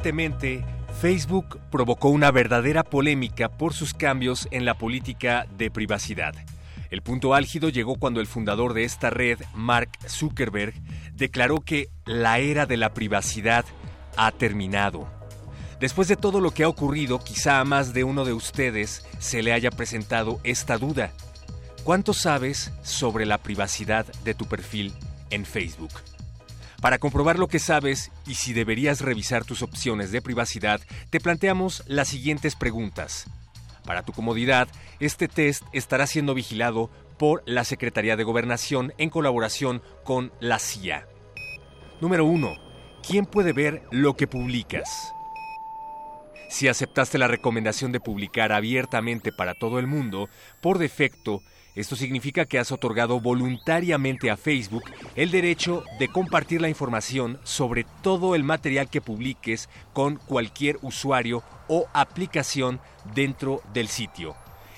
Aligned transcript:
Recientemente, 0.00 0.64
Facebook 0.98 1.60
provocó 1.70 2.08
una 2.08 2.30
verdadera 2.30 2.84
polémica 2.84 3.50
por 3.50 3.74
sus 3.74 3.92
cambios 3.92 4.48
en 4.50 4.64
la 4.64 4.78
política 4.78 5.46
de 5.58 5.70
privacidad. 5.70 6.34
El 6.90 7.02
punto 7.02 7.34
álgido 7.34 7.68
llegó 7.68 7.96
cuando 7.96 8.22
el 8.22 8.26
fundador 8.26 8.72
de 8.72 8.84
esta 8.84 9.10
red, 9.10 9.40
Mark 9.52 9.90
Zuckerberg, 10.08 10.72
declaró 11.12 11.60
que 11.60 11.90
la 12.06 12.38
era 12.38 12.64
de 12.64 12.78
la 12.78 12.94
privacidad 12.94 13.66
ha 14.16 14.32
terminado. 14.32 15.06
Después 15.80 16.08
de 16.08 16.16
todo 16.16 16.40
lo 16.40 16.52
que 16.52 16.64
ha 16.64 16.68
ocurrido, 16.68 17.18
quizá 17.18 17.60
a 17.60 17.66
más 17.66 17.92
de 17.92 18.04
uno 18.04 18.24
de 18.24 18.32
ustedes 18.32 19.04
se 19.18 19.42
le 19.42 19.52
haya 19.52 19.70
presentado 19.70 20.40
esta 20.44 20.78
duda. 20.78 21.12
¿Cuánto 21.84 22.14
sabes 22.14 22.72
sobre 22.82 23.26
la 23.26 23.36
privacidad 23.36 24.06
de 24.24 24.32
tu 24.32 24.46
perfil 24.46 24.94
en 25.28 25.44
Facebook? 25.44 25.92
Para 26.80 26.98
comprobar 26.98 27.38
lo 27.38 27.48
que 27.48 27.58
sabes 27.58 28.10
y 28.26 28.34
si 28.34 28.54
deberías 28.54 29.02
revisar 29.02 29.44
tus 29.44 29.62
opciones 29.62 30.12
de 30.12 30.22
privacidad, 30.22 30.80
te 31.10 31.20
planteamos 31.20 31.84
las 31.86 32.08
siguientes 32.08 32.56
preguntas. 32.56 33.26
Para 33.84 34.02
tu 34.02 34.12
comodidad, 34.12 34.68
este 34.98 35.28
test 35.28 35.62
estará 35.72 36.06
siendo 36.06 36.32
vigilado 36.32 36.90
por 37.18 37.42
la 37.44 37.64
Secretaría 37.64 38.16
de 38.16 38.24
Gobernación 38.24 38.94
en 38.96 39.10
colaboración 39.10 39.82
con 40.04 40.32
la 40.40 40.58
CIA. 40.58 41.06
Número 42.00 42.24
1. 42.24 42.56
¿Quién 43.06 43.26
puede 43.26 43.52
ver 43.52 43.82
lo 43.90 44.16
que 44.16 44.26
publicas? 44.26 45.12
Si 46.48 46.66
aceptaste 46.66 47.18
la 47.18 47.28
recomendación 47.28 47.92
de 47.92 48.00
publicar 48.00 48.52
abiertamente 48.52 49.32
para 49.32 49.54
todo 49.54 49.78
el 49.78 49.86
mundo, 49.86 50.30
por 50.62 50.78
defecto 50.78 51.42
esto 51.74 51.94
significa 51.96 52.46
que 52.46 52.58
has 52.58 52.72
otorgado 52.72 53.20
voluntariamente 53.20 54.30
a 54.30 54.36
Facebook 54.36 54.84
el 55.14 55.30
derecho 55.30 55.84
de 55.98 56.08
compartir 56.08 56.60
la 56.60 56.68
información 56.68 57.38
sobre 57.44 57.86
todo 58.02 58.34
el 58.34 58.42
material 58.42 58.88
que 58.90 59.00
publiques 59.00 59.68
con 59.92 60.16
cualquier 60.16 60.78
usuario 60.82 61.42
o 61.68 61.86
aplicación 61.92 62.80
dentro 63.14 63.62
del 63.72 63.88
sitio. 63.88 64.34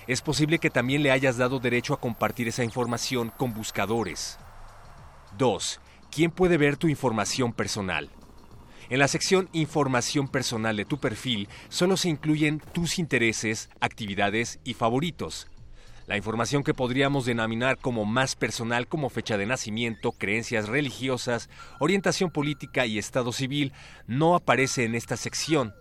Es 0.07 0.21
posible 0.21 0.59
que 0.59 0.71
también 0.71 1.03
le 1.03 1.11
hayas 1.13 1.37
dado 1.37 1.61
derecho 1.61 1.95
a 1.95 2.01
compartir 2.01 2.49
esa 2.49 2.65
información 2.65 3.33
con 3.37 3.55
buscadores. 3.55 4.39
2. 5.39 5.81
¿Quién 6.11 6.31
puede 6.31 6.59
ver 6.59 6.77
tu 6.77 6.89
información 6.89 7.53
personal? 7.53 8.11
En 8.91 8.99
la 8.99 9.09
sección 9.09 9.49
Información 9.53 10.29
personal 10.29 10.77
de 10.77 10.85
tu 10.85 10.99
perfil 10.99 11.49
solo 11.71 11.97
se 11.97 12.11
incluyen 12.11 12.61
tus 12.73 12.99
intereses, 12.99 13.71
actividades 13.81 14.61
y 14.65 14.75
favoritos. 14.75 15.49
La 16.13 16.19
información 16.19 16.63
que 16.63 16.75
podríamos 16.75 17.25
denominar 17.25 17.79
como 17.79 18.05
más 18.05 18.37
personal 18.37 18.87
como 18.87 19.09
fecha 19.09 19.39
de 19.39 19.47
nacimiento, 19.47 20.13
creencias 20.13 20.69
religiosas, 20.69 21.49
orientación 21.79 22.31
política 22.31 22.85
y 22.85 22.99
estado 22.99 23.33
civil 23.33 23.73
no 24.07 24.35
aparece 24.35 24.85
en 24.85 24.95
esta 24.95 25.17
sección. 25.17 25.73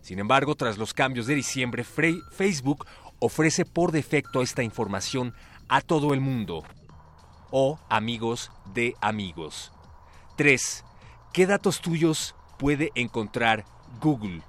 Sin 0.00 0.18
embargo, 0.18 0.56
tras 0.56 0.78
los 0.78 0.94
cambios 0.94 1.28
de 1.28 1.36
diciembre, 1.36 1.84
Facebook 1.84 2.86
ofrece 3.20 3.64
por 3.64 3.92
defecto 3.92 4.42
esta 4.42 4.64
información 4.64 5.32
a 5.68 5.80
todo 5.80 6.12
el 6.12 6.20
mundo 6.20 6.64
o 7.52 7.78
amigos 7.88 8.50
de 8.74 8.96
amigos. 9.00 9.70
3. 10.34 10.84
¿Qué 11.32 11.46
datos 11.46 11.80
tuyos 11.80 12.34
puede 12.58 12.90
encontrar 12.96 13.64
Google? 14.00 14.42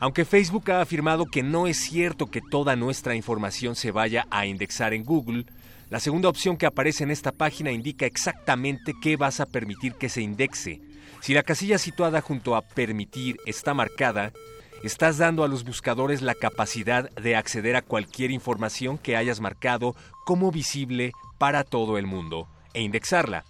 Aunque 0.00 0.24
Facebook 0.24 0.70
ha 0.70 0.80
afirmado 0.80 1.26
que 1.26 1.42
no 1.42 1.66
es 1.66 1.78
cierto 1.78 2.26
que 2.26 2.40
toda 2.40 2.76
nuestra 2.76 3.16
información 3.16 3.74
se 3.74 3.90
vaya 3.90 4.26
a 4.30 4.46
indexar 4.46 4.94
en 4.94 5.04
Google, 5.04 5.46
la 5.90 5.98
segunda 5.98 6.28
opción 6.28 6.56
que 6.56 6.66
aparece 6.66 7.02
en 7.02 7.10
esta 7.10 7.32
página 7.32 7.72
indica 7.72 8.06
exactamente 8.06 8.94
qué 9.02 9.16
vas 9.16 9.40
a 9.40 9.46
permitir 9.46 9.94
que 9.94 10.08
se 10.08 10.20
indexe. 10.20 10.80
Si 11.20 11.34
la 11.34 11.42
casilla 11.42 11.78
situada 11.78 12.20
junto 12.20 12.54
a 12.54 12.62
permitir 12.62 13.38
está 13.44 13.74
marcada, 13.74 14.32
estás 14.84 15.18
dando 15.18 15.42
a 15.42 15.48
los 15.48 15.64
buscadores 15.64 16.22
la 16.22 16.34
capacidad 16.34 17.10
de 17.14 17.34
acceder 17.34 17.74
a 17.74 17.82
cualquier 17.82 18.30
información 18.30 18.98
que 18.98 19.16
hayas 19.16 19.40
marcado 19.40 19.96
como 20.24 20.52
visible 20.52 21.12
para 21.38 21.64
todo 21.64 21.98
el 21.98 22.06
mundo 22.06 22.46
e 22.72 22.82
indexarla. 22.82 23.44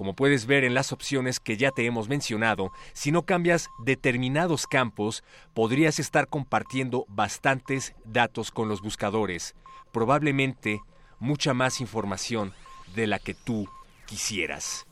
Como 0.00 0.14
puedes 0.14 0.46
ver 0.46 0.64
en 0.64 0.72
las 0.72 0.92
opciones 0.92 1.40
que 1.40 1.58
ya 1.58 1.72
te 1.72 1.84
hemos 1.84 2.08
mencionado, 2.08 2.72
si 2.94 3.12
no 3.12 3.26
cambias 3.26 3.68
determinados 3.84 4.66
campos, 4.66 5.22
podrías 5.52 5.98
estar 5.98 6.26
compartiendo 6.26 7.04
bastantes 7.06 7.94
datos 8.06 8.50
con 8.50 8.66
los 8.70 8.80
buscadores, 8.80 9.54
probablemente 9.92 10.80
mucha 11.18 11.52
más 11.52 11.82
información 11.82 12.54
de 12.94 13.08
la 13.08 13.18
que 13.18 13.34
tú 13.34 13.68
quisieras. 14.06 14.86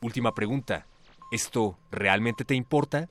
Última 0.00 0.32
pregunta, 0.32 0.86
¿esto 1.30 1.78
realmente 1.90 2.46
te 2.46 2.54
importa? 2.54 3.10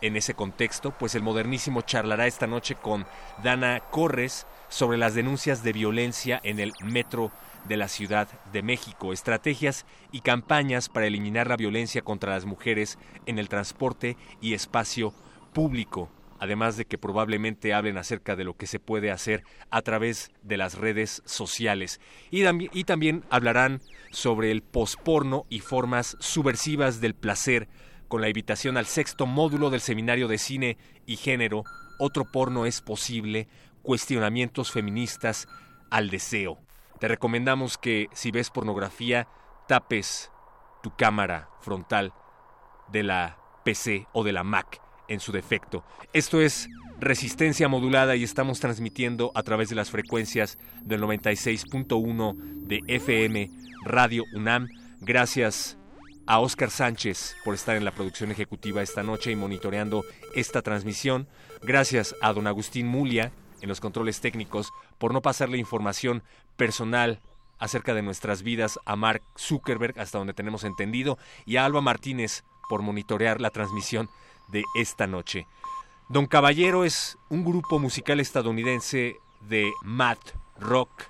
en 0.00 0.16
ese 0.16 0.32
contexto? 0.32 0.92
Pues 0.92 1.14
el 1.16 1.22
modernísimo 1.22 1.82
charlará 1.82 2.26
esta 2.26 2.46
noche 2.46 2.76
con 2.76 3.06
Dana 3.42 3.80
Corres, 3.90 4.46
sobre 4.68 4.98
las 4.98 5.14
denuncias 5.14 5.62
de 5.62 5.72
violencia 5.72 6.40
en 6.42 6.60
el 6.60 6.72
metro 6.84 7.30
de 7.68 7.76
la 7.76 7.88
Ciudad 7.88 8.28
de 8.52 8.62
México, 8.62 9.12
estrategias 9.12 9.86
y 10.12 10.20
campañas 10.20 10.88
para 10.88 11.06
eliminar 11.06 11.48
la 11.48 11.56
violencia 11.56 12.02
contra 12.02 12.32
las 12.32 12.44
mujeres 12.44 12.98
en 13.26 13.38
el 13.38 13.48
transporte 13.48 14.16
y 14.40 14.54
espacio 14.54 15.12
público, 15.52 16.10
además 16.38 16.76
de 16.76 16.84
que 16.84 16.98
probablemente 16.98 17.74
hablen 17.74 17.98
acerca 17.98 18.36
de 18.36 18.44
lo 18.44 18.56
que 18.56 18.66
se 18.66 18.78
puede 18.78 19.10
hacer 19.10 19.42
a 19.70 19.82
través 19.82 20.30
de 20.42 20.56
las 20.56 20.74
redes 20.76 21.22
sociales. 21.24 22.00
Y, 22.30 22.44
y 22.72 22.84
también 22.84 23.24
hablarán 23.30 23.80
sobre 24.10 24.50
el 24.50 24.62
posporno 24.62 25.46
y 25.48 25.60
formas 25.60 26.16
subversivas 26.20 27.00
del 27.00 27.14
placer, 27.14 27.68
con 28.08 28.20
la 28.20 28.28
invitación 28.28 28.76
al 28.76 28.86
sexto 28.86 29.26
módulo 29.26 29.70
del 29.70 29.80
Seminario 29.80 30.28
de 30.28 30.38
Cine 30.38 30.76
y 31.06 31.16
Género, 31.16 31.64
Otro 31.98 32.24
porno 32.30 32.66
es 32.66 32.82
posible, 32.82 33.48
cuestionamientos 33.86 34.72
feministas 34.72 35.46
al 35.90 36.10
deseo. 36.10 36.58
Te 36.98 37.06
recomendamos 37.06 37.78
que 37.78 38.08
si 38.12 38.32
ves 38.32 38.50
pornografía, 38.50 39.28
tapes 39.68 40.32
tu 40.82 40.94
cámara 40.96 41.48
frontal 41.60 42.12
de 42.90 43.04
la 43.04 43.38
PC 43.64 44.08
o 44.12 44.24
de 44.24 44.32
la 44.32 44.42
Mac 44.42 44.82
en 45.06 45.20
su 45.20 45.30
defecto. 45.30 45.84
Esto 46.12 46.40
es 46.40 46.68
resistencia 46.98 47.68
modulada 47.68 48.16
y 48.16 48.24
estamos 48.24 48.58
transmitiendo 48.58 49.30
a 49.36 49.44
través 49.44 49.68
de 49.68 49.76
las 49.76 49.92
frecuencias 49.92 50.58
del 50.82 51.00
96.1 51.02 52.34
de 52.66 52.82
FM 52.88 53.50
Radio 53.84 54.24
UNAM. 54.34 54.66
Gracias 55.00 55.78
a 56.26 56.40
Oscar 56.40 56.70
Sánchez 56.72 57.36
por 57.44 57.54
estar 57.54 57.76
en 57.76 57.84
la 57.84 57.94
producción 57.94 58.32
ejecutiva 58.32 58.82
esta 58.82 59.04
noche 59.04 59.30
y 59.30 59.36
monitoreando 59.36 60.02
esta 60.34 60.62
transmisión. 60.62 61.28
Gracias 61.62 62.16
a 62.20 62.32
don 62.32 62.48
Agustín 62.48 62.88
Mulia 62.88 63.30
en 63.66 63.68
los 63.68 63.80
controles 63.80 64.20
técnicos 64.20 64.72
por 64.98 65.12
no 65.12 65.20
pasarle 65.20 65.58
información 65.58 66.22
personal 66.56 67.20
acerca 67.58 67.94
de 67.94 68.02
nuestras 68.02 68.42
vidas 68.42 68.78
a 68.84 68.94
Mark 68.94 69.22
Zuckerberg, 69.36 69.98
hasta 69.98 70.18
donde 70.18 70.34
tenemos 70.34 70.62
entendido, 70.62 71.18
y 71.44 71.56
a 71.56 71.64
Alba 71.64 71.80
Martínez 71.80 72.44
por 72.68 72.82
monitorear 72.82 73.40
la 73.40 73.50
transmisión 73.50 74.08
de 74.48 74.62
esta 74.76 75.06
noche. 75.06 75.46
Don 76.08 76.26
Caballero 76.26 76.84
es 76.84 77.18
un 77.28 77.44
grupo 77.44 77.80
musical 77.80 78.20
estadounidense 78.20 79.16
de 79.48 79.72
Mad 79.82 80.18
Rock, 80.60 81.04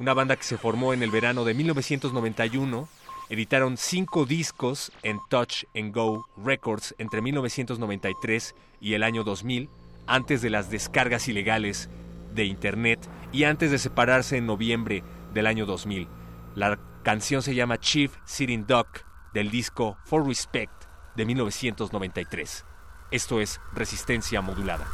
una 0.00 0.12
banda 0.12 0.34
que 0.34 0.42
se 0.42 0.58
formó 0.58 0.92
en 0.92 1.04
el 1.04 1.10
verano 1.10 1.44
de 1.44 1.54
1991. 1.54 2.88
Editaron 3.28 3.76
cinco 3.76 4.26
discos 4.26 4.90
en 5.04 5.20
Touch 5.28 5.64
and 5.76 5.94
Go 5.94 6.26
Records 6.36 6.96
entre 6.98 7.22
1993 7.22 8.56
y 8.80 8.94
el 8.94 9.04
año 9.04 9.22
2000, 9.22 9.68
antes 10.08 10.42
de 10.42 10.50
las 10.50 10.70
descargas 10.70 11.28
ilegales 11.28 11.88
de 12.34 12.44
Internet 12.44 13.08
y 13.32 13.44
antes 13.44 13.70
de 13.70 13.78
separarse 13.78 14.36
en 14.36 14.46
noviembre 14.46 15.02
del 15.32 15.46
año 15.46 15.66
2000. 15.66 16.08
La 16.54 16.78
canción 17.02 17.42
se 17.42 17.54
llama 17.54 17.78
Chief 17.78 18.14
Sitting 18.24 18.66
Duck 18.66 19.04
del 19.32 19.50
disco 19.50 19.96
For 20.04 20.26
Respect 20.26 20.84
de 21.16 21.24
1993. 21.26 22.64
Esto 23.10 23.40
es 23.40 23.60
resistencia 23.72 24.40
modulada. 24.40 24.86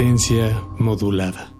Resistencia 0.00 0.58
modulada. 0.78 1.59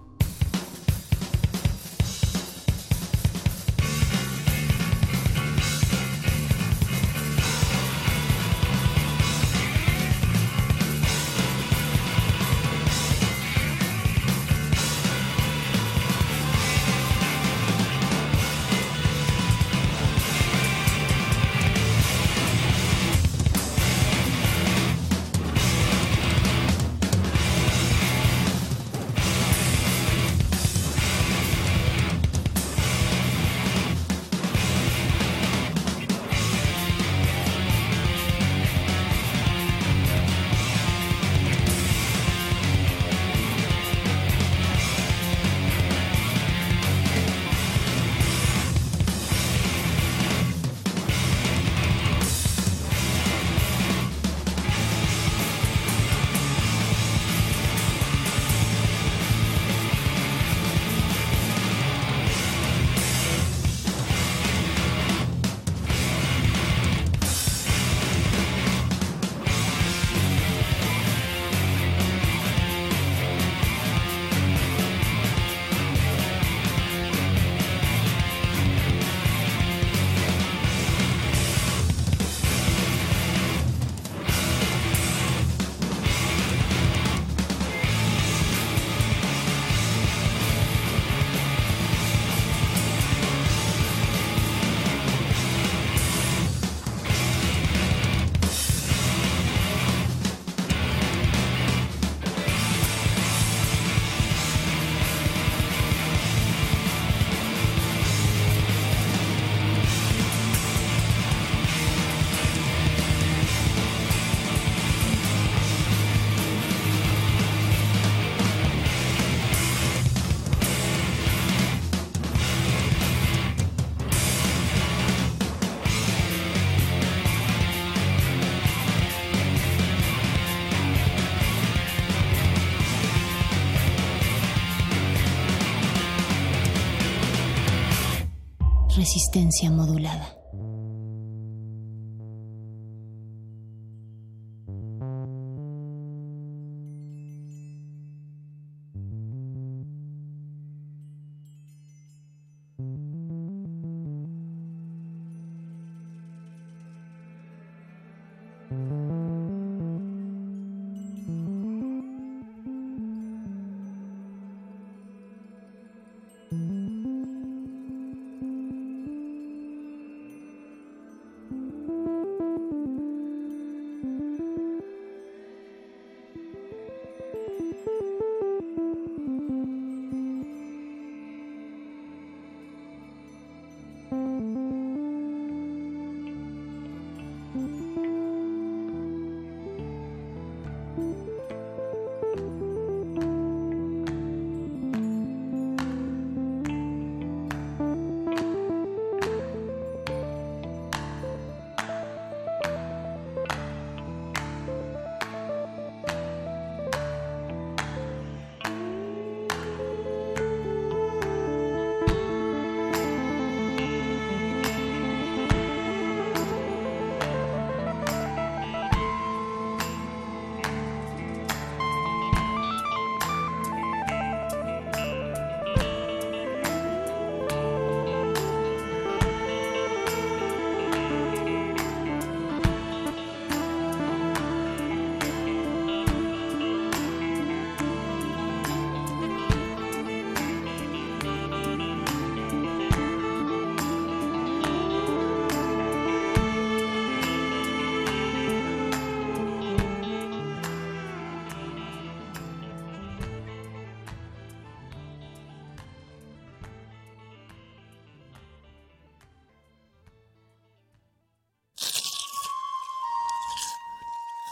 Resistencia 139.10 139.72
modulada. 139.72 140.29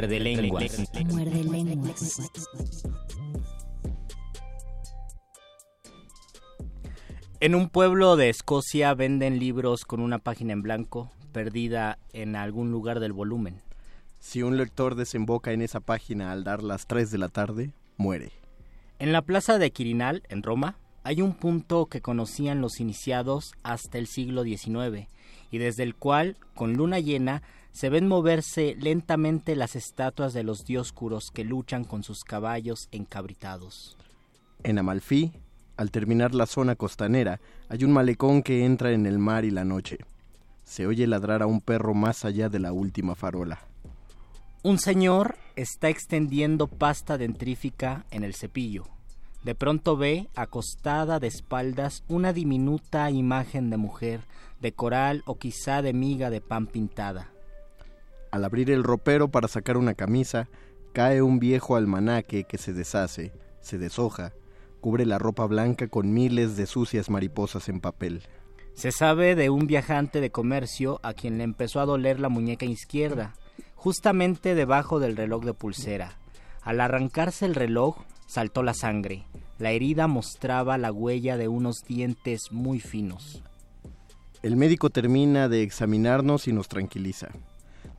Muerde 0.00 0.20
lenguas. 0.20 0.88
Muerde 1.08 1.44
lenguas. 1.44 2.30
En 7.40 7.54
un 7.54 7.68
pueblo 7.68 8.16
de 8.16 8.30
Escocia 8.30 8.94
venden 8.94 9.38
libros 9.38 9.84
con 9.84 10.00
una 10.00 10.18
página 10.18 10.54
en 10.54 10.62
blanco 10.62 11.10
perdida 11.32 11.98
en 12.14 12.34
algún 12.34 12.70
lugar 12.70 12.98
del 12.98 13.12
volumen. 13.12 13.60
Si 14.20 14.42
un 14.42 14.56
lector 14.56 14.94
desemboca 14.94 15.52
en 15.52 15.60
esa 15.60 15.80
página 15.80 16.32
al 16.32 16.44
dar 16.44 16.62
las 16.62 16.86
3 16.86 17.10
de 17.10 17.18
la 17.18 17.28
tarde, 17.28 17.74
muere. 17.98 18.32
En 18.98 19.12
la 19.12 19.20
plaza 19.20 19.58
de 19.58 19.70
Quirinal, 19.70 20.22
en 20.30 20.42
Roma, 20.42 20.78
hay 21.04 21.20
un 21.20 21.34
punto 21.34 21.86
que 21.86 22.00
conocían 22.00 22.62
los 22.62 22.80
iniciados 22.80 23.52
hasta 23.62 23.98
el 23.98 24.06
siglo 24.06 24.44
XIX 24.44 25.08
y 25.50 25.58
desde 25.58 25.82
el 25.82 25.94
cual, 25.94 26.38
con 26.54 26.72
luna 26.72 27.00
llena, 27.00 27.42
se 27.72 27.88
ven 27.88 28.08
moverse 28.08 28.76
lentamente 28.78 29.56
las 29.56 29.76
estatuas 29.76 30.32
de 30.32 30.42
los 30.42 30.64
dioscuros 30.64 31.30
que 31.30 31.44
luchan 31.44 31.84
con 31.84 32.02
sus 32.02 32.24
caballos 32.24 32.88
encabritados. 32.92 33.96
En 34.62 34.78
Amalfí, 34.78 35.32
al 35.76 35.90
terminar 35.90 36.34
la 36.34 36.46
zona 36.46 36.76
costanera, 36.76 37.40
hay 37.68 37.84
un 37.84 37.92
malecón 37.92 38.42
que 38.42 38.64
entra 38.64 38.92
en 38.92 39.06
el 39.06 39.18
mar 39.18 39.44
y 39.44 39.50
la 39.50 39.64
noche. 39.64 39.98
Se 40.64 40.86
oye 40.86 41.06
ladrar 41.06 41.42
a 41.42 41.46
un 41.46 41.60
perro 41.60 41.94
más 41.94 42.24
allá 42.24 42.48
de 42.48 42.58
la 42.58 42.72
última 42.72 43.14
farola. 43.14 43.60
Un 44.62 44.78
señor 44.78 45.36
está 45.56 45.88
extendiendo 45.88 46.66
pasta 46.66 47.16
dentrífica 47.16 48.04
en 48.10 48.24
el 48.24 48.34
cepillo. 48.34 48.84
De 49.42 49.54
pronto 49.54 49.96
ve, 49.96 50.28
acostada 50.34 51.18
de 51.18 51.28
espaldas, 51.28 52.04
una 52.08 52.34
diminuta 52.34 53.10
imagen 53.10 53.70
de 53.70 53.78
mujer, 53.78 54.20
de 54.60 54.72
coral 54.72 55.22
o 55.24 55.38
quizá 55.38 55.80
de 55.80 55.94
miga 55.94 56.28
de 56.28 56.42
pan 56.42 56.66
pintada. 56.66 57.30
Al 58.30 58.44
abrir 58.44 58.70
el 58.70 58.84
ropero 58.84 59.30
para 59.30 59.48
sacar 59.48 59.76
una 59.76 59.94
camisa, 59.94 60.48
cae 60.92 61.22
un 61.22 61.38
viejo 61.38 61.76
almanaque 61.76 62.44
que 62.44 62.58
se 62.58 62.72
deshace, 62.72 63.32
se 63.60 63.78
deshoja, 63.78 64.32
cubre 64.80 65.04
la 65.04 65.18
ropa 65.18 65.46
blanca 65.46 65.88
con 65.88 66.12
miles 66.12 66.56
de 66.56 66.66
sucias 66.66 67.10
mariposas 67.10 67.68
en 67.68 67.80
papel. 67.80 68.22
Se 68.74 68.92
sabe 68.92 69.34
de 69.34 69.50
un 69.50 69.66
viajante 69.66 70.20
de 70.20 70.30
comercio 70.30 71.00
a 71.02 71.12
quien 71.12 71.38
le 71.38 71.44
empezó 71.44 71.80
a 71.80 71.86
doler 71.86 72.20
la 72.20 72.28
muñeca 72.28 72.66
izquierda, 72.66 73.34
justamente 73.74 74.54
debajo 74.54 75.00
del 75.00 75.16
reloj 75.16 75.44
de 75.44 75.54
pulsera. 75.54 76.18
Al 76.62 76.80
arrancarse 76.80 77.46
el 77.46 77.54
reloj, 77.54 77.96
saltó 78.26 78.62
la 78.62 78.74
sangre. 78.74 79.26
La 79.58 79.72
herida 79.72 80.06
mostraba 80.06 80.78
la 80.78 80.92
huella 80.92 81.36
de 81.36 81.48
unos 81.48 81.82
dientes 81.82 82.52
muy 82.52 82.80
finos. 82.80 83.42
El 84.42 84.56
médico 84.56 84.88
termina 84.88 85.48
de 85.48 85.62
examinarnos 85.62 86.48
y 86.48 86.52
nos 86.52 86.68
tranquiliza. 86.68 87.28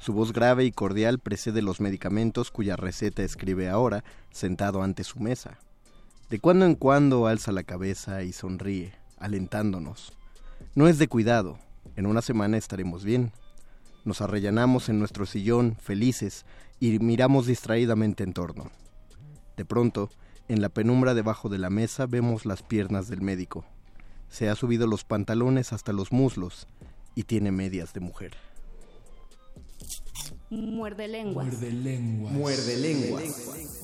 Su 0.01 0.13
voz 0.13 0.34
grave 0.34 0.65
y 0.65 0.72
cordial 0.72 1.20
precede 1.20 1.62
los 1.62 1.79
medicamentos 1.79 2.50
cuya 2.50 2.75
receta 2.75 3.22
escribe 3.22 3.70
ahora, 3.70 4.03
sentado 4.31 4.81
ante 4.81 5.03
su 5.03 5.20
mesa. 5.20 5.60
De 6.31 6.39
cuando 6.39 6.65
en 6.65 6.74
cuando 6.74 7.27
alza 7.27 7.51
la 7.51 7.62
cabeza 7.62 8.24
y 8.24 8.34
sonríe, 8.34 8.96
alentándonos. 9.20 10.12
No 10.74 10.88
es 10.88 10.98
de 10.98 11.08
cuidado, 11.08 11.60
en 11.96 12.08
una 12.08 12.24
semana 12.24 12.58
estaremos 12.58 13.03
bien. 13.03 13.31
Nos 14.03 14.22
arrellanamos 14.22 14.89
en 14.89 14.98
nuestro 14.98 15.27
sillón, 15.27 15.77
felices, 15.79 16.48
y 16.79 16.98
miramos 16.98 17.46
distraídamente 17.46 18.24
en 18.24 18.34
torno. 18.34 18.72
De 19.55 19.65
pronto, 19.65 20.10
en 20.48 20.63
la 20.63 20.70
penumbra 20.70 21.13
debajo 21.13 21.48
de 21.48 21.60
la 21.60 21.70
mesa 21.70 22.08
vemos 22.08 22.48
las 22.48 22.63
piernas 22.63 23.08
del 23.08 23.22
médico. 23.22 23.65
Se 24.29 24.50
ha 24.50 24.55
subido 24.55 24.88
los 24.88 25.03
pantalones 25.03 25.74
hasta 25.74 25.93
los 25.93 26.12
muslos 26.12 26.67
y 27.13 27.25
tiene 27.25 27.51
medias 27.51 27.93
de 27.93 28.00
mujer. 28.00 28.36
Muerde 30.51 31.08
lenguas. 31.08 31.48
Muerde 31.48 31.72
lenguas. 31.72 32.34
Muerde 32.34 32.77
lenguas. 32.77 33.79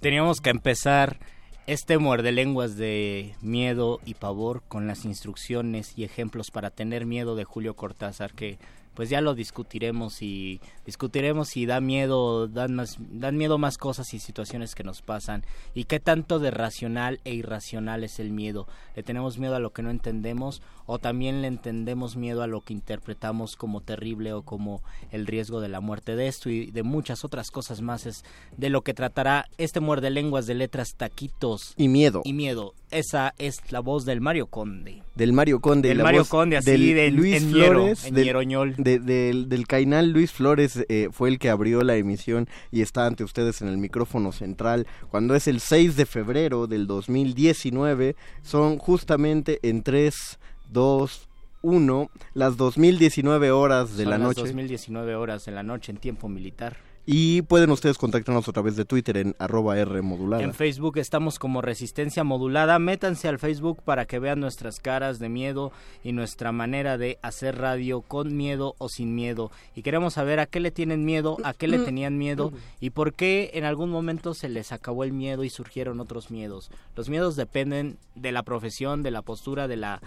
Teníamos 0.00 0.40
que 0.40 0.48
empezar 0.48 1.18
este 1.66 1.98
muerde 1.98 2.32
lenguas 2.32 2.76
de 2.76 3.34
miedo 3.42 4.00
y 4.06 4.14
pavor 4.14 4.62
con 4.68 4.86
las 4.86 5.04
instrucciones 5.04 5.92
y 5.98 6.04
ejemplos 6.04 6.50
para 6.50 6.70
tener 6.70 7.04
miedo 7.04 7.36
de 7.36 7.44
Julio 7.44 7.76
Cortázar 7.76 8.32
que 8.32 8.58
pues 8.94 9.08
ya 9.08 9.20
lo 9.20 9.34
discutiremos 9.34 10.22
y 10.22 10.60
discutiremos 10.84 11.48
si 11.48 11.66
da 11.66 11.80
miedo, 11.80 12.46
dan 12.46 12.74
más, 12.74 12.96
dan 12.98 13.36
miedo 13.36 13.58
más 13.58 13.78
cosas 13.78 14.12
y 14.12 14.18
situaciones 14.18 14.74
que 14.74 14.84
nos 14.84 15.02
pasan 15.02 15.44
y 15.74 15.84
qué 15.84 16.00
tanto 16.00 16.38
de 16.38 16.50
racional 16.50 17.20
e 17.24 17.32
irracional 17.32 18.04
es 18.04 18.18
el 18.18 18.32
miedo. 18.32 18.66
Le 18.94 19.02
tenemos 19.02 19.38
miedo 19.38 19.56
a 19.56 19.60
lo 19.60 19.72
que 19.72 19.82
no 19.82 19.90
entendemos 19.90 20.62
o 20.86 20.98
también 20.98 21.42
le 21.42 21.48
entendemos 21.48 22.16
miedo 22.16 22.42
a 22.42 22.46
lo 22.46 22.60
que 22.60 22.72
interpretamos 22.72 23.56
como 23.56 23.80
terrible 23.80 24.32
o 24.32 24.42
como 24.42 24.82
el 25.10 25.26
riesgo 25.26 25.60
de 25.60 25.68
la 25.68 25.80
muerte 25.80 26.16
de 26.16 26.28
esto 26.28 26.50
y 26.50 26.70
de 26.70 26.82
muchas 26.82 27.24
otras 27.24 27.50
cosas 27.50 27.80
más. 27.82 28.06
Es 28.06 28.24
de 28.56 28.70
lo 28.70 28.82
que 28.82 28.94
tratará 28.94 29.46
este 29.58 29.80
muerde 29.80 30.10
lenguas 30.10 30.46
de 30.46 30.54
letras 30.54 30.94
taquitos 30.96 31.74
y 31.76 31.88
miedo. 31.88 32.22
y 32.24 32.32
miedo. 32.32 32.74
Esa 32.90 33.32
es 33.38 33.56
la 33.72 33.80
voz 33.80 34.04
del 34.04 34.20
Mario 34.20 34.46
Conde. 34.48 35.02
Del 35.14 35.32
Mario 35.32 35.60
Conde 35.60 35.88
del 35.88 35.98
la 35.98 36.04
Mario 36.04 36.20
voz 36.20 36.28
Conde 36.28 36.58
así 36.58 36.70
del 36.70 36.94
de 36.94 37.10
Luis 37.10 37.42
en 37.42 37.50
Flores 37.50 38.12
Ñero, 38.12 38.64
del, 38.66 38.74
de- 38.76 38.98
del, 38.98 39.48
del 39.48 39.66
Cainal 39.66 40.10
Luis 40.10 40.30
Flores 40.30 40.84
eh, 40.88 41.08
fue 41.10 41.30
el 41.30 41.38
que 41.38 41.48
abrió 41.48 41.82
la 41.82 41.96
emisión 41.96 42.48
y 42.70 42.82
está 42.82 43.06
ante 43.06 43.24
ustedes 43.24 43.62
en 43.62 43.68
el 43.68 43.78
micrófono 43.78 44.30
central. 44.32 44.86
Cuando 45.10 45.34
es 45.34 45.46
el 45.48 45.60
6 45.60 45.96
de 45.96 46.04
febrero 46.06 46.66
del 46.66 46.86
2019 46.86 48.16
son 48.42 48.78
justamente 48.78 49.58
en 49.62 49.82
3 49.82 50.38
2 50.72 51.28
1 51.62 52.10
las 52.34 52.56
2019 52.56 53.50
horas 53.52 53.96
de 53.96 54.02
Son 54.04 54.10
la 54.10 54.18
las 54.18 54.28
noche 54.28 54.40
2019 54.40 55.14
horas 55.14 55.44
de 55.44 55.52
la 55.52 55.62
noche 55.62 55.92
en 55.92 55.98
tiempo 55.98 56.28
militar. 56.28 56.76
y 57.04 57.42
pueden 57.42 57.70
ustedes 57.70 57.98
contactarnos 57.98 58.48
a 58.48 58.52
través 58.52 58.76
de 58.76 58.84
Twitter 58.84 59.16
en 59.16 59.34
arroba 59.40 59.76
R 59.76 60.02
modulada. 60.02 60.42
En 60.42 60.54
Facebook 60.54 60.98
estamos 60.98 61.40
como 61.40 61.60
Resistencia 61.60 62.22
Modulada. 62.22 62.78
Métanse 62.78 63.26
al 63.26 63.40
Facebook 63.40 63.82
para 63.84 64.06
que 64.06 64.20
vean 64.20 64.38
nuestras 64.38 64.78
caras 64.78 65.18
de 65.18 65.28
miedo 65.28 65.72
y 66.04 66.12
nuestra 66.12 66.52
manera 66.52 66.98
de 66.98 67.18
hacer 67.22 67.58
radio 67.58 68.02
con 68.02 68.36
miedo 68.36 68.76
o 68.78 68.88
sin 68.88 69.16
miedo. 69.16 69.50
Y 69.74 69.82
queremos 69.82 70.14
saber 70.14 70.38
a 70.38 70.46
qué 70.46 70.60
le 70.60 70.70
tienen 70.70 71.04
miedo, 71.04 71.38
a 71.42 71.54
qué 71.54 71.66
le 71.66 71.80
tenían 71.80 72.18
miedo 72.18 72.52
y 72.80 72.90
por 72.90 73.14
qué 73.14 73.50
en 73.54 73.64
algún 73.64 73.90
momento 73.90 74.32
se 74.32 74.48
les 74.48 74.70
acabó 74.70 75.02
el 75.02 75.12
miedo 75.12 75.42
y 75.42 75.50
surgieron 75.50 75.98
otros 75.98 76.30
miedos. 76.30 76.70
Los 76.94 77.08
miedos 77.08 77.34
dependen 77.34 77.98
de 78.14 78.30
la 78.30 78.44
profesión, 78.44 79.02
de 79.02 79.10
la 79.10 79.22
postura, 79.22 79.66
de 79.66 79.76
la 79.76 80.00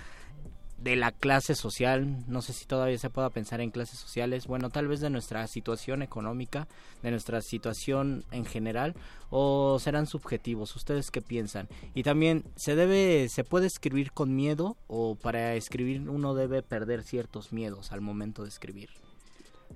de 0.77 0.95
la 0.95 1.11
clase 1.11 1.55
social, 1.55 2.23
no 2.27 2.41
sé 2.41 2.51
si 2.53 2.65
todavía 2.65 2.97
se 2.97 3.09
pueda 3.09 3.29
pensar 3.29 3.61
en 3.61 3.71
clases 3.71 3.97
sociales, 3.97 4.45
bueno, 4.45 4.69
tal 4.69 4.87
vez 4.87 4.99
de 4.99 5.09
nuestra 5.09 5.47
situación 5.47 6.01
económica, 6.01 6.67
de 7.01 7.11
nuestra 7.11 7.41
situación 7.41 8.23
en 8.31 8.45
general, 8.45 8.93
o 9.29 9.79
serán 9.79 10.05
subjetivos, 10.05 10.75
ustedes 10.75 11.11
qué 11.11 11.21
piensan. 11.21 11.67
Y 11.93 12.03
también, 12.03 12.43
¿se 12.55 12.75
debe, 12.75 13.27
se 13.29 13.43
puede 13.43 13.67
escribir 13.67 14.11
con 14.11 14.35
miedo 14.35 14.75
o 14.87 15.15
para 15.15 15.55
escribir 15.55 16.09
uno 16.09 16.33
debe 16.35 16.61
perder 16.61 17.03
ciertos 17.03 17.51
miedos 17.53 17.91
al 17.91 18.01
momento 18.01 18.43
de 18.43 18.49
escribir? 18.49 18.89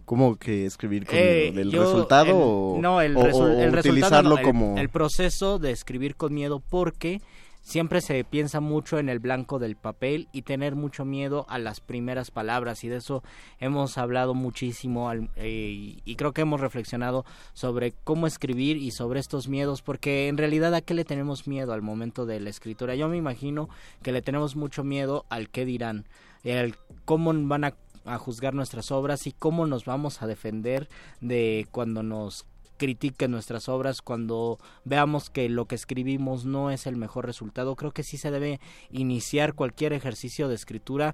¿Cómo 0.06 0.36
que 0.38 0.66
escribir 0.66 1.06
con 1.06 1.16
Eh, 1.18 1.52
yo, 1.72 1.84
resultado 1.84 2.26
el- 2.28 2.34
o, 2.36 2.78
no, 2.82 3.02
el, 3.02 3.16
o- 3.16 3.22
resul- 3.24 3.42
o 3.42 3.48
el 3.60 3.72
resultado 3.72 3.80
utilizarlo 3.80 4.30
no, 4.32 4.38
el- 4.38 4.44
como 4.44 4.78
el 4.78 4.90
proceso 4.90 5.60
de 5.60 5.72
escribir 5.72 6.16
con 6.16 6.34
miedo 6.34 6.60
porque 6.70 7.22
siempre 7.70 8.02
se 8.02 8.24
piensa 8.24 8.62
mucho 8.62 8.98
en 8.98 9.10
el 9.10 9.20
blanco 9.20 9.60
del 9.60 9.76
papel 9.76 10.28
y 10.32 10.42
tener 10.42 10.76
mucho 10.76 11.06
miedo 11.06 11.46
a 11.50 11.60
las 11.60 11.82
primeras 11.82 12.32
palabras 12.32 12.84
y 12.84 12.88
de 12.88 12.96
eso 12.96 13.22
hemos 13.60 14.00
hablado 14.00 14.34
muchísimo 14.34 15.08
al- 15.08 15.30
eh, 15.36 16.00
y, 16.04 16.16
creo 16.16 16.34
que 16.34 16.42
hemos 16.42 16.62
reflexionado 16.62 17.26
sobre 17.54 17.92
cómo 18.04 18.26
escribir 18.26 18.78
y 18.78 18.90
sobre 18.90 19.20
estos 19.20 19.48
miedos 19.48 19.84
porque 19.84 20.30
en 20.30 20.38
realidad 20.38 20.74
a 20.74 20.82
qué 20.82 20.96
le 20.96 21.06
tenemos 21.06 21.48
miedo 21.48 21.72
al 21.72 21.84
momento 21.84 22.26
de 22.26 22.40
la 22.40 22.50
escritura 22.50 22.96
yo 22.96 23.08
me 23.08 23.18
imagino 23.18 23.70
que 24.02 24.14
le 24.14 24.24
tenemos 24.24 24.56
mucho 24.56 24.84
miedo 24.84 25.28
al 25.30 25.50
qué 25.50 25.64
dirán 25.64 26.08
el 26.44 26.76
cómo 27.06 27.32
van 27.48 27.66
a 27.66 27.74
juzgar 28.18 28.56
nuestras 28.56 28.92
obras 28.92 29.28
y 29.28 29.32
cómo 29.32 29.68
nos 29.68 29.86
vamos 29.86 30.24
a 30.24 30.28
defender 30.28 30.90
de 31.22 31.68
cuando 31.70 32.02
nos 32.02 32.48
critiquen 32.80 33.30
nuestras 33.30 33.70
obras, 33.70 34.02
cuando 34.02 34.58
veamos 34.86 35.30
que 35.30 35.48
lo 35.50 35.66
que 35.66 35.76
escribimos 35.76 36.46
no 36.46 36.72
es 36.72 36.88
el 36.88 36.96
mejor 36.96 37.28
resultado. 37.28 37.76
Creo 37.76 37.92
que 37.92 38.02
sí 38.02 38.18
se 38.18 38.32
debe 38.32 38.60
iniciar 38.90 39.54
cualquier 39.54 39.94
ejercicio 39.94 40.48
de 40.48 40.56
escritura 40.56 41.14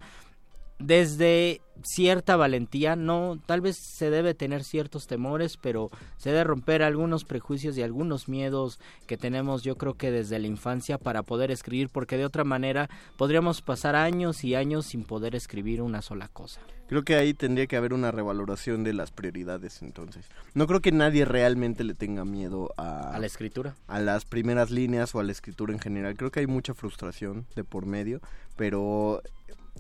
desde 0.80 1.62
cierta 1.84 2.36
valentía, 2.36 2.96
no, 2.96 3.40
tal 3.46 3.62
vez 3.62 3.78
se 3.78 4.10
debe 4.10 4.34
tener 4.34 4.64
ciertos 4.64 5.08
temores, 5.08 5.58
pero 5.58 5.90
se 6.18 6.30
debe 6.32 6.44
romper 6.44 6.84
algunos 6.84 7.26
prejuicios 7.26 7.78
y 7.78 7.84
algunos 7.84 8.28
miedos 8.28 8.80
que 9.08 9.18
tenemos 9.18 9.64
yo 9.64 9.78
creo 9.78 9.96
que 9.96 10.12
desde 10.12 10.40
la 10.40 10.48
infancia 10.48 10.98
para 10.98 11.24
poder 11.24 11.52
escribir, 11.52 11.90
porque 11.90 12.18
de 12.18 12.26
otra 12.26 12.44
manera 12.44 12.90
podríamos 13.18 13.62
pasar 13.62 13.96
años 13.96 14.44
y 14.44 14.56
años 14.56 14.88
sin 14.88 15.04
poder 15.04 15.36
escribir 15.36 15.82
una 15.82 16.02
sola 16.02 16.28
cosa. 16.28 16.62
Creo 16.88 17.04
que 17.04 17.16
ahí 17.16 17.34
tendría 17.34 17.66
que 17.66 17.78
haber 17.78 17.94
una 17.94 18.12
revaloración 18.12 18.84
de 18.84 18.94
las 18.94 19.12
prioridades 19.12 19.82
entonces. 19.82 20.28
No 20.54 20.68
creo 20.68 20.82
que 20.82 20.92
nadie 20.92 21.26
realmente 21.26 21.84
le 21.84 21.96
tenga 21.96 22.26
miedo 22.26 22.72
a... 22.78 23.10
A 23.10 23.20
la 23.20 23.26
escritura. 23.26 23.76
A 23.88 24.00
las 24.00 24.26
primeras 24.26 24.70
líneas 24.70 25.16
o 25.16 25.20
a 25.20 25.24
la 25.24 25.32
escritura 25.32 25.74
en 25.74 25.80
general. 25.80 26.16
Creo 26.16 26.30
que 26.30 26.42
hay 26.42 26.48
mucha 26.48 26.76
frustración 26.76 27.48
de 27.56 27.64
por 27.64 27.88
medio, 27.88 28.22
pero 28.56 29.24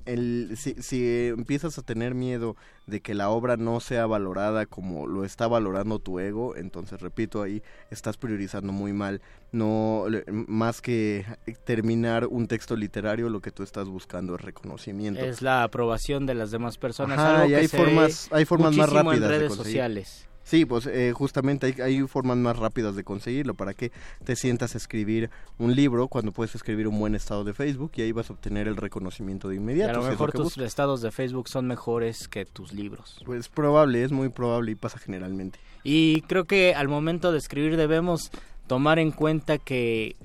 el, 0.06 0.52
si, 0.58 0.76
si, 0.82 1.28
empiezas 1.28 1.78
a 1.78 1.82
tener 1.82 2.14
miedo 2.14 2.56
de 2.86 3.02
que 3.02 3.14
la 3.14 3.30
obra 3.30 3.58
no 3.58 3.80
sea 3.80 4.06
valorada 4.06 4.66
como 4.66 5.08
lo 5.08 5.24
está 5.24 5.48
valorando 5.48 6.00
tu 6.00 6.20
ego, 6.20 6.56
entonces 6.56 7.02
repito 7.02 7.42
ahí 7.42 7.64
estás 7.90 8.18
priorizando 8.18 8.72
muy 8.72 8.94
mal. 8.94 9.22
No 9.52 10.06
más 10.28 10.82
que 10.82 11.26
terminar 11.64 12.28
un 12.28 12.48
texto 12.48 12.76
literario, 12.76 13.30
lo 13.30 13.42
que 13.42 13.52
tú 13.52 13.64
estás 13.64 13.88
buscando 13.88 14.36
es 14.36 14.42
reconocimiento. 14.42 15.22
Es 15.22 15.42
la 15.42 15.64
aprobación 15.64 16.26
de 16.26 16.36
las 16.36 16.52
demás 16.52 16.78
personas. 16.78 17.50
y 17.50 17.54
hay 17.54 17.68
formas, 17.68 18.28
hay 18.32 18.46
formas 18.46 18.76
más 18.76 18.90
rápidas 18.90 19.18
en 19.18 19.30
redes 19.30 19.52
de 19.52 19.56
sociales. 19.56 20.28
Sí, 20.46 20.64
pues 20.64 20.86
eh, 20.86 21.12
justamente 21.12 21.66
hay, 21.66 21.82
hay, 21.82 22.08
formas 22.08 22.38
más 22.38 22.58
rápidas 22.58 22.96
de 22.96 23.04
conseguirlo. 23.04 23.56
¿Para 23.56 23.74
que 23.74 23.92
te 24.24 24.36
sientas 24.36 24.76
a 24.76 24.78
escribir 24.78 25.32
un 25.58 25.76
libro 25.76 26.08
cuando 26.08 26.32
puedes 26.32 26.54
escribir 26.54 26.88
un 26.88 27.00
buen 27.00 27.16
estado 27.16 27.44
de 27.44 27.54
Facebook 27.54 27.92
y 27.96 28.04
ahí 28.04 28.12
vas 28.12 28.30
a 28.30 28.34
obtener 28.34 28.68
el 28.68 28.78
reconocimiento 28.78 29.50
de 29.50 29.56
inmediato? 29.56 30.00
a 30.00 30.04
lo 30.04 30.08
mejor 30.08 30.32
tus 30.32 30.58
estados 30.60 31.02
de 31.02 31.12
Facebook 31.12 31.50
son 31.50 31.66
mejores 31.66 32.28
que 32.28 32.46
tus 32.46 32.74
libros. 32.74 33.24
Pues 33.26 33.50
probable, 33.50 34.04
es 34.04 34.12
muy 34.12 34.30
probable 34.30 34.72
y 34.72 34.76
pasa 34.76 35.00
generalmente. 35.00 35.60
Y 35.84 36.22
creo 36.22 36.46
que 36.46 36.76
al 36.76 36.88
momento 36.88 37.32
de 37.32 37.40
escribir 37.40 37.76
debemos 37.76 38.30
tomar 38.68 39.00
en 39.00 39.12
cuenta 39.12 39.58
que 39.58 40.16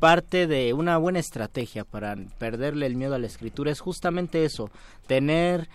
parte 0.00 0.48
de 0.48 0.72
una 0.72 0.96
buena 0.96 1.20
estrategia 1.20 1.84
para 1.84 2.16
perderle 2.38 2.86
el 2.86 2.96
miedo 2.96 3.14
a 3.14 3.18
la 3.18 3.26
escritura 3.26 3.70
es 3.70 3.80
justamente 3.80 4.44
eso, 4.44 4.70
tener 5.06 5.68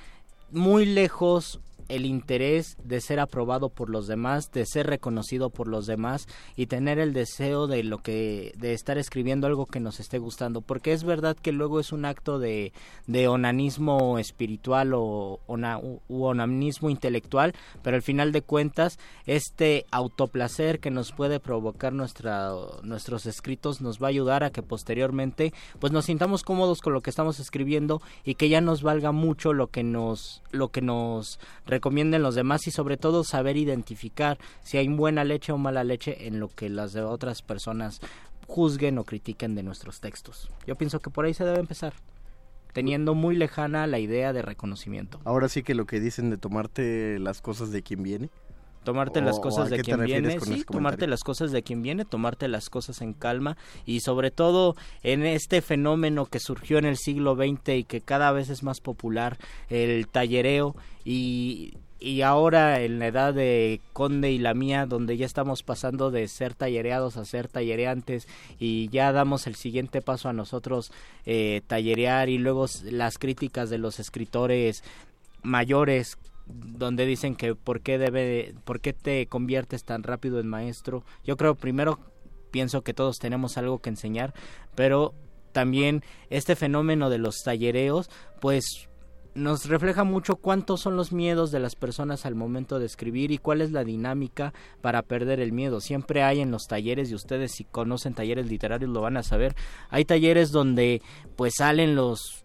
muy 0.51 0.85
lejos 0.85 1.59
el 1.89 2.05
interés 2.05 2.77
de 2.83 3.01
ser 3.01 3.19
aprobado 3.19 3.69
por 3.69 3.89
los 3.89 4.07
demás, 4.07 4.51
de 4.51 4.65
ser 4.65 4.87
reconocido 4.87 5.49
por 5.49 5.67
los 5.67 5.85
demás 5.85 6.27
y 6.55 6.67
tener 6.67 6.99
el 6.99 7.13
deseo 7.13 7.67
de 7.67 7.83
lo 7.83 7.99
que 7.99 8.53
de 8.57 8.73
estar 8.73 8.97
escribiendo 8.97 9.47
algo 9.47 9.65
que 9.65 9.79
nos 9.79 9.99
esté 9.99 10.17
gustando, 10.17 10.61
porque 10.61 10.93
es 10.93 11.03
verdad 11.03 11.35
que 11.35 11.51
luego 11.51 11.79
es 11.79 11.91
un 11.91 12.05
acto 12.05 12.39
de, 12.39 12.73
de 13.07 13.27
onanismo 13.27 14.19
espiritual 14.19 14.93
o 14.93 15.39
onanismo 15.47 16.89
intelectual, 16.89 17.53
pero 17.81 17.95
al 17.95 18.01
final 18.01 18.31
de 18.31 18.41
cuentas 18.41 18.99
este 19.25 19.85
autoplacer 19.91 20.79
que 20.79 20.91
nos 20.91 21.11
puede 21.11 21.39
provocar 21.39 21.93
nuestros 21.93 23.25
escritos 23.25 23.81
nos 23.81 24.01
va 24.01 24.07
a 24.07 24.09
ayudar 24.09 24.43
a 24.43 24.51
que 24.51 24.61
posteriormente 24.61 25.53
pues 25.79 25.91
nos 25.93 26.05
sintamos 26.05 26.43
cómodos 26.43 26.81
con 26.81 26.93
lo 26.93 27.01
que 27.01 27.09
estamos 27.09 27.39
escribiendo 27.39 28.01
y 28.23 28.35
que 28.35 28.49
ya 28.49 28.61
nos 28.61 28.81
valga 28.83 29.11
mucho 29.11 29.53
lo 29.53 29.67
que 29.67 29.83
nos 29.83 30.41
lo 30.51 30.69
que 30.69 30.81
nos 30.81 31.39
recomienden 31.73 32.21
los 32.21 32.35
demás 32.35 32.67
y 32.67 32.71
sobre 32.71 32.97
todo 32.97 33.23
saber 33.23 33.57
identificar 33.57 34.37
si 34.61 34.77
hay 34.77 34.87
buena 34.87 35.23
leche 35.23 35.51
o 35.51 35.57
mala 35.57 35.83
leche 35.83 36.27
en 36.27 36.39
lo 36.39 36.47
que 36.47 36.69
las 36.69 36.93
de 36.93 37.01
otras 37.01 37.41
personas 37.41 37.99
juzguen 38.47 38.97
o 38.99 39.03
critiquen 39.03 39.55
de 39.55 39.63
nuestros 39.63 39.99
textos. 39.99 40.49
Yo 40.67 40.75
pienso 40.75 40.99
que 40.99 41.09
por 41.09 41.25
ahí 41.25 41.33
se 41.33 41.45
debe 41.45 41.59
empezar 41.59 41.93
teniendo 42.73 43.15
muy 43.15 43.35
lejana 43.35 43.87
la 43.87 43.99
idea 43.99 44.33
de 44.33 44.41
reconocimiento. 44.41 45.19
Ahora 45.25 45.49
sí 45.49 45.63
que 45.63 45.75
lo 45.75 45.85
que 45.85 45.99
dicen 45.99 46.29
de 46.29 46.37
tomarte 46.37 47.17
las 47.19 47.41
cosas 47.41 47.71
de 47.71 47.81
quien 47.81 48.03
viene 48.03 48.29
tomarte 48.83 49.21
las 49.21 49.39
cosas 49.39 49.69
de 49.69 49.79
quien 49.79 50.03
viene, 50.03 50.39
sí, 50.39 50.63
tomarte 50.69 51.07
las 51.07 51.23
cosas 51.23 51.51
de 51.51 51.63
quien 51.63 51.81
viene, 51.81 52.05
tomarte 52.05 52.47
las 52.47 52.69
cosas 52.69 53.01
en 53.01 53.13
calma 53.13 53.57
y 53.85 54.01
sobre 54.01 54.31
todo 54.31 54.75
en 55.01 55.25
este 55.25 55.61
fenómeno 55.61 56.25
que 56.25 56.39
surgió 56.39 56.77
en 56.77 56.85
el 56.85 56.97
siglo 56.97 57.35
XX 57.35 57.69
y 57.69 57.83
que 57.83 58.01
cada 58.01 58.31
vez 58.31 58.49
es 58.49 58.63
más 58.63 58.79
popular, 58.79 59.37
el 59.69 60.07
tallereo 60.07 60.75
y 61.05 61.73
y 62.03 62.21
ahora 62.21 62.81
en 62.81 62.99
la 62.99 63.07
edad 63.07 63.33
de 63.33 63.79
Conde 63.93 64.29
y 64.29 64.37
la 64.37 64.53
mía, 64.53 64.85
donde 64.85 65.15
ya 65.15 65.25
estamos 65.25 65.63
pasando 65.63 66.11
de 66.11 66.27
ser 66.27 66.53
tallereados 66.53 67.15
a 67.15 67.23
ser 67.23 67.47
tallereantes 67.47 68.27
y 68.59 68.89
ya 68.89 69.13
damos 69.13 69.47
el 69.47 69.55
siguiente 69.55 70.01
paso 70.01 70.27
a 70.27 70.33
nosotros 70.33 70.91
eh, 71.25 71.61
tallerear 71.65 72.27
y 72.27 72.39
luego 72.39 72.65
las 72.83 73.17
críticas 73.17 73.69
de 73.69 73.77
los 73.77 74.01
escritores 74.01 74.83
mayores 75.43 76.17
donde 76.45 77.05
dicen 77.05 77.35
que 77.35 77.55
por 77.55 77.81
qué 77.81 77.97
debe 77.97 78.55
por 78.65 78.81
qué 78.81 78.93
te 78.93 79.27
conviertes 79.27 79.83
tan 79.83 80.03
rápido 80.03 80.39
en 80.39 80.47
maestro. 80.47 81.03
Yo 81.23 81.37
creo 81.37 81.55
primero 81.55 81.99
pienso 82.51 82.83
que 82.83 82.93
todos 82.93 83.17
tenemos 83.17 83.57
algo 83.57 83.79
que 83.79 83.89
enseñar, 83.89 84.33
pero 84.75 85.13
también 85.51 86.03
este 86.29 86.55
fenómeno 86.55 87.09
de 87.09 87.17
los 87.17 87.43
tallereos, 87.43 88.09
pues 88.41 88.89
nos 89.35 89.65
refleja 89.65 90.03
mucho 90.03 90.35
cuántos 90.35 90.81
son 90.81 90.95
los 90.95 91.11
miedos 91.11 91.51
de 91.51 91.59
las 91.59 91.75
personas 91.75 92.25
al 92.25 92.35
momento 92.35 92.77
de 92.77 92.85
escribir 92.85 93.31
y 93.31 93.39
cuál 93.39 93.61
es 93.61 93.71
la 93.71 93.83
dinámica 93.83 94.53
para 94.81 95.01
perder 95.01 95.39
el 95.39 95.51
miedo. 95.51 95.79
Siempre 95.79 96.21
hay 96.21 96.39
en 96.41 96.51
los 96.51 96.67
talleres 96.67 97.09
y 97.09 97.15
ustedes 97.15 97.53
si 97.53 97.63
conocen 97.63 98.13
talleres 98.13 98.47
literarios 98.47 98.91
lo 98.91 99.01
van 99.01 99.17
a 99.17 99.23
saber. 99.23 99.55
Hay 99.89 100.05
talleres 100.05 100.51
donde 100.51 101.01
pues 101.35 101.53
salen 101.57 101.95
los 101.95 102.42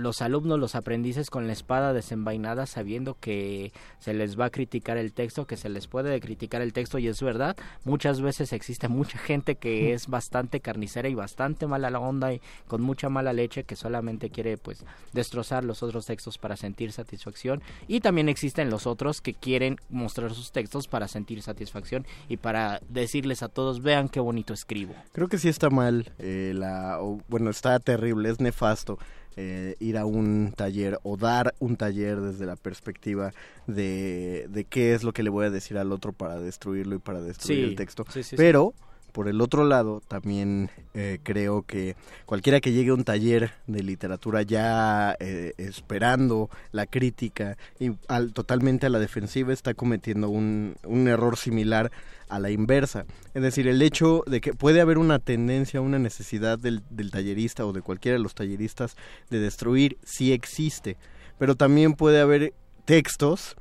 los 0.00 0.22
alumnos, 0.22 0.58
los 0.58 0.74
aprendices 0.74 1.30
con 1.30 1.46
la 1.46 1.52
espada 1.52 1.92
desenvainada 1.92 2.66
sabiendo 2.66 3.16
que 3.18 3.72
se 3.98 4.14
les 4.14 4.38
va 4.38 4.46
a 4.46 4.50
criticar 4.50 4.96
el 4.96 5.12
texto, 5.12 5.46
que 5.46 5.56
se 5.56 5.68
les 5.68 5.86
puede 5.86 6.18
criticar 6.20 6.62
el 6.62 6.72
texto 6.72 6.98
y 6.98 7.08
es 7.08 7.22
verdad, 7.22 7.56
muchas 7.84 8.20
veces 8.20 8.52
existe 8.52 8.88
mucha 8.88 9.18
gente 9.18 9.56
que 9.56 9.92
es 9.92 10.08
bastante 10.08 10.60
carnicera 10.60 11.08
y 11.08 11.14
bastante 11.14 11.66
mala 11.66 11.90
la 11.90 12.00
onda 12.00 12.32
y 12.32 12.40
con 12.66 12.82
mucha 12.82 13.08
mala 13.08 13.32
leche 13.32 13.64
que 13.64 13.76
solamente 13.76 14.30
quiere 14.30 14.56
pues 14.56 14.84
destrozar 15.12 15.64
los 15.64 15.82
otros 15.82 16.06
textos 16.06 16.38
para 16.38 16.56
sentir 16.56 16.92
satisfacción 16.92 17.62
y 17.86 18.00
también 18.00 18.28
existen 18.28 18.70
los 18.70 18.86
otros 18.86 19.20
que 19.20 19.34
quieren 19.34 19.76
mostrar 19.88 20.32
sus 20.32 20.52
textos 20.52 20.88
para 20.88 21.08
sentir 21.08 21.42
satisfacción 21.42 22.06
y 22.28 22.36
para 22.38 22.80
decirles 22.88 23.42
a 23.42 23.48
todos 23.48 23.82
vean 23.82 24.08
qué 24.08 24.20
bonito 24.20 24.54
escribo. 24.54 24.94
Creo 25.12 25.28
que 25.28 25.38
sí 25.38 25.48
está 25.48 25.70
mal, 25.70 26.12
eh, 26.18 26.52
la, 26.54 26.98
bueno 27.28 27.50
está 27.50 27.78
terrible, 27.78 28.30
es 28.30 28.40
nefasto 28.40 28.98
eh, 29.36 29.76
ir 29.78 29.96
a 29.96 30.06
un 30.06 30.52
taller 30.56 30.98
o 31.02 31.16
dar 31.16 31.54
un 31.58 31.76
taller 31.76 32.20
desde 32.20 32.46
la 32.46 32.56
perspectiva 32.56 33.32
de, 33.66 34.46
de, 34.50 34.64
qué 34.64 34.94
es 34.94 35.02
lo 35.02 35.12
que 35.12 35.22
le 35.22 35.30
voy 35.30 35.46
a 35.46 35.50
decir 35.50 35.78
al 35.78 35.92
otro 35.92 36.12
para 36.12 36.38
destruirlo 36.38 36.96
y 36.96 36.98
para 36.98 37.20
destruir 37.22 37.64
el 37.64 37.76
texto. 37.76 38.04
Pero 38.36 38.74
por 39.10 39.28
el 39.28 39.40
otro 39.40 39.64
lado, 39.64 40.02
también 40.08 40.70
eh, 40.94 41.18
creo 41.22 41.62
que 41.62 41.96
cualquiera 42.26 42.60
que 42.60 42.72
llegue 42.72 42.90
a 42.90 42.94
un 42.94 43.04
taller 43.04 43.52
de 43.66 43.82
literatura 43.82 44.42
ya 44.42 45.16
eh, 45.20 45.52
esperando 45.58 46.50
la 46.72 46.86
crítica 46.86 47.56
y 47.78 47.92
al, 48.08 48.32
totalmente 48.32 48.86
a 48.86 48.90
la 48.90 48.98
defensiva 48.98 49.52
está 49.52 49.74
cometiendo 49.74 50.28
un, 50.28 50.76
un 50.84 51.08
error 51.08 51.36
similar 51.36 51.90
a 52.28 52.38
la 52.38 52.50
inversa. 52.50 53.04
Es 53.34 53.42
decir, 53.42 53.68
el 53.68 53.82
hecho 53.82 54.22
de 54.26 54.40
que 54.40 54.54
puede 54.54 54.80
haber 54.80 54.98
una 54.98 55.18
tendencia, 55.18 55.80
una 55.80 55.98
necesidad 55.98 56.58
del, 56.58 56.82
del 56.88 57.10
tallerista 57.10 57.66
o 57.66 57.72
de 57.72 57.82
cualquiera 57.82 58.16
de 58.16 58.22
los 58.22 58.34
talleristas 58.34 58.96
de 59.28 59.40
destruir, 59.40 59.98
sí 60.04 60.32
existe, 60.32 60.96
pero 61.38 61.56
también 61.56 61.94
puede 61.94 62.20
haber 62.20 62.54
textos 62.84 63.56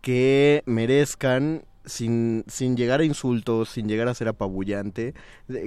que 0.00 0.62
merezcan 0.66 1.64
sin, 1.84 2.44
sin 2.46 2.76
llegar 2.76 3.00
a 3.00 3.04
insultos, 3.04 3.70
sin 3.70 3.88
llegar 3.88 4.08
a 4.08 4.14
ser 4.14 4.28
apabullante, 4.28 5.14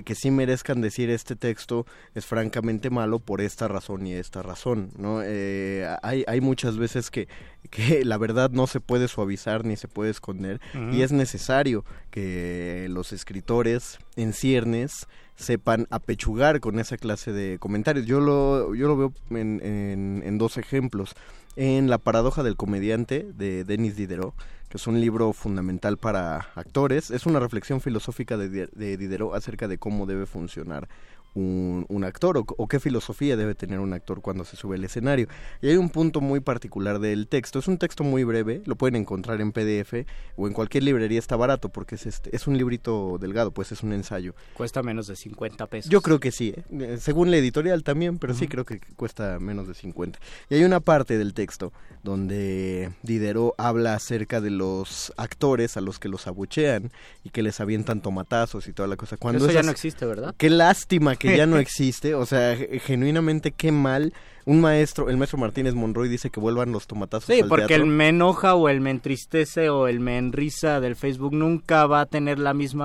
que 0.05 0.15
sí 0.15 0.31
merezcan 0.31 0.81
decir 0.81 1.09
este 1.09 1.35
texto 1.35 1.85
es 2.15 2.25
francamente 2.25 2.89
malo 2.89 3.19
por 3.19 3.41
esta 3.41 3.67
razón 3.67 4.05
y 4.07 4.13
esta 4.13 4.41
razón, 4.41 4.89
¿no? 4.97 5.21
Eh, 5.23 5.87
hay, 6.01 6.23
hay 6.27 6.41
muchas 6.41 6.77
veces 6.77 7.09
que, 7.09 7.27
que 7.69 8.05
la 8.05 8.17
verdad 8.17 8.51
no 8.51 8.67
se 8.67 8.79
puede 8.79 9.07
suavizar 9.07 9.65
ni 9.65 9.75
se 9.75 9.87
puede 9.87 10.11
esconder 10.11 10.59
y 10.91 11.01
es 11.01 11.11
necesario 11.11 11.85
que 12.11 12.87
los 12.89 13.11
escritores 13.11 13.99
en 14.15 14.33
ciernes 14.33 15.07
sepan 15.35 15.87
apechugar 15.89 16.59
con 16.59 16.79
esa 16.79 16.97
clase 16.97 17.31
de 17.31 17.57
comentarios. 17.59 18.05
Yo 18.05 18.19
lo, 18.19 18.75
yo 18.75 18.87
lo 18.87 18.97
veo 18.97 19.13
en, 19.31 19.59
en, 19.63 20.21
en 20.25 20.37
dos 20.37 20.57
ejemplos. 20.57 21.15
En 21.55 21.87
La 21.87 21.99
paradoja 21.99 22.41
del 22.41 22.55
comediante 22.55 23.27
de 23.35 23.63
Denis 23.63 23.95
Diderot, 23.95 24.33
que 24.73 24.77
es 24.77 24.87
un 24.87 24.99
libro 24.99 25.33
fundamental 25.33 25.97
para 25.97 26.47
actores. 26.55 27.11
Es 27.11 27.27
una 27.27 27.39
reflexión 27.39 27.79
filosófica 27.79 28.37
de, 28.37 28.97
Diderot 28.97 29.35
acerca 29.35 29.67
de 29.67 29.77
cómo 29.77 30.07
debe 30.07 30.25
funcionar 30.25 30.89
un, 31.33 31.85
un 31.89 32.03
actor 32.03 32.37
o, 32.37 32.45
o, 32.45 32.67
qué 32.67 32.79
filosofía 32.79 33.35
debe 33.35 33.55
tener 33.55 33.79
un 33.79 33.93
actor 33.93 34.21
cuando 34.21 34.45
se 34.45 34.55
sube 34.55 34.75
al 34.75 34.83
escenario. 34.83 35.27
Y 35.61 35.69
hay 35.69 35.77
un 35.77 35.89
punto 35.89 36.21
muy 36.21 36.39
particular 36.39 36.99
del 36.99 37.27
texto. 37.27 37.59
Es 37.59 37.67
un 37.67 37.77
texto 37.77 38.03
muy 38.03 38.23
breve, 38.23 38.61
lo 38.65 38.75
pueden 38.75 38.95
encontrar 38.95 39.41
en 39.41 39.51
PDF 39.51 40.05
o 40.35 40.47
en 40.47 40.53
cualquier 40.53 40.83
librería 40.83 41.19
está 41.19 41.35
barato 41.35 41.69
porque 41.69 41.95
es, 41.95 42.05
este, 42.05 42.35
es 42.35 42.47
un 42.47 42.57
librito 42.57 43.17
delgado, 43.19 43.51
pues 43.51 43.71
es 43.71 43.83
un 43.83 43.93
ensayo. 43.93 44.35
Cuesta 44.53 44.83
menos 44.83 45.07
de 45.07 45.15
50 45.15 45.67
pesos. 45.67 45.91
Yo 45.91 46.01
creo 46.01 46.19
que 46.19 46.31
sí, 46.31 46.53
¿eh? 46.55 46.63
Eh, 46.79 46.97
según 46.99 47.31
la 47.31 47.37
editorial 47.37 47.83
también, 47.83 48.17
pero 48.17 48.33
sí 48.33 48.47
creo 48.47 48.65
que 48.65 48.79
cuesta 48.95 49.39
menos 49.39 49.67
de 49.67 49.73
50. 49.73 50.19
Y 50.49 50.55
hay 50.55 50.63
una 50.63 50.79
parte 50.79 51.17
del 51.17 51.33
texto 51.33 51.71
donde 52.03 52.91
Diderot 53.01 53.53
habla 53.57 53.95
acerca 53.95 54.41
de 54.41 54.49
los 54.49 55.13
actores 55.17 55.77
a 55.77 55.81
los 55.81 55.99
que 55.99 56.09
los 56.09 56.27
abuchean 56.27 56.91
y 57.23 57.29
que 57.29 57.41
les 57.41 57.59
avientan 57.59 58.01
tomatazos 58.01 58.67
y 58.67 58.73
toda 58.73 58.87
la 58.87 58.97
cosa. 58.97 59.17
Cuando 59.17 59.45
Eso 59.45 59.53
ya 59.53 59.63
no 59.63 59.71
existe, 59.71 60.05
¿verdad? 60.05 60.35
Qué 60.37 60.49
lástima 60.49 61.15
que 61.29 61.37
ya 61.37 61.45
no 61.45 61.57
existe, 61.57 62.15
o 62.15 62.25
sea, 62.25 62.55
genuinamente 62.55 63.51
qué 63.51 63.71
mal 63.71 64.13
un 64.45 64.59
maestro, 64.59 65.09
el 65.09 65.17
maestro 65.17 65.39
Martínez 65.39 65.73
Monroy 65.73 66.09
dice 66.09 66.29
que 66.29 66.39
vuelvan 66.39 66.71
los 66.71 66.85
tomatazos. 66.85 67.33
Sí, 67.33 67.43
porque 67.47 67.75
el 67.75 67.85
me 67.85 68.09
enoja 68.09 68.55
o 68.55 68.67
el 68.67 68.81
me 68.81 68.91
entristece 68.91 69.69
o 69.69 69.87
el 69.87 69.99
me 69.99 70.17
enrisa 70.17 70.81
del 70.81 70.95
Facebook 70.95 71.33
nunca 71.33 71.87
va 71.87 72.01
a 72.01 72.05
tener 72.05 72.39
la 72.39 72.53
misma 72.53 72.83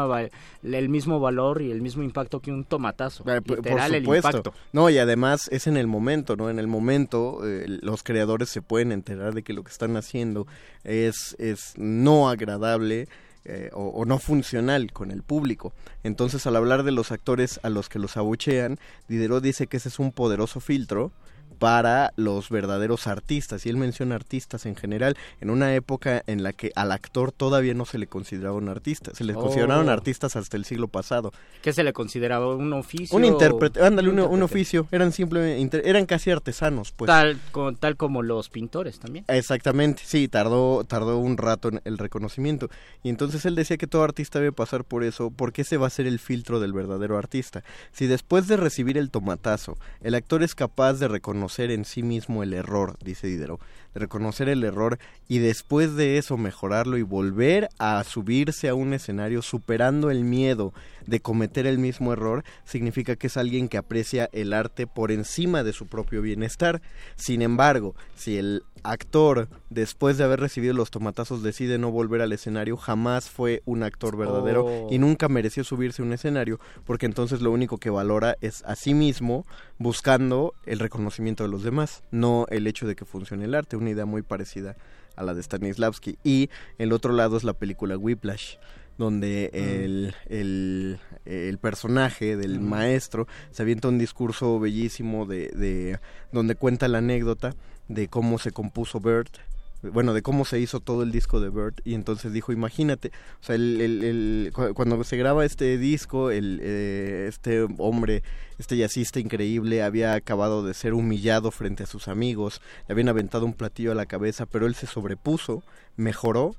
el 0.62 0.88
mismo 0.88 1.18
valor 1.18 1.62
y 1.62 1.70
el 1.72 1.82
mismo 1.82 2.02
impacto 2.02 2.40
que 2.40 2.52
un 2.52 2.64
tomatazo. 2.64 3.24
Eh, 3.28 3.40
literal, 3.44 3.94
el 3.94 4.06
impacto. 4.06 4.54
No, 4.72 4.88
y 4.88 4.98
además 4.98 5.48
es 5.50 5.66
en 5.66 5.76
el 5.76 5.88
momento, 5.88 6.36
¿no? 6.36 6.48
En 6.48 6.60
el 6.60 6.68
momento 6.68 7.40
eh, 7.44 7.64
los 7.66 8.02
creadores 8.04 8.48
se 8.50 8.62
pueden 8.62 8.92
enterar 8.92 9.34
de 9.34 9.42
que 9.42 9.52
lo 9.52 9.64
que 9.64 9.72
están 9.72 9.96
haciendo 9.96 10.46
es, 10.84 11.34
es 11.38 11.74
no 11.76 12.28
agradable. 12.28 13.08
Eh, 13.50 13.70
o, 13.72 13.86
o, 13.88 14.04
no 14.04 14.18
funcional 14.18 14.92
con 14.92 15.10
el 15.10 15.22
público. 15.22 15.72
Entonces, 16.04 16.46
al 16.46 16.54
hablar 16.54 16.82
de 16.82 16.92
los 16.92 17.12
actores 17.12 17.58
a 17.62 17.70
los 17.70 17.88
que 17.88 17.98
los 17.98 18.18
abuchean, 18.18 18.78
Diderot 19.08 19.42
dice 19.42 19.68
que 19.68 19.78
ese 19.78 19.88
es 19.88 19.98
un 19.98 20.12
poderoso 20.12 20.60
filtro 20.60 21.12
para 21.58 22.12
los 22.16 22.50
verdaderos 22.50 23.06
artistas. 23.06 23.66
Y 23.66 23.68
él 23.68 23.76
menciona 23.76 24.14
artistas 24.14 24.66
en 24.66 24.76
general, 24.76 25.16
en 25.40 25.50
una 25.50 25.74
época 25.74 26.22
en 26.26 26.42
la 26.42 26.52
que 26.52 26.72
al 26.74 26.92
actor 26.92 27.32
todavía 27.32 27.74
no 27.74 27.84
se 27.84 27.98
le 27.98 28.06
consideraba 28.06 28.56
un 28.56 28.68
artista, 28.68 29.12
se 29.14 29.24
le 29.24 29.34
consideraron 29.34 29.88
oh. 29.88 29.92
artistas 29.92 30.36
hasta 30.36 30.56
el 30.56 30.64
siglo 30.64 30.88
pasado. 30.88 31.32
¿Qué 31.62 31.72
se 31.72 31.82
le 31.82 31.92
consideraba? 31.92 32.54
¿Un 32.54 32.72
oficio? 32.72 33.16
Un 33.16 33.24
intérprete, 33.24 33.82
ándale, 33.82 34.08
un, 34.10 34.42
oficio, 34.42 34.86
eran 34.92 35.12
simplemente, 35.12 35.88
eran 35.88 36.06
casi 36.06 36.30
artesanos, 36.30 36.92
pues. 36.92 37.08
Tal, 37.08 37.38
tal 37.80 37.96
como 37.96 38.22
los 38.22 38.48
pintores 38.48 38.98
también. 38.98 39.24
Exactamente, 39.28 40.02
sí, 40.04 40.28
tardó, 40.28 40.84
tardó 40.84 41.18
un 41.18 41.36
rato 41.36 41.68
en 41.68 41.80
el 41.84 41.98
reconocimiento. 41.98 42.68
Y 43.02 43.08
entonces 43.08 43.44
él 43.44 43.54
decía 43.54 43.76
que 43.76 43.86
todo 43.86 44.04
artista 44.04 44.38
debe 44.38 44.52
pasar 44.52 44.84
por 44.84 45.02
eso, 45.02 45.30
porque 45.30 45.62
ese 45.62 45.76
va 45.76 45.88
a 45.88 45.90
ser 45.90 46.06
el 46.06 46.18
filtro 46.18 46.60
del 46.60 46.72
verdadero 46.72 47.18
artista. 47.18 47.64
Si 47.92 48.06
después 48.06 48.46
de 48.46 48.56
recibir 48.56 48.96
el 48.96 49.10
tomatazo, 49.10 49.76
el 50.02 50.14
actor 50.14 50.42
es 50.42 50.54
capaz 50.54 50.94
de 50.94 51.08
reconocer 51.08 51.47
reconocer 51.48 51.70
en 51.70 51.86
sí 51.86 52.02
mismo 52.02 52.42
el 52.42 52.52
error, 52.52 52.98
dice 53.02 53.26
Diderot, 53.26 53.58
de 53.94 54.00
reconocer 54.00 54.50
el 54.50 54.64
error 54.64 54.98
y 55.28 55.38
después 55.38 55.96
de 55.96 56.18
eso 56.18 56.36
mejorarlo 56.36 56.98
y 56.98 57.02
volver 57.02 57.70
a 57.78 58.04
subirse 58.04 58.68
a 58.68 58.74
un 58.74 58.92
escenario 58.92 59.40
superando 59.40 60.10
el 60.10 60.24
miedo 60.24 60.74
de 61.06 61.20
cometer 61.20 61.66
el 61.66 61.78
mismo 61.78 62.12
error, 62.12 62.44
significa 62.66 63.16
que 63.16 63.28
es 63.28 63.38
alguien 63.38 63.70
que 63.70 63.78
aprecia 63.78 64.28
el 64.32 64.52
arte 64.52 64.86
por 64.86 65.10
encima 65.10 65.62
de 65.62 65.72
su 65.72 65.86
propio 65.86 66.20
bienestar. 66.20 66.82
Sin 67.16 67.40
embargo, 67.40 67.94
si 68.14 68.36
el 68.36 68.62
actor, 68.82 69.48
después 69.70 70.18
de 70.18 70.24
haber 70.24 70.40
recibido 70.40 70.74
los 70.74 70.90
tomatazos, 70.90 71.42
decide 71.42 71.78
no 71.78 71.90
volver 71.90 72.20
al 72.20 72.32
escenario, 72.32 72.76
jamás 72.76 73.28
fue 73.30 73.62
un 73.64 73.82
actor 73.82 74.16
verdadero 74.16 74.88
y 74.90 74.96
oh. 74.96 75.00
nunca 75.00 75.28
mereció 75.28 75.64
subirse 75.64 76.02
a 76.02 76.04
un 76.04 76.12
escenario, 76.12 76.58
porque 76.84 77.06
entonces 77.06 77.40
lo 77.40 77.50
único 77.50 77.78
que 77.78 77.90
valora 77.90 78.36
es 78.40 78.64
a 78.64 78.74
sí 78.76 78.94
mismo 78.94 79.46
buscando 79.78 80.54
el 80.66 80.78
reconocimiento 80.78 81.44
de 81.44 81.50
los 81.50 81.62
demás, 81.62 82.02
no 82.10 82.46
el 82.50 82.66
hecho 82.66 82.86
de 82.86 82.96
que 82.96 83.04
funcione 83.04 83.44
el 83.44 83.54
arte, 83.54 83.76
una 83.76 83.90
idea 83.90 84.06
muy 84.06 84.22
parecida 84.22 84.76
a 85.16 85.22
la 85.24 85.34
de 85.34 85.42
Stanislavski. 85.42 86.18
Y 86.24 86.48
el 86.78 86.92
otro 86.92 87.12
lado 87.12 87.36
es 87.36 87.44
la 87.44 87.54
película 87.54 87.96
Whiplash, 87.96 88.56
donde 88.98 89.50
mm. 89.52 90.32
el, 90.32 90.98
el, 91.24 91.58
personaje 91.58 92.36
del 92.36 92.60
mm. 92.60 92.68
maestro 92.68 93.26
se 93.50 93.62
avienta 93.62 93.88
un 93.88 93.98
discurso 93.98 94.58
bellísimo 94.58 95.24
de, 95.24 95.48
de 95.50 95.98
donde 96.32 96.56
cuenta 96.56 96.88
la 96.88 96.98
anécdota 96.98 97.54
de 97.88 98.08
cómo 98.08 98.38
se 98.38 98.52
compuso 98.52 99.00
Bert 99.00 99.38
bueno, 99.82 100.12
de 100.12 100.22
cómo 100.22 100.44
se 100.44 100.58
hizo 100.58 100.80
todo 100.80 101.02
el 101.02 101.12
disco 101.12 101.40
de 101.40 101.50
Bird 101.50 101.74
y 101.84 101.94
entonces 101.94 102.32
dijo, 102.32 102.52
imagínate, 102.52 103.12
o 103.40 103.44
sea, 103.44 103.54
el, 103.54 103.80
el, 103.80 104.52
cuando 104.74 105.02
se 105.04 105.16
graba 105.16 105.44
este 105.44 105.78
disco, 105.78 106.30
el, 106.30 106.58
eh, 106.62 107.26
este 107.28 107.66
hombre, 107.78 108.22
este 108.58 108.76
jazzista 108.76 109.20
increíble, 109.20 109.82
había 109.82 110.14
acabado 110.14 110.64
de 110.64 110.74
ser 110.74 110.94
humillado 110.94 111.50
frente 111.52 111.84
a 111.84 111.86
sus 111.86 112.08
amigos, 112.08 112.60
le 112.88 112.92
habían 112.92 113.08
aventado 113.08 113.46
un 113.46 113.54
platillo 113.54 113.92
a 113.92 113.94
la 113.94 114.06
cabeza, 114.06 114.46
pero 114.46 114.66
él 114.66 114.74
se 114.74 114.88
sobrepuso, 114.88 115.62
mejoró 115.96 116.56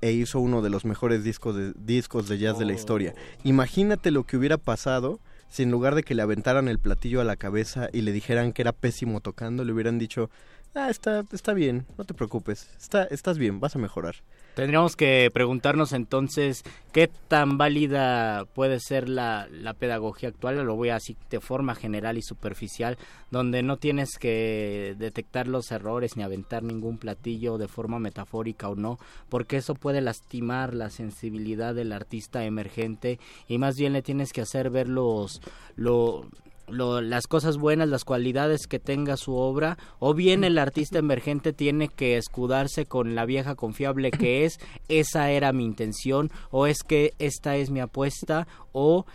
e 0.00 0.10
hizo 0.10 0.40
uno 0.40 0.62
de 0.62 0.70
los 0.70 0.84
mejores 0.84 1.22
discos 1.22 1.54
de, 1.54 1.72
discos 1.76 2.28
de 2.28 2.38
jazz 2.38 2.58
de 2.58 2.64
la 2.64 2.72
historia. 2.72 3.14
Oh. 3.14 3.40
Imagínate 3.44 4.10
lo 4.10 4.24
que 4.24 4.36
hubiera 4.36 4.58
pasado 4.58 5.20
si 5.48 5.62
en 5.62 5.70
lugar 5.70 5.94
de 5.94 6.02
que 6.02 6.16
le 6.16 6.22
aventaran 6.22 6.66
el 6.66 6.80
platillo 6.80 7.20
a 7.20 7.24
la 7.24 7.36
cabeza 7.36 7.88
y 7.92 8.02
le 8.02 8.10
dijeran 8.10 8.52
que 8.52 8.62
era 8.62 8.72
pésimo 8.72 9.20
tocando, 9.20 9.64
le 9.64 9.72
hubieran 9.72 9.98
dicho, 9.98 10.28
ah, 10.76 10.90
está, 10.90 11.24
está 11.32 11.54
bien, 11.54 11.86
no 11.98 12.04
te 12.04 12.14
preocupes, 12.14 12.70
está, 12.78 13.04
estás 13.04 13.38
bien, 13.38 13.60
vas 13.60 13.74
a 13.74 13.78
mejorar. 13.78 14.16
Tendríamos 14.54 14.96
que 14.96 15.30
preguntarnos 15.34 15.92
entonces 15.92 16.62
qué 16.92 17.10
tan 17.28 17.58
válida 17.58 18.44
puede 18.54 18.80
ser 18.80 19.08
la, 19.08 19.48
la 19.50 19.74
pedagogía 19.74 20.28
actual, 20.28 20.64
lo 20.64 20.76
voy 20.76 20.90
a 20.90 20.94
decir 20.94 21.16
de 21.28 21.40
forma 21.40 21.74
general 21.74 22.16
y 22.16 22.22
superficial, 22.22 22.96
donde 23.30 23.62
no 23.62 23.76
tienes 23.76 24.18
que 24.18 24.94
detectar 24.98 25.48
los 25.48 25.72
errores 25.72 26.16
ni 26.16 26.22
aventar 26.22 26.62
ningún 26.62 26.98
platillo 26.98 27.58
de 27.58 27.68
forma 27.68 27.98
metafórica 27.98 28.68
o 28.68 28.76
no, 28.76 28.98
porque 29.28 29.56
eso 29.56 29.74
puede 29.74 30.00
lastimar 30.00 30.74
la 30.74 30.90
sensibilidad 30.90 31.74
del 31.74 31.92
artista 31.92 32.44
emergente 32.44 33.18
y 33.48 33.58
más 33.58 33.76
bien 33.76 33.92
le 33.92 34.02
tienes 34.02 34.32
que 34.32 34.42
hacer 34.42 34.70
ver 34.70 34.88
los, 34.88 35.40
lo, 35.74 36.28
las 36.68 37.26
cosas 37.26 37.58
buenas, 37.58 37.88
las 37.88 38.04
cualidades 38.04 38.66
que 38.66 38.78
tenga 38.78 39.16
su 39.16 39.34
obra, 39.34 39.78
o 39.98 40.14
bien 40.14 40.44
el 40.44 40.58
artista 40.58 40.98
emergente 40.98 41.52
tiene 41.52 41.88
que 41.88 42.16
escudarse 42.16 42.86
con 42.86 43.14
la 43.14 43.24
vieja 43.24 43.54
confiable 43.54 44.10
que 44.10 44.44
es, 44.44 44.58
esa 44.88 45.30
era 45.30 45.52
mi 45.52 45.64
intención, 45.64 46.30
o 46.50 46.66
es 46.66 46.82
que 46.82 47.12
esta 47.18 47.56
es 47.56 47.70
mi 47.70 47.80
apuesta, 47.80 48.46
o 48.72 49.06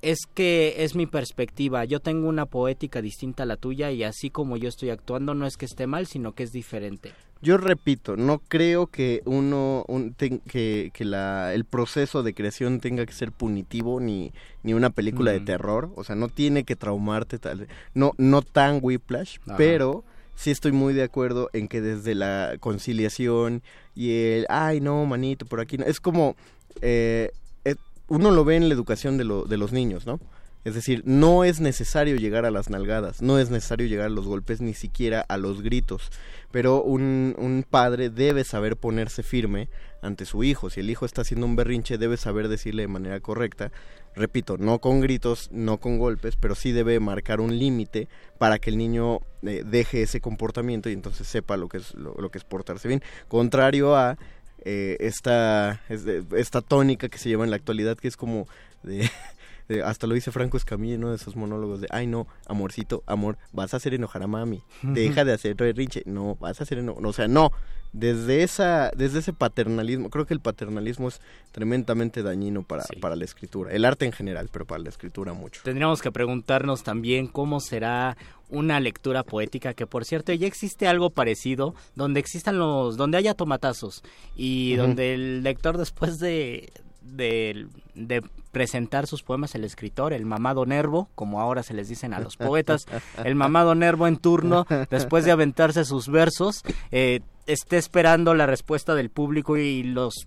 es 0.00 0.18
que 0.34 0.84
es 0.84 0.94
mi 0.94 1.06
perspectiva. 1.06 1.84
Yo 1.84 2.00
tengo 2.00 2.28
una 2.28 2.46
poética 2.46 3.00
distinta 3.00 3.44
a 3.44 3.46
la 3.46 3.56
tuya 3.56 3.90
y 3.90 4.02
así 4.02 4.30
como 4.30 4.56
yo 4.56 4.68
estoy 4.68 4.90
actuando 4.90 5.34
no 5.34 5.46
es 5.46 5.56
que 5.56 5.66
esté 5.66 5.86
mal, 5.86 6.06
sino 6.06 6.32
que 6.32 6.42
es 6.42 6.50
diferente. 6.50 7.12
Yo 7.42 7.56
repito, 7.56 8.16
no 8.16 8.38
creo 8.38 8.86
que 8.86 9.20
uno 9.24 9.84
que, 10.16 10.90
que 10.94 11.04
la, 11.04 11.52
el 11.52 11.64
proceso 11.64 12.22
de 12.22 12.34
creación 12.34 12.78
tenga 12.78 13.04
que 13.04 13.12
ser 13.12 13.32
punitivo 13.32 13.98
ni, 13.98 14.32
ni 14.62 14.74
una 14.74 14.90
película 14.90 15.32
de 15.32 15.40
terror, 15.40 15.90
o 15.96 16.04
sea, 16.04 16.14
no 16.14 16.28
tiene 16.28 16.62
que 16.62 16.76
traumarte 16.76 17.40
tal, 17.40 17.66
no 17.94 18.12
no 18.16 18.42
tan 18.42 18.78
whiplash, 18.80 19.38
pero 19.56 20.04
sí 20.36 20.52
estoy 20.52 20.70
muy 20.70 20.94
de 20.94 21.02
acuerdo 21.02 21.50
en 21.52 21.66
que 21.66 21.80
desde 21.80 22.14
la 22.14 22.54
conciliación 22.60 23.62
y 23.96 24.12
el 24.12 24.46
ay 24.48 24.80
no 24.80 25.04
manito 25.04 25.44
por 25.44 25.60
aquí 25.60 25.78
no, 25.78 25.84
es 25.84 26.00
como 26.00 26.36
eh, 26.80 27.32
eh, 27.64 27.74
uno 28.06 28.30
lo 28.30 28.44
ve 28.44 28.54
en 28.54 28.68
la 28.68 28.74
educación 28.74 29.18
de, 29.18 29.24
lo, 29.24 29.46
de 29.46 29.56
los 29.56 29.72
niños, 29.72 30.06
¿no? 30.06 30.20
Es 30.64 30.74
decir, 30.74 31.02
no 31.04 31.42
es 31.42 31.60
necesario 31.60 32.16
llegar 32.16 32.44
a 32.44 32.52
las 32.52 32.70
nalgadas, 32.70 33.20
no 33.20 33.38
es 33.38 33.50
necesario 33.50 33.88
llegar 33.88 34.06
a 34.06 34.10
los 34.10 34.26
golpes, 34.26 34.60
ni 34.60 34.74
siquiera 34.74 35.20
a 35.20 35.36
los 35.36 35.60
gritos. 35.60 36.10
Pero 36.52 36.82
un, 36.82 37.64
padre 37.68 38.10
debe 38.10 38.44
saber 38.44 38.76
ponerse 38.76 39.22
firme 39.22 39.68
ante 40.02 40.24
su 40.24 40.44
hijo. 40.44 40.70
Si 40.70 40.80
el 40.80 40.90
hijo 40.90 41.04
está 41.04 41.22
haciendo 41.22 41.46
un 41.46 41.56
berrinche, 41.56 41.98
debe 41.98 42.16
saber 42.16 42.48
decirle 42.48 42.82
de 42.82 42.88
manera 42.88 43.18
correcta. 43.20 43.72
Repito, 44.14 44.56
no 44.56 44.78
con 44.78 45.00
gritos, 45.00 45.48
no 45.50 45.78
con 45.78 45.98
golpes, 45.98 46.36
pero 46.36 46.54
sí 46.54 46.70
debe 46.70 47.00
marcar 47.00 47.40
un 47.40 47.58
límite 47.58 48.08
para 48.38 48.58
que 48.58 48.70
el 48.70 48.78
niño 48.78 49.20
eh, 49.42 49.64
deje 49.64 50.02
ese 50.02 50.20
comportamiento 50.20 50.90
y 50.90 50.92
entonces 50.92 51.26
sepa 51.26 51.56
lo 51.56 51.68
que 51.68 51.78
es, 51.78 51.94
lo, 51.94 52.30
que 52.30 52.38
es 52.38 52.44
portarse 52.44 52.86
bien. 52.86 53.02
Contrario 53.26 53.96
a 53.96 54.18
eh, 54.64 54.96
esta, 55.00 55.80
esta 55.88 56.60
tónica 56.60 57.08
que 57.08 57.18
se 57.18 57.30
lleva 57.30 57.44
en 57.44 57.50
la 57.50 57.56
actualidad, 57.56 57.96
que 57.96 58.08
es 58.08 58.16
como 58.16 58.46
hasta 59.84 60.06
lo 60.06 60.14
dice 60.14 60.32
Franco 60.32 60.56
Escamilla 60.56 60.94
en 60.94 61.00
uno 61.00 61.10
de 61.10 61.16
esos 61.16 61.36
monólogos 61.36 61.80
de, 61.80 61.88
ay 61.90 62.06
no, 62.06 62.26
amorcito, 62.46 63.02
amor, 63.06 63.38
vas 63.52 63.74
a 63.74 63.78
hacer 63.78 63.94
enojar 63.94 64.22
a 64.22 64.26
mami, 64.26 64.62
deja 64.82 65.24
de 65.24 65.32
hacer 65.32 65.56
rinche, 65.56 66.02
no, 66.06 66.36
vas 66.36 66.60
a 66.60 66.64
hacer 66.64 66.78
enojar, 66.78 67.04
o 67.04 67.12
sea, 67.12 67.28
no, 67.28 67.52
desde 67.92 68.42
esa 68.42 68.90
desde 68.96 69.18
ese 69.18 69.32
paternalismo 69.32 70.08
creo 70.08 70.26
que 70.26 70.32
el 70.32 70.40
paternalismo 70.40 71.08
es 71.08 71.20
tremendamente 71.52 72.22
dañino 72.22 72.62
para, 72.62 72.84
para 73.00 73.16
la 73.16 73.24
escritura 73.24 73.70
el 73.70 73.84
arte 73.84 74.06
en 74.06 74.12
general 74.12 74.48
pero 74.50 74.66
para 74.66 74.82
la 74.82 74.88
escritura 74.88 75.34
mucho. 75.34 75.60
Tendríamos 75.64 76.00
que 76.00 76.10
preguntarnos 76.10 76.82
también 76.82 77.26
cómo 77.26 77.60
será 77.60 78.16
una 78.48 78.80
lectura 78.80 79.24
poética 79.24 79.74
que 79.74 79.86
por 79.86 80.04
cierto 80.04 80.32
ya 80.32 80.46
existe 80.46 80.88
algo 80.88 81.10
parecido 81.10 81.74
donde 81.94 82.20
existan 82.20 82.58
los 82.58 82.96
donde 82.96 83.18
haya 83.18 83.34
tomatazos 83.34 84.02
y 84.34 84.74
donde 84.76 85.14
el 85.14 85.42
lector 85.42 85.76
después 85.76 86.18
de 86.18 86.72
de, 87.04 87.66
de, 87.94 88.22
presentar 88.52 89.06
sus 89.06 89.22
poemas 89.22 89.54
el 89.54 89.64
escritor, 89.64 90.12
el 90.12 90.26
mamado 90.26 90.66
nervo, 90.66 91.08
como 91.14 91.40
ahora 91.40 91.62
se 91.62 91.74
les 91.74 91.88
dicen 91.88 92.12
a 92.12 92.20
los 92.20 92.36
poetas, 92.36 92.86
el 93.24 93.34
mamado 93.34 93.74
nervo 93.74 94.06
en 94.06 94.18
turno, 94.18 94.66
después 94.90 95.24
de 95.24 95.32
aventarse 95.32 95.84
sus 95.84 96.08
versos, 96.08 96.62
eh, 96.90 97.20
esté 97.46 97.78
esperando 97.78 98.34
la 98.34 98.46
respuesta 98.46 98.94
del 98.94 99.10
público 99.10 99.56
y 99.56 99.82
los 99.82 100.26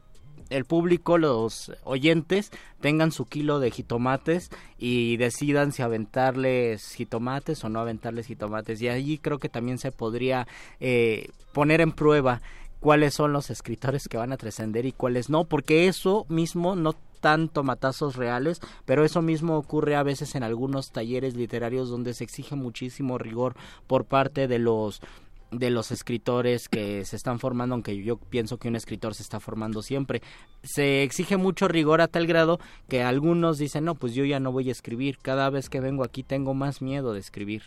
el 0.50 0.66
público, 0.66 1.18
los 1.18 1.72
oyentes, 1.84 2.52
tengan 2.80 3.12
su 3.12 3.26
kilo 3.26 3.60
de 3.60 3.72
jitomates 3.72 4.50
y 4.78 5.18
decidan 5.18 5.72
si 5.72 5.82
aventarles 5.82 6.94
jitomates 6.94 7.64
o 7.64 7.70
no 7.70 7.80
aventarles 7.80 8.28
jitomates. 8.28 8.82
Y 8.82 8.90
allí 8.90 9.18
creo 9.18 9.40
que 9.40 9.50
también 9.50 9.80
se 9.80 9.92
podría 9.92 10.48
eh, 10.80 11.30
poner 11.52 11.82
en 11.82 11.92
prueba 11.92 12.42
cuáles 12.86 13.15
son 13.15 13.34
los 13.34 13.50
escritores 13.50 14.08
que 14.08 14.17
van 14.17 14.32
a 14.32 14.38
trascender 14.38 14.86
y 14.86 14.91
cuáles 14.91 15.32
no, 15.32 15.45
porque 15.45 15.88
eso 15.88 16.28
mismo 16.30 16.76
no 16.76 16.93
tanto 17.19 17.63
matazos 17.63 18.15
reales, 18.15 18.62
pero 18.86 19.04
eso 19.04 19.24
mismo 19.24 19.58
ocurre 19.58 19.95
a 19.95 20.04
veces 20.04 20.36
en 20.36 20.43
algunos 20.43 20.91
talleres 20.91 21.36
literarios 21.36 21.89
donde 21.89 22.13
se 22.13 22.24
exige 22.24 22.56
muchísimo 22.56 23.17
rigor 23.17 23.56
por 23.88 24.06
parte 24.06 24.48
de 24.48 24.60
los 24.60 25.02
de 25.50 25.71
los 25.71 25.89
escritores 25.89 26.69
que 26.69 27.04
se 27.06 27.15
están 27.15 27.39
formando, 27.39 27.74
aunque 27.74 28.04
yo 28.04 28.17
pienso 28.17 28.58
que 28.58 28.67
un 28.67 28.76
escritor 28.76 29.15
se 29.15 29.24
está 29.24 29.39
formando 29.39 29.82
siempre. 29.82 30.21
Se 30.62 31.02
exige 31.02 31.38
mucho 31.38 31.67
rigor 31.67 32.02
a 32.02 32.08
tal 32.08 32.28
grado 32.28 32.60
que 32.88 33.02
algunos 33.02 33.58
dicen, 33.58 33.86
no, 33.86 33.95
pues 33.95 34.13
yo 34.13 34.26
ya 34.26 34.39
no 34.39 34.52
voy 34.52 34.69
a 34.69 34.74
escribir, 34.74 35.17
cada 35.17 35.50
vez 35.50 35.69
que 35.69 35.80
vengo 35.80 36.04
aquí 36.04 36.21
tengo 36.21 36.54
más 36.54 36.84
miedo 36.84 37.13
de 37.13 37.19
escribir. 37.19 37.63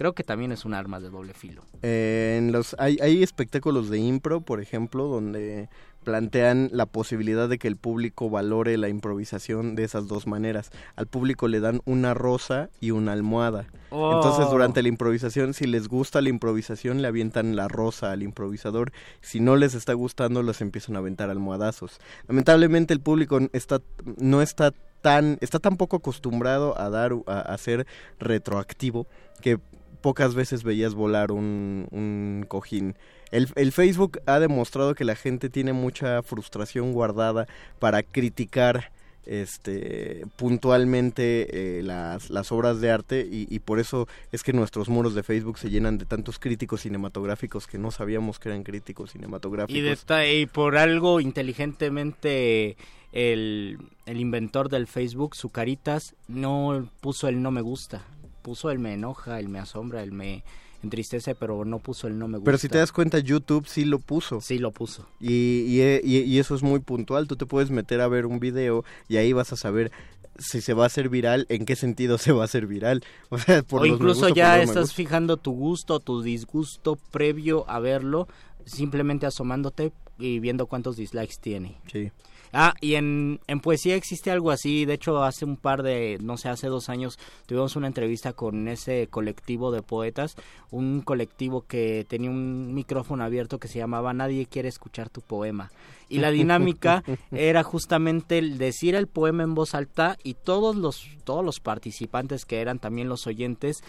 Creo 0.00 0.14
que 0.14 0.24
también 0.24 0.50
es 0.50 0.64
un 0.64 0.72
arma 0.72 0.98
de 0.98 1.10
doble 1.10 1.34
filo. 1.34 1.62
Eh, 1.82 2.36
en 2.38 2.52
los, 2.52 2.74
hay, 2.78 2.96
hay 3.02 3.22
espectáculos 3.22 3.90
de 3.90 3.98
impro, 3.98 4.40
por 4.40 4.62
ejemplo, 4.62 5.04
donde 5.08 5.68
plantean 6.04 6.70
la 6.72 6.86
posibilidad 6.86 7.50
de 7.50 7.58
que 7.58 7.68
el 7.68 7.76
público 7.76 8.30
valore 8.30 8.78
la 8.78 8.88
improvisación 8.88 9.74
de 9.74 9.84
esas 9.84 10.08
dos 10.08 10.26
maneras. 10.26 10.70
Al 10.96 11.06
público 11.06 11.48
le 11.48 11.60
dan 11.60 11.82
una 11.84 12.14
rosa 12.14 12.70
y 12.80 12.92
una 12.92 13.12
almohada. 13.12 13.66
Entonces, 13.90 14.46
Oh. 14.48 14.50
durante 14.50 14.80
la 14.80 14.88
improvisación, 14.88 15.52
si 15.52 15.66
les 15.66 15.86
gusta 15.86 16.22
la 16.22 16.30
improvisación, 16.30 17.02
le 17.02 17.08
avientan 17.08 17.54
la 17.54 17.68
rosa 17.68 18.10
al 18.10 18.22
improvisador. 18.22 18.92
Si 19.20 19.38
no 19.38 19.56
les 19.56 19.74
está 19.74 19.92
gustando, 19.92 20.42
los 20.42 20.62
empiezan 20.62 20.96
a 20.96 21.00
aventar 21.00 21.28
almohadazos. 21.28 22.00
Lamentablemente, 22.26 22.94
el 22.94 23.00
público 23.00 23.38
está, 23.52 23.82
no 24.16 24.40
está 24.40 24.72
tan, 25.02 25.36
está 25.42 25.58
tan 25.58 25.76
poco 25.76 25.96
acostumbrado 25.96 26.78
a 26.80 26.88
dar, 26.88 27.12
a, 27.26 27.40
a 27.40 27.58
ser 27.58 27.86
retroactivo, 28.18 29.06
que 29.42 29.58
pocas 30.00 30.34
veces 30.34 30.62
veías 30.62 30.94
volar 30.94 31.32
un, 31.32 31.86
un 31.90 32.44
cojín. 32.48 32.96
El, 33.30 33.48
el, 33.54 33.72
Facebook 33.72 34.20
ha 34.26 34.40
demostrado 34.40 34.94
que 34.94 35.04
la 35.04 35.14
gente 35.14 35.48
tiene 35.48 35.72
mucha 35.72 36.22
frustración 36.22 36.92
guardada 36.92 37.46
para 37.78 38.02
criticar 38.02 38.90
este 39.26 40.24
puntualmente 40.36 41.78
eh, 41.78 41.82
las, 41.82 42.30
las, 42.30 42.50
obras 42.50 42.80
de 42.80 42.90
arte 42.90 43.28
y, 43.30 43.46
y, 43.54 43.58
por 43.60 43.78
eso 43.78 44.08
es 44.32 44.42
que 44.42 44.52
nuestros 44.52 44.88
muros 44.88 45.14
de 45.14 45.22
Facebook 45.22 45.58
se 45.58 45.70
llenan 45.70 45.98
de 45.98 46.06
tantos 46.06 46.38
críticos 46.38 46.80
cinematográficos 46.80 47.66
que 47.66 47.78
no 47.78 47.90
sabíamos 47.90 48.38
que 48.38 48.48
eran 48.48 48.64
críticos 48.64 49.12
cinematográficos. 49.12 49.78
Y, 49.78 49.82
de, 49.82 50.34
y 50.34 50.46
por 50.46 50.76
algo 50.76 51.20
inteligentemente 51.20 52.76
el, 53.12 53.78
el 54.06 54.20
inventor 54.20 54.68
del 54.68 54.86
Facebook, 54.86 55.36
su 55.36 55.50
caritas, 55.50 56.14
no 56.28 56.88
puso 57.00 57.28
el 57.28 57.42
no 57.42 57.50
me 57.50 57.60
gusta, 57.60 58.02
puso 58.42 58.70
el 58.70 58.78
me 58.78 58.94
enoja, 58.94 59.38
el 59.38 59.48
me 59.48 59.58
asombra, 59.58 60.02
el 60.02 60.12
me 60.12 60.42
entristece, 60.82 61.34
pero 61.34 61.64
no 61.64 61.78
puso 61.78 62.06
el 62.06 62.18
no 62.18 62.26
me 62.26 62.38
gusta. 62.38 62.46
Pero 62.46 62.58
si 62.58 62.68
te 62.68 62.78
das 62.78 62.92
cuenta, 62.92 63.18
YouTube 63.18 63.66
sí 63.66 63.84
lo 63.84 63.98
puso. 63.98 64.40
Sí 64.40 64.58
lo 64.58 64.70
puso. 64.72 65.06
Y, 65.20 65.32
y, 65.32 65.82
y, 66.02 66.18
y, 66.22 66.38
eso 66.38 66.54
es 66.54 66.62
muy 66.62 66.80
puntual. 66.80 67.26
Tú 67.26 67.36
te 67.36 67.46
puedes 67.46 67.70
meter 67.70 68.00
a 68.00 68.08
ver 68.08 68.26
un 68.26 68.40
video 68.40 68.84
y 69.08 69.18
ahí 69.18 69.32
vas 69.32 69.52
a 69.52 69.56
saber 69.56 69.92
si 70.38 70.60
se 70.60 70.72
va 70.72 70.84
a 70.84 70.86
hacer 70.86 71.08
viral, 71.08 71.46
en 71.48 71.66
qué 71.66 71.76
sentido 71.76 72.18
se 72.18 72.32
va 72.32 72.42
a 72.42 72.44
hacer 72.46 72.66
viral. 72.66 73.04
O, 73.28 73.38
sea, 73.38 73.62
por 73.62 73.82
o 73.82 73.86
incluso 73.86 74.20
gusta, 74.20 74.34
ya 74.34 74.62
estás 74.62 74.94
fijando 74.94 75.36
tu 75.36 75.52
gusto, 75.52 76.00
tu 76.00 76.22
disgusto 76.22 76.96
previo 77.10 77.68
a 77.68 77.78
verlo, 77.78 78.28
simplemente 78.64 79.26
asomándote 79.26 79.92
y 80.18 80.38
viendo 80.38 80.66
cuántos 80.66 80.96
dislikes 80.96 81.36
tiene. 81.40 81.78
Sí. 81.90 82.10
Ah, 82.52 82.74
y 82.80 82.94
en, 82.94 83.40
en 83.46 83.60
poesía 83.60 83.94
existe 83.96 84.30
algo 84.30 84.50
así. 84.50 84.84
De 84.84 84.94
hecho, 84.94 85.22
hace 85.22 85.44
un 85.44 85.56
par 85.56 85.82
de, 85.82 86.18
no 86.20 86.36
sé, 86.36 86.48
hace 86.48 86.68
dos 86.68 86.88
años 86.88 87.18
tuvimos 87.46 87.76
una 87.76 87.86
entrevista 87.86 88.32
con 88.32 88.68
ese 88.68 89.06
colectivo 89.08 89.70
de 89.70 89.82
poetas. 89.82 90.36
Un 90.70 91.02
colectivo 91.02 91.62
que 91.62 92.04
tenía 92.08 92.30
un 92.30 92.74
micrófono 92.74 93.24
abierto 93.24 93.58
que 93.58 93.68
se 93.68 93.78
llamaba 93.78 94.12
Nadie 94.12 94.46
quiere 94.46 94.68
escuchar 94.68 95.10
tu 95.10 95.20
poema. 95.20 95.70
Y 96.08 96.18
la 96.18 96.32
dinámica 96.32 97.04
era 97.30 97.62
justamente 97.62 98.38
el 98.38 98.58
decir 98.58 98.94
el 98.96 99.06
poema 99.06 99.44
en 99.44 99.54
voz 99.54 99.74
alta 99.74 100.16
y 100.24 100.34
todos 100.34 100.74
los, 100.74 101.06
todos 101.24 101.44
los 101.44 101.60
participantes 101.60 102.44
que 102.44 102.60
eran 102.60 102.80
también 102.80 103.08
los 103.08 103.26
oyentes 103.28 103.84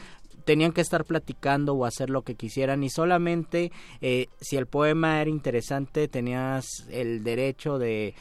tenían 0.46 0.72
que 0.72 0.82
estar 0.82 1.06
platicando 1.06 1.74
o 1.74 1.86
hacer 1.86 2.10
lo 2.10 2.24
que 2.24 2.36
quisieran 2.36 2.84
y 2.84 2.90
solamente 2.90 3.72
eh, 4.02 4.28
si 4.40 4.58
el 4.58 4.66
poema 4.66 5.22
era 5.22 5.30
interesante 5.30 6.08
tenías 6.08 6.88
el 6.90 7.24
derecho 7.24 7.78
de 7.78 8.16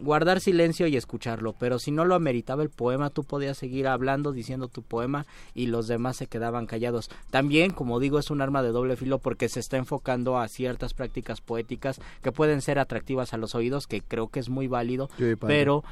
guardar 0.00 0.40
silencio 0.40 0.86
y 0.86 0.96
escucharlo, 0.96 1.54
pero 1.58 1.78
si 1.78 1.90
no 1.90 2.04
lo 2.04 2.14
ameritaba 2.14 2.62
el 2.62 2.70
poema, 2.70 3.10
tú 3.10 3.24
podías 3.24 3.58
seguir 3.58 3.86
hablando, 3.88 4.32
diciendo 4.32 4.68
tu 4.68 4.82
poema 4.82 5.26
y 5.54 5.66
los 5.66 5.88
demás 5.88 6.16
se 6.16 6.26
quedaban 6.26 6.66
callados. 6.66 7.10
También, 7.30 7.72
como 7.72 8.00
digo, 8.00 8.18
es 8.18 8.30
un 8.30 8.40
arma 8.40 8.62
de 8.62 8.70
doble 8.70 8.96
filo 8.96 9.18
porque 9.18 9.48
se 9.48 9.60
está 9.60 9.76
enfocando 9.76 10.38
a 10.38 10.48
ciertas 10.48 10.94
prácticas 10.94 11.40
poéticas 11.40 12.00
que 12.22 12.32
pueden 12.32 12.62
ser 12.62 12.78
atractivas 12.78 13.34
a 13.34 13.38
los 13.38 13.54
oídos, 13.54 13.86
que 13.86 14.00
creo 14.00 14.28
que 14.28 14.40
es 14.40 14.48
muy 14.48 14.68
válido, 14.68 15.08
Sí, 15.18 15.34
pero 15.40 15.84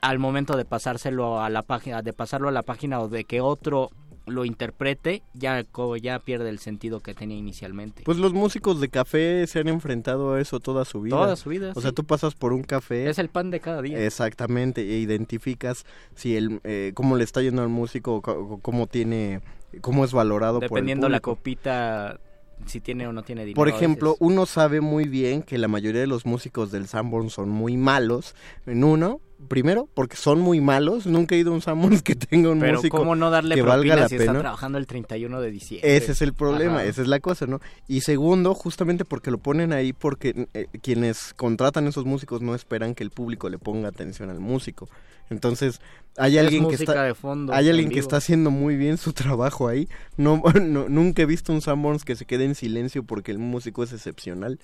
al 0.00 0.18
momento 0.18 0.56
de 0.56 0.64
pasárselo 0.64 1.40
a 1.40 1.48
la 1.48 1.62
página, 1.62 2.02
de 2.02 2.12
pasarlo 2.12 2.48
a 2.48 2.52
la 2.52 2.62
página 2.62 3.00
o 3.00 3.08
de 3.08 3.24
que 3.24 3.40
otro 3.40 3.90
lo 4.26 4.44
interprete, 4.44 5.22
ya, 5.34 5.64
ya 6.00 6.18
pierde 6.20 6.48
el 6.48 6.58
sentido 6.58 7.00
que 7.00 7.14
tenía 7.14 7.36
inicialmente. 7.36 8.02
Pues 8.04 8.18
los 8.18 8.32
músicos 8.32 8.80
de 8.80 8.88
café 8.88 9.46
se 9.46 9.60
han 9.60 9.68
enfrentado 9.68 10.34
a 10.34 10.40
eso 10.40 10.60
toda 10.60 10.84
su 10.84 11.00
vida. 11.00 11.16
Toda 11.16 11.36
su 11.36 11.50
vida. 11.50 11.72
O 11.72 11.74
sí. 11.74 11.82
sea, 11.82 11.92
tú 11.92 12.04
pasas 12.04 12.34
por 12.34 12.52
un 12.52 12.62
café. 12.62 13.08
Es 13.08 13.18
el 13.18 13.28
pan 13.28 13.50
de 13.50 13.60
cada 13.60 13.82
día. 13.82 13.98
Exactamente, 14.04 14.82
e 14.82 14.98
identificas 14.98 15.84
si 16.14 16.36
el, 16.36 16.60
eh, 16.64 16.92
cómo 16.94 17.16
le 17.16 17.24
está 17.24 17.42
yendo 17.42 17.62
al 17.62 17.68
músico, 17.68 18.22
cómo 18.22 18.86
tiene, 18.86 19.40
cómo 19.80 20.04
es 20.04 20.12
valorado 20.12 20.60
Dependiendo 20.60 21.06
por 21.06 21.10
el 21.10 21.12
la 21.12 21.20
copita 21.20 22.20
si 22.66 22.80
tiene 22.80 23.06
o 23.06 23.12
no 23.12 23.22
tiene 23.22 23.42
dinero. 23.42 23.56
Por 23.56 23.68
ejemplo, 23.68 24.16
uno 24.20 24.46
sabe 24.46 24.80
muy 24.80 25.04
bien 25.04 25.42
que 25.42 25.58
la 25.58 25.68
mayoría 25.68 26.00
de 26.00 26.06
los 26.06 26.26
músicos 26.26 26.70
del 26.70 26.86
Sanborns 26.86 27.32
son 27.32 27.48
muy 27.48 27.76
malos. 27.76 28.34
En 28.66 28.84
uno, 28.84 29.20
primero, 29.48 29.88
porque 29.94 30.16
son 30.16 30.40
muy 30.40 30.60
malos. 30.60 31.06
Nunca 31.06 31.34
he 31.34 31.38
ido 31.38 31.52
a 31.52 31.54
un 31.54 31.62
Sanborns 31.62 32.02
que 32.02 32.14
tenga 32.14 32.50
un 32.50 32.60
Pero 32.60 32.76
músico 32.76 32.96
¿cómo 32.98 33.14
no 33.14 33.30
darle 33.30 33.54
que 33.54 33.62
valga 33.62 33.96
la 33.96 34.08
si 34.08 34.16
pena. 34.16 34.32
está 34.32 34.40
trabajando 34.40 34.78
el 34.78 34.86
31 34.86 35.40
de 35.40 35.50
diciembre? 35.50 35.96
Ese 35.96 36.12
es 36.12 36.22
el 36.22 36.34
problema, 36.34 36.76
Ajá. 36.76 36.84
esa 36.84 37.02
es 37.02 37.08
la 37.08 37.20
cosa, 37.20 37.46
¿no? 37.46 37.60
Y 37.88 38.00
segundo, 38.02 38.54
justamente 38.54 39.04
porque 39.04 39.30
lo 39.30 39.38
ponen 39.38 39.72
ahí 39.72 39.92
porque 39.92 40.48
eh, 40.54 40.66
quienes 40.82 41.34
contratan 41.34 41.86
esos 41.86 42.04
músicos 42.04 42.42
no 42.42 42.54
esperan 42.54 42.94
que 42.94 43.04
el 43.04 43.10
público 43.10 43.48
le 43.48 43.58
ponga 43.58 43.88
atención 43.88 44.30
al 44.30 44.40
músico. 44.40 44.88
Entonces, 45.30 45.80
hay 46.16 46.36
Es 46.36 46.44
alguien 46.44 46.68
que 46.68 46.74
está 46.74 47.04
de 47.04 47.14
fondo, 47.14 47.52
hay 47.52 47.66
en 47.66 47.70
alguien 47.72 47.90
que 47.90 47.98
está 48.00 48.18
haciendo 48.18 48.50
muy 48.50 48.76
bien 48.76 48.98
su 48.98 49.12
trabajo 49.12 49.68
ahí. 49.68 49.88
No, 50.16 50.42
no 50.60 50.88
nunca 50.88 51.22
he 51.22 51.26
visto 51.26 51.52
un 51.52 51.62
Sanborns 51.62 52.04
que 52.04 52.16
se 52.16 52.26
quede 52.26 52.44
en 52.44 52.54
silencio 52.54 53.02
porque 53.02 53.32
el 53.32 53.38
músico 53.38 53.82
es 53.82 53.92
excepcional. 53.92 54.58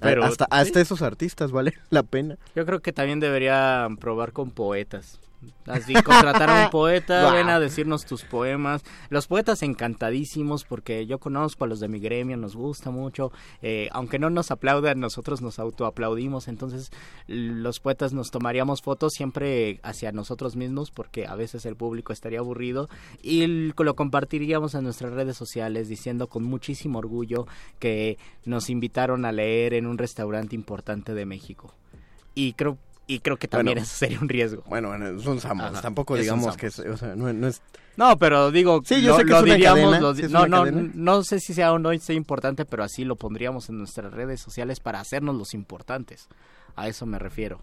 Pero, 0.00 0.24
hasta 0.24 0.44
sí. 0.44 0.50
hasta 0.50 0.80
esos 0.80 1.02
artistas 1.02 1.50
vale 1.50 1.74
la 1.90 2.02
pena. 2.02 2.36
Yo 2.54 2.64
creo 2.66 2.80
que 2.80 2.92
también 2.92 3.20
deberían 3.20 3.96
probar 3.96 4.32
con 4.32 4.50
poetas. 4.50 5.18
Así, 5.66 5.92
contratar 5.94 6.50
a 6.50 6.64
un 6.64 6.70
poeta, 6.70 7.24
Wow. 7.24 7.32
ven 7.34 7.48
a 7.48 7.60
decirnos 7.60 8.04
tus 8.04 8.24
poemas. 8.24 8.82
Los 9.08 9.26
poetas 9.26 9.62
encantadísimos, 9.62 10.64
porque 10.64 11.06
yo 11.06 11.18
conozco 11.18 11.64
a 11.64 11.68
los 11.68 11.78
de 11.78 11.88
mi 11.88 12.00
gremio, 12.00 12.36
nos 12.36 12.56
gusta 12.56 12.90
mucho. 12.90 13.30
Eh, 13.62 13.88
aunque 13.92 14.18
no 14.18 14.30
nos 14.30 14.50
aplaudan, 14.50 14.98
nosotros 14.98 15.40
nos 15.42 15.58
autoaplaudimos. 15.58 16.48
Entonces, 16.48 16.90
los 17.26 17.80
poetas 17.80 18.12
nos 18.12 18.30
tomaríamos 18.30 18.82
fotos 18.82 19.12
siempre 19.12 19.78
hacia 19.82 20.10
nosotros 20.10 20.56
mismos, 20.56 20.90
porque 20.90 21.26
a 21.26 21.34
veces 21.36 21.66
el 21.66 21.76
público 21.76 22.12
estaría 22.12 22.40
aburrido. 22.40 22.88
Y 23.22 23.46
lo 23.46 23.94
compartiríamos 23.94 24.74
en 24.74 24.84
nuestras 24.84 25.12
redes 25.12 25.36
sociales, 25.36 25.88
diciendo 25.88 26.28
con 26.28 26.44
muchísimo 26.44 26.98
orgullo 26.98 27.46
que 27.78 28.18
nos 28.44 28.70
invitaron 28.70 29.24
a 29.24 29.32
leer 29.32 29.74
en 29.74 29.86
un 29.86 29.98
restaurante 29.98 30.56
importante 30.56 31.14
de 31.14 31.26
México. 31.26 31.74
Y 32.34 32.52
creo, 32.52 32.78
y 33.08 33.18
creo 33.18 33.36
que 33.38 33.48
también 33.48 33.74
Bueno. 33.78 33.82
eso 33.86 33.96
sería 33.96 34.20
un 34.20 34.28
riesgo. 34.28 34.62
Bueno, 34.68 34.88
bueno, 34.88 35.18
son 35.20 35.38
Ajá, 35.38 35.80
tampoco 35.82 36.14
digamos 36.16 36.56
que 36.56 36.68
es, 36.68 36.78
o 36.78 36.96
sea, 36.96 37.16
no, 37.16 37.32
no 37.32 37.48
es 37.48 37.60
No, 37.96 38.16
pero 38.18 38.52
digo, 38.52 38.80
Sí, 38.84 39.02
yo 39.02 39.08
lo, 39.10 39.16
sé 39.16 39.24
que 39.24 39.30
lo 39.30 39.36
es 39.38 39.42
una 39.42 39.54
diríamos, 39.54 39.80
cadena, 39.80 40.00
lo 40.00 40.14
sí 40.14 40.20
di- 40.20 40.26
es 40.26 40.30
no, 40.32 40.38
una 40.44 40.48
no, 40.48 40.56
cadena. 40.64 40.90
no 40.94 41.22
sé 41.24 41.40
si 41.40 41.54
sea 41.54 41.72
o 41.72 41.78
no 41.80 41.98
sea 41.98 42.14
importante, 42.14 42.64
pero 42.64 42.84
así 42.84 43.04
lo 43.04 43.16
pondríamos 43.16 43.68
en 43.70 43.78
nuestras 43.78 44.12
redes 44.12 44.40
sociales 44.40 44.78
para 44.78 45.00
hacernos 45.00 45.34
los 45.34 45.52
importantes. 45.54 46.28
A 46.76 46.86
eso 46.86 47.06
me 47.06 47.18
refiero. 47.18 47.60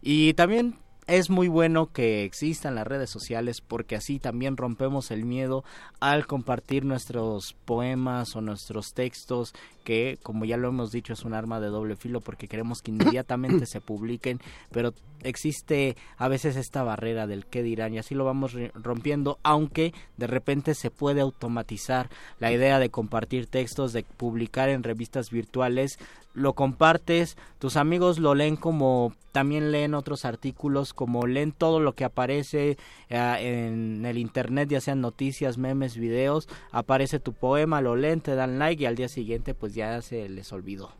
Y 0.00 0.32
también 0.34 0.78
es 1.06 1.30
muy 1.30 1.46
bueno 1.48 1.92
que 1.92 2.24
existan 2.24 2.74
las 2.74 2.86
redes 2.86 3.10
sociales 3.10 3.60
porque 3.60 3.94
así 3.96 4.18
también 4.18 4.56
rompemos 4.56 5.10
el 5.10 5.24
miedo 5.24 5.62
al 6.00 6.26
compartir 6.26 6.84
nuestros 6.84 7.54
poemas 7.64 8.34
o 8.34 8.40
nuestros 8.40 8.92
textos 8.94 9.52
que 9.86 10.18
como 10.24 10.44
ya 10.44 10.56
lo 10.56 10.68
hemos 10.68 10.90
dicho 10.90 11.12
es 11.12 11.24
un 11.24 11.32
arma 11.32 11.60
de 11.60 11.68
doble 11.68 11.94
filo 11.94 12.20
porque 12.20 12.48
queremos 12.48 12.82
que 12.82 12.90
inmediatamente 12.90 13.66
se 13.66 13.80
publiquen, 13.80 14.40
pero 14.72 14.92
existe 15.22 15.96
a 16.18 16.26
veces 16.26 16.56
esta 16.56 16.82
barrera 16.82 17.28
del 17.28 17.46
qué 17.46 17.62
dirán 17.62 17.94
y 17.94 17.98
así 17.98 18.16
lo 18.16 18.24
vamos 18.24 18.56
rompiendo, 18.74 19.38
aunque 19.44 19.94
de 20.16 20.26
repente 20.26 20.74
se 20.74 20.90
puede 20.90 21.20
automatizar. 21.20 22.10
La 22.40 22.50
idea 22.50 22.80
de 22.80 22.90
compartir 22.90 23.46
textos, 23.46 23.92
de 23.92 24.02
publicar 24.02 24.68
en 24.70 24.82
revistas 24.82 25.30
virtuales, 25.30 26.00
lo 26.34 26.52
compartes, 26.52 27.36
tus 27.58 27.76
amigos 27.76 28.18
lo 28.18 28.34
leen 28.34 28.56
como 28.56 29.14
también 29.32 29.70
leen 29.72 29.94
otros 29.94 30.24
artículos, 30.24 30.94
como 30.94 31.26
leen 31.26 31.52
todo 31.52 31.80
lo 31.80 31.94
que 31.94 32.04
aparece 32.04 32.78
eh, 33.08 33.66
en 33.68 34.04
el 34.06 34.18
internet, 34.18 34.68
ya 34.68 34.80
sean 34.80 35.00
noticias, 35.00 35.58
memes, 35.58 35.96
videos, 35.96 36.48
aparece 36.72 37.20
tu 37.20 37.32
poema, 37.32 37.80
lo 37.80 37.96
leen, 37.96 38.20
te 38.20 38.34
dan 38.34 38.58
like 38.58 38.82
y 38.82 38.86
al 38.86 38.96
día 38.96 39.08
siguiente 39.08 39.54
pues 39.54 39.74
ya 39.76 40.02
se 40.02 40.28
les 40.28 40.52
olvidó. 40.52 40.90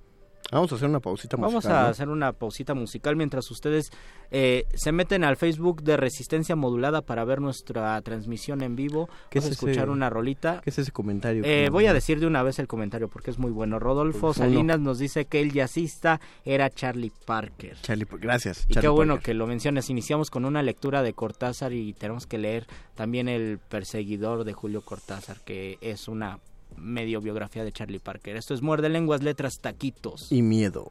Vamos 0.52 0.70
a 0.70 0.76
hacer 0.76 0.88
una 0.88 1.00
pausita 1.00 1.36
musical. 1.36 1.52
Vamos 1.52 1.66
a 1.66 1.88
hacer 1.88 2.08
una 2.08 2.32
pausita 2.32 2.74
musical 2.74 3.16
mientras 3.16 3.50
ustedes 3.50 3.90
eh, 4.30 4.64
se 4.74 4.92
meten 4.92 5.24
al 5.24 5.36
Facebook 5.36 5.82
de 5.82 5.96
Resistencia 5.96 6.54
Modulada 6.54 7.02
para 7.02 7.24
ver 7.24 7.40
nuestra 7.40 8.00
transmisión 8.02 8.62
en 8.62 8.76
vivo. 8.76 9.08
¿Qué 9.28 9.40
es 9.40 9.46
escuchar 9.46 9.90
una 9.90 10.08
rolita. 10.08 10.60
¿Qué 10.62 10.70
es 10.70 10.78
ese 10.78 10.92
comentario? 10.92 11.42
Eh, 11.44 11.68
voy 11.70 11.86
a 11.86 11.92
decir 11.92 12.20
de 12.20 12.26
una 12.26 12.42
vez 12.42 12.58
el 12.58 12.68
comentario 12.68 13.08
porque 13.08 13.30
es 13.30 13.38
muy 13.38 13.50
bueno. 13.50 13.78
Rodolfo 13.78 14.32
Salinas 14.34 14.78
nos 14.78 14.98
dice 14.98 15.24
que 15.24 15.40
el 15.40 15.52
jazzista 15.52 16.20
era 16.44 16.70
Charlie 16.70 17.12
Parker. 17.24 17.76
Charlie, 17.82 18.06
gracias. 18.20 18.66
Y 18.68 18.74
qué 18.74 18.88
bueno 18.88 19.18
que 19.18 19.34
lo 19.34 19.46
menciones. 19.46 19.90
Iniciamos 19.90 20.30
con 20.30 20.44
una 20.44 20.62
lectura 20.62 21.02
de 21.02 21.12
Cortázar 21.12 21.72
y 21.72 21.92
tenemos 21.92 22.26
que 22.26 22.38
leer 22.38 22.66
también 22.94 23.28
El 23.28 23.58
perseguidor 23.58 24.44
de 24.44 24.52
Julio 24.52 24.80
Cortázar, 24.82 25.38
que 25.44 25.78
es 25.80 26.06
una 26.06 26.38
medio 26.76 27.20
biografía 27.20 27.64
de 27.64 27.72
Charlie 27.72 27.98
Parker. 28.00 28.36
Esto 28.36 28.54
es 28.54 28.62
Muerde 28.62 28.88
Lenguas, 28.88 29.22
Letras, 29.22 29.60
Taquitos. 29.60 30.30
Y 30.30 30.42
Miedo. 30.42 30.88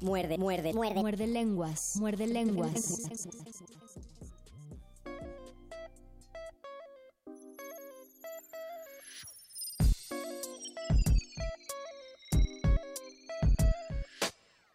Muerde, 0.00 0.36
muerde, 0.36 0.74
muerde. 0.74 1.00
Muerde 1.00 1.26
lenguas, 1.26 1.96
muerde 1.98 2.26
lenguas. 2.26 3.08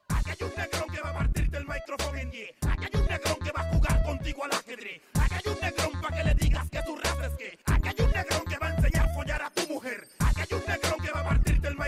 Acá 0.07 0.31
hay 0.31 0.37
un 0.41 0.55
negrón 0.57 0.89
que 0.89 1.01
va 1.01 1.09
a 1.09 1.13
partirte 1.13 1.57
el 1.57 1.67
micrófono 1.67 2.17
en 2.17 2.31
10. 2.31 2.49
Acá 2.61 2.89
hay 2.91 2.99
un 2.99 3.07
negrón 3.07 3.37
que 3.43 3.51
va 3.51 3.61
a 3.61 3.73
jugar 3.73 4.03
contigo 4.03 4.43
al 4.43 4.51
ajedrez. 4.53 5.01
Acá 5.13 5.35
hay 5.45 5.53
un 5.53 5.59
negrón 5.61 6.01
para 6.01 6.17
que 6.17 6.23
le 6.23 6.33
digas 6.33 6.69
que 6.71 6.81
tu 6.81 6.95
raza 6.95 7.27
es 7.27 7.35
que. 7.37 7.70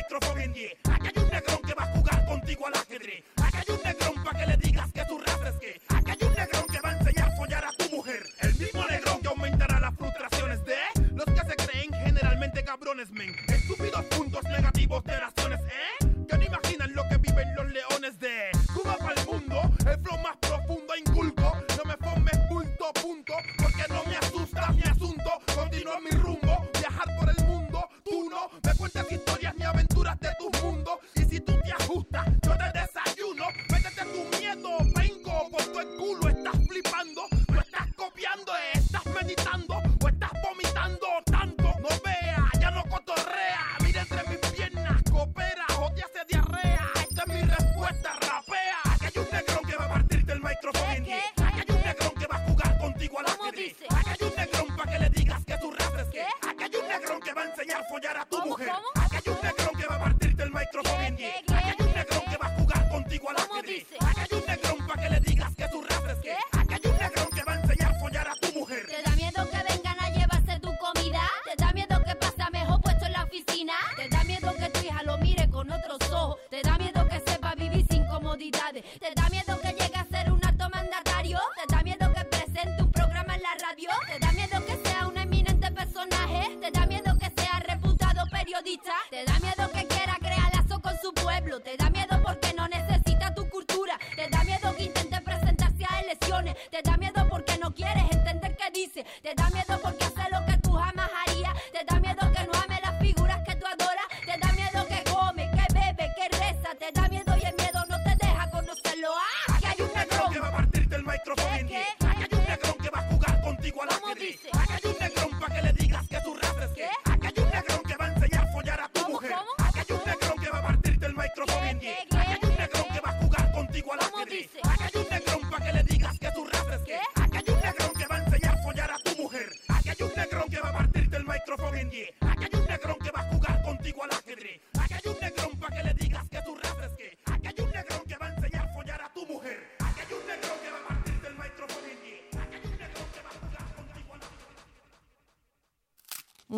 Partirte 0.03 0.15
el 0.33 0.33
micrófono 0.33 0.41
en 0.41 0.53
10. 0.53 0.73
Acá 0.83 1.11
hay 1.15 1.23
un 1.23 1.29
negrón 1.29 1.61
que 1.61 1.73
va 1.73 1.83
a 1.83 1.87
jugar 1.87 2.25
contigo 2.25 2.67
al 2.67 2.73
ajedrez. 2.73 3.23
Acá 3.37 3.59
hay 3.59 3.75
un 3.75 3.83
negrón 3.83 4.23
para 4.23 4.39
que 4.39 4.45
le 4.47 4.57
digas 4.57 4.91
que 4.91 5.05
tu 5.05 5.17
raza 5.19 5.49
es. 5.61 5.81
Acá 5.89 6.11
hay 6.11 6.27
un 6.27 6.33
negrón 6.33 6.65
que 6.67 6.79
va 6.81 6.89
a 6.89 6.97
enseñar 6.97 7.31
a 7.31 7.35
follar 7.35 7.65
a 7.65 7.71
tu 7.71 7.95
mujer. 7.95 8.23
El 8.39 8.55
mismo 8.55 8.85
negrón 8.87 9.21
que 9.21 9.27
aumentará 9.27 9.79
las 9.79 9.95
frustraciones 9.95 10.65
de 10.65 10.75
los 11.13 11.25
que 11.25 11.49
se 11.49 11.55
creen 11.67 11.93
generalmente 12.05 12.63
cabrones, 12.63 13.11
men. 13.11 13.35
Estúpidos 13.47 14.05
puntos 14.05 14.43
negativos 14.43 15.03
de 15.03 15.19
razones, 15.19 15.42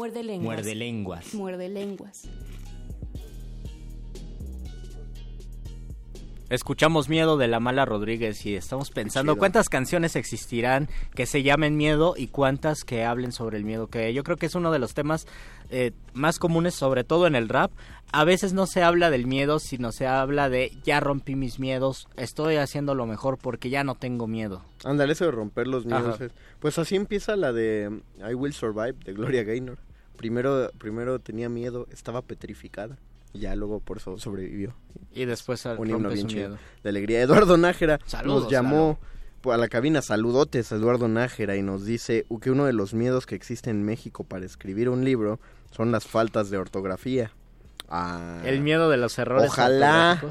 Muerde 0.06 0.24
lenguas. 0.24 0.46
Muerde 0.46 0.76
lenguas. 0.76 1.34
Muerde 1.34 1.68
lenguas. 1.68 2.30
Escuchamos 6.48 7.10
Miedo 7.10 7.38
de 7.38 7.48
la 7.48 7.60
Mala 7.60 7.86
Rodríguez 7.86 8.46
y 8.46 8.56
estamos 8.56 8.92
pensando 8.92 9.34
Chido. 9.34 9.40
cuántas 9.40 9.68
canciones 9.68 10.16
existirán 10.16 10.90
que 11.16 11.26
se 11.26 11.42
llamen 11.42 11.76
Miedo 11.76 12.14
y 12.16 12.28
cuántas 12.28 12.84
que 12.84 13.04
hablen 13.04 13.32
sobre 13.32 13.58
el 13.58 13.64
miedo, 13.64 13.88
que 13.88 14.14
yo 14.14 14.24
creo 14.24 14.38
que 14.38 14.46
es 14.46 14.54
uno 14.54 14.72
de 14.72 14.78
los 14.78 14.94
temas 14.94 15.26
eh, 15.72 15.92
más 16.14 16.38
comunes, 16.38 16.76
sobre 16.76 17.04
todo 17.04 17.26
en 17.26 17.34
el 17.34 17.50
rap. 17.50 17.72
A 18.12 18.26
veces 18.26 18.54
no 18.54 18.68
se 18.68 18.84
habla 18.84 19.10
del 19.10 19.26
miedo, 19.26 19.58
sino 19.58 19.92
se 19.92 20.06
habla 20.06 20.48
de 20.48 20.72
ya 20.84 21.00
rompí 21.00 21.36
mis 21.36 21.60
miedos, 21.60 22.08
estoy 22.16 22.58
haciendo 22.58 22.94
lo 22.94 23.08
mejor 23.08 23.40
porque 23.40 23.72
ya 23.72 23.84
no 23.84 23.96
tengo 23.96 24.28
miedo. 24.28 24.62
Ándale, 24.84 25.14
eso 25.14 25.26
de 25.26 25.32
romper 25.32 25.66
los 25.66 25.88
miedos. 25.88 26.22
Ajá. 26.22 26.28
Pues 26.60 26.78
así 26.78 26.96
empieza 26.96 27.36
la 27.36 27.54
de 27.54 28.02
I 28.20 28.36
Will 28.36 28.54
Survive 28.54 28.94
de 29.04 29.14
Gloria 29.14 29.44
Gaynor. 29.44 29.80
Primero, 30.16 30.72
primero 30.78 31.20
tenía 31.20 31.50
miedo, 31.50 31.88
estaba 31.92 32.22
petrificada. 32.22 32.98
Y 33.34 33.40
ya 33.40 33.56
luego 33.56 33.80
por 33.80 33.98
eso 33.98 34.18
sobrevivió. 34.18 34.74
Y 35.14 35.26
después 35.26 35.66
Un 35.66 35.90
himno 35.90 36.10
bien 36.10 36.28
chido 36.28 36.58
de 36.84 36.90
alegría. 36.90 37.22
Eduardo 37.22 37.58
Nájera 37.58 38.00
Saludos, 38.06 38.44
nos 38.44 38.52
llamó 38.52 38.98
a 39.44 39.58
la 39.58 39.68
cabina. 39.68 40.02
Saludotes 40.02 40.72
Eduardo 40.72 41.08
Nájera 41.08 41.56
y 41.56 41.62
nos 41.62 41.86
dice 41.86 42.26
que 42.42 42.52
uno 42.52 42.66
de 42.66 42.74
los 42.74 42.94
miedos 42.94 43.26
que 43.26 43.36
existe 43.36 43.70
en 43.70 43.84
México 43.84 44.24
para 44.24 44.46
escribir 44.46 44.90
un 44.90 45.04
libro 45.04 45.40
son 45.72 45.92
las 45.92 46.06
faltas 46.06 46.50
de 46.50 46.58
ortografía. 46.58 47.32
Ah, 47.90 48.42
El 48.46 48.62
miedo 48.62 48.90
de 48.90 48.98
los 48.98 49.18
errores. 49.20 49.50
Ojalá. 49.50 50.22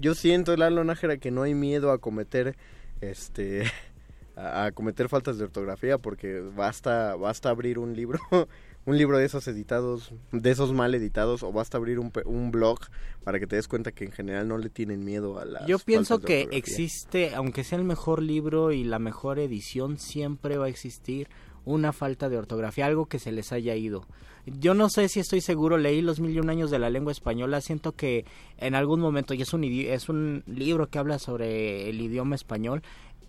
yo 0.00 0.14
siento, 0.14 0.56
Lalo 0.56 0.84
Nájera, 0.84 1.16
que 1.16 1.30
no 1.30 1.42
hay 1.42 1.54
miedo 1.54 1.90
a 1.90 1.98
cometer 1.98 2.56
este 3.00 3.64
a, 4.36 4.64
a 4.64 4.72
cometer 4.72 5.08
faltas 5.08 5.38
de 5.38 5.44
ortografía 5.44 5.98
porque 5.98 6.40
basta 6.40 7.14
basta 7.16 7.50
abrir 7.50 7.78
un 7.78 7.94
libro 7.94 8.20
un 8.84 8.98
libro 8.98 9.18
de 9.18 9.24
esos 9.24 9.46
editados, 9.46 10.12
de 10.32 10.50
esos 10.50 10.72
mal 10.72 10.94
editados, 10.94 11.42
o 11.42 11.52
basta 11.52 11.78
abrir 11.78 11.98
un, 11.98 12.12
un 12.24 12.50
blog 12.50 12.78
para 13.24 13.38
que 13.38 13.46
te 13.46 13.56
des 13.56 13.68
cuenta 13.68 13.92
que 13.92 14.04
en 14.04 14.12
general 14.12 14.48
no 14.48 14.58
le 14.58 14.70
tienen 14.70 15.04
miedo 15.04 15.38
a 15.38 15.44
la 15.44 15.66
Yo 15.66 15.78
pienso 15.78 16.20
que 16.20 16.48
existe, 16.50 17.34
aunque 17.34 17.64
sea 17.64 17.78
el 17.78 17.84
mejor 17.84 18.22
libro 18.22 18.72
y 18.72 18.84
la 18.84 18.98
mejor 18.98 19.38
edición, 19.38 19.98
siempre 19.98 20.58
va 20.58 20.66
a 20.66 20.68
existir 20.68 21.28
una 21.64 21.92
falta 21.92 22.28
de 22.28 22.38
ortografía, 22.38 22.86
algo 22.86 23.06
que 23.06 23.18
se 23.18 23.30
les 23.30 23.52
haya 23.52 23.76
ido. 23.76 24.04
Yo 24.46 24.74
no 24.74 24.88
sé 24.88 25.08
si 25.08 25.20
estoy 25.20 25.40
seguro, 25.40 25.78
leí 25.78 26.02
Los 26.02 26.18
Mil 26.18 26.34
y 26.34 26.40
Un 26.40 26.50
Años 26.50 26.72
de 26.72 26.80
la 26.80 26.90
Lengua 26.90 27.12
Española, 27.12 27.60
siento 27.60 27.92
que 27.92 28.24
en 28.58 28.74
algún 28.74 28.98
momento, 28.98 29.34
y 29.34 29.42
es 29.42 29.52
un, 29.52 29.62
es 29.62 30.08
un 30.08 30.42
libro 30.46 30.88
que 30.88 30.98
habla 30.98 31.20
sobre 31.20 31.88
el 31.88 32.00
idioma 32.00 32.34
español, 32.34 32.82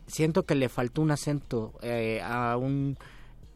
siento 0.08 0.44
que 0.44 0.56
le 0.56 0.70
faltó 0.70 1.02
un 1.02 1.12
acento 1.12 1.74
eh, 1.84 2.22
a 2.24 2.58
un 2.58 2.98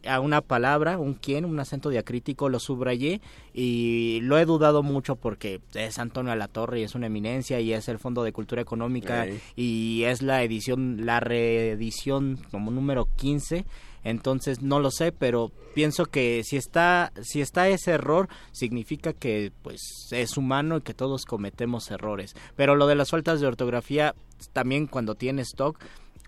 a 0.06 0.20
una 0.20 0.40
palabra, 0.40 0.98
un 0.98 1.14
quién, 1.14 1.44
un 1.44 1.58
acento 1.60 1.90
diacrítico, 1.90 2.48
lo 2.48 2.60
subrayé 2.60 3.20
y 3.52 4.20
lo 4.22 4.38
he 4.38 4.44
dudado 4.44 4.82
mucho 4.82 5.16
porque 5.16 5.60
es 5.74 5.98
Antonio 5.98 6.32
Alatorre 6.32 6.80
y 6.80 6.82
es 6.84 6.94
una 6.94 7.06
eminencia 7.06 7.60
y 7.60 7.72
es 7.72 7.88
el 7.88 7.98
Fondo 7.98 8.22
de 8.22 8.32
Cultura 8.32 8.62
Económica 8.62 9.26
y 9.56 10.02
es 10.04 10.22
la 10.22 10.42
edición, 10.42 11.04
la 11.04 11.20
reedición 11.20 12.38
como 12.50 12.70
número 12.70 13.08
15. 13.16 13.64
Entonces 14.04 14.62
no 14.62 14.78
lo 14.78 14.90
sé, 14.90 15.12
pero 15.12 15.50
pienso 15.74 16.06
que 16.06 16.42
si 16.44 16.56
está 16.56 17.12
si 17.20 17.40
está 17.40 17.68
ese 17.68 17.90
error 17.90 18.28
significa 18.52 19.12
que 19.12 19.52
pues 19.62 20.08
es 20.12 20.36
humano 20.36 20.78
y 20.78 20.82
que 20.82 20.94
todos 20.94 21.24
cometemos 21.24 21.90
errores. 21.90 22.34
Pero 22.56 22.76
lo 22.76 22.86
de 22.86 22.94
las 22.94 23.10
faltas 23.10 23.40
de 23.40 23.48
ortografía 23.48 24.14
también 24.52 24.86
cuando 24.86 25.14
tienes 25.16 25.50
TOC 25.56 25.78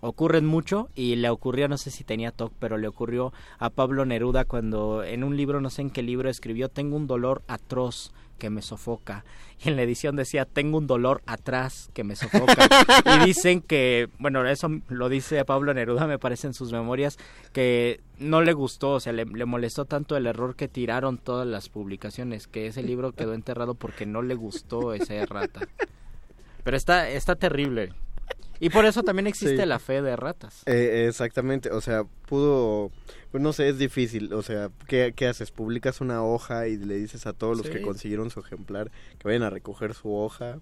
ocurren 0.01 0.45
mucho 0.45 0.89
y 0.95 1.15
le 1.15 1.29
ocurrió, 1.29 1.67
no 1.67 1.77
sé 1.77 1.91
si 1.91 2.03
tenía 2.03 2.31
TOC, 2.31 2.51
pero 2.59 2.77
le 2.77 2.87
ocurrió 2.87 3.31
a 3.59 3.69
Pablo 3.69 4.05
Neruda 4.05 4.45
cuando 4.45 5.03
en 5.03 5.23
un 5.23 5.37
libro, 5.37 5.61
no 5.61 5.69
sé 5.69 5.83
en 5.83 5.89
qué 5.89 6.01
libro 6.01 6.29
escribió, 6.29 6.69
tengo 6.69 6.97
un 6.97 7.07
dolor 7.07 7.43
atroz 7.47 8.11
que 8.41 8.49
me 8.49 8.63
sofoca. 8.63 9.23
Y 9.63 9.69
en 9.69 9.75
la 9.75 9.83
edición 9.83 10.15
decía, 10.15 10.45
tengo 10.45 10.79
un 10.79 10.87
dolor 10.87 11.21
atrás 11.27 11.91
que 11.93 12.03
me 12.03 12.15
sofoca. 12.15 12.67
y 13.21 13.25
dicen 13.25 13.61
que, 13.61 14.09
bueno, 14.17 14.43
eso 14.47 14.67
lo 14.89 15.09
dice 15.09 15.45
Pablo 15.45 15.75
Neruda, 15.75 16.07
me 16.07 16.17
parece 16.17 16.47
en 16.47 16.55
sus 16.55 16.71
memorias, 16.71 17.19
que 17.53 18.01
no 18.17 18.41
le 18.41 18.53
gustó, 18.53 18.93
o 18.93 18.99
sea, 18.99 19.13
le, 19.13 19.25
le 19.25 19.45
molestó 19.45 19.85
tanto 19.85 20.17
el 20.17 20.25
error 20.25 20.55
que 20.55 20.67
tiraron 20.67 21.19
todas 21.19 21.45
las 21.45 21.69
publicaciones, 21.69 22.47
que 22.47 22.65
ese 22.65 22.81
libro 22.81 23.11
quedó 23.11 23.35
enterrado 23.35 23.75
porque 23.75 24.07
no 24.07 24.23
le 24.23 24.33
gustó 24.33 24.95
esa 24.95 25.13
errata. 25.13 25.67
Pero 26.63 26.75
está, 26.75 27.09
está 27.09 27.35
terrible. 27.35 27.93
Y 28.61 28.69
por 28.69 28.85
eso 28.85 29.03
también 29.03 29.27
existe 29.27 29.57
Sí. 29.57 29.65
la 29.65 29.79
fe 29.79 30.01
de 30.01 30.15
ratas. 30.15 30.61
Eh, 30.67 31.05
exactamente, 31.09 31.71
o 31.71 31.81
sea, 31.81 32.03
pudo, 32.27 32.91
pues 33.31 33.41
no 33.43 33.51
sé, 33.53 33.67
es 33.67 33.77
difícil, 33.79 34.31
o 34.33 34.43
sea, 34.43 34.69
¿qué, 34.87 35.13
qué 35.15 35.27
haces? 35.27 35.51
Publicas 35.51 35.99
una 35.99 36.23
hoja 36.23 36.67
y 36.67 36.77
le 36.77 36.95
dices 36.95 37.25
a 37.25 37.33
todos 37.33 37.57
los 37.57 37.65
Sí. 37.65 37.73
que 37.73 37.81
consiguieron 37.81 38.29
su 38.29 38.39
ejemplar 38.39 38.91
que 39.17 39.27
vayan 39.27 39.43
a 39.43 39.49
recoger 39.49 39.93
su 39.95 40.13
hoja. 40.15 40.59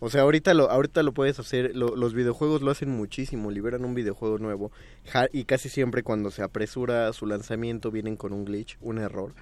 O 0.00 0.10
sea, 0.10 0.22
ahorita 0.22 0.52
lo, 0.54 0.68
ahorita 0.70 1.02
lo 1.04 1.12
puedes 1.12 1.38
hacer, 1.38 1.76
lo- 1.76 1.94
los 1.94 2.14
videojuegos 2.14 2.62
lo 2.62 2.70
hacen 2.72 2.88
muchísimo, 2.90 3.50
liberan 3.52 3.84
un 3.84 3.94
videojuego 3.94 4.38
nuevo 4.38 4.72
ja- 5.06 5.28
y 5.32 5.44
casi 5.44 5.68
siempre 5.68 6.02
cuando 6.02 6.30
se 6.32 6.42
apresura 6.42 7.12
su 7.12 7.26
lanzamiento 7.26 7.90
vienen 7.92 8.16
con 8.16 8.32
un 8.32 8.44
glitch, 8.44 8.78
un 8.80 8.98
error. 8.98 9.32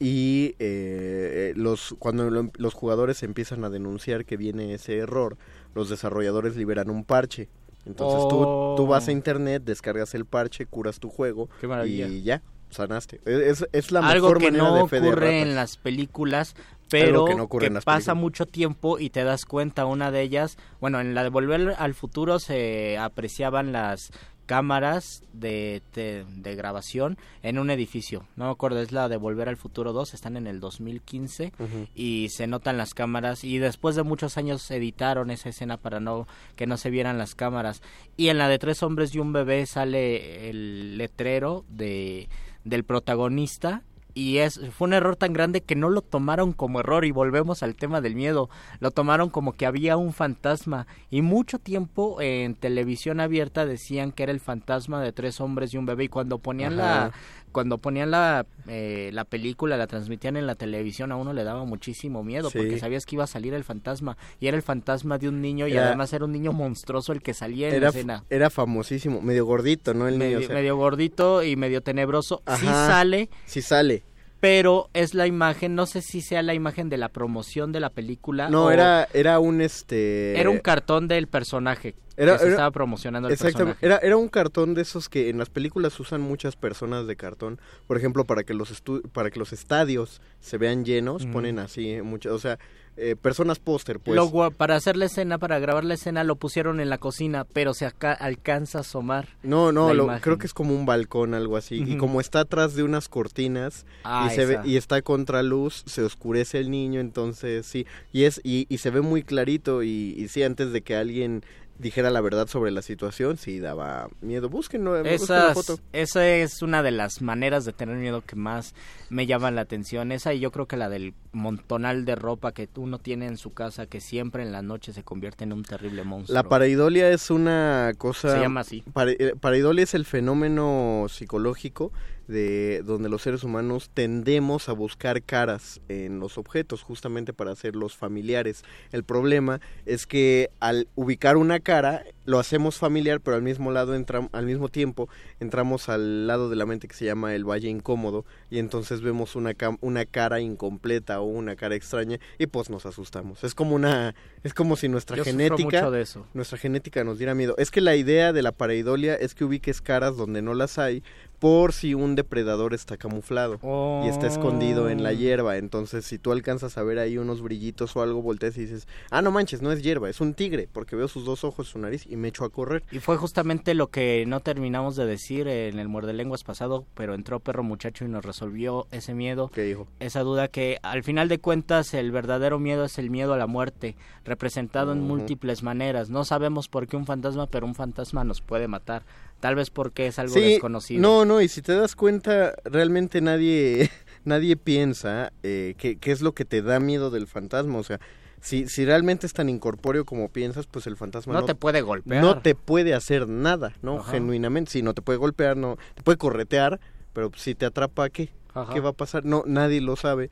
Y 0.00 0.56
eh, 0.58 1.52
los 1.56 1.94
cuando 2.00 2.28
lo- 2.28 2.50
los 2.56 2.74
jugadores 2.74 3.22
empiezan 3.22 3.62
a 3.64 3.70
denunciar 3.70 4.24
que 4.24 4.36
viene 4.36 4.74
ese 4.74 4.96
error, 4.96 5.36
los 5.74 5.88
desarrolladores 5.88 6.56
liberan 6.56 6.90
un 6.90 7.04
parche. 7.04 7.48
Entonces 7.86 8.20
Oh. 8.24 8.74
tú, 8.76 8.82
tú 8.84 8.86
vas 8.88 9.08
a 9.08 9.12
internet, 9.12 9.62
descargas 9.64 10.14
el 10.14 10.24
parche, 10.24 10.66
curas 10.66 10.98
tu 11.00 11.10
juego 11.10 11.48
Qué 11.60 11.68
y 11.86 12.22
ya, 12.22 12.42
sanaste. 12.70 13.20
Es, 13.26 13.66
es 13.72 13.92
la 13.92 14.00
Algo 14.08 14.28
mejor 14.28 14.38
que 14.38 14.44
manera 14.46 14.64
no 14.64 14.74
de 14.76 14.88
fe 14.88 15.00
de 15.00 15.08
ocurre 15.08 15.42
en 15.42 15.54
las 15.54 15.76
películas, 15.76 16.54
pero 16.88 17.26
que 17.26 17.34
no 17.34 17.48
pasa 17.48 17.58
películas. 17.80 18.16
mucho 18.16 18.46
tiempo 18.46 18.98
y 18.98 19.10
te 19.10 19.22
das 19.24 19.44
cuenta 19.44 19.84
una 19.84 20.10
de 20.10 20.22
ellas, 20.22 20.56
bueno, 20.80 21.00
en 21.00 21.14
la 21.14 21.22
de 21.24 21.28
Volver 21.28 21.74
al 21.78 21.94
Futuro 21.94 22.38
se 22.38 22.96
apreciaban 22.98 23.72
las 23.72 24.12
cámaras 24.46 25.22
de, 25.32 25.82
de, 25.94 26.24
de 26.36 26.54
grabación 26.54 27.18
en 27.42 27.58
un 27.58 27.70
edificio. 27.70 28.26
No 28.36 28.44
me 28.46 28.50
acuerdo, 28.50 28.80
es 28.80 28.92
la 28.92 29.08
de 29.08 29.16
Volver 29.16 29.48
al 29.48 29.56
Futuro 29.56 29.92
2, 29.92 30.14
están 30.14 30.36
en 30.36 30.46
el 30.46 30.60
2015 30.60 31.52
Ujú. 31.58 31.86
y 31.94 32.28
se 32.30 32.46
notan 32.46 32.76
las 32.76 32.94
cámaras 32.94 33.44
y 33.44 33.58
después 33.58 33.96
de 33.96 34.02
muchos 34.02 34.36
años 34.36 34.70
editaron 34.70 35.30
esa 35.30 35.48
escena 35.48 35.76
para 35.76 36.00
no 36.00 36.26
que 36.56 36.66
no 36.66 36.76
se 36.76 36.90
vieran 36.90 37.18
las 37.18 37.34
cámaras 37.34 37.82
y 38.16 38.28
en 38.28 38.38
la 38.38 38.48
de 38.48 38.58
tres 38.58 38.82
hombres 38.82 39.14
y 39.14 39.18
un 39.18 39.32
bebé 39.32 39.66
sale 39.66 40.48
el 40.50 40.98
letrero 40.98 41.64
de 41.68 42.28
del 42.64 42.84
protagonista 42.84 43.82
y 44.14 44.38
es 44.38 44.60
fue 44.76 44.86
un 44.86 44.94
error 44.94 45.16
tan 45.16 45.32
grande 45.32 45.60
que 45.60 45.74
no 45.74 45.88
lo 45.90 46.00
tomaron 46.00 46.52
como 46.52 46.80
error 46.80 47.04
y 47.04 47.10
volvemos 47.10 47.62
al 47.64 47.74
tema 47.74 48.00
del 48.00 48.14
miedo 48.14 48.48
lo 48.78 48.90
tomaron 48.92 49.28
como 49.28 49.52
que 49.54 49.66
había 49.66 49.96
un 49.96 50.12
fantasma 50.12 50.86
y 51.10 51.20
mucho 51.22 51.58
tiempo 51.58 52.20
en 52.20 52.54
televisión 52.54 53.18
abierta 53.20 53.66
decían 53.66 54.12
que 54.12 54.22
era 54.22 54.32
el 54.32 54.40
fantasma 54.40 55.02
de 55.02 55.12
tres 55.12 55.40
hombres 55.40 55.74
y 55.74 55.78
un 55.78 55.86
bebé 55.86 56.04
y 56.04 56.08
cuando 56.08 56.38
ponían 56.38 56.76
la 56.76 57.10
cuando 57.50 57.78
ponían 57.78 58.10
la, 58.10 58.46
eh, 58.66 59.10
la 59.12 59.24
película, 59.24 59.76
la 59.76 59.86
transmitían 59.86 60.36
en 60.36 60.44
la 60.44 60.56
televisión, 60.56 61.12
a 61.12 61.16
uno 61.16 61.32
le 61.32 61.44
daba 61.44 61.64
muchísimo 61.64 62.24
miedo 62.24 62.50
Sí. 62.50 62.58
porque 62.58 62.80
sabías 62.80 63.06
que 63.06 63.14
iba 63.14 63.22
a 63.22 63.28
salir 63.28 63.54
el 63.54 63.62
fantasma 63.62 64.16
y 64.40 64.48
era 64.48 64.56
el 64.56 64.62
fantasma 64.64 65.18
de 65.18 65.28
un 65.28 65.40
niño 65.40 65.68
y 65.68 65.76
además 65.76 66.12
era 66.12 66.24
un 66.24 66.32
niño 66.32 66.52
monstruoso 66.52 67.12
el 67.12 67.22
que 67.22 67.32
salía 67.32 67.68
en 67.68 67.74
Era, 67.74 67.82
la 67.84 67.88
escena. 67.90 68.24
era 68.28 68.50
famosísimo, 68.50 69.20
medio 69.22 69.46
gordito, 69.46 69.94
¿no? 69.94 70.08
El 70.08 70.18
Medio, 70.18 70.38
niño. 70.38 70.46
o 70.46 70.48
sea, 70.48 70.56
medio 70.56 70.76
gordito 70.76 71.44
y 71.44 71.54
medio 71.54 71.80
tenebroso. 71.80 72.42
Sí 72.58 72.66
Ajá. 72.66 72.86
sale, 72.88 73.28
sí 73.46 73.62
sale. 73.62 74.02
Pero 74.44 74.90
es 74.92 75.14
la 75.14 75.26
imagen, 75.26 75.74
no 75.74 75.86
sé 75.86 76.02
si 76.02 76.20
sea 76.20 76.42
la 76.42 76.52
imagen 76.52 76.90
de 76.90 76.98
la 76.98 77.08
promoción 77.08 77.72
de 77.72 77.80
la 77.80 77.88
película. 77.88 78.50
No, 78.50 78.70
era, 78.70 79.08
era 79.14 79.38
un 79.38 79.62
este. 79.62 80.38
era 80.38 80.50
un 80.50 80.58
cartón 80.58 81.08
del 81.08 81.28
personaje 81.28 81.94
Era- 82.14 82.32
que 82.34 82.38
se 82.40 82.44
era- 82.44 82.52
estaba 82.52 82.70
promocionando 82.70 83.28
el 83.28 83.32
Exactamente, 83.32 83.80
personaje. 83.80 83.86
era, 84.04 84.06
era 84.06 84.18
un 84.18 84.28
cartón 84.28 84.74
de 84.74 84.82
esos 84.82 85.08
que 85.08 85.30
en 85.30 85.38
las 85.38 85.48
películas 85.48 85.98
usan 85.98 86.20
muchas 86.20 86.56
personas 86.56 87.06
de 87.06 87.16
cartón, 87.16 87.58
por 87.86 87.96
ejemplo, 87.96 88.26
para 88.26 88.44
que 88.44 88.52
los 88.52 88.70
estu- 88.70 89.00
para 89.12 89.30
que 89.30 89.38
los 89.38 89.54
estadios 89.54 90.20
se 90.40 90.58
vean 90.58 90.84
llenos, 90.84 91.24
ponen 91.24 91.58
así 91.58 92.02
muchas, 92.02 92.32
o 92.32 92.38
sea, 92.38 92.58
eh, 92.96 93.16
personas 93.16 93.58
póster, 93.58 93.98
pues. 94.00 94.16
Lo 94.16 94.50
para 94.52 94.76
hacer 94.76 94.96
la 94.96 95.06
escena, 95.06 95.38
para 95.38 95.58
grabar 95.58 95.84
la 95.84 95.94
escena, 95.94 96.22
lo 96.24 96.36
pusieron 96.36 96.80
en 96.80 96.88
la 96.90 96.98
cocina, 96.98 97.44
pero 97.44 97.74
se 97.74 97.86
acá 97.86 98.12
alcanza 98.12 98.78
a 98.78 98.80
asomar. 98.82 99.28
No, 99.42 99.72
no, 99.72 99.92
lo- 99.94 100.06
creo 100.20 100.38
que 100.38 100.46
es 100.46 100.54
como 100.54 100.74
un 100.74 100.86
balcón, 100.86 101.34
algo 101.34 101.56
así. 101.56 101.82
Y 101.86 101.96
como 101.96 102.20
está 102.20 102.40
atrás 102.40 102.74
de 102.74 102.82
unas 102.82 103.08
cortinas 103.08 103.84
Ah, 104.04 104.28
y 104.30 104.34
se 104.34 104.46
ve 104.46 104.58
y 104.64 104.76
está 104.76 105.02
contra 105.02 105.42
luz, 105.42 105.82
se 105.86 106.02
oscurece 106.02 106.58
el 106.60 106.70
niño, 106.70 107.00
entonces 107.00 107.66
sí. 107.66 107.86
Y 108.12 108.24
es 108.24 108.40
y, 108.44 108.66
y 108.68 108.78
se 108.78 108.90
ve 108.90 109.00
muy 109.00 109.22
clarito 109.22 109.82
y, 109.82 110.14
y 110.16 110.28
sí 110.28 110.42
antes 110.42 110.72
de 110.72 110.82
que 110.82 110.94
alguien 110.96 111.44
dijera 111.78 112.10
la 112.10 112.20
verdad 112.20 112.46
sobre 112.46 112.70
la 112.70 112.82
situación, 112.82 113.36
sí 113.36 113.58
daba 113.58 114.08
miedo. 114.20 114.48
Busquen 114.48 114.84
la 114.84 115.00
Esas, 115.02 115.54
foto. 115.54 115.80
esa 115.92 116.26
es 116.26 116.62
una 116.62 116.82
de 116.82 116.92
las 116.92 117.20
maneras 117.20 117.64
de 117.64 117.72
tener 117.72 117.96
miedo 117.96 118.22
que 118.22 118.36
más 118.36 118.74
me 119.10 119.26
llaman 119.26 119.54
la 119.56 119.62
atención. 119.62 120.12
Esa 120.12 120.32
y 120.34 120.40
yo 120.40 120.50
creo 120.52 120.66
que 120.66 120.76
la 120.76 120.88
del 120.88 121.14
montonal 121.32 122.04
de 122.04 122.14
ropa 122.14 122.52
que 122.52 122.68
uno 122.76 122.98
tiene 122.98 123.26
en 123.26 123.36
su 123.36 123.52
casa 123.52 123.86
que 123.86 124.00
siempre 124.00 124.42
en 124.42 124.52
la 124.52 124.62
noche 124.62 124.92
se 124.92 125.02
convierte 125.02 125.44
en 125.44 125.52
un 125.52 125.64
terrible 125.64 126.04
monstruo. 126.04 126.34
La 126.34 126.44
pareidolia 126.48 127.10
es 127.10 127.30
una 127.30 127.92
cosa 127.98 128.32
Se 128.34 128.40
llama 128.40 128.60
así. 128.60 128.82
Pare- 128.92 129.16
eh, 129.18 129.34
pareidolia 129.40 129.82
es 129.82 129.94
el 129.94 130.04
fenómeno 130.04 131.06
psicológico 131.08 131.92
de 132.28 132.82
donde 132.84 133.08
los 133.08 133.22
seres 133.22 133.44
humanos 133.44 133.90
tendemos 133.92 134.68
a 134.68 134.72
buscar 134.72 135.22
caras 135.22 135.80
en 135.88 136.20
los 136.20 136.38
objetos 136.38 136.82
justamente 136.82 137.32
para 137.32 137.52
hacerlos 137.52 137.96
familiares. 137.96 138.64
El 138.92 139.04
problema 139.04 139.60
es 139.86 140.06
que 140.06 140.50
al 140.60 140.88
ubicar 140.94 141.36
una 141.36 141.60
cara 141.60 142.02
lo 142.24 142.38
hacemos 142.38 142.78
familiar, 142.78 143.20
pero 143.20 143.36
al 143.36 143.42
mismo 143.42 143.70
lado 143.70 143.94
entram- 143.96 144.30
al 144.32 144.46
mismo 144.46 144.68
tiempo 144.70 145.08
entramos 145.40 145.88
al 145.88 146.26
lado 146.26 146.48
de 146.48 146.56
la 146.56 146.64
mente 146.64 146.88
que 146.88 146.94
se 146.94 147.04
llama 147.04 147.34
el 147.34 147.44
valle 147.48 147.68
incómodo 147.68 148.24
y 148.50 148.58
entonces 148.58 149.02
vemos 149.02 149.36
una 149.36 149.52
una 149.80 150.04
cara 150.06 150.40
incompleta 150.40 151.20
o 151.20 151.24
una 151.24 151.56
cara 151.56 151.74
extraña 151.74 152.18
y 152.38 152.46
pues 152.46 152.70
nos 152.70 152.86
asustamos. 152.86 153.44
Es 153.44 153.54
como 153.54 153.74
una 153.74 154.14
es 154.42 154.54
como 154.54 154.76
si 154.76 154.88
nuestra 154.88 155.16
Yo 155.18 155.24
genética 155.24 155.64
mucho 155.82 155.90
de 155.90 156.00
eso. 156.02 156.26
nuestra 156.34 156.56
genética 156.58 157.04
nos 157.04 157.18
diera 157.18 157.34
miedo. 157.34 157.54
Es 157.58 157.70
que 157.70 157.80
la 157.80 157.96
idea 157.96 158.32
de 158.32 158.42
la 158.42 158.52
pareidolia 158.52 159.14
es 159.14 159.34
que 159.34 159.44
ubiques 159.44 159.80
caras 159.82 160.16
donde 160.16 160.40
no 160.42 160.54
las 160.54 160.78
hay 160.78 161.02
por 161.44 161.74
si 161.74 161.92
un 161.92 162.14
depredador 162.14 162.72
está 162.72 162.96
camuflado 162.96 163.58
y 164.02 164.08
está 164.08 164.26
escondido 164.28 164.88
en 164.88 165.02
la 165.02 165.10
Oh. 165.10 165.12
hierba. 165.12 165.58
Entonces, 165.58 166.06
si 166.06 166.18
tú 166.18 166.32
alcanzas 166.32 166.78
a 166.78 166.82
ver 166.82 166.98
ahí 166.98 167.18
unos 167.18 167.42
brillitos 167.42 167.94
o 167.96 168.00
algo, 168.00 168.22
volteas 168.22 168.56
y 168.56 168.62
dices, 168.62 168.88
ah, 169.10 169.20
no 169.20 169.30
manches, 169.30 169.60
no 169.60 169.70
es 169.70 169.82
hierba, 169.82 170.08
es 170.08 170.22
un 170.22 170.32
tigre, 170.32 170.70
porque 170.72 170.96
veo 170.96 171.06
sus 171.06 171.26
dos 171.26 171.44
ojos, 171.44 171.68
su 171.68 171.78
nariz 171.78 172.06
y 172.08 172.16
me 172.16 172.28
echo 172.28 172.46
a 172.46 172.48
correr. 172.50 172.82
Y 172.90 172.98
fue 173.00 173.18
justamente 173.18 173.74
lo 173.74 173.88
que 173.88 174.24
no 174.26 174.40
terminamos 174.40 174.96
de 174.96 175.04
decir 175.04 175.46
en 175.46 175.78
el 175.78 175.86
muerde 175.86 176.14
lenguas 176.14 176.44
pasado, 176.44 176.86
pero 176.94 177.12
entró 177.14 177.40
perro 177.40 177.62
muchacho 177.62 178.06
y 178.06 178.08
nos 178.08 178.24
resolvió 178.24 178.86
ese 178.90 179.12
miedo, 179.12 179.50
¿Qué 179.52 179.64
dijo? 179.64 179.86
esa 180.00 180.20
duda 180.20 180.48
que 180.48 180.78
al 180.82 181.02
final 181.02 181.28
de 181.28 181.40
cuentas 181.40 181.92
el 181.92 182.10
verdadero 182.10 182.58
miedo 182.58 182.86
es 182.86 182.96
el 182.98 183.10
miedo 183.10 183.34
a 183.34 183.36
la 183.36 183.46
muerte, 183.46 183.96
representado 184.24 184.92
en 184.92 185.02
múltiples 185.02 185.62
maneras. 185.62 186.08
No 186.08 186.24
sabemos 186.24 186.68
por 186.68 186.86
qué 186.88 186.96
un 186.96 187.04
fantasma, 187.04 187.48
pero 187.48 187.66
un 187.66 187.74
fantasma 187.74 188.24
nos 188.24 188.40
puede 188.40 188.66
matar. 188.66 189.02
Tal 189.44 189.56
vez 189.56 189.68
porque 189.68 190.06
es 190.06 190.18
algo 190.18 190.32
Sí, 190.32 190.40
desconocido. 190.52 191.02
no, 191.02 191.26
no, 191.26 191.42
y 191.42 191.48
si 191.48 191.60
te 191.60 191.74
das 191.74 191.96
cuenta, 191.96 192.54
realmente 192.64 193.20
nadie, 193.20 193.90
nadie 194.24 194.56
piensa 194.56 195.34
eh, 195.42 195.74
qué, 195.76 195.98
qué 195.98 196.12
es 196.12 196.22
lo 196.22 196.32
que 196.32 196.46
te 196.46 196.62
da 196.62 196.80
miedo 196.80 197.10
del 197.10 197.26
fantasma. 197.26 197.76
O 197.76 197.82
sea, 197.82 198.00
si, 198.40 198.68
si 198.68 198.86
realmente 198.86 199.26
es 199.26 199.34
tan 199.34 199.50
incorpóreo 199.50 200.06
como 200.06 200.30
piensas, 200.30 200.66
pues 200.66 200.86
el 200.86 200.96
fantasma 200.96 201.34
No 201.34 201.44
te 201.44 201.54
puede 201.54 201.82
golpear. 201.82 202.24
No 202.24 202.40
te 202.40 202.54
puede 202.54 202.94
hacer 202.94 203.28
nada, 203.28 203.74
¿no? 203.82 203.98
Ajá. 203.98 204.12
Genuinamente, 204.12 204.70
sí, 204.70 204.80
no 204.80 204.94
te 204.94 205.02
puede 205.02 205.18
golpear, 205.18 205.58
no, 205.58 205.76
te 205.94 206.02
puede 206.02 206.16
corretear, 206.16 206.80
pero 207.12 207.30
si 207.36 207.54
te 207.54 207.66
atrapa, 207.66 208.08
¿qué? 208.08 208.30
Ajá. 208.54 208.72
¿Qué 208.72 208.80
va 208.80 208.88
a 208.88 208.92
pasar? 208.94 209.26
No, 209.26 209.42
nadie 209.44 209.82
lo 209.82 209.96
sabe. 209.96 210.30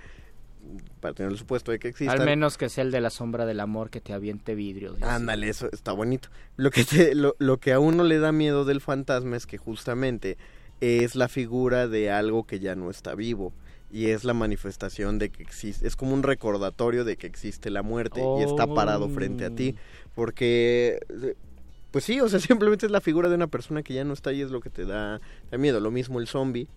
Para 1.01 1.15
tener 1.15 1.33
el 1.33 1.39
supuesto 1.39 1.73
de 1.73 1.79
que 1.79 1.89
exista. 1.89 2.13
Al 2.13 2.25
menos 2.25 2.57
que 2.57 2.69
sea 2.69 2.85
el 2.85 2.91
de 2.91 3.01
la 3.01 3.11
sombra 3.11 3.45
del 3.47 3.61
amor 3.61 3.91
que 3.91 4.01
te 4.01 4.13
aviente 4.13 4.53
así. 4.53 5.03
Ándale, 5.03 5.49
eso 5.49 5.69
está 5.73 5.93
bonito. 5.93 6.29
Lo 6.57 6.71
que, 6.71 6.85
te- 6.85 7.15
lo, 7.15 7.35
lo 7.39 7.59
que 7.59 7.73
a 7.73 7.81
uno 7.81 8.05
le 8.05 8.19
da 8.19 8.31
miedo 8.33 8.65
del 8.65 8.81
fantasma 8.81 9.37
es 9.37 9.47
que 9.47 9.59
justamente 9.59 10.37
es 10.81 11.15
la 11.17 11.29
figura 11.29 11.89
de 11.89 12.11
algo 12.11 12.45
que 12.47 12.61
ya 12.61 12.75
no 12.77 12.91
está 12.91 13.15
vivo. 13.15 13.53
Y 13.91 14.07
es 14.07 14.25
la 14.25 14.33
manifestación 14.33 15.19
de 15.19 15.29
que 15.29 15.43
existe, 15.43 15.87
es 15.87 15.97
como 15.97 16.15
un 16.15 16.23
recordatorio 16.23 17.05
de 17.05 17.17
que 17.19 17.27
existe 17.27 17.69
la 17.71 17.83
muerte 17.83 18.23
y 18.39 18.43
está 18.43 18.67
parado 18.67 19.09
frente 19.11 19.45
a 19.45 19.51
ti. 19.51 19.75
Porque, 20.15 20.99
eh, 21.11 21.35
pues 21.91 22.05
sí, 22.05 22.19
o 22.21 22.29
sea, 22.29 22.39
simplemente 22.41 22.87
es 22.87 22.93
la 22.93 23.03
figura 23.03 23.29
de 23.29 23.35
una 23.35 23.49
persona 23.49 23.83
que 23.83 23.93
ya 23.93 24.05
no 24.05 24.15
está 24.15 24.33
y 24.33 24.41
es 24.41 24.51
lo 24.51 24.61
que 24.61 24.71
te 24.71 24.87
da, 24.87 25.21
da 25.51 25.59
miedo. 25.59 25.79
Lo 25.81 25.91
mismo 25.91 26.21
el 26.21 26.27
zombie, 26.27 26.69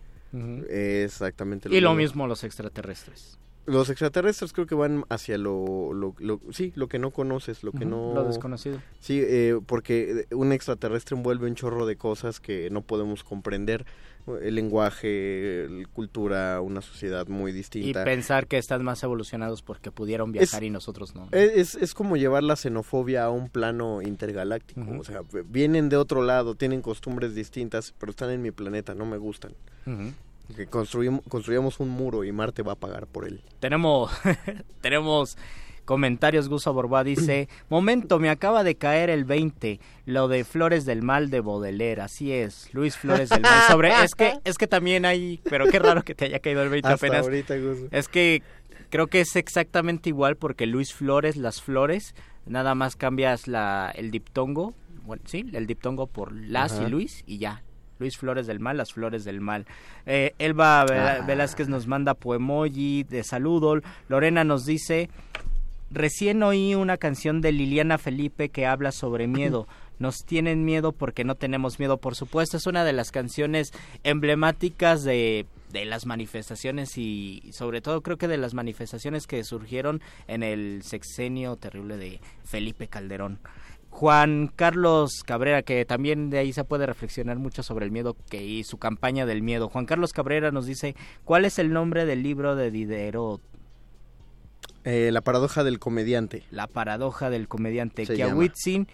es 0.69 1.13
exactamente 1.13 1.69
Y 1.73 1.79
lo 1.79 1.93
mismo 1.93 2.27
los 2.27 2.43
extraterrestres. 2.43 3.39
Los 3.65 3.89
extraterrestres 3.89 4.53
creo 4.53 4.67
que 4.67 4.75
van 4.75 5.05
hacia 5.09 5.37
lo, 5.37 5.91
lo, 5.93 6.13
lo- 6.19 6.39
sí, 6.51 6.71
lo 6.75 6.87
que 6.87 6.99
no 6.99 7.11
conoces, 7.11 7.63
lo 7.63 7.71
que 7.71 7.85
no... 7.85 8.13
lo 8.13 8.23
desconocido. 8.23 8.79
Sí, 8.99 9.19
eh, 9.23 9.59
porque 9.65 10.27
un 10.31 10.51
extraterrestre 10.51 11.15
envuelve 11.17 11.47
un 11.47 11.55
chorro 11.55 11.85
de 11.85 11.95
cosas 11.95 12.39
que 12.39 12.69
no 12.69 12.81
podemos 12.81 13.23
comprender. 13.23 13.85
El 14.41 14.55
lenguaje, 14.55 15.67
la 15.69 15.87
cultura, 15.89 16.59
una 16.61 16.81
sociedad 16.81 17.27
muy 17.27 17.51
Y 17.51 17.53
distinta. 17.53 18.03
pensar 18.03 18.47
que 18.47 18.57
están 18.57 18.83
más 18.83 19.03
evolucionados 19.03 19.61
porque 19.61 19.91
pudieron 19.91 20.31
viajar 20.31 20.63
y 20.63 20.71
nosotros 20.71 21.13
no. 21.15 21.27
Es, 21.31 21.75
es 21.75 21.93
como 21.93 22.17
llevar 22.17 22.41
la 22.41 22.55
xenofobia 22.55 23.25
a 23.25 23.29
un 23.29 23.49
plano 23.49 24.01
intergaláctico. 24.01 24.81
O 24.99 25.03
sea, 25.03 25.21
vienen 25.47 25.89
de 25.89 25.97
otro 25.97 26.23
lado, 26.23 26.55
tienen 26.55 26.81
costumbres 26.81 27.35
distintas, 27.35 27.93
pero 27.99 28.09
están 28.09 28.31
en 28.31 28.41
mi 28.41 28.49
planeta, 28.49 28.95
no 28.95 29.05
me 29.05 29.17
gustan. 29.17 29.53
Que 30.55 30.67
construimos, 30.67 31.21
construyamos 31.27 31.79
un 31.79 31.89
muro 31.89 32.23
y 32.23 32.31
Marte 32.31 32.61
va 32.61 32.73
a 32.73 32.75
pagar 32.75 33.07
por 33.07 33.25
él. 33.27 33.41
Tenemos, 33.59 34.11
tenemos 34.81 35.37
comentarios. 35.85 36.49
Guso 36.49 36.73
Borbá 36.73 37.03
dice: 37.03 37.47
Momento, 37.69 38.19
me 38.19 38.29
acaba 38.29 38.63
de 38.63 38.75
caer 38.75 39.09
el 39.09 39.25
20. 39.25 39.79
Lo 40.05 40.27
de 40.27 40.43
Flores 40.43 40.85
del 40.85 41.01
Mal 41.01 41.29
de 41.29 41.41
Baudelaire. 41.41 42.01
Así 42.01 42.31
es, 42.31 42.73
Luis 42.73 42.97
Flores 42.97 43.29
del 43.29 43.41
Mal. 43.41 43.63
Sobre, 43.67 44.03
es 44.03 44.13
que, 44.15 44.39
es 44.43 44.57
que 44.57 44.67
también 44.67 45.05
hay. 45.05 45.39
Pero 45.43 45.67
qué 45.67 45.79
raro 45.79 46.03
que 46.03 46.15
te 46.15 46.25
haya 46.25 46.39
caído 46.39 46.61
el 46.63 46.69
20 46.69 46.87
Hasta 46.89 47.07
apenas. 47.07 47.25
ahorita. 47.25 47.55
Es 47.91 48.07
que 48.07 48.43
creo 48.89 49.07
que 49.07 49.21
es 49.21 49.35
exactamente 49.35 50.09
igual 50.09 50.35
porque 50.35 50.65
Luis 50.65 50.93
Flores, 50.93 51.37
las 51.37 51.61
flores, 51.61 52.13
nada 52.45 52.75
más 52.75 52.95
cambias 52.95 53.47
la, 53.47 53.91
el 53.95 54.11
diptongo. 54.11 54.73
Bueno, 55.03 55.21
sí, 55.25 55.45
el 55.53 55.67
diptongo 55.67 56.07
por 56.07 56.33
las 56.33 56.73
Ajá. 56.73 56.87
y 56.87 56.89
Luis 56.89 57.23
y 57.27 57.37
ya. 57.37 57.63
Luis 57.99 58.17
Flores 58.17 58.47
del 58.47 58.59
Mal, 58.59 58.77
las 58.77 58.93
flores 58.93 59.23
del 59.23 59.41
mal. 59.41 59.65
Eh, 60.05 60.33
Elba 60.39 60.81
Ah. 60.81 61.23
Velázquez 61.25 61.67
nos 61.69 61.87
manda 61.87 62.13
poemoji 62.13 63.03
de 63.03 63.23
saludo. 63.23 63.81
Lorena 64.09 64.43
nos 64.43 64.65
dice, 64.65 65.09
recién 65.91 66.43
oí 66.43 66.75
una 66.75 66.97
canción 66.97 67.41
de 67.41 67.51
Liliana 67.51 67.97
Felipe 67.97 68.49
que 68.49 68.65
habla 68.65 68.91
sobre 68.91 69.27
miedo. 69.27 69.67
Nos 69.97 70.25
tienen 70.25 70.65
miedo 70.65 70.91
porque 70.91 71.23
no 71.23 71.35
tenemos 71.35 71.79
miedo, 71.79 71.95
por 71.95 72.15
supuesto. 72.15 72.57
Es 72.57 72.67
una 72.67 72.83
de 72.83 72.91
las 72.91 73.11
canciones 73.11 73.71
emblemáticas 74.03 75.05
de, 75.05 75.45
de 75.71 75.85
las 75.85 76.05
manifestaciones 76.05 76.97
y 76.97 77.43
sobre 77.53 77.79
todo 77.79 78.01
creo 78.01 78.17
que 78.17 78.27
de 78.27 78.35
las 78.37 78.53
manifestaciones 78.53 79.25
que 79.25 79.41
surgieron 79.45 80.01
en 80.27 80.43
el 80.43 80.83
sexenio 80.83 81.55
terrible 81.55 81.95
de 81.95 82.19
Felipe 82.43 82.87
Calderón. 82.89 83.39
Juan 83.95 84.51
Carlos 84.53 85.23
Cabrera, 85.25 85.61
que 85.61 85.85
también 85.85 86.29
de 86.29 86.37
ahí 86.37 86.51
se 86.51 86.65
puede 86.65 86.85
reflexionar 86.85 87.39
mucho 87.39 87.63
sobre 87.63 87.85
el 87.85 87.91
miedo 87.91 88.17
que 88.29 88.43
y 88.43 88.65
su 88.65 88.77
campaña 88.77 89.25
del 89.25 89.41
miedo. 89.41 89.69
Juan 89.69 89.85
Carlos 89.85 90.11
Cabrera 90.11 90.51
nos 90.51 90.65
dice, 90.65 90.97
¿cuál 91.23 91.45
es 91.45 91.59
el 91.59 91.71
nombre 91.71 92.05
del 92.05 92.21
libro 92.21 92.57
de 92.57 92.71
Diderot? 92.71 93.41
Eh, 94.83 95.11
la 95.13 95.21
paradoja 95.21 95.63
del 95.63 95.79
comediante. 95.79 96.43
La 96.51 96.67
paradoja 96.67 97.29
del 97.29 97.47
comediante 97.47 98.05
Kiawitzin 98.05 98.89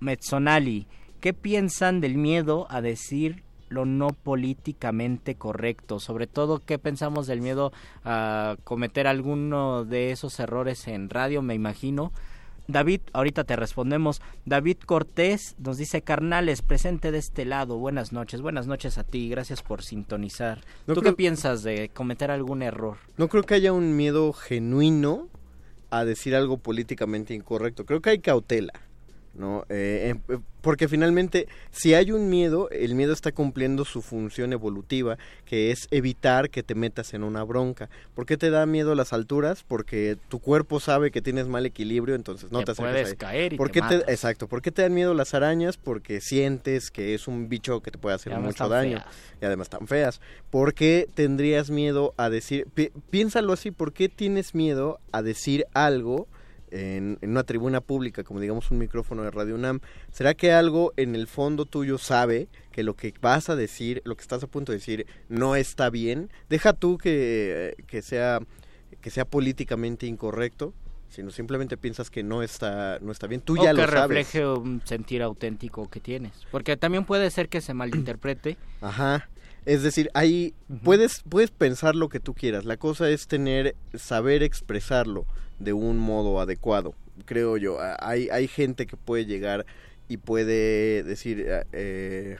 Mezzonali. 0.00 0.88
¿Qué 1.20 1.32
piensan 1.32 2.00
del 2.00 2.16
miedo 2.16 2.66
a 2.70 2.80
decir 2.80 3.44
lo 3.68 3.84
no 3.84 4.08
políticamente 4.08 5.36
correcto? 5.36 6.00
Sobre 6.00 6.26
todo, 6.26 6.58
¿qué 6.58 6.80
pensamos 6.80 7.28
del 7.28 7.40
miedo 7.40 7.72
a 8.02 8.56
cometer 8.64 9.06
alguno 9.06 9.84
de 9.84 10.10
esos 10.10 10.40
errores 10.40 10.88
en 10.88 11.08
radio, 11.08 11.40
me 11.40 11.54
imagino? 11.54 12.10
David, 12.66 13.00
ahorita 13.12 13.44
te 13.44 13.56
respondemos. 13.56 14.22
David 14.46 14.78
Cortés 14.86 15.54
nos 15.58 15.76
dice, 15.76 16.02
carnales, 16.02 16.62
presente 16.62 17.12
de 17.12 17.18
este 17.18 17.44
lado. 17.44 17.76
Buenas 17.78 18.12
noches, 18.12 18.40
buenas 18.40 18.66
noches 18.66 18.96
a 18.96 19.04
ti, 19.04 19.28
gracias 19.28 19.62
por 19.62 19.82
sintonizar. 19.82 20.62
No 20.86 20.94
¿Tú 20.94 21.00
creo- 21.00 21.12
qué 21.12 21.16
piensas 21.16 21.62
de 21.62 21.90
cometer 21.90 22.30
algún 22.30 22.62
error? 22.62 22.96
No 23.16 23.28
creo 23.28 23.42
que 23.42 23.54
haya 23.54 23.72
un 23.72 23.96
miedo 23.96 24.32
genuino 24.32 25.28
a 25.90 26.04
decir 26.04 26.34
algo 26.34 26.56
políticamente 26.56 27.34
incorrecto. 27.34 27.84
Creo 27.84 28.00
que 28.00 28.10
hay 28.10 28.18
cautela, 28.20 28.72
¿no? 29.34 29.64
Eh, 29.68 30.14
eh, 30.28 30.38
porque 30.60 30.88
finalmente, 30.88 31.46
si 31.70 31.92
hay 31.92 32.10
un 32.10 32.30
miedo, 32.30 32.70
el 32.70 32.94
miedo 32.94 33.12
está 33.12 33.32
cumpliendo 33.32 33.84
su 33.84 34.00
función 34.00 34.52
evolutiva, 34.54 35.18
que 35.44 35.70
es 35.70 35.88
evitar 35.90 36.48
que 36.48 36.62
te 36.62 36.74
metas 36.74 37.12
en 37.12 37.22
una 37.22 37.42
bronca. 37.44 37.90
¿Por 38.14 38.24
qué 38.24 38.36
te 38.38 38.48
da 38.48 38.64
miedo 38.64 38.94
las 38.94 39.12
alturas? 39.12 39.62
Porque 39.66 40.16
tu 40.28 40.38
cuerpo 40.38 40.80
sabe 40.80 41.10
que 41.10 41.20
tienes 41.20 41.48
mal 41.48 41.66
equilibrio, 41.66 42.14
entonces 42.14 42.50
no 42.50 42.60
Te 42.60 42.64
te, 42.66 42.72
acercas 42.72 42.92
puedes 42.92 43.08
ahí. 43.10 43.16
caer 43.16 43.52
y 43.52 43.56
¿Por 43.58 43.68
te 43.68 43.72
qué 43.80 43.82
te- 43.88 44.10
exacto. 44.12 44.48
¿Por 44.48 44.62
qué 44.62 44.70
te 44.72 44.80
dan 44.82 44.94
miedo 44.94 45.12
las 45.12 45.34
arañas? 45.34 45.76
Porque 45.76 46.22
sientes 46.22 46.90
que 46.90 47.14
es 47.14 47.28
un 47.28 47.48
bicho 47.50 47.80
que 47.82 47.90
te 47.90 47.98
puede 47.98 48.14
hacer 48.16 48.32
mucho 48.38 48.68
daño 48.70 48.98
feas. 49.00 49.14
y 49.42 49.44
además 49.44 49.68
tan 49.68 49.86
feas. 49.86 50.20
¿Por 50.50 50.72
qué 50.72 51.08
tendrías 51.12 51.68
miedo 51.68 52.14
a 52.16 52.30
decir, 52.30 52.66
pi- 52.72 52.90
piénsalo 53.10 53.52
así, 53.52 53.70
¿por 53.70 53.92
qué 53.92 54.08
tienes 54.08 54.54
miedo 54.54 54.98
a 55.12 55.20
decir 55.20 55.66
algo 55.74 56.26
en, 56.74 57.18
en 57.20 57.30
una 57.30 57.44
tribuna 57.44 57.80
pública, 57.80 58.24
como 58.24 58.40
digamos 58.40 58.70
un 58.70 58.78
micrófono 58.78 59.22
de 59.22 59.30
Radio 59.30 59.54
UNAM? 59.54 59.80
¿Será 60.10 60.34
que 60.34 60.52
algo 60.52 60.92
en 60.96 61.14
el 61.14 61.26
fondo 61.28 61.66
tuyo 61.66 61.98
sabe 61.98 62.48
que 62.72 62.82
lo 62.82 62.94
que 62.94 63.14
vas 63.20 63.48
a 63.48 63.56
decir, 63.56 64.02
lo 64.04 64.16
que 64.16 64.22
estás 64.22 64.42
a 64.42 64.48
punto 64.48 64.72
de 64.72 64.78
decir, 64.78 65.06
no 65.28 65.54
está 65.56 65.88
bien? 65.88 66.30
Deja 66.48 66.72
tú 66.72 66.98
que, 66.98 67.76
que 67.86 68.02
sea 68.02 68.40
que 69.00 69.10
sea 69.10 69.26
políticamente 69.26 70.06
incorrecto, 70.06 70.72
sino 71.10 71.30
simplemente 71.30 71.76
piensas 71.76 72.10
que 72.10 72.22
no 72.22 72.42
está 72.42 72.98
no 73.00 73.12
está 73.12 73.26
bien. 73.26 73.40
Tú 73.40 73.52
o 73.52 73.64
ya 73.64 73.70
que 73.70 73.82
lo 73.82 73.86
sabes. 73.86 74.00
refleje 74.00 74.46
un 74.46 74.82
sentir 74.84 75.22
auténtico 75.22 75.88
que 75.88 76.00
tienes. 76.00 76.32
Porque 76.50 76.76
también 76.76 77.04
puede 77.04 77.30
ser 77.30 77.48
que 77.48 77.60
se 77.60 77.74
malinterprete. 77.74 78.56
Ajá. 78.80 79.28
Es 79.66 79.82
decir, 79.82 80.10
ahí 80.14 80.54
puedes, 80.82 81.22
puedes 81.28 81.50
pensar 81.50 81.94
lo 81.94 82.08
que 82.08 82.20
tú 82.20 82.34
quieras. 82.34 82.64
La 82.64 82.76
cosa 82.76 83.08
es 83.08 83.26
tener, 83.26 83.74
saber 83.94 84.42
expresarlo 84.42 85.26
de 85.58 85.72
un 85.72 85.98
modo 85.98 86.40
adecuado, 86.40 86.94
creo 87.24 87.56
yo. 87.56 87.78
Hay, 88.00 88.28
hay 88.30 88.48
gente 88.48 88.86
que 88.86 88.96
puede 88.96 89.24
llegar 89.24 89.64
y 90.08 90.18
puede 90.18 91.02
decir, 91.02 91.46
eh, 91.72 92.38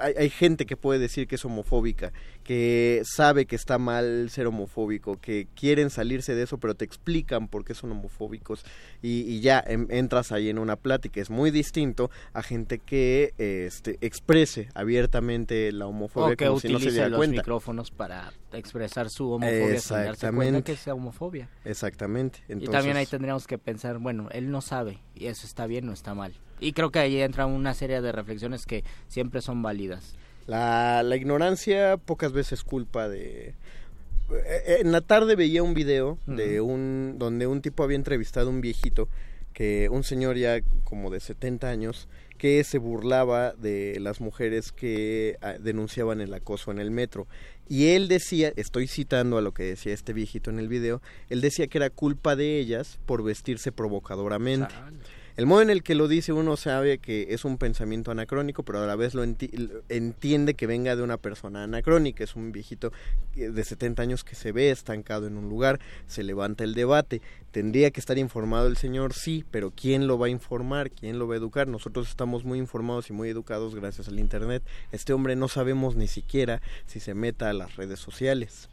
hay, 0.00 0.14
hay 0.16 0.30
gente 0.30 0.66
que 0.66 0.76
puede 0.76 0.98
decir 0.98 1.26
que 1.28 1.34
es 1.36 1.44
homofóbica, 1.44 2.12
que 2.42 3.02
sabe 3.04 3.46
que 3.46 3.56
está 3.56 3.78
mal 3.78 4.28
ser 4.30 4.46
homofóbico, 4.46 5.18
que 5.20 5.46
quieren 5.54 5.90
salirse 5.90 6.34
de 6.34 6.42
eso, 6.42 6.58
pero 6.58 6.74
te 6.74 6.84
explican 6.84 7.48
por 7.48 7.64
qué 7.64 7.74
son 7.74 7.92
homofóbicos 7.92 8.64
y, 9.02 9.20
y 9.22 9.40
ya 9.40 9.62
em- 9.66 9.86
entras 9.90 10.32
ahí 10.32 10.48
en 10.48 10.58
una 10.58 10.76
plática. 10.76 11.20
Es 11.20 11.30
muy 11.30 11.50
distinto 11.50 12.10
a 12.32 12.42
gente 12.42 12.78
que 12.78 13.32
este, 13.38 13.98
exprese 14.00 14.68
abiertamente 14.74 15.72
la 15.72 15.86
homofobia 15.86 16.34
O 16.34 16.36
que 16.36 16.46
como 16.46 16.60
si 16.60 16.68
no 16.68 16.78
se 16.78 16.90
diera 16.90 17.08
los 17.08 17.18
cuenta. 17.18 17.40
micrófonos 17.42 17.90
para 17.90 18.32
expresar 18.52 19.10
su 19.10 19.30
homofobia 19.30 19.80
sin 19.80 19.96
darse 19.96 20.30
cuenta 20.32 20.62
que 20.62 20.76
sea 20.76 20.94
homofobia. 20.94 21.48
Exactamente. 21.64 22.40
y 22.48 22.66
también 22.68 22.96
ahí 22.96 23.06
tendríamos 23.06 23.46
que 23.46 23.58
pensar, 23.58 23.98
bueno, 23.98 24.28
él 24.32 24.50
no 24.50 24.60
sabe 24.60 25.00
y 25.14 25.26
eso 25.26 25.46
está 25.46 25.66
bien 25.66 25.88
o 25.88 25.92
está 25.92 26.14
mal. 26.14 26.32
Y 26.60 26.72
creo 26.72 26.90
que 26.90 26.98
ahí 26.98 27.20
entra 27.20 27.46
una 27.46 27.74
serie 27.74 28.00
de 28.00 28.12
reflexiones 28.12 28.66
que 28.66 28.84
siempre 29.08 29.40
son 29.40 29.62
válidas. 29.62 30.14
La, 30.46 31.02
la 31.02 31.16
ignorancia 31.16 31.96
pocas 31.96 32.32
veces 32.32 32.62
culpa 32.64 33.08
de... 33.08 33.54
Eh, 34.30 34.78
En 34.80 34.92
la 34.92 35.00
tarde 35.00 35.36
veía 35.36 35.62
un 35.62 35.74
video 35.74 36.18
de 36.26 36.60
un 36.60 37.16
donde 37.18 37.46
un 37.46 37.60
tipo 37.60 37.82
había 37.82 37.96
entrevistado 37.96 38.48
a 38.48 38.50
un 38.50 38.60
viejito 38.60 39.08
que 39.52 39.88
un 39.88 40.02
señor 40.02 40.36
ya 40.36 40.60
como 40.82 41.10
de 41.10 41.20
70 41.20 41.68
años 41.68 42.08
que 42.38 42.64
se 42.64 42.78
burlaba 42.78 43.52
de 43.52 43.98
las 44.00 44.20
mujeres 44.20 44.72
que 44.72 45.38
ah, 45.40 45.54
denunciaban 45.60 46.20
el 46.20 46.34
acoso 46.34 46.72
en 46.72 46.80
el 46.80 46.90
metro 46.90 47.28
y 47.68 47.88
él 47.90 48.08
decía, 48.08 48.52
estoy 48.56 48.86
citando 48.88 49.38
a 49.38 49.42
lo 49.42 49.54
que 49.54 49.62
decía 49.62 49.94
este 49.94 50.12
viejito 50.12 50.50
en 50.50 50.58
el 50.58 50.68
video, 50.68 51.00
él 51.30 51.40
decía 51.40 51.66
que 51.66 51.78
era 51.78 51.88
culpa 51.88 52.36
de 52.36 52.58
ellas 52.58 52.98
por 53.06 53.22
vestirse 53.22 53.72
provocadoramente. 53.72 54.74
El 55.36 55.46
modo 55.46 55.62
en 55.62 55.70
el 55.70 55.82
que 55.82 55.94
lo 55.94 56.06
dice 56.08 56.32
uno 56.32 56.56
sabe 56.56 56.98
que 56.98 57.28
es 57.30 57.44
un 57.44 57.58
pensamiento 57.58 58.10
anacrónico, 58.10 58.62
pero 58.62 58.82
a 58.82 58.86
la 58.86 58.94
vez 58.94 59.14
lo 59.14 59.24
entiende 59.24 60.54
que 60.54 60.66
venga 60.66 60.94
de 60.94 61.02
una 61.02 61.16
persona 61.16 61.64
anacrónica, 61.64 62.22
es 62.22 62.36
un 62.36 62.52
viejito 62.52 62.92
de 63.34 63.64
70 63.64 64.02
años 64.02 64.22
que 64.22 64.34
se 64.34 64.52
ve 64.52 64.70
estancado 64.70 65.26
en 65.26 65.36
un 65.36 65.48
lugar, 65.48 65.80
se 66.06 66.22
levanta 66.22 66.62
el 66.62 66.74
debate, 66.74 67.20
tendría 67.50 67.90
que 67.90 68.00
estar 68.00 68.18
informado 68.18 68.68
el 68.68 68.76
señor, 68.76 69.12
sí, 69.12 69.44
pero 69.50 69.70
¿quién 69.70 70.06
lo 70.06 70.18
va 70.18 70.26
a 70.26 70.30
informar? 70.30 70.90
¿Quién 70.90 71.18
lo 71.18 71.26
va 71.26 71.34
a 71.34 71.38
educar? 71.38 71.66
Nosotros 71.68 72.08
estamos 72.08 72.44
muy 72.44 72.58
informados 72.58 73.10
y 73.10 73.12
muy 73.12 73.28
educados 73.28 73.74
gracias 73.74 74.08
al 74.08 74.18
Internet. 74.18 74.62
Este 74.92 75.12
hombre 75.12 75.36
no 75.36 75.48
sabemos 75.48 75.96
ni 75.96 76.06
siquiera 76.06 76.62
si 76.86 77.00
se 77.00 77.14
meta 77.14 77.50
a 77.50 77.54
las 77.54 77.76
redes 77.76 77.98
sociales. 77.98 78.68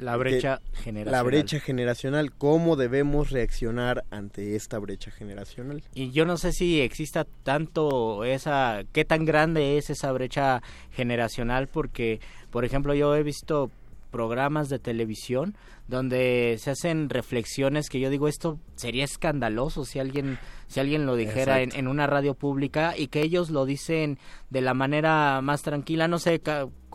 La 0.00 0.16
brecha 0.16 0.60
generacional. 0.72 1.12
La 1.12 1.22
brecha 1.22 1.60
generacional, 1.60 2.32
¿cómo 2.32 2.76
debemos 2.76 3.30
reaccionar 3.30 4.04
ante 4.10 4.56
esta 4.56 4.78
brecha 4.78 5.10
generacional? 5.10 5.82
Y 5.94 6.10
yo 6.10 6.24
no 6.24 6.36
sé 6.36 6.52
si 6.52 6.80
exista 6.80 7.26
tanto 7.42 8.24
esa, 8.24 8.82
qué 8.92 9.04
tan 9.04 9.24
grande 9.24 9.78
es 9.78 9.90
esa 9.90 10.10
brecha 10.12 10.62
generacional, 10.92 11.68
porque, 11.68 12.20
por 12.50 12.64
ejemplo, 12.64 12.94
yo 12.94 13.14
he 13.14 13.22
visto 13.22 13.70
programas 14.10 14.68
de 14.68 14.78
televisión 14.78 15.56
donde 15.88 16.56
se 16.58 16.70
hacen 16.70 17.08
reflexiones 17.08 17.88
que 17.88 18.00
yo 18.00 18.10
digo 18.10 18.28
esto 18.28 18.58
sería 18.76 19.04
escandaloso 19.04 19.84
si 19.84 19.98
alguien 19.98 20.38
si 20.68 20.78
alguien 20.78 21.04
lo 21.04 21.16
dijera 21.16 21.62
en, 21.62 21.88
una 21.88 22.06
radio 22.06 22.34
pública 22.34 22.94
y 22.96 23.08
que 23.08 23.22
ellos 23.22 23.50
lo 23.50 23.64
dicen 23.64 24.18
de 24.50 24.60
la 24.60 24.72
manera 24.72 25.40
más 25.42 25.62
tranquila. 25.62 26.06
No 26.06 26.20
sé 26.20 26.40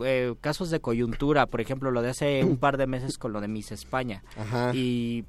eh, 0.04 0.34
casos 0.40 0.70
de 0.70 0.80
coyuntura 0.80 1.46
por 1.46 1.60
ejemplo 1.60 1.90
lo 1.90 2.00
de 2.00 2.10
hace 2.10 2.42
un 2.42 2.56
par 2.56 2.78
de 2.78 2.86
meses 2.86 3.18
con 3.18 3.32
lo 3.32 3.40
de 3.40 3.48
Miss 3.48 3.72
España. 3.72 4.22
Y 4.72 5.24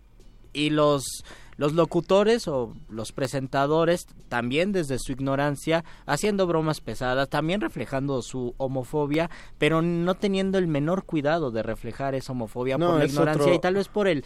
y 0.57 0.71
los 0.71 1.23
los 1.57 1.73
locutores 1.73 2.47
o 2.47 2.73
los 2.87 3.11
presentadores 3.11 4.05
también 4.29 4.71
desde 4.71 4.99
su 4.99 5.11
ignorancia 5.11 5.83
haciendo 6.05 6.45
bromas 6.45 6.81
pesadas, 6.81 7.29
también 7.29 7.61
reflejando 7.61 8.21
su 8.21 8.53
homofobia, 8.57 9.31
pero 9.57 9.81
no 9.81 10.13
teniendo 10.13 10.59
el 10.59 10.67
menor 10.67 11.03
cuidado 11.03 11.49
de 11.49 11.63
reflejar 11.63 12.13
esa 12.13 12.33
homofobia 12.33 12.77
por 12.77 12.99
la 12.99 13.05
ignorancia 13.05 13.53
y 13.53 13.59
tal 13.59 13.73
vez 13.73 13.87
por 13.87 14.07
el 14.07 14.23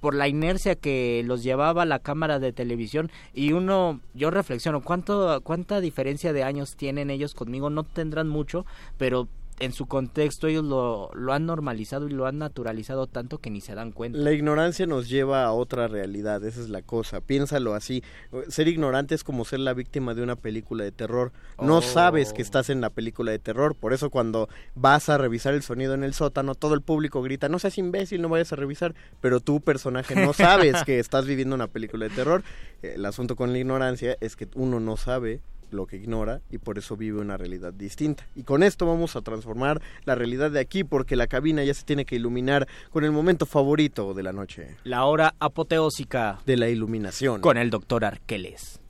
por 0.00 0.14
la 0.16 0.26
inercia 0.26 0.74
que 0.74 1.22
los 1.24 1.44
llevaba 1.44 1.84
la 1.84 2.00
cámara 2.00 2.40
de 2.40 2.52
televisión. 2.52 3.12
Y 3.32 3.52
uno 3.52 4.00
yo 4.14 4.32
reflexiono 4.32 4.80
cuánto 4.80 5.42
cuánta 5.42 5.80
diferencia 5.80 6.32
de 6.32 6.42
años 6.42 6.74
tienen 6.74 7.10
ellos 7.10 7.34
conmigo 7.34 7.70
no 7.70 7.84
tendrán 7.84 8.28
mucho 8.28 8.66
pero 8.96 9.28
en 9.62 9.72
su 9.72 9.86
contexto 9.86 10.48
ellos 10.48 10.64
lo, 10.64 11.10
lo, 11.14 11.32
han 11.32 11.46
normalizado 11.46 12.08
y 12.08 12.10
lo 12.10 12.26
han 12.26 12.38
naturalizado 12.38 13.06
tanto 13.06 13.38
que 13.38 13.48
ni 13.48 13.60
se 13.60 13.76
dan 13.76 13.92
cuenta. 13.92 14.18
La 14.18 14.32
ignorancia 14.32 14.86
nos 14.86 15.08
lleva 15.08 15.44
a 15.44 15.52
otra 15.52 15.86
realidad, 15.86 16.44
esa 16.44 16.60
es 16.60 16.68
la 16.68 16.82
cosa. 16.82 17.20
Piénsalo 17.20 17.74
así. 17.74 18.02
Ser 18.48 18.66
ignorante 18.66 19.14
es 19.14 19.22
como 19.22 19.44
ser 19.44 19.60
la 19.60 19.72
víctima 19.72 20.14
de 20.14 20.22
una 20.22 20.34
película 20.34 20.82
de 20.82 20.90
terror. 20.90 21.30
No 21.60 21.76
oh. 21.76 21.82
sabes 21.82 22.32
que 22.32 22.42
estás 22.42 22.70
en 22.70 22.80
la 22.80 22.90
película 22.90 23.30
de 23.30 23.38
terror, 23.38 23.76
por 23.76 23.92
eso 23.92 24.10
cuando 24.10 24.48
vas 24.74 25.08
a 25.08 25.16
revisar 25.16 25.54
el 25.54 25.62
sonido 25.62 25.94
en 25.94 26.02
el 26.02 26.12
sótano, 26.12 26.56
todo 26.56 26.74
el 26.74 26.82
público 26.82 27.22
grita, 27.22 27.48
no 27.48 27.60
seas 27.60 27.78
imbécil, 27.78 28.20
no 28.20 28.28
vayas 28.28 28.52
a 28.52 28.56
revisar, 28.56 28.96
pero 29.20 29.38
tu 29.38 29.60
personaje 29.60 30.16
no 30.16 30.32
sabes 30.32 30.82
que 30.82 30.98
estás 30.98 31.24
viviendo 31.24 31.54
una 31.54 31.68
película 31.68 32.08
de 32.08 32.14
terror. 32.14 32.42
El 32.82 33.04
asunto 33.04 33.36
con 33.36 33.52
la 33.52 33.58
ignorancia 33.60 34.16
es 34.20 34.34
que 34.34 34.48
uno 34.56 34.80
no 34.80 34.96
sabe 34.96 35.40
lo 35.72 35.86
que 35.86 35.96
ignora 35.96 36.40
y 36.50 36.58
por 36.58 36.78
eso 36.78 36.96
vive 36.96 37.20
una 37.20 37.36
realidad 37.36 37.72
distinta. 37.72 38.26
Y 38.34 38.42
con 38.44 38.62
esto 38.62 38.86
vamos 38.86 39.16
a 39.16 39.22
transformar 39.22 39.80
la 40.04 40.14
realidad 40.14 40.50
de 40.50 40.60
aquí 40.60 40.84
porque 40.84 41.16
la 41.16 41.26
cabina 41.26 41.64
ya 41.64 41.74
se 41.74 41.84
tiene 41.84 42.04
que 42.04 42.16
iluminar 42.16 42.68
con 42.90 43.04
el 43.04 43.12
momento 43.12 43.46
favorito 43.46 44.14
de 44.14 44.22
la 44.22 44.32
noche. 44.32 44.76
La 44.84 45.04
hora 45.04 45.34
apoteósica 45.38 46.40
de 46.46 46.56
la 46.56 46.68
iluminación. 46.68 47.40
Con 47.40 47.56
el 47.56 47.70
doctor 47.70 48.04
Arqueles. 48.04 48.80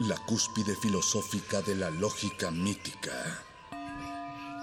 La 0.00 0.16
cúspide 0.26 0.74
filosófica 0.76 1.60
de 1.60 1.74
la 1.74 1.90
lógica 1.90 2.50
mítica. 2.50 3.12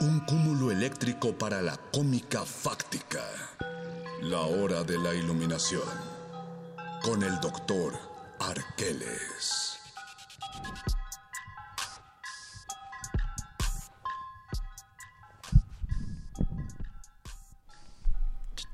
Un 0.01 0.19
cúmulo 0.21 0.71
eléctrico 0.71 1.33
para 1.33 1.61
la 1.61 1.77
cómica 1.91 2.43
fáctica. 2.43 3.21
La 4.21 4.41
hora 4.41 4.83
de 4.83 4.97
la 4.97 5.13
iluminación 5.13 5.83
con 7.03 7.21
el 7.21 7.39
doctor 7.39 7.93
Arqueles. 8.39 9.66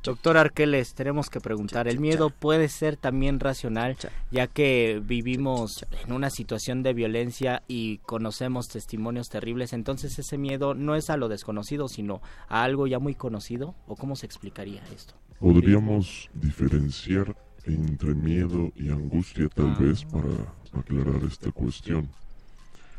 Doctor 0.03 0.35
Arqueles, 0.35 0.95
tenemos 0.95 1.29
que 1.29 1.39
preguntar, 1.39 1.87
¿el 1.87 1.97
miedo 1.97 2.29
puede 2.29 2.67
ser 2.67 2.97
también 2.97 3.39
racional, 3.39 3.95
ya 4.31 4.47
que 4.47 5.01
vivimos 5.01 5.85
en 6.05 6.11
una 6.11 6.29
situación 6.29 6.83
de 6.83 6.93
violencia 6.93 7.63
y 7.69 7.99
conocemos 7.99 8.67
testimonios 8.67 9.29
terribles? 9.29 9.71
Entonces, 9.71 10.19
¿ese 10.19 10.37
miedo 10.37 10.73
no 10.73 10.95
es 10.95 11.09
a 11.09 11.15
lo 11.15 11.29
desconocido, 11.29 11.87
sino 11.87 12.21
a 12.49 12.63
algo 12.63 12.85
ya 12.85 12.99
muy 12.99 13.15
conocido? 13.15 13.75
¿O 13.87 13.95
cómo 13.95 14.17
se 14.17 14.25
explicaría 14.25 14.83
esto? 14.93 15.13
Podríamos 15.39 16.29
diferenciar 16.33 17.37
entre 17.63 18.13
miedo 18.13 18.73
y 18.75 18.89
angustia 18.89 19.47
tal 19.47 19.73
vez 19.75 20.03
para 20.03 20.53
aclarar 20.77 21.23
esta 21.23 21.49
cuestión. 21.51 22.09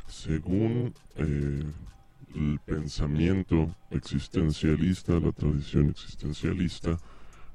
Según 0.08 0.94
eh, 1.16 1.64
el 2.34 2.58
pensamiento 2.64 3.74
existencialista, 3.90 5.20
la 5.20 5.32
tradición 5.32 5.90
existencialista, 5.90 6.98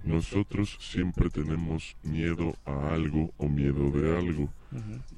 nosotros 0.03 0.77
siempre 0.79 1.29
tenemos 1.29 1.97
miedo 2.03 2.53
a 2.65 2.93
algo 2.93 3.31
o 3.37 3.47
miedo 3.49 3.91
de 3.91 4.17
algo. 4.17 4.53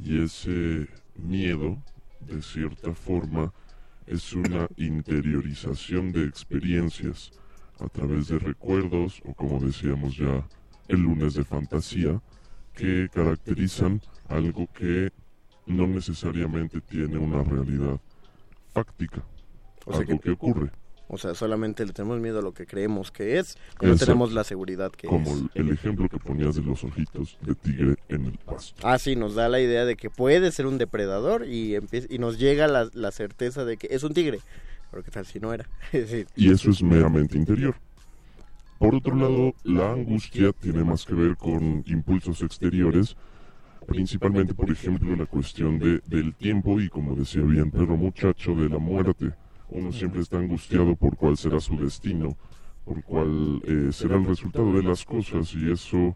Y 0.03 0.23
ese 0.23 0.87
miedo, 1.15 1.77
de 2.21 2.41
cierta 2.41 2.93
forma, 2.93 3.53
es 4.07 4.33
una 4.33 4.67
interiorización 4.77 6.11
de 6.11 6.25
experiencias 6.25 7.31
a 7.79 7.87
través 7.87 8.27
de 8.27 8.39
recuerdos 8.39 9.21
o 9.25 9.33
como 9.33 9.59
decíamos 9.59 10.17
ya 10.17 10.47
el 10.87 11.01
lunes 11.01 11.33
de 11.35 11.43
fantasía 11.43 12.21
que 12.73 13.09
caracterizan 13.13 14.01
algo 14.27 14.67
que 14.73 15.11
no 15.65 15.87
necesariamente 15.87 16.81
tiene 16.81 17.17
una 17.17 17.43
realidad 17.43 17.99
fáctica, 18.73 19.23
algo 19.87 20.19
que, 20.19 20.31
ocurre. 20.31 20.71
O 21.07 21.17
sea, 21.17 21.35
solamente 21.35 21.85
le 21.85 21.91
tenemos 21.91 22.19
miedo 22.19 22.39
a 22.39 22.41
lo 22.41 22.53
que 22.53 22.65
creemos 22.65 23.11
que 23.11 23.37
es, 23.37 23.57
no 23.81 23.95
tenemos 23.97 24.31
la 24.31 24.43
seguridad 24.45 24.91
que 24.91 25.07
Como 25.07 25.29
es. 25.29 25.37
Como 25.37 25.49
el 25.55 25.69
ejemplo 25.71 26.07
que 26.07 26.19
ponías 26.19 26.55
de 26.55 26.61
los 26.61 26.83
ojitos 26.83 27.37
de 27.41 27.53
tigre 27.55 27.95
en 28.07 28.25
el 28.27 28.37
pasto. 28.37 28.87
Ah, 28.87 28.97
sí, 28.97 29.15
nos 29.15 29.35
da 29.35 29.49
la 29.49 29.59
idea 29.59 29.83
de 29.83 29.97
que 29.97 30.09
puede 30.09 30.51
ser 30.51 30.67
un 30.67 30.77
depredador 30.77 31.45
y, 31.47 31.75
y 32.09 32.17
nos 32.17 32.39
llega 32.39 32.67
la, 32.67 32.89
la 32.93 33.11
certeza 33.11 33.65
de 33.65 33.77
que 33.77 33.87
es 33.91 34.03
un 34.03 34.13
tigre 34.13 34.39
pero 34.91 35.03
qué 35.03 35.11
tal 35.11 35.25
si 35.25 35.39
no 35.39 35.53
era. 35.53 35.67
Y 36.35 36.51
eso 36.51 36.69
es 36.69 36.83
meramente 36.83 37.37
interior. 37.37 37.75
Por 38.77 38.93
otro 38.93 39.15
lado, 39.15 39.53
la 39.63 39.93
angustia 39.93 40.51
tiene 40.51 40.83
más 40.83 41.05
que 41.05 41.13
ver 41.13 41.37
con 41.37 41.83
impulsos 41.87 42.41
exteriores, 42.41 43.15
principalmente, 43.87 44.53
por 44.53 44.69
ejemplo, 44.69 45.15
la 45.15 45.25
cuestión 45.25 45.79
de, 45.79 46.01
del 46.07 46.33
tiempo 46.35 46.79
y, 46.81 46.89
como 46.89 47.15
decía 47.15 47.43
bien 47.43 47.71
Perro 47.71 47.95
Muchacho, 47.95 48.53
de 48.55 48.69
la 48.69 48.79
muerte. 48.79 49.31
Uno 49.71 49.91
siempre 49.91 50.21
está 50.21 50.37
angustiado 50.37 50.95
por 50.95 51.15
cuál 51.15 51.37
será 51.37 51.59
su 51.59 51.77
destino, 51.77 52.35
por 52.85 53.01
cuál 53.03 53.61
eh, 53.65 53.89
será 53.91 54.17
el 54.17 54.25
resultado 54.25 54.73
de 54.73 54.83
las 54.83 55.05
cosas 55.05 55.53
y 55.55 55.71
eso 55.71 56.13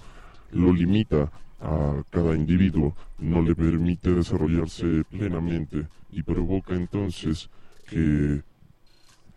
lo 0.51 0.73
limita 0.73 1.31
a 1.61 2.03
cada 2.09 2.35
individuo, 2.35 2.95
no 3.17 3.41
le 3.41 3.55
permite 3.55 4.11
desarrollarse 4.11 5.03
plenamente 5.09 5.87
y 6.11 6.21
provoca 6.21 6.75
entonces 6.75 7.49
que 7.87 8.43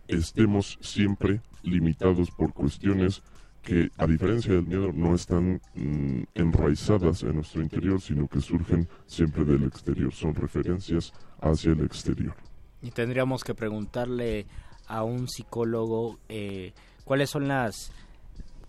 estemos 0.08 0.78
siempre 0.80 1.40
limitados 1.62 2.30
por 2.30 2.52
cuestiones 2.52 3.22
que, 3.62 3.90
a 3.98 4.06
diferencia 4.06 4.54
del 4.54 4.66
miedo, 4.66 4.92
no 4.92 5.14
están 5.14 5.60
mm, 5.74 6.22
enraizadas 6.34 7.22
en 7.22 7.36
nuestro 7.36 7.62
interior, 7.62 8.00
sino 8.00 8.26
que 8.26 8.40
surgen 8.40 8.88
siempre 9.06 9.44
del 9.44 9.64
exterior, 9.64 10.12
son 10.12 10.34
referencias 10.34 11.12
hacia 11.40 11.72
el 11.72 11.82
exterior. 11.82 12.47
Y 12.82 12.90
tendríamos 12.90 13.44
que 13.44 13.54
preguntarle 13.54 14.46
a 14.86 15.02
un 15.02 15.28
psicólogo 15.28 16.18
eh, 16.28 16.72
cuáles 17.04 17.30
son 17.30 17.48
las 17.48 17.92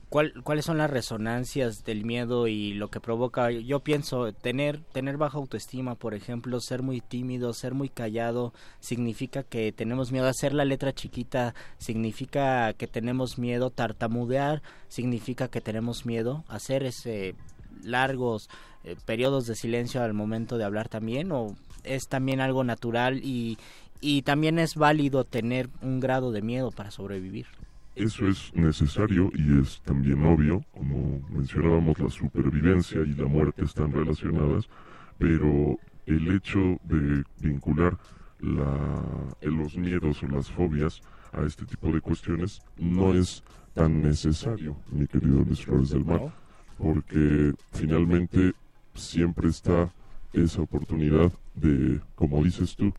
¿Cuáles 0.10 0.66
son 0.66 0.80
las 0.80 0.90
resonancias 0.90 1.84
del 1.86 2.04
miedo 2.04 2.48
y 2.48 2.74
lo 2.74 2.88
que 2.88 3.00
provoca? 3.00 3.52
Yo 3.52 3.82
pienso, 3.82 4.34
tener, 4.34 4.80
tener 4.92 5.18
baja 5.18 5.38
autoestima, 5.38 5.94
por 5.94 6.16
ejemplo, 6.16 6.60
ser 6.62 6.82
muy 6.82 7.00
tímido, 7.00 7.54
ser 7.54 7.76
muy 7.76 7.90
callado, 7.90 8.52
significa 8.80 9.44
que 9.44 9.72
tenemos 9.72 10.12
miedo. 10.12 10.28
Hacer 10.28 10.56
la 10.56 10.66
letra 10.66 10.94
chiquita 10.96 11.54
significa 11.78 12.74
que 12.74 12.88
tenemos 12.88 13.38
miedo. 13.38 13.70
Tartamudear 13.70 14.64
significa 14.88 15.48
que 15.48 15.62
tenemos 15.62 16.08
miedo. 16.08 16.44
Hacer 16.48 16.86
ese 16.86 17.36
largos 17.84 18.50
eh, 18.84 18.96
periodos 19.06 19.46
de 19.46 19.56
silencio 19.56 20.02
al 20.02 20.16
momento 20.16 20.58
de 20.58 20.64
hablar 20.64 20.90
también, 20.90 21.32
o 21.32 21.56
es 21.84 22.08
también 22.08 22.42
algo 22.42 22.64
natural 22.64 23.22
y, 23.24 23.60
y 24.02 24.22
también 24.22 24.60
es 24.60 24.76
válido 24.76 25.24
tener 25.24 25.70
un 25.82 26.00
grado 26.00 26.32
de 26.32 26.42
miedo 26.42 26.72
para 26.72 26.92
sobrevivir. 26.92 27.48
eso 27.96 28.28
es 28.28 28.54
necesario 28.54 29.30
y 29.36 29.60
es 29.60 29.82
también 29.82 30.24
obvio, 30.26 30.64
como 30.72 31.22
mencionábamos, 31.30 32.00
la 32.00 32.10
supervivencia 32.10 33.02
y 33.02 33.14
la 33.14 33.26
muerte 33.26 33.66
están 33.66 33.92
relacionadas, 33.92 34.70
pero 35.18 35.78
el 36.06 36.36
hecho 36.36 36.80
de 36.84 37.24
vincular 37.42 37.98
la, 38.40 39.04
los 39.42 39.76
miedos 39.76 40.24
o 40.24 40.28
las 40.28 40.50
fobias 40.50 41.02
a 41.34 41.42
este 41.44 41.66
tipo 41.66 41.92
de 41.92 42.02
cuestiones 42.02 42.62
no 42.78 43.14
es 43.14 43.44
tan 43.74 44.02
necesario, 44.02 44.78
mi 44.92 45.06
querido 45.08 45.44
Luis 45.44 45.62
Flores 45.62 45.90
del 45.90 46.06
Mar, 46.06 46.34
porque 46.78 47.54
finalmente 47.74 48.54
siempre 48.94 49.50
está 49.50 49.94
esa 50.34 50.62
oportunidad 50.62 51.32
de, 51.56 52.00
como 52.16 52.44
dices 52.44 52.76
tú, 52.76 52.94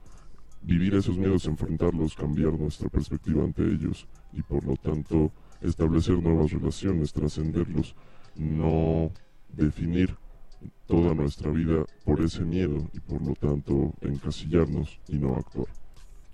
vivir 0.63 0.95
esos 0.95 1.17
miedos, 1.17 1.47
enfrentarlos, 1.47 2.15
cambiar 2.15 2.59
nuestra 2.59 2.89
perspectiva 2.89 3.45
ante 3.45 3.63
ellos 3.63 4.07
y 4.33 4.43
por 4.43 4.65
lo 4.65 4.77
tanto 4.77 5.33
establecer 5.61 6.23
nuevas 6.23 6.51
relaciones, 6.51 7.13
trascenderlos, 7.13 7.95
no 8.37 9.11
definir 9.49 10.17
toda 10.87 11.15
nuestra 11.15 11.51
vida 11.51 11.85
por 12.05 12.21
ese 12.21 12.45
miedo 12.45 12.89
y 12.93 13.01
por 13.01 13.23
lo 13.23 13.35
tanto 13.35 13.95
encasillarnos 14.01 15.01
y 15.09 15.19
no 15.19 15.35
actuar 15.35 15.80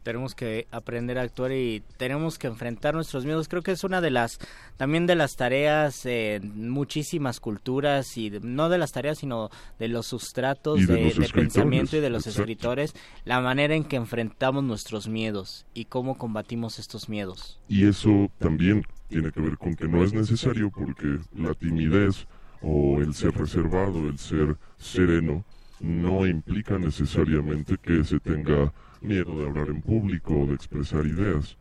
tenemos 0.06 0.36
que 0.36 0.68
aprender 0.70 1.18
a 1.18 1.22
actuar 1.22 1.50
y 1.50 1.82
tenemos 1.96 2.38
que 2.38 2.46
enfrentar 2.46 2.94
nuestros 2.94 3.24
miedos. 3.24 3.48
Creo 3.48 3.62
que 3.62 3.72
es 3.72 3.82
una 3.82 4.00
de 4.00 4.12
las, 4.12 4.38
también 4.76 5.04
de 5.04 5.16
las 5.16 5.34
tareas 5.34 6.06
en 6.06 6.70
muchísimas 6.70 7.40
culturas 7.40 8.16
y 8.16 8.30
no 8.40 8.68
de 8.68 8.78
las 8.78 8.92
tareas, 8.92 9.18
sino 9.18 9.50
de 9.80 9.88
los 9.88 10.06
sustratos 10.06 10.86
de, 10.86 11.12
pensamiento 11.34 11.96
y 11.96 12.00
de 12.00 12.10
los 12.10 12.28
escritores, 12.28 12.94
la 13.24 13.40
manera 13.40 13.74
en 13.74 13.82
que 13.82 13.96
enfrentamos 13.96 14.62
nuestros 14.62 15.08
miedos 15.08 15.66
y 15.74 15.86
cómo 15.86 16.16
combatimos 16.16 16.78
estos 16.78 17.08
miedos. 17.08 17.58
Y 17.68 17.88
eso 17.88 18.30
también 18.38 18.84
tiene 19.08 19.32
que 19.32 19.40
ver 19.40 19.58
con 19.58 19.74
que 19.74 19.88
no 19.88 20.04
es 20.04 20.12
necesario 20.12 20.70
porque 20.70 21.18
la 21.34 21.52
timidez 21.54 22.28
o 22.62 23.00
el 23.00 23.12
ser 23.12 23.34
reservado, 23.34 24.08
el 24.08 24.20
ser 24.20 24.56
sereno, 24.78 25.44
no 25.80 26.28
implica 26.28 26.78
necesariamente 26.78 27.76
que 27.76 28.04
se 28.04 28.20
tenga 28.20 28.72
miedo 29.00 29.38
de 29.38 29.46
hablar 29.46 29.68
en 29.68 29.82
público 29.82 30.34
o 30.34 30.46
de 30.46 30.54
expresar 30.54 31.06
ideas. 31.06 31.56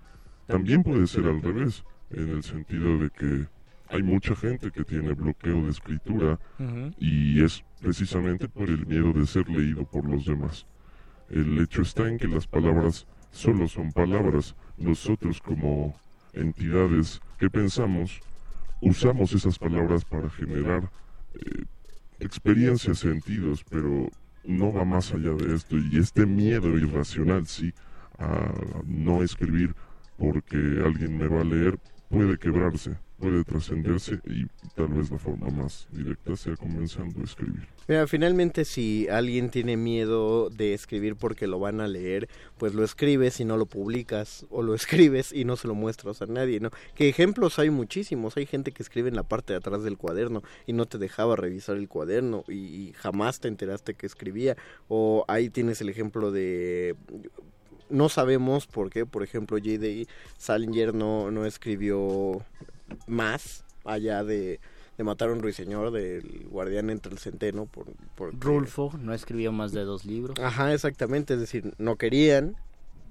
También 0.47 0.83
puede 0.83 1.07
ser 1.07 1.25
al 1.25 1.41
revés, 1.41 1.83
en 2.11 2.29
el 2.29 2.43
sentido 2.43 2.99
de 2.99 3.09
que 3.09 3.47
hay 3.89 4.03
mucha 4.03 4.35
gente 4.35 4.71
que 4.71 4.83
tiene 4.83 5.13
bloqueo 5.13 5.63
de 5.63 5.71
escritura 5.71 6.39
y 6.99 7.43
es 7.43 7.63
precisamente 7.81 8.47
por 8.47 8.69
el 8.69 8.85
miedo 8.85 9.13
de 9.13 9.27
ser 9.27 9.47
leído 9.49 9.85
por 9.85 10.05
los 10.05 10.25
demás. 10.25 10.65
El 11.29 11.59
hecho 11.59 11.81
está 11.81 12.07
en 12.07 12.17
que 12.17 12.27
las 12.27 12.47
palabras 12.47 13.07
solo 13.31 13.67
son 13.67 13.91
palabras. 13.91 14.55
Nosotros 14.77 15.41
como 15.41 15.95
entidades 16.33 17.21
que 17.39 17.49
pensamos, 17.49 18.21
usamos 18.81 19.33
esas 19.33 19.57
palabras 19.57 20.05
para 20.05 20.29
generar 20.29 20.89
eh, 21.33 21.65
experiencias, 22.19 22.99
sentidos, 22.99 23.63
pero 23.69 24.09
no 24.47 24.71
va 24.71 24.85
más 24.85 25.13
allá 25.13 25.33
de 25.33 25.55
esto 25.55 25.77
y 25.77 25.97
este 25.97 26.25
miedo 26.25 26.77
irracional, 26.77 27.47
sí, 27.47 27.73
a 28.17 28.51
no 28.85 29.23
escribir 29.23 29.75
porque 30.17 30.57
alguien 30.83 31.17
me 31.17 31.27
va 31.27 31.41
a 31.41 31.45
leer, 31.45 31.77
puede 32.09 32.37
quebrarse, 32.37 32.97
puede 33.25 33.43
trascenderse 33.43 34.19
y 34.25 34.45
tal 34.75 34.89
vez 34.89 35.09
la 35.09 35.17
forma 35.17 35.49
más 35.49 35.87
directa 35.91 36.35
sea 36.35 36.55
comenzando 36.55 37.21
a 37.21 37.23
escribir. 37.23 37.67
Mira, 37.87 38.05
finalmente 38.05 38.65
si 38.65 39.07
alguien 39.09 39.49
tiene 39.49 39.77
miedo 39.77 40.49
de 40.51 40.75
escribir 40.75 41.15
porque 41.15 41.47
lo 41.47 41.59
van 41.59 41.81
a 41.81 41.87
leer, 41.87 42.29
pues 42.59 42.75
lo 42.75 42.83
escribes 42.83 43.39
y 43.39 43.45
no 43.45 43.57
lo 43.57 43.65
publicas, 43.65 44.45
o 44.51 44.61
lo 44.61 44.75
escribes 44.75 45.33
y 45.33 45.43
no 45.43 45.55
se 45.55 45.67
lo 45.67 45.73
muestras 45.73 46.21
a 46.21 46.27
nadie, 46.27 46.59
¿no? 46.59 46.69
Que 46.93 47.09
ejemplos 47.09 47.57
hay 47.57 47.71
muchísimos, 47.71 48.37
hay 48.37 48.45
gente 48.45 48.71
que 48.71 48.83
escribe 48.83 49.09
en 49.09 49.15
la 49.15 49.23
parte 49.23 49.53
de 49.53 49.57
atrás 49.57 49.83
del 49.83 49.97
cuaderno 49.97 50.43
y 50.67 50.73
no 50.73 50.85
te 50.85 50.99
dejaba 50.99 51.35
revisar 51.35 51.77
el 51.77 51.87
cuaderno 51.87 52.43
y, 52.47 52.93
jamás 52.95 53.39
te 53.39 53.47
enteraste 53.47 53.95
que 53.95 54.05
escribía, 54.05 54.55
o 54.87 55.25
ahí 55.27 55.49
tienes 55.49 55.81
el 55.81 55.89
ejemplo 55.89 56.31
de 56.31 56.95
no 57.89 58.09
sabemos 58.09 58.67
por 58.67 58.89
qué, 58.89 59.05
por 59.05 59.23
ejemplo, 59.23 59.57
J.D. 59.57 60.07
Salinger 60.37 60.93
no, 60.93 61.31
no 61.31 61.45
escribió 61.45 62.43
más 63.07 63.63
allá 63.83 64.23
de, 64.23 64.59
de 64.97 65.03
matar 65.03 65.29
a 65.29 65.33
un 65.33 65.41
ruiseñor 65.41 65.91
del 65.91 66.47
guardián 66.49 66.89
entre 66.89 67.11
el 67.11 67.19
centeno 67.19 67.65
por, 67.65 67.87
Rulfo 68.39 68.91
no 68.99 69.13
escribió 69.13 69.51
más 69.51 69.71
de 69.71 69.83
dos 69.83 70.05
libros. 70.05 70.39
Ajá 70.39 70.73
exactamente 70.73 71.33
es 71.33 71.39
decir 71.39 71.73
no 71.77 71.97
querían 71.97 72.55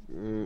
mm, 0.08 0.44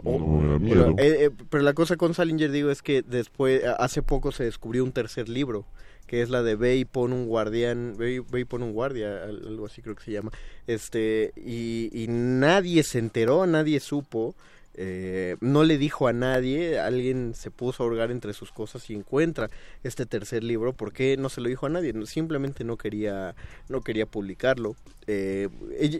pero, 0.68 0.90
eh, 0.90 0.94
eh, 0.98 1.30
pero, 1.50 1.62
la 1.62 1.74
cosa 1.74 1.96
con 1.96 2.14
Salinger 2.14 2.50
digo 2.50 2.70
es 2.70 2.82
que 2.82 3.02
después 3.02 3.62
hace 3.78 4.02
poco 4.02 4.32
se 4.32 4.44
descubrió 4.44 4.84
un 4.84 4.92
tercer 4.92 5.28
libro 5.28 5.64
que 6.06 6.22
es 6.22 6.30
la 6.30 6.42
de 6.42 6.56
ve 6.56 6.76
y 6.76 6.84
pon 6.86 7.12
un 7.12 7.26
guardián 7.26 7.94
ve, 7.96 8.24
y 8.32 8.44
pon 8.44 8.62
un 8.62 8.72
guardia 8.72 9.24
algo 9.24 9.66
así 9.66 9.82
creo 9.82 9.94
que 9.94 10.04
se 10.04 10.12
llama. 10.12 10.32
Este 10.66 11.32
y, 11.36 11.90
y 11.92 12.06
nadie 12.08 12.82
se 12.82 12.98
enteró 12.98 13.46
nadie 13.46 13.78
supo 13.78 14.34
eh, 14.80 15.36
no 15.40 15.64
le 15.64 15.76
dijo 15.76 16.06
a 16.06 16.12
nadie, 16.12 16.78
alguien 16.78 17.34
se 17.34 17.50
puso 17.50 17.82
a 17.82 17.86
hurgar 17.86 18.12
entre 18.12 18.32
sus 18.32 18.52
cosas 18.52 18.88
y 18.90 18.94
encuentra 18.94 19.50
este 19.82 20.06
tercer 20.06 20.44
libro, 20.44 20.72
¿por 20.72 20.92
qué 20.92 21.16
no 21.16 21.30
se 21.30 21.40
lo 21.40 21.48
dijo 21.48 21.66
a 21.66 21.68
nadie? 21.68 21.92
Simplemente 22.06 22.62
no 22.62 22.76
quería, 22.76 23.34
no 23.68 23.80
quería 23.80 24.06
publicarlo. 24.06 24.76
Eh, 25.08 25.48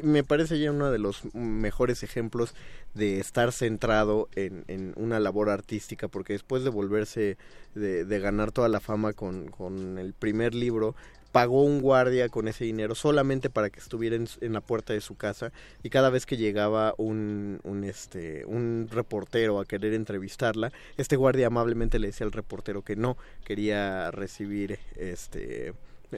me 0.04 0.22
parece 0.22 0.60
ya 0.60 0.70
uno 0.70 0.92
de 0.92 0.98
los 1.00 1.34
mejores 1.34 2.04
ejemplos 2.04 2.54
de 2.94 3.18
estar 3.18 3.50
centrado 3.50 4.28
en, 4.36 4.92
una 4.94 5.18
labor 5.18 5.50
artística, 5.50 6.06
porque 6.06 6.34
después 6.34 6.62
de 6.62 6.70
volverse, 6.70 7.36
de, 7.74 8.04
de 8.04 8.20
ganar 8.20 8.52
toda 8.52 8.68
la 8.68 8.78
fama 8.78 9.12
con, 9.12 9.48
con 9.48 9.98
el 9.98 10.12
primer 10.12 10.54
libro, 10.54 10.94
pagó 11.32 11.62
un 11.62 11.80
guardia 11.80 12.28
con 12.28 12.48
ese 12.48 12.64
dinero 12.64 12.94
solamente 12.94 13.50
para 13.50 13.70
que 13.70 13.80
estuviera 13.80 14.16
en, 14.16 14.52
la 14.52 14.60
puerta 14.60 14.92
de 14.92 15.00
su 15.00 15.16
casa 15.16 15.52
y 15.82 15.90
cada 15.90 16.10
vez 16.10 16.26
que 16.26 16.36
llegaba 16.36 16.94
un, 16.96 17.60
un, 17.64 17.84
este 17.84 18.44
un 18.46 18.88
reportero 18.90 19.60
a 19.60 19.66
querer 19.66 19.94
entrevistarla 19.94 20.72
este 20.96 21.16
guardia 21.16 21.48
amablemente 21.48 21.98
le 21.98 22.08
decía 22.08 22.26
al 22.26 22.32
reportero 22.32 22.82
que 22.82 22.96
no 22.96 23.16
quería 23.44 24.10
recibir 24.10 24.78
este 24.96 25.74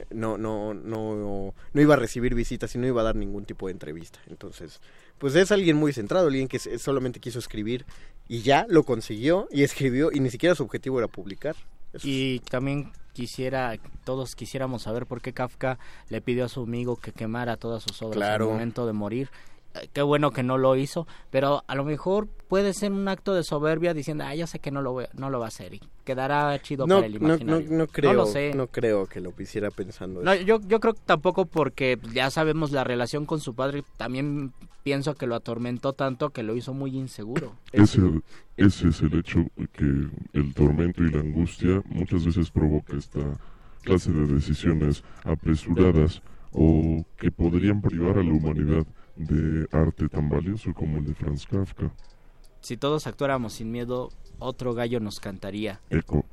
no 0.09 0.37
no 0.37 0.73
no 0.73 1.53
no 1.73 1.81
iba 1.81 1.95
a 1.95 1.97
recibir 1.97 2.33
visitas 2.33 2.73
y 2.75 2.77
no 2.77 2.87
iba 2.87 3.01
a 3.01 3.05
dar 3.05 3.15
ningún 3.15 3.43
tipo 3.45 3.67
de 3.67 3.73
entrevista. 3.73 4.19
Entonces 4.29 4.79
pues 5.17 5.35
es 5.35 5.51
alguien 5.51 5.77
muy 5.77 5.93
centrado 5.93 6.27
alguien 6.27 6.47
que 6.47 6.59
solamente 6.59 7.19
quiso 7.19 7.39
escribir 7.39 7.85
y 8.27 8.41
ya 8.41 8.65
lo 8.69 8.83
consiguió 8.83 9.47
y 9.51 9.63
escribió 9.63 10.11
y 10.11 10.19
ni 10.21 10.29
siquiera 10.29 10.55
su 10.55 10.63
objetivo 10.63 10.99
era 10.99 11.07
publicar 11.07 11.55
y 12.03 12.39
también 12.39 12.91
quisiera, 13.13 13.77
todos 14.03 14.35
quisiéramos 14.35 14.83
saber 14.83 15.05
por 15.05 15.21
qué 15.21 15.33
Kafka 15.33 15.79
le 16.09 16.21
pidió 16.21 16.45
a 16.45 16.49
su 16.49 16.63
amigo 16.63 16.95
que 16.95 17.11
quemara 17.11 17.57
todas 17.57 17.83
sus 17.83 18.01
obras 18.01 18.29
al 18.29 18.41
momento 18.41 18.85
de 18.85 18.93
morir. 18.93 19.29
Qué 19.93 20.01
bueno 20.01 20.31
que 20.31 20.43
no 20.43 20.57
lo 20.57 20.75
hizo, 20.75 21.07
pero 21.29 21.63
a 21.67 21.75
lo 21.75 21.85
mejor 21.85 22.27
puede 22.47 22.73
ser 22.73 22.91
un 22.91 23.07
acto 23.07 23.33
de 23.33 23.43
soberbia 23.43 23.93
diciendo, 23.93 24.25
ah, 24.25 24.35
ya 24.35 24.47
sé 24.47 24.59
que 24.59 24.71
no 24.71 24.81
lo, 24.81 24.97
no 25.13 25.29
lo 25.29 25.39
va 25.39 25.45
a 25.45 25.47
hacer 25.47 25.73
y 25.73 25.81
quedará 26.03 26.59
chido 26.61 26.85
para 26.87 27.05
el 27.05 27.15
imaginario. 27.15 27.67
No, 27.69 27.87
creo, 27.87 28.13
no, 28.13 28.25
sé. 28.25 28.53
no 28.53 28.67
creo 28.67 29.05
que 29.05 29.21
lo 29.21 29.33
hiciera 29.39 29.71
pensando 29.71 30.21
no, 30.21 30.35
Yo, 30.35 30.59
yo 30.67 30.79
creo 30.79 30.93
que 30.93 31.01
tampoco 31.05 31.45
porque 31.45 31.97
ya 32.13 32.29
sabemos 32.29 32.71
la 32.71 32.83
relación 32.83 33.25
con 33.25 33.39
su 33.39 33.55
padre, 33.55 33.83
también 33.97 34.53
pienso 34.83 35.15
que 35.15 35.27
lo 35.27 35.35
atormentó 35.35 35.93
tanto 35.93 36.31
que 36.31 36.43
lo 36.43 36.55
hizo 36.55 36.73
muy 36.73 36.97
inseguro. 36.97 37.53
Ese, 37.71 38.01
ese 38.57 38.89
es 38.89 39.01
el 39.01 39.17
hecho 39.17 39.45
que 39.73 39.85
el 40.33 40.53
tormento 40.53 41.03
y 41.03 41.11
la 41.11 41.19
angustia 41.19 41.81
muchas 41.85 42.25
veces 42.25 42.51
provoca 42.51 42.97
esta 42.97 43.21
clase 43.83 44.11
de 44.11 44.27
decisiones 44.27 45.03
apresuradas 45.23 46.21
o 46.51 47.05
que 47.17 47.31
podrían 47.31 47.81
privar 47.81 48.17
a 48.17 48.23
la 48.23 48.31
humanidad 48.31 48.85
de 49.15 49.67
arte 49.71 50.07
tan 50.09 50.29
valioso 50.29 50.73
como 50.73 50.97
el 50.97 51.05
de 51.05 51.13
Franz 51.13 51.45
Kafka. 51.45 51.91
Si 52.61 52.77
todos 52.77 53.07
actuáramos 53.07 53.53
sin 53.53 53.71
miedo, 53.71 54.09
otro 54.39 54.73
gallo 54.73 54.99
nos 54.99 55.19
cantaría. 55.19 55.81
Eco. 55.89 56.25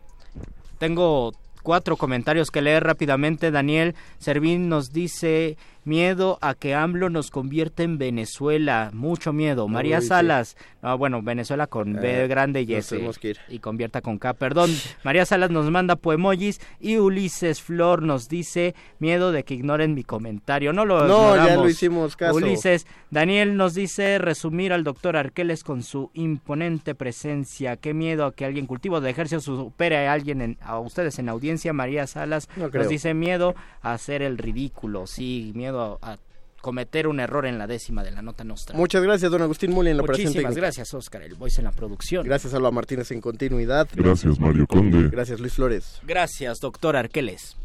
Tengo 0.79 1.33
cuatro 1.63 1.97
comentarios 1.97 2.51
que 2.51 2.63
leer 2.63 2.85
rápidamente. 2.85 3.51
Daniel 3.51 3.95
Servín 4.19 4.69
nos 4.69 4.93
dice 4.93 5.57
miedo 5.89 6.39
a 6.43 6.55
que 6.55 6.75
AMLO 6.75 7.09
nos 7.09 7.31
convierta 7.31 7.83
en 7.83 7.99
Venezuela, 7.99 8.91
mucho 8.93 9.33
miedo. 9.33 9.67
María 9.67 10.01
Salas, 10.03 10.57
bueno, 10.99 11.23
Venezuela 11.23 11.67
con 11.67 11.95
B 11.95 12.25
eh, 12.25 12.29
grande 12.29 12.63
y 12.63 12.75
S 12.75 13.01
y 13.49 13.59
convierta 13.59 14.03
con 14.03 14.19
K, 14.19 14.35
perdón. 14.35 14.71
María 15.03 15.25
Salas 15.25 15.51
nos 15.51 15.71
manda 15.71 15.97
poemojis 15.97 16.61
y 16.79 16.99
Ulises 16.99 17.63
Flor 17.63 18.03
nos 18.03 18.29
dice 18.29 18.75
miedo 18.99 19.33
de 19.33 19.45
que 19.45 19.55
ignoren 19.55 19.95
mi 19.95 20.05
comentario. 20.05 20.73
No 20.73 20.85
lo 20.85 21.09
No, 21.09 21.35
ya 21.35 21.57
lo 21.57 21.69
hicimos 21.69 22.17
caso. 22.17 22.37
Ulises, 22.37 22.87
Daniel 23.11 23.57
nos 23.57 23.75
dice 23.75 24.19
resumir 24.19 24.75
al 24.75 24.85
doctor 24.85 25.17
Arqueles 25.17 25.65
con 25.65 25.83
su 25.83 26.11
imponente 26.13 26.95
presencia. 26.95 27.77
Qué 27.77 27.95
miedo 27.95 28.27
a 28.27 28.33
que 28.33 28.45
alguien 28.45 28.67
cultivo 28.67 29.01
de 29.01 29.11
ejercicio 29.11 29.41
supere 29.41 30.07
a 30.07 30.13
alguien 30.13 30.59
a 30.61 30.79
ustedes 30.79 31.19
en 31.19 31.31
audiencia. 31.31 31.73
María 31.73 32.07
Salas 32.07 32.49
nos 32.57 32.89
dice 32.89 33.15
miedo 33.15 33.55
a 33.81 33.95
hacer 33.95 34.21
el 34.21 34.37
ridículo. 34.37 35.07
Sí, 35.07 35.53
miedo 35.55 35.78
a, 35.81 36.19
cometer 36.61 37.07
un 37.07 37.21
error 37.21 37.47
en 37.47 37.57
la 37.57 37.67
décima 37.67 38.03
de 38.03 38.11
la 38.11 38.21
nota 38.21 38.43
nostra. 38.43 38.77
Muchas 38.77 39.03
gracias, 39.03 39.31
don 39.31 39.41
Agustín 39.43 39.71
Muli, 39.71 39.91
en 39.91 39.97
la 39.97 40.03
operación 40.03 40.27
Muchísimas 40.27 40.51
técnica. 40.51 40.67
gracias, 40.67 40.93
Oscar, 40.93 41.23
el 41.23 41.35
voice 41.35 41.61
en 41.61 41.67
la 41.67 41.73
producción. 41.73 42.25
Gracias, 42.25 42.53
Alba 42.53 42.71
Martínez, 42.73 43.11
en 43.13 43.21
continuidad. 43.21 43.89
Gracias, 43.95 44.41
Mario 44.41 44.67
Conde. 44.67 45.09
Gracias, 45.09 45.39
Luis 45.39 45.55
Flores. 45.55 46.01
Gracias, 46.05 46.59
doctor 46.59 46.97
Arqueles. 46.97 47.57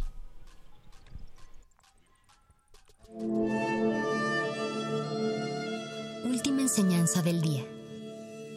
Última 6.24 6.62
enseñanza 6.62 7.22
del 7.22 7.42
día. 7.42 7.64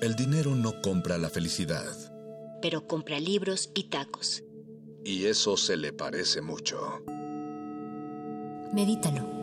El 0.00 0.14
dinero 0.14 0.54
no 0.54 0.80
compra 0.82 1.18
la 1.18 1.30
felicidad. 1.30 1.94
Pero 2.60 2.86
compra 2.86 3.18
libros 3.20 3.70
y 3.74 3.84
tacos. 3.84 4.42
Y 5.04 5.26
eso 5.26 5.56
se 5.56 5.76
le 5.76 5.92
parece 5.92 6.42
mucho. 6.42 7.02
Medítalo. 8.72 9.35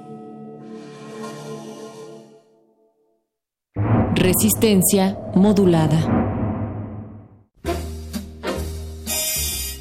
Resistencia 4.16 5.18
modulada. 5.34 5.99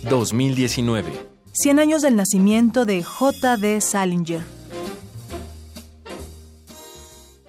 2019. 0.08 1.12
100 1.52 1.78
años 1.78 2.00
del 2.00 2.16
nacimiento 2.16 2.86
de 2.86 3.02
J.D. 3.04 3.82
Salinger. 3.82 4.40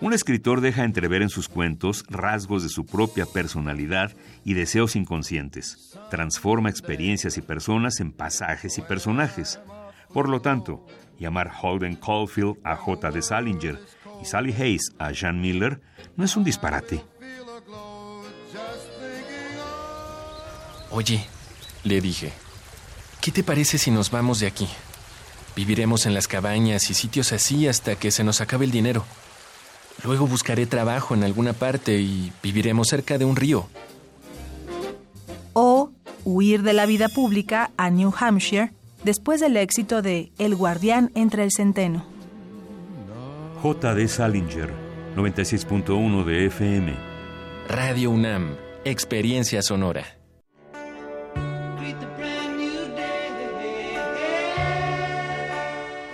Un 0.02 0.12
escritor 0.12 0.60
deja 0.60 0.84
entrever 0.84 1.22
en 1.22 1.30
sus 1.30 1.48
cuentos 1.48 2.04
rasgos 2.10 2.64
de 2.64 2.70
su 2.70 2.86
propia 2.86 3.26
personalidad 3.26 4.12
y 4.44 4.54
deseos 4.54 4.98
inconscientes. 4.98 5.98
Transforma 6.10 6.70
experiencias 6.70 7.38
y 7.38 7.42
personas 7.42 8.02
en 8.02 8.12
pasajes 8.12 8.78
y 8.78 8.82
personajes. 8.82 9.58
Por 10.14 10.28
lo 10.28 10.42
tanto, 10.42 10.86
llamar 11.18 11.50
Holden 11.62 11.96
Caulfield 11.96 12.58
a 12.66 12.76
J. 12.76 13.10
de 13.12 13.22
Salinger 13.22 13.80
y 14.24 14.26
Sally 14.26 14.54
Hayes 14.54 14.94
a 14.98 15.12
Jean 15.12 15.42
Miller 15.42 15.82
no 16.16 16.24
es 16.24 16.38
un 16.38 16.44
disparate. 16.46 17.04
Oye, 20.92 21.26
le 21.84 22.00
dije, 22.00 22.32
¿qué 23.20 23.32
te 23.32 23.44
parece 23.44 23.78
si 23.78 23.92
nos 23.92 24.12
vamos 24.12 24.40
de 24.40 24.48
aquí? 24.48 24.68
Viviremos 25.56 26.06
en 26.06 26.14
las 26.14 26.28
cabañas 26.28 26.90
y 26.90 26.94
sitios 26.94 27.34
así 27.34 27.68
hasta 27.68 27.96
que 27.96 28.12
se 28.12 28.24
nos 28.24 28.40
acabe 28.42 28.66
el 28.66 28.72
dinero. 28.72 29.04
Luego 30.04 30.26
buscaré 30.26 30.66
trabajo 30.68 31.14
en 31.14 31.24
alguna 31.24 31.54
parte 31.54 32.00
y 32.00 32.32
viviremos 32.42 32.88
cerca 32.88 33.18
de 33.18 33.26
un 33.26 33.36
río. 33.36 33.68
O 35.52 35.92
huir 36.24 36.64
de 36.64 36.74
la 36.74 36.86
vida 36.86 37.10
pública 37.10 37.72
a 37.76 37.90
New 37.90 38.14
Hampshire 38.18 38.72
después 39.04 39.42
del 39.42 39.58
éxito 39.58 40.02
de 40.02 40.32
El 40.38 40.56
guardián 40.56 41.12
entre 41.14 41.44
el 41.44 41.52
centeno. 41.52 42.13
J. 43.64 43.96
de 43.96 44.10
Salinger, 44.10 44.74
96.1 45.16 46.26
de 46.26 46.48
FM. 46.48 46.94
Radio 47.70 48.12
UNAM, 48.12 48.58
experiencia 48.84 49.62
sonora. 49.62 50.04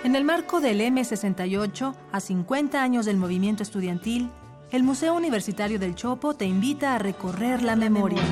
En 0.04 0.14
el 0.14 0.22
marco 0.22 0.60
del 0.60 0.80
M68, 0.80 1.96
a 2.12 2.20
50 2.20 2.80
años 2.80 3.04
del 3.04 3.16
movimiento 3.16 3.64
estudiantil, 3.64 4.30
el 4.70 4.84
Museo 4.84 5.14
Universitario 5.14 5.80
del 5.80 5.96
Chopo 5.96 6.34
te 6.34 6.44
invita 6.44 6.94
a 6.94 7.00
recorrer 7.00 7.64
la 7.64 7.74
memoria. 7.74 8.22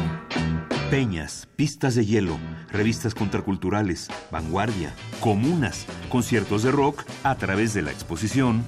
Peñas, 0.92 1.48
pistas 1.56 1.96
de 1.96 2.06
hielo, 2.06 2.38
revistas 2.70 3.16
contraculturales, 3.16 4.08
vanguardia, 4.30 4.94
comunas, 5.18 5.86
conciertos 6.08 6.62
de 6.62 6.70
rock 6.70 7.04
a 7.24 7.34
través 7.34 7.74
de 7.74 7.82
la 7.82 7.90
exposición 7.90 8.64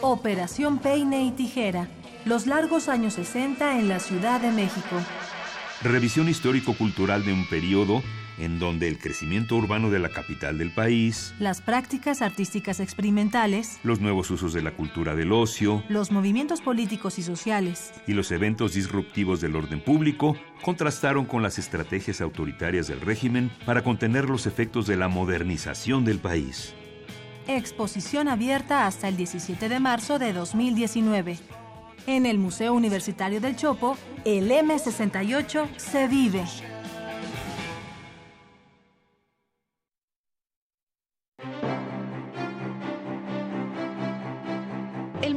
Operación 0.00 0.78
Peine 0.78 1.24
y 1.24 1.32
Tijera, 1.32 1.88
los 2.24 2.46
largos 2.46 2.88
años 2.88 3.14
60 3.14 3.80
en 3.80 3.88
la 3.88 3.98
Ciudad 3.98 4.40
de 4.40 4.52
México. 4.52 4.96
Revisión 5.82 6.28
histórico-cultural 6.28 7.24
de 7.24 7.32
un 7.32 7.48
periodo 7.48 8.00
en 8.38 8.60
donde 8.60 8.86
el 8.86 9.00
crecimiento 9.00 9.56
urbano 9.56 9.90
de 9.90 9.98
la 9.98 10.10
capital 10.10 10.56
del 10.56 10.70
país, 10.70 11.34
Las 11.40 11.60
prácticas 11.60 12.22
artísticas 12.22 12.78
experimentales, 12.78 13.80
los 13.82 14.00
nuevos 14.00 14.30
usos 14.30 14.52
de 14.52 14.62
la 14.62 14.70
cultura 14.70 15.16
del 15.16 15.32
ocio 15.32 15.82
los 15.88 16.12
movimientos 16.12 16.60
políticos 16.60 17.18
y 17.18 17.24
sociales, 17.24 17.92
y 18.06 18.12
los 18.12 18.30
eventos 18.30 18.74
disruptivos 18.74 19.40
del 19.40 19.56
orden 19.56 19.82
público 19.82 20.36
contrastaron 20.62 21.24
con 21.24 21.42
las 21.42 21.58
estrategias 21.58 22.20
autoritarias 22.20 22.86
del 22.86 23.00
régimen 23.00 23.50
para 23.66 23.82
contener 23.82 24.30
los 24.30 24.46
efectos 24.46 24.86
de 24.86 24.96
la 24.96 25.08
modernización 25.08 26.04
del 26.04 26.20
país. 26.20 26.76
Exposición 27.48 28.28
abierta 28.28 28.86
hasta 28.86 29.08
el 29.08 29.16
17 29.16 29.68
de 29.68 29.80
marzo 29.80 30.18
de 30.18 30.32
2019. 30.32 31.38
En 32.06 32.26
el 32.26 32.38
Museo 32.38 32.74
Universitario 32.74 33.40
del 33.40 33.56
Chopo, 33.56 33.96
el 34.24 34.50
M68 34.50 35.66
se 35.76 36.08
vive. 36.08 36.44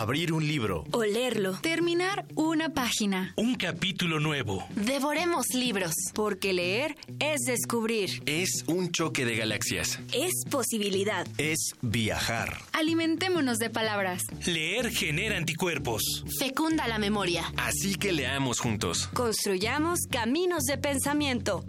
Abrir 0.00 0.32
un 0.32 0.46
libro. 0.48 0.86
Olerlo. 0.92 1.58
Terminar 1.60 2.24
una 2.34 2.70
página. 2.70 3.34
Un 3.36 3.54
capítulo 3.54 4.18
nuevo. 4.18 4.66
Devoremos 4.74 5.48
libros. 5.52 5.92
Porque 6.14 6.54
leer 6.54 6.96
es 7.18 7.42
descubrir. 7.42 8.22
Es 8.24 8.64
un 8.66 8.92
choque 8.92 9.26
de 9.26 9.36
galaxias. 9.36 10.00
Es 10.14 10.32
posibilidad. 10.50 11.26
Es 11.36 11.74
viajar. 11.82 12.62
Alimentémonos 12.72 13.58
de 13.58 13.68
palabras. 13.68 14.22
Leer 14.46 14.90
genera 14.90 15.36
anticuerpos. 15.36 16.24
Fecunda 16.38 16.88
la 16.88 16.98
memoria. 16.98 17.52
Así 17.58 17.96
que 17.96 18.12
leamos 18.12 18.58
juntos. 18.58 19.10
Construyamos 19.12 20.06
caminos 20.10 20.64
de 20.64 20.78
pensamiento. 20.78 21.62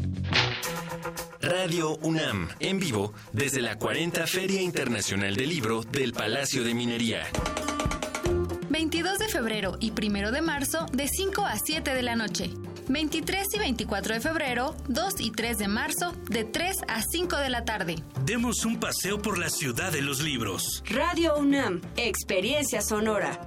Radio 1.41 1.97
UNAM, 1.97 2.47
en 2.61 2.79
vivo, 2.79 3.13
desde 3.33 3.61
la 3.61 3.77
40 3.77 4.25
Feria 4.25 4.61
Internacional 4.61 5.35
del 5.35 5.49
Libro 5.49 5.81
del 5.81 6.13
Palacio 6.13 6.63
de 6.63 6.73
Minería. 6.73 7.27
22 8.71 9.19
de 9.19 9.27
febrero 9.27 9.75
y 9.81 9.91
1 9.91 10.31
de 10.31 10.41
marzo 10.41 10.85
de 10.93 11.09
5 11.09 11.45
a 11.45 11.57
7 11.57 11.93
de 11.93 12.01
la 12.03 12.15
noche. 12.15 12.49
23 12.87 13.47
y 13.53 13.59
24 13.59 14.13
de 14.13 14.21
febrero, 14.21 14.75
2 14.87 15.13
y 15.19 15.31
3 15.31 15.57
de 15.57 15.67
marzo 15.67 16.13
de 16.29 16.45
3 16.45 16.77
a 16.87 17.01
5 17.01 17.37
de 17.37 17.49
la 17.49 17.65
tarde. 17.65 17.95
Demos 18.25 18.63
un 18.63 18.79
paseo 18.79 19.21
por 19.21 19.37
la 19.37 19.49
ciudad 19.49 19.91
de 19.91 20.01
los 20.01 20.21
libros. 20.21 20.83
Radio 20.89 21.35
UNAM, 21.37 21.81
experiencia 21.97 22.81
sonora. 22.81 23.41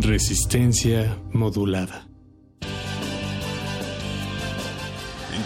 Resistencia 0.00 1.16
modulada. 1.32 2.07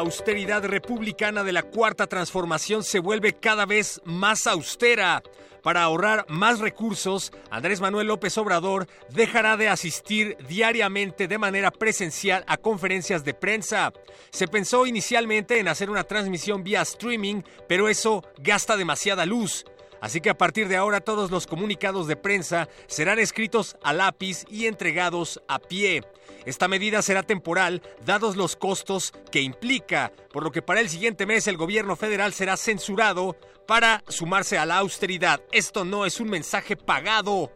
Austeridad 0.00 0.64
republicana 0.64 1.44
de 1.44 1.52
la 1.52 1.62
Cuarta 1.62 2.06
Transformación 2.06 2.82
se 2.82 2.98
vuelve 2.98 3.34
cada 3.34 3.66
vez 3.66 4.00
más 4.04 4.46
austera. 4.46 5.22
Para 5.62 5.82
ahorrar 5.82 6.24
más 6.28 6.58
recursos, 6.58 7.32
Andrés 7.50 7.80
Manuel 7.80 8.06
López 8.06 8.36
Obrador 8.38 8.86
dejará 9.10 9.56
de 9.56 9.68
asistir 9.68 10.36
diariamente 10.48 11.28
de 11.28 11.38
manera 11.38 11.70
presencial 11.70 12.44
a 12.46 12.56
conferencias 12.56 13.24
de 13.24 13.34
prensa. 13.34 13.92
Se 14.30 14.48
pensó 14.48 14.86
inicialmente 14.86 15.58
en 15.58 15.68
hacer 15.68 15.90
una 15.90 16.04
transmisión 16.04 16.64
vía 16.64 16.80
streaming, 16.82 17.42
pero 17.68 17.88
eso 17.88 18.24
gasta 18.38 18.76
demasiada 18.76 19.26
luz. 19.26 19.64
Así 20.00 20.20
que 20.20 20.30
a 20.30 20.38
partir 20.38 20.68
de 20.68 20.76
ahora 20.76 21.00
todos 21.00 21.30
los 21.30 21.46
comunicados 21.46 22.06
de 22.06 22.16
prensa 22.16 22.68
serán 22.86 23.18
escritos 23.18 23.76
a 23.82 23.92
lápiz 23.92 24.44
y 24.50 24.66
entregados 24.66 25.42
a 25.48 25.58
pie. 25.58 26.02
Esta 26.46 26.68
medida 26.68 27.02
será 27.02 27.22
temporal, 27.22 27.82
dados 28.04 28.36
los 28.36 28.56
costos 28.56 29.12
que 29.30 29.42
implica, 29.42 30.12
por 30.32 30.42
lo 30.42 30.52
que 30.52 30.62
para 30.62 30.80
el 30.80 30.88
siguiente 30.88 31.26
mes 31.26 31.46
el 31.46 31.56
gobierno 31.56 31.96
federal 31.96 32.32
será 32.32 32.56
censurado 32.56 33.36
para 33.66 34.02
sumarse 34.08 34.58
a 34.58 34.66
la 34.66 34.78
austeridad. 34.78 35.42
Esto 35.52 35.84
no 35.84 36.06
es 36.06 36.18
un 36.18 36.30
mensaje 36.30 36.76
pagado. 36.76 37.52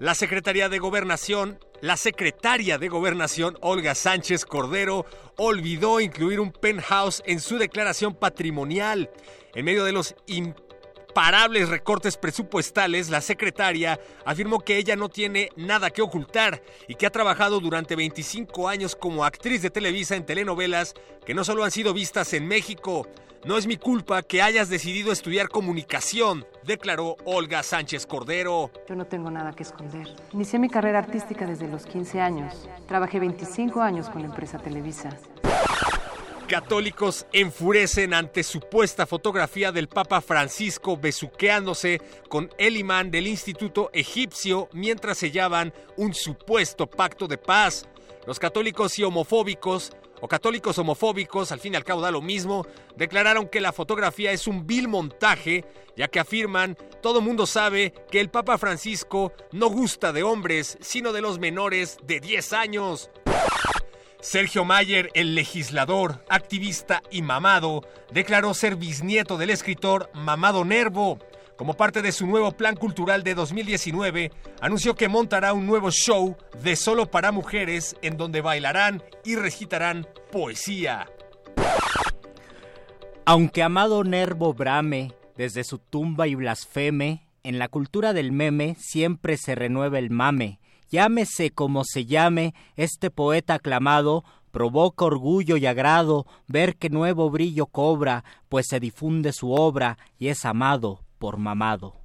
La 0.00 0.14
Secretaría 0.14 0.68
de 0.68 0.78
Gobernación, 0.78 1.58
la 1.80 1.96
secretaria 1.96 2.78
de 2.78 2.88
Gobernación, 2.88 3.56
Olga 3.60 3.94
Sánchez 3.94 4.44
Cordero, 4.44 5.06
olvidó 5.36 6.00
incluir 6.00 6.40
un 6.40 6.50
penthouse 6.50 7.22
en 7.26 7.40
su 7.40 7.58
declaración 7.58 8.14
patrimonial. 8.14 9.10
En 9.54 9.64
medio 9.64 9.84
de 9.84 9.92
los 9.92 10.16
recortes 11.68 12.16
presupuestales, 12.16 13.10
la 13.10 13.20
secretaria 13.20 13.98
afirmó 14.24 14.60
que 14.60 14.76
ella 14.76 14.96
no 14.96 15.08
tiene 15.08 15.50
nada 15.56 15.90
que 15.90 16.02
ocultar 16.02 16.62
y 16.88 16.94
que 16.94 17.06
ha 17.06 17.10
trabajado 17.10 17.60
durante 17.60 17.96
25 17.96 18.68
años 18.68 18.96
como 18.96 19.24
actriz 19.24 19.62
de 19.62 19.70
Televisa 19.70 20.16
en 20.16 20.26
telenovelas 20.26 20.94
que 21.24 21.34
no 21.34 21.44
solo 21.44 21.64
han 21.64 21.70
sido 21.70 21.94
vistas 21.94 22.32
en 22.32 22.46
México. 22.46 23.06
No 23.44 23.58
es 23.58 23.66
mi 23.66 23.76
culpa 23.76 24.22
que 24.22 24.40
hayas 24.40 24.70
decidido 24.70 25.12
estudiar 25.12 25.48
comunicación, 25.48 26.46
declaró 26.62 27.16
Olga 27.26 27.62
Sánchez 27.62 28.06
Cordero. 28.06 28.70
Yo 28.88 28.94
no 28.94 29.04
tengo 29.04 29.30
nada 29.30 29.52
que 29.52 29.64
esconder. 29.64 30.08
Inicié 30.32 30.58
mi 30.58 30.70
carrera 30.70 31.00
artística 31.00 31.46
desde 31.46 31.68
los 31.68 31.84
15 31.84 32.20
años. 32.22 32.68
Trabajé 32.88 33.20
25 33.20 33.82
años 33.82 34.08
con 34.08 34.22
la 34.22 34.28
empresa 34.28 34.58
Televisa. 34.58 35.10
Católicos 36.48 37.26
enfurecen 37.32 38.12
ante 38.12 38.42
supuesta 38.42 39.06
fotografía 39.06 39.72
del 39.72 39.88
Papa 39.88 40.20
Francisco 40.20 40.96
besuqueándose 40.96 42.02
con 42.28 42.50
el 42.58 42.76
imán 42.76 43.10
del 43.10 43.26
Instituto 43.26 43.88
Egipcio 43.94 44.68
mientras 44.72 45.16
sellaban 45.16 45.72
un 45.96 46.12
supuesto 46.12 46.86
pacto 46.86 47.26
de 47.26 47.38
paz. 47.38 47.88
Los 48.26 48.38
católicos 48.38 48.98
y 48.98 49.04
homofóbicos 49.04 49.92
o 50.20 50.28
católicos 50.28 50.78
homofóbicos, 50.78 51.50
al 51.50 51.60
fin 51.60 51.72
y 51.72 51.76
al 51.76 51.84
cabo 51.84 52.02
da 52.02 52.10
lo 52.10 52.20
mismo, 52.20 52.66
declararon 52.94 53.48
que 53.48 53.62
la 53.62 53.72
fotografía 53.72 54.30
es 54.30 54.46
un 54.46 54.66
vil 54.66 54.86
montaje, 54.86 55.64
ya 55.96 56.08
que 56.08 56.20
afirman, 56.20 56.76
todo 57.02 57.22
mundo 57.22 57.46
sabe 57.46 57.94
que 58.10 58.20
el 58.20 58.30
Papa 58.30 58.58
Francisco 58.58 59.32
no 59.52 59.70
gusta 59.70 60.12
de 60.12 60.22
hombres, 60.22 60.76
sino 60.82 61.12
de 61.12 61.22
los 61.22 61.38
menores 61.38 61.96
de 62.02 62.20
10 62.20 62.52
años. 62.52 63.10
Sergio 64.24 64.64
Mayer, 64.64 65.10
el 65.12 65.34
legislador, 65.34 66.24
activista 66.30 67.02
y 67.10 67.20
mamado, 67.20 67.82
declaró 68.10 68.54
ser 68.54 68.76
bisnieto 68.76 69.36
del 69.36 69.50
escritor 69.50 70.10
Mamado 70.14 70.64
Nervo. 70.64 71.18
Como 71.58 71.74
parte 71.74 72.00
de 72.00 72.10
su 72.10 72.26
nuevo 72.26 72.52
plan 72.52 72.74
cultural 72.74 73.22
de 73.22 73.34
2019, 73.34 74.32
anunció 74.62 74.94
que 74.94 75.08
montará 75.08 75.52
un 75.52 75.66
nuevo 75.66 75.90
show 75.90 76.38
de 76.62 76.74
solo 76.74 77.10
para 77.10 77.32
mujeres 77.32 77.96
en 78.00 78.16
donde 78.16 78.40
bailarán 78.40 79.02
y 79.26 79.36
recitarán 79.36 80.06
poesía. 80.32 81.06
Aunque 83.26 83.62
Amado 83.62 84.04
Nervo 84.04 84.54
brame 84.54 85.12
desde 85.36 85.64
su 85.64 85.78
tumba 85.78 86.26
y 86.28 86.34
blasfeme, 86.34 87.28
en 87.42 87.58
la 87.58 87.68
cultura 87.68 88.14
del 88.14 88.32
meme 88.32 88.74
siempre 88.80 89.36
se 89.36 89.54
renueva 89.54 89.98
el 89.98 90.08
mame. 90.08 90.60
Llámese 90.94 91.50
como 91.50 91.82
se 91.82 92.06
llame, 92.06 92.54
este 92.76 93.10
poeta 93.10 93.54
aclamado 93.54 94.22
provoca 94.52 95.04
orgullo 95.04 95.56
y 95.56 95.66
agrado 95.66 96.24
ver 96.46 96.76
que 96.76 96.88
nuevo 96.88 97.30
brillo 97.30 97.66
cobra, 97.66 98.22
pues 98.48 98.66
se 98.68 98.78
difunde 98.78 99.32
su 99.32 99.50
obra 99.50 99.98
y 100.20 100.28
es 100.28 100.44
amado 100.44 101.00
por 101.18 101.36
mamado. 101.36 101.96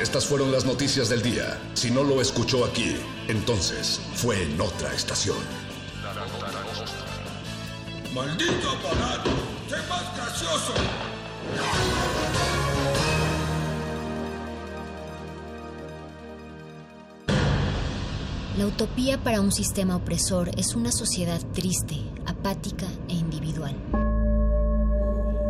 Estas 0.00 0.24
fueron 0.24 0.52
las 0.52 0.64
noticias 0.64 1.10
del 1.10 1.20
día. 1.20 1.60
Si 1.74 1.90
no 1.90 2.02
lo 2.02 2.22
escuchó 2.22 2.64
aquí, 2.64 2.96
entonces 3.28 4.00
fue 4.14 4.42
en 4.42 4.58
otra 4.58 4.94
estación. 4.94 5.59
¡Maldito 8.14 8.70
aparato! 8.70 9.30
¡Sé 9.68 9.76
más 9.88 10.16
gracioso! 10.16 10.72
La 18.58 18.66
utopía 18.66 19.22
para 19.22 19.40
un 19.40 19.52
sistema 19.52 19.94
opresor 19.94 20.50
es 20.58 20.74
una 20.74 20.90
sociedad 20.90 21.40
triste, 21.54 22.02
apática 22.26 22.86
e 23.08 23.14
individual. 23.14 23.76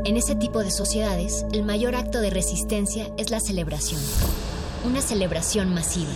En 0.05 0.19
ese 0.19 0.35
tipo 0.35 0.61
de 0.63 0.71
sociedades, 0.71 1.47
el 1.53 1.65
mayor 1.65 1.97
acto 1.97 2.21
de 2.21 2.29
resistencia 2.29 3.11
es 3.17 3.31
la 3.31 3.41
celebración. 3.41 4.03
Una 4.85 5.01
celebración 5.01 5.73
masiva. 5.73 6.13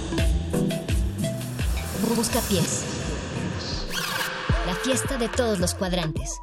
Busca 2.14 2.40
pies. 2.42 3.03
La 4.66 4.74
fiesta 4.74 5.18
de 5.18 5.28
todos 5.28 5.58
los 5.58 5.74
cuadrantes. 5.74 6.40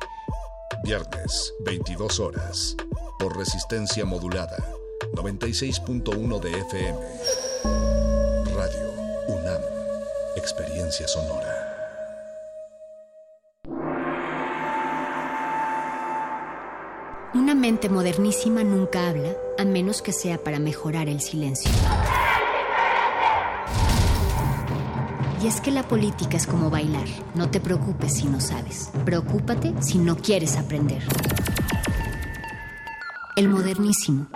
Viernes, 0.83 1.53
22 1.65 2.19
horas. 2.19 2.75
Por 3.17 3.35
resistencia 3.35 4.05
modulada. 4.05 4.57
96.1 5.13 6.39
de 6.39 6.51
FM. 6.51 6.99
Radio 8.55 8.91
UNAM. 9.27 9.61
Experiencia 10.35 11.07
sonora. 11.07 11.67
Una 17.33 17.55
mente 17.55 17.89
modernísima 17.89 18.63
nunca 18.63 19.09
habla, 19.09 19.35
a 19.57 19.65
menos 19.65 20.03
que 20.03 20.13
sea 20.13 20.37
para 20.37 20.59
mejorar 20.59 21.09
el 21.09 21.21
silencio. 21.21 21.71
Y 25.43 25.47
es 25.47 25.59
que 25.59 25.71
la 25.71 25.81
política 25.83 26.37
es 26.37 26.45
como 26.45 26.69
bailar. 26.69 27.07
No 27.33 27.49
te 27.49 27.59
preocupes 27.59 28.13
si 28.13 28.25
no 28.25 28.39
sabes. 28.39 28.91
Preocúpate 29.05 29.73
si 29.81 29.97
no 29.97 30.15
quieres 30.15 30.55
aprender. 30.55 31.01
El 33.35 33.49
modernísimo. 33.49 34.27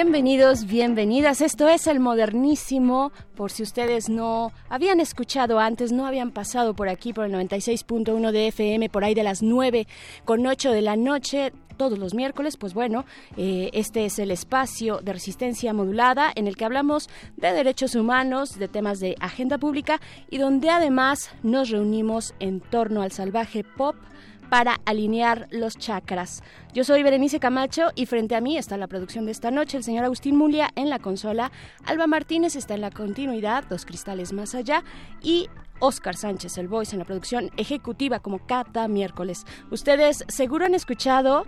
Bienvenidos, 0.00 0.64
bienvenidas. 0.66 1.40
Esto 1.40 1.68
es 1.68 1.88
el 1.88 1.98
modernísimo. 1.98 3.10
Por 3.34 3.50
si 3.50 3.64
ustedes 3.64 4.08
no 4.08 4.52
habían 4.68 5.00
escuchado 5.00 5.58
antes, 5.58 5.90
no 5.90 6.06
habían 6.06 6.30
pasado 6.30 6.72
por 6.74 6.88
aquí 6.88 7.12
por 7.12 7.24
el 7.24 7.32
96.1 7.32 8.30
de 8.30 8.46
FM, 8.46 8.90
por 8.90 9.02
ahí 9.02 9.14
de 9.14 9.24
las 9.24 9.42
9 9.42 9.88
con 10.24 10.46
8 10.46 10.70
de 10.70 10.82
la 10.82 10.94
noche 10.94 11.52
todos 11.76 11.98
los 11.98 12.14
miércoles, 12.14 12.56
pues 12.56 12.74
bueno, 12.74 13.06
eh, 13.36 13.70
este 13.72 14.04
es 14.04 14.20
el 14.20 14.30
espacio 14.30 14.98
de 14.98 15.14
resistencia 15.14 15.72
modulada 15.72 16.30
en 16.34 16.46
el 16.46 16.56
que 16.56 16.64
hablamos 16.64 17.08
de 17.36 17.52
derechos 17.52 17.96
humanos, 17.96 18.56
de 18.56 18.68
temas 18.68 19.00
de 19.00 19.16
agenda 19.18 19.58
pública 19.58 20.00
y 20.30 20.38
donde 20.38 20.70
además 20.70 21.30
nos 21.42 21.70
reunimos 21.70 22.34
en 22.38 22.60
torno 22.60 23.02
al 23.02 23.10
salvaje 23.10 23.64
pop 23.64 23.96
para 24.50 24.80
alinear 24.84 25.48
los 25.50 25.76
chakras. 25.76 26.42
Yo 26.72 26.84
soy 26.84 27.02
Berenice 27.02 27.40
Camacho 27.40 27.88
y 27.94 28.06
frente 28.06 28.34
a 28.34 28.40
mí 28.40 28.56
está 28.56 28.76
la 28.76 28.86
producción 28.86 29.26
de 29.26 29.32
esta 29.32 29.50
noche, 29.50 29.76
el 29.76 29.84
señor 29.84 30.04
Agustín 30.04 30.36
Mulia 30.36 30.70
en 30.76 30.90
la 30.90 30.98
consola, 30.98 31.50
Alba 31.84 32.06
Martínez 32.06 32.56
está 32.56 32.74
en 32.74 32.80
la 32.80 32.90
continuidad, 32.90 33.64
dos 33.64 33.84
cristales 33.84 34.32
más 34.32 34.54
allá 34.54 34.84
y 35.22 35.48
Oscar 35.80 36.16
Sánchez, 36.16 36.58
el 36.58 36.68
voice 36.68 36.94
en 36.94 36.98
la 36.98 37.04
producción 37.04 37.50
ejecutiva 37.56 38.20
como 38.20 38.44
cada 38.46 38.88
miércoles. 38.88 39.44
Ustedes 39.70 40.24
seguro 40.28 40.64
han 40.66 40.74
escuchado 40.74 41.44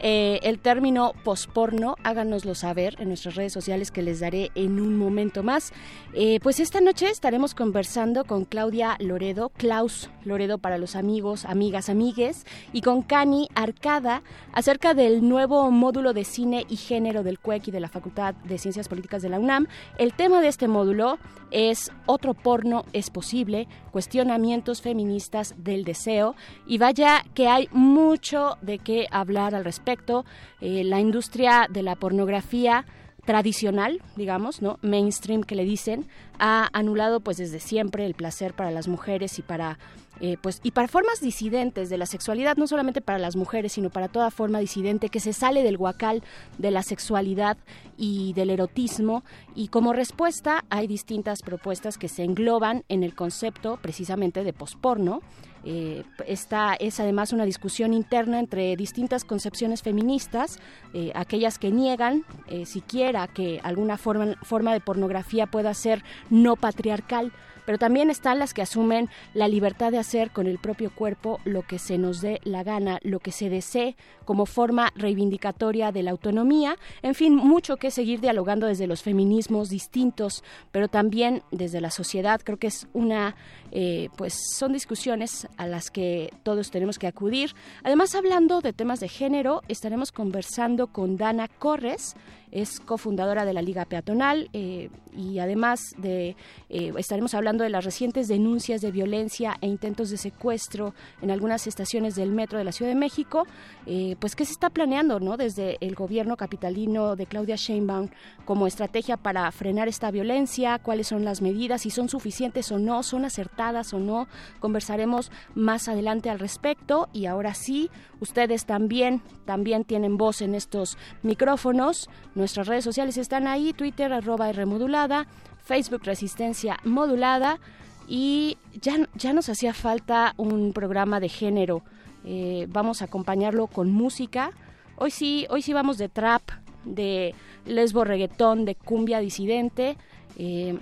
eh, 0.00 0.40
el 0.42 0.58
término 0.58 1.12
posporno, 1.24 1.96
háganoslo 2.02 2.54
saber 2.54 2.96
en 2.98 3.08
nuestras 3.08 3.36
redes 3.36 3.52
sociales 3.52 3.90
que 3.90 4.02
les 4.02 4.20
daré 4.20 4.50
en 4.54 4.80
un 4.80 4.96
momento 4.96 5.42
más. 5.42 5.72
Eh, 6.12 6.40
pues 6.42 6.60
esta 6.60 6.80
noche 6.80 7.08
estaremos 7.08 7.54
conversando 7.54 8.24
con 8.24 8.44
Claudia 8.44 8.96
Loredo, 8.98 9.50
Klaus 9.50 10.10
Loredo 10.24 10.58
para 10.58 10.78
los 10.78 10.96
amigos, 10.96 11.44
amigas, 11.44 11.88
amigues, 11.88 12.46
y 12.72 12.82
con 12.82 13.02
Cani 13.02 13.48
Arcada 13.54 14.22
acerca 14.52 14.94
del 14.94 15.28
nuevo 15.28 15.70
módulo 15.70 16.12
de 16.12 16.24
cine 16.24 16.66
y 16.68 16.76
género 16.76 17.22
del 17.22 17.38
CUEC 17.38 17.68
y 17.68 17.70
de 17.70 17.80
la 17.80 17.88
Facultad 17.88 18.34
de 18.34 18.58
Ciencias 18.58 18.88
Políticas 18.88 19.22
de 19.22 19.28
la 19.28 19.38
UNAM. 19.38 19.68
El 19.98 20.12
tema 20.14 20.40
de 20.40 20.48
este 20.48 20.68
módulo 20.68 21.18
es 21.50 21.92
Otro 22.06 22.34
porno 22.34 22.84
es 22.92 23.10
posible, 23.10 23.68
cuestionamientos 23.94 24.82
feministas 24.82 25.54
del 25.56 25.84
deseo, 25.84 26.34
y 26.66 26.78
vaya 26.78 27.24
que 27.32 27.46
hay 27.46 27.68
mucho 27.70 28.58
de 28.60 28.80
qué 28.80 29.06
hablar 29.12 29.54
al 29.54 29.64
respecto. 29.64 30.24
Eh, 30.60 30.82
la 30.82 30.98
industria 30.98 31.68
de 31.70 31.84
la 31.84 31.94
pornografía 31.94 32.84
tradicional, 33.24 34.02
digamos, 34.16 34.62
¿no? 34.62 34.78
Mainstream 34.82 35.42
que 35.42 35.54
le 35.54 35.64
dicen, 35.64 36.06
ha 36.38 36.68
anulado 36.72 37.20
pues 37.20 37.36
desde 37.38 37.60
siempre 37.60 38.06
el 38.06 38.14
placer 38.14 38.54
para 38.54 38.70
las 38.70 38.88
mujeres 38.88 39.38
y 39.38 39.42
para 39.42 39.78
eh, 40.20 40.36
pues 40.40 40.60
y 40.62 40.70
para 40.70 40.86
formas 40.86 41.20
disidentes 41.20 41.90
de 41.90 41.98
la 41.98 42.06
sexualidad, 42.06 42.56
no 42.56 42.68
solamente 42.68 43.00
para 43.00 43.18
las 43.18 43.34
mujeres, 43.34 43.72
sino 43.72 43.90
para 43.90 44.08
toda 44.08 44.30
forma 44.30 44.60
disidente 44.60 45.08
que 45.08 45.18
se 45.18 45.32
sale 45.32 45.62
del 45.62 45.76
guacal 45.76 46.22
de 46.58 46.70
la 46.70 46.82
sexualidad 46.82 47.56
y 47.96 48.32
del 48.34 48.50
erotismo. 48.50 49.24
Y 49.56 49.68
como 49.68 49.92
respuesta 49.92 50.64
hay 50.70 50.86
distintas 50.86 51.42
propuestas 51.42 51.98
que 51.98 52.08
se 52.08 52.22
engloban 52.22 52.84
en 52.88 53.02
el 53.02 53.14
concepto 53.14 53.78
precisamente 53.82 54.44
de 54.44 54.52
posporno. 54.52 55.20
Eh, 55.64 56.04
esta 56.26 56.74
es 56.74 57.00
además 57.00 57.32
una 57.32 57.44
discusión 57.44 57.94
interna 57.94 58.38
entre 58.38 58.76
distintas 58.76 59.24
concepciones 59.24 59.82
feministas, 59.82 60.58
eh, 60.92 61.10
aquellas 61.14 61.58
que 61.58 61.70
niegan 61.70 62.24
eh, 62.48 62.66
siquiera 62.66 63.26
que 63.28 63.60
alguna 63.62 63.96
forma, 63.96 64.34
forma 64.42 64.72
de 64.72 64.80
pornografía 64.80 65.46
pueda 65.46 65.72
ser 65.72 66.02
no 66.28 66.56
patriarcal, 66.56 67.32
pero 67.64 67.78
también 67.78 68.10
están 68.10 68.38
las 68.38 68.54
que 68.54 68.62
asumen 68.62 69.08
la 69.32 69.48
libertad 69.48 69.92
de 69.92 69.98
hacer 69.98 70.30
con 70.30 70.46
el 70.46 70.58
propio 70.58 70.90
cuerpo 70.94 71.40
lo 71.44 71.62
que 71.62 71.78
se 71.78 71.98
nos 71.98 72.20
dé 72.20 72.40
la 72.44 72.62
gana, 72.62 72.98
lo 73.02 73.20
que 73.20 73.32
se 73.32 73.48
desee 73.48 73.96
como 74.24 74.46
forma 74.46 74.92
reivindicatoria 74.96 75.92
de 75.92 76.02
la 76.02 76.10
autonomía. 76.10 76.76
En 77.02 77.14
fin, 77.14 77.34
mucho 77.34 77.76
que 77.76 77.90
seguir 77.90 78.20
dialogando 78.20 78.66
desde 78.66 78.86
los 78.86 79.02
feminismos 79.02 79.68
distintos, 79.68 80.42
pero 80.72 80.88
también 80.88 81.42
desde 81.50 81.80
la 81.80 81.90
sociedad. 81.90 82.40
Creo 82.42 82.58
que 82.58 82.68
es 82.68 82.86
una, 82.92 83.36
eh, 83.70 84.08
pues 84.16 84.34
son 84.56 84.72
discusiones 84.72 85.46
a 85.56 85.66
las 85.66 85.90
que 85.90 86.32
todos 86.42 86.70
tenemos 86.70 86.98
que 86.98 87.06
acudir. 87.06 87.54
Además, 87.82 88.14
hablando 88.14 88.60
de 88.60 88.72
temas 88.72 89.00
de 89.00 89.08
género, 89.08 89.62
estaremos 89.68 90.12
conversando 90.12 90.88
con 90.88 91.16
Dana 91.16 91.48
Corres 91.48 92.16
es 92.54 92.78
cofundadora 92.78 93.44
de 93.44 93.52
la 93.52 93.60
Liga 93.60 93.84
Peatonal 93.84 94.48
eh, 94.52 94.88
y 95.12 95.40
además 95.40 95.80
de 95.98 96.36
eh, 96.68 96.92
estaremos 96.96 97.34
hablando 97.34 97.64
de 97.64 97.70
las 97.70 97.84
recientes 97.84 98.28
denuncias 98.28 98.80
de 98.80 98.92
violencia 98.92 99.56
e 99.60 99.66
intentos 99.66 100.08
de 100.08 100.16
secuestro 100.16 100.94
en 101.20 101.32
algunas 101.32 101.66
estaciones 101.66 102.14
del 102.14 102.30
metro 102.30 102.56
de 102.56 102.64
la 102.64 102.70
Ciudad 102.70 102.92
de 102.92 102.98
México. 102.98 103.46
Eh, 103.86 104.16
pues 104.20 104.36
qué 104.36 104.44
se 104.44 104.52
está 104.52 104.70
planeando, 104.70 105.18
¿no? 105.18 105.36
Desde 105.36 105.78
el 105.80 105.96
gobierno 105.96 106.36
capitalino 106.36 107.16
de 107.16 107.26
Claudia 107.26 107.56
Sheinbaum 107.56 108.08
como 108.44 108.68
estrategia 108.68 109.16
para 109.16 109.50
frenar 109.50 109.88
esta 109.88 110.12
violencia, 110.12 110.78
cuáles 110.78 111.08
son 111.08 111.24
las 111.24 111.42
medidas, 111.42 111.82
si 111.82 111.90
son 111.90 112.08
suficientes 112.08 112.70
o 112.70 112.78
no, 112.78 113.02
son 113.02 113.24
acertadas 113.24 113.92
o 113.92 113.98
no. 113.98 114.28
Conversaremos 114.60 115.32
más 115.56 115.88
adelante 115.88 116.30
al 116.30 116.38
respecto 116.38 117.08
y 117.12 117.26
ahora 117.26 117.54
sí, 117.54 117.90
ustedes 118.24 118.64
también 118.64 119.22
también 119.44 119.84
tienen 119.84 120.16
voz 120.16 120.40
en 120.40 120.54
estos 120.54 120.98
micrófonos. 121.22 122.10
Nuestras 122.34 122.66
redes 122.66 122.84
sociales 122.84 123.16
están 123.16 123.46
ahí, 123.46 123.72
Twitter 123.72 124.12
arroba 124.12 124.50
Rmodulada, 124.50 125.26
Facebook 125.62 126.02
Resistencia 126.04 126.78
Modulada 126.84 127.60
y 128.08 128.58
ya, 128.80 129.08
ya 129.14 129.32
nos 129.32 129.48
hacía 129.48 129.72
falta 129.72 130.34
un 130.36 130.72
programa 130.72 131.20
de 131.20 131.28
género. 131.28 131.82
Eh, 132.24 132.66
vamos 132.70 133.02
a 133.02 133.04
acompañarlo 133.04 133.66
con 133.66 133.92
música. 133.92 134.50
Hoy 134.96 135.10
sí, 135.10 135.46
hoy 135.50 135.62
sí 135.62 135.72
vamos 135.72 135.98
de 135.98 136.08
trap, 136.08 136.42
de 136.84 137.34
lesbo 137.66 138.04
reggaetón, 138.04 138.64
de 138.64 138.74
cumbia 138.74 139.20
disidente. 139.20 139.96
Eh, 140.38 140.78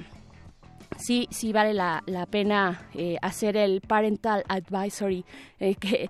sí, 0.99 1.29
sí 1.31 1.53
vale 1.53 1.75
la, 1.75 2.03
pena 2.31 2.89
eh, 2.95 3.17
hacer 3.23 3.57
el 3.57 3.81
parental 3.81 4.45
advisory, 4.49 5.25
que 5.59 6.09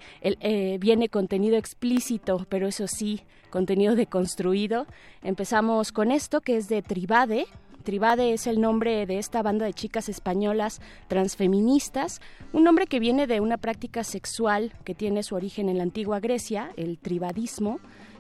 viene 0.81 1.09
contenido 1.09 1.57
explícito, 1.57 2.47
pero 2.49 2.69
eso 2.69 2.87
sí, 2.87 3.23
contenido 3.51 3.95
deconstruido. 3.95 4.87
Empezamos 5.23 5.93
con 5.93 6.11
esto 6.11 6.41
que 6.41 6.57
es 6.57 6.69
de 6.69 6.83
Tribade. 6.83 7.47
Tribade 7.85 8.33
es 8.33 8.47
el 8.47 8.61
nombre 8.61 9.07
de 9.07 9.19
esta 9.19 9.43
banda 9.43 9.67
de 9.67 9.75
chicas 9.75 10.09
españolas 10.09 10.81
transfeministas, 11.09 12.21
un 12.53 12.65
nombre 12.65 12.87
que 12.87 13.01
viene 13.01 13.27
de 13.27 13.41
una 13.41 13.59
práctica 13.59 14.05
sexual 14.05 14.73
que 14.85 14.95
tiene 14.95 15.23
su 15.23 15.35
origen 15.35 15.69
en 15.69 15.79
la 15.79 15.83
antigua 15.85 16.19
Grecia, 16.21 16.73
el 16.77 16.99
tribadismo 16.99 17.79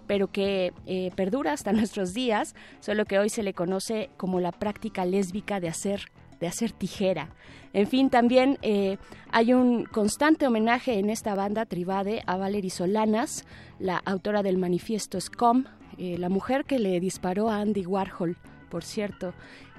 pero 0.09 0.27
que 0.27 0.73
eh, 0.85 1.13
perdura 1.15 1.53
hasta 1.53 1.73
nuestros 1.73 2.13
días, 2.13 2.55
solo 2.81 3.05
que 3.05 3.19
hoy 3.19 3.31
se 3.31 3.45
le 3.45 3.55
conoce 3.55 4.11
como 4.17 4.41
la 4.41 4.53
práctica 4.53 5.05
lésbica 5.05 5.61
de 5.61 5.69
hacer 5.69 6.11
de 6.43 6.49
hacer 6.49 6.72
tijera. 6.72 7.30
En 7.72 7.86
fin, 7.86 8.11
también 8.11 8.59
eh, 8.62 8.99
hay 9.30 9.55
un 9.55 9.84
constante 9.84 10.47
homenaje 10.47 10.99
en 10.99 11.09
esta 11.09 11.36
banda 11.36 11.66
Tribade 11.66 12.22
a 12.26 12.36
Valerie 12.36 12.68
Solanas, 12.68 13.47
la 13.78 13.97
autora 14.05 14.43
del 14.43 14.59
manifiesto 14.59 15.20
SCOM, 15.20 15.66
eh, 15.99 16.18
la 16.18 16.28
mujer 16.28 16.64
que 16.64 16.80
le 16.80 16.99
disparó 16.99 17.49
a 17.49 17.59
Andy 17.59 17.86
Warhol, 17.86 18.36
por 18.70 18.82
cierto. 18.82 19.34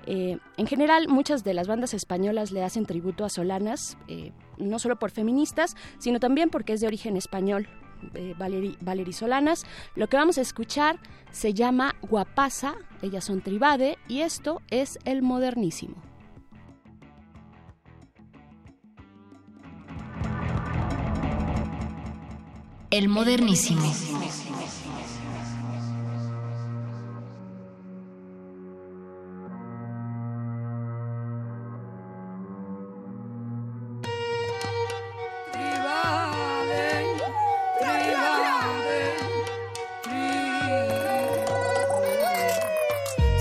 Eh, 0.07 0.37
en 0.55 0.67
general, 0.67 1.09
muchas 1.09 1.43
de 1.43 1.53
las 1.53 1.67
bandas 1.67 1.93
españolas 1.93 2.51
le 2.51 2.63
hacen 2.63 2.85
tributo 2.85 3.25
a 3.25 3.29
Solanas, 3.29 3.97
no 4.57 4.79
solo 4.79 4.97
por 4.97 5.11
feministas, 5.11 5.75
sino 5.97 6.21
también 6.21 6.49
porque 6.49 6.73
es 6.73 6.81
de 6.81 6.87
origen 6.87 7.17
español. 7.17 7.67
Valerie, 8.37 9.13
Solanas. 9.13 9.63
Lo 9.95 10.07
que 10.07 10.17
vamos 10.17 10.37
a 10.37 10.41
escuchar 10.41 10.99
se 11.31 11.53
llama 11.53 11.95
Guapasa, 12.01 12.75
ellas 13.01 13.23
son 13.23 13.39
Tribade, 13.39 13.97
y 14.09 14.21
esto 14.21 14.61
es 14.69 14.99
el 15.05 15.21
modernísimo. 15.21 16.12
El 22.93 23.09
modernísimo. 23.09 23.91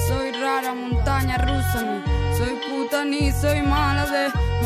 Soy 0.08 0.32
rara 0.32 0.72
montaña 0.72 1.36
rusa, 1.36 2.02
soy 2.38 2.54
puta 2.70 3.04
ni 3.04 3.30
soy 3.32 3.60
de 3.60 3.91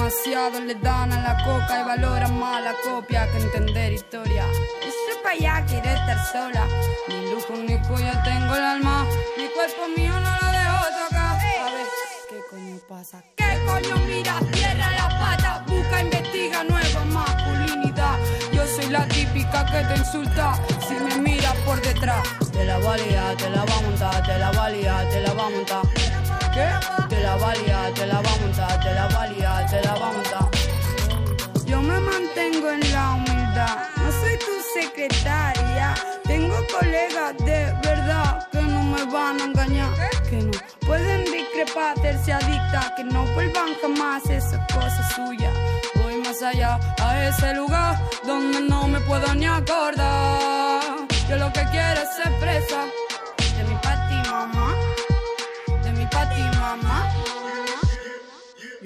demasiado 0.06 0.60
le 0.60 0.74
dan 0.76 1.12
a 1.12 1.20
la 1.20 1.44
coca 1.44 1.80
y 1.80 1.82
valoran 1.82 2.38
más 2.38 2.62
la 2.62 2.74
copia 2.84 3.26
que 3.32 3.38
entender 3.38 3.92
historia. 3.92 4.44
Ese 4.80 5.20
pa' 5.20 5.30
allá 5.30 5.64
quiere 5.66 5.94
estar 5.94 6.18
sola. 6.30 6.64
Ni 7.08 7.30
lujo 7.32 7.54
ni 7.56 7.76
cuya 7.88 8.22
tengo 8.22 8.54
el 8.54 8.62
alma. 8.62 9.04
Mi 9.36 9.48
cuerpo 9.48 9.88
mío 9.96 10.12
no 10.12 10.30
lo 10.42 10.48
dejo 10.58 10.84
tocar. 11.00 11.36
A 11.60 11.70
ver, 11.74 11.86
¿qué 12.30 12.38
coño 12.48 12.78
pasa? 12.88 13.20
¿Qué 13.34 13.50
coño 13.66 13.96
mira? 14.06 14.38
Cierra 14.52 14.90
la 14.92 15.08
pata, 15.18 15.64
busca, 15.66 16.00
investiga 16.00 16.62
nueva 16.62 17.04
masculinidad. 17.06 18.16
Yo 18.52 18.64
soy 18.64 18.88
la 18.90 19.08
típica 19.08 19.66
que 19.66 19.84
te 19.88 19.96
insulta 19.98 20.54
si 20.86 20.94
me 20.94 21.16
miras 21.16 21.56
por 21.66 21.80
detrás. 21.82 22.22
Te 22.52 22.64
la 22.64 22.78
valía, 22.78 23.34
te 23.36 23.50
la 23.50 23.64
va 23.64 23.76
a 23.76 23.80
montar, 23.80 24.24
te 24.24 24.38
la 24.38 24.52
valía, 24.52 25.08
te 25.10 25.20
la 25.20 25.32
va 25.32 25.46
a 25.46 25.50
montar. 25.50 26.15
Te 26.56 27.20
la 27.20 27.36
valía, 27.36 27.92
te 27.94 28.06
la 28.06 28.22
va 28.22 28.32
a 28.32 28.36
montar, 28.38 28.80
te 28.80 28.94
la 28.94 29.06
valía, 29.08 29.66
te 29.68 29.82
la 29.82 29.94
va 29.94 30.08
a 30.08 30.12
montar. 30.12 30.48
Yo 31.66 31.82
me 31.82 32.00
mantengo 32.00 32.70
en 32.70 32.92
la 32.92 33.10
humildad, 33.10 33.76
no 33.96 34.10
soy 34.10 34.38
tu 34.38 34.80
secretaria. 34.80 35.94
Tengo 36.24 36.56
colegas 36.72 37.36
de 37.44 37.74
verdad 37.82 38.48
que 38.50 38.62
no 38.62 38.82
me 38.84 39.04
van 39.04 39.38
a 39.38 39.44
engañar, 39.44 39.92
que 40.30 40.36
no 40.36 40.52
pueden 40.86 41.24
discrepar, 41.26 41.98
hacerse 41.98 42.32
adicta, 42.32 42.94
que 42.96 43.04
no 43.04 43.26
vuelvan 43.34 43.74
jamás 43.82 44.24
esa 44.30 44.66
cosa 44.72 45.10
suya. 45.14 45.52
Voy 45.96 46.16
más 46.22 46.40
allá 46.40 46.80
a 47.02 47.28
ese 47.28 47.52
lugar 47.52 47.98
donde 48.24 48.62
no 48.62 48.88
me 48.88 49.00
puedo 49.00 49.34
ni 49.34 49.44
acordar. 49.44 50.80
Yo 51.28 51.36
lo 51.36 51.52
que 51.52 51.64
quiero 51.70 52.00
es 52.00 52.16
ser 52.16 52.32
presa 52.40 52.86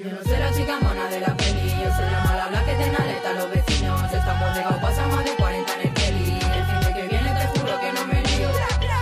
Yo 0.03 0.09
no 0.09 0.23
soy 0.23 0.37
la 0.39 0.51
chica 0.51 0.79
mona 0.81 1.05
de 1.09 1.19
la 1.19 1.37
peli, 1.37 1.69
yo 1.69 1.95
soy 1.95 2.09
la 2.09 2.23
mala 2.25 2.47
blanca 2.47 2.65
que 2.65 2.75
tiene 2.75 2.97
alerta 2.97 3.29
a 3.29 3.33
los 3.33 3.51
vecinos. 3.51 4.11
Estamos 4.11 4.57
llegados, 4.57 4.81
pasa 4.81 5.05
más 5.05 5.23
de 5.23 5.31
40 5.35 5.73
en 5.75 5.81
el 5.81 5.93
Kelly. 5.93 6.39
El 6.41 6.65
fin 6.65 6.79
de 6.81 6.93
que 6.95 7.07
viene 7.07 7.29
te 7.29 7.59
juro 7.59 7.79
que 7.79 7.93
no 7.93 8.05
me 8.07 8.21
lío. 8.23 8.49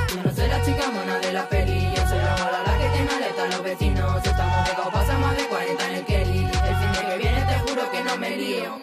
Yo 0.10 0.24
no 0.24 0.36
soy 0.36 0.48
la 0.50 0.62
chica 0.62 0.92
mona 0.92 1.20
de 1.20 1.32
la 1.32 1.48
peli, 1.48 1.90
yo 1.96 2.06
soy 2.06 2.18
la 2.18 2.36
mala 2.36 2.64
blanca 2.64 2.78
que 2.82 2.90
tiene 2.90 3.12
alerta 3.14 3.44
a 3.44 3.48
los 3.48 3.64
vecinos. 3.64 4.26
Estamos 4.26 4.68
llegados, 4.68 4.94
pasa 4.94 5.18
más 5.20 5.38
de 5.38 5.44
40 5.48 5.88
en 5.88 5.96
el 5.96 6.06
Kelly. 6.06 6.40
El 6.44 6.76
fin 6.76 6.92
de 6.92 7.12
que 7.12 7.18
viene 7.18 7.42
te 7.46 7.60
juro 7.60 7.92
que 7.92 8.04
no 8.04 8.18
me 8.18 8.30
lío. 8.36 8.82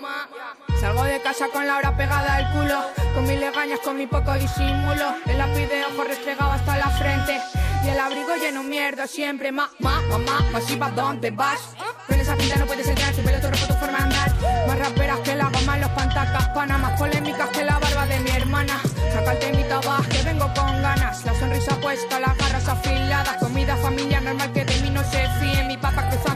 Salgo 0.80 1.05
de 1.05 1.20
casa 1.20 1.48
con 1.52 1.66
la 1.66 1.76
hora 1.76 1.97
pegada 1.98 2.36
al 2.36 2.51
culo, 2.52 2.80
con 3.14 3.24
mis 3.24 3.38
legañas, 3.38 3.80
con 3.80 3.94
mi 3.98 4.06
poco 4.06 4.32
disimulo. 4.32 5.16
El 5.26 5.36
lápiz 5.36 5.66
de 5.66 5.84
ojo 5.84 6.02
restregado 6.02 6.52
hasta 6.52 6.78
la 6.78 6.88
frente. 6.88 7.43
Y 7.87 7.89
el 7.89 8.01
abrigo 8.01 8.35
lleno 8.35 8.65
mierda 8.65 9.07
siempre, 9.07 9.53
ma, 9.53 9.71
ma, 9.79 10.03
mamá, 10.11 10.45
ma, 10.53 10.61
si 10.61 10.75
pa' 10.75 10.91
dónde 10.91 11.31
vas? 11.31 11.61
Con 12.09 12.19
esa 12.19 12.35
pinta 12.35 12.57
no 12.57 12.67
puedes 12.67 12.89
entrar, 12.89 13.15
su 13.15 13.23
pelo 13.23 13.39
ropa, 13.41 13.67
tu 13.69 13.75
forma 13.75 13.99
de 13.99 14.05
andar. 14.05 14.67
Más 14.67 14.79
raperas 14.81 15.21
que 15.21 15.37
la 15.37 15.45
goma 15.45 15.77
en 15.77 15.81
los 15.83 15.91
pantacas 15.91 16.49
pana, 16.49 16.79
más 16.79 16.99
polémicas 16.99 17.49
que 17.51 17.63
la 17.63 17.79
barba 17.79 18.07
de 18.07 18.19
mi 18.19 18.31
hermana. 18.31 18.81
Saca 19.13 19.33
el 19.35 19.39
temita 19.39 19.81
vas, 19.83 20.05
que 20.09 20.21
vengo 20.25 20.53
con 20.55 20.83
ganas. 20.83 21.25
La 21.25 21.35
sonrisa 21.39 21.77
puesta, 21.81 22.19
las 22.19 22.37
garras 22.37 22.67
afiladas. 22.69 23.37
Comida 23.37 23.77
familia 23.77 24.21
normal 24.21 24.53
que 24.53 24.65
de 24.65 24.81
mí 24.81 24.91
no 24.91 25.05
se 25.05 25.29
fíe. 25.39 25.63
Mi 25.69 25.77
papá 25.77 26.09
cruzando 26.11 26.36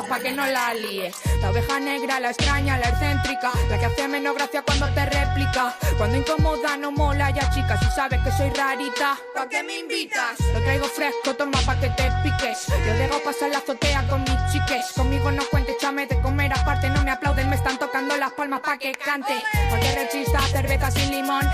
los 0.00 0.08
dedos 0.08 0.08
pa' 0.08 0.22
que 0.22 0.32
no 0.32 0.46
la 0.46 0.74
líe. 0.74 1.12
La 1.40 1.50
oveja 1.50 1.80
negra, 1.80 2.20
la 2.20 2.30
extraña, 2.30 2.78
la 2.78 2.88
excéntrica. 2.88 3.50
La 3.68 3.78
que 3.78 3.86
hace 3.86 4.08
menos 4.08 4.34
gracia 4.34 4.62
cuando 4.62 4.88
te 4.94 5.06
réplica. 5.06 5.74
Cuando 5.98 6.16
incomoda 6.16 6.76
no 6.76 6.92
mola 6.92 7.30
ya 7.30 7.50
chica. 7.50 7.78
Si 7.78 7.86
sabes 7.94 8.20
que 8.22 8.30
soy 8.32 8.50
rarita, 8.50 9.18
¿pa' 9.34 9.48
qué 9.48 9.62
me 9.62 9.78
invitas? 9.78 10.40
Lo 10.52 10.60
traigo 10.60 10.86
fresco, 10.86 11.34
toma 11.34 11.58
pa' 11.62 11.78
que 11.80 11.88
te 11.90 12.10
piques. 12.22 12.66
Yo 12.86 12.94
dejo 12.94 13.20
pasar 13.22 13.50
la 13.50 13.58
azotea 13.58 14.06
con 14.08 14.22
mis 14.22 14.52
chiques. 14.52 14.92
Conmigo 14.96 15.30
no 15.30 15.44
cuentes, 15.44 15.76
chame 15.78 16.06
de 16.06 16.20
comer 16.20 16.52
aparte. 16.52 16.88
No 16.90 17.02
me 17.02 17.10
aplauden, 17.10 17.48
me 17.50 17.56
están 17.56 17.78
tocando 17.78 18.16
las 18.16 18.32
palmas 18.32 18.60
pa' 18.60 18.78
que 18.78 18.92
cante. 18.92 19.34
Cualquier 19.68 19.94
rechista, 19.96 20.40
cerveza 20.48 20.90
sin 20.90 21.10
limón. 21.10 21.48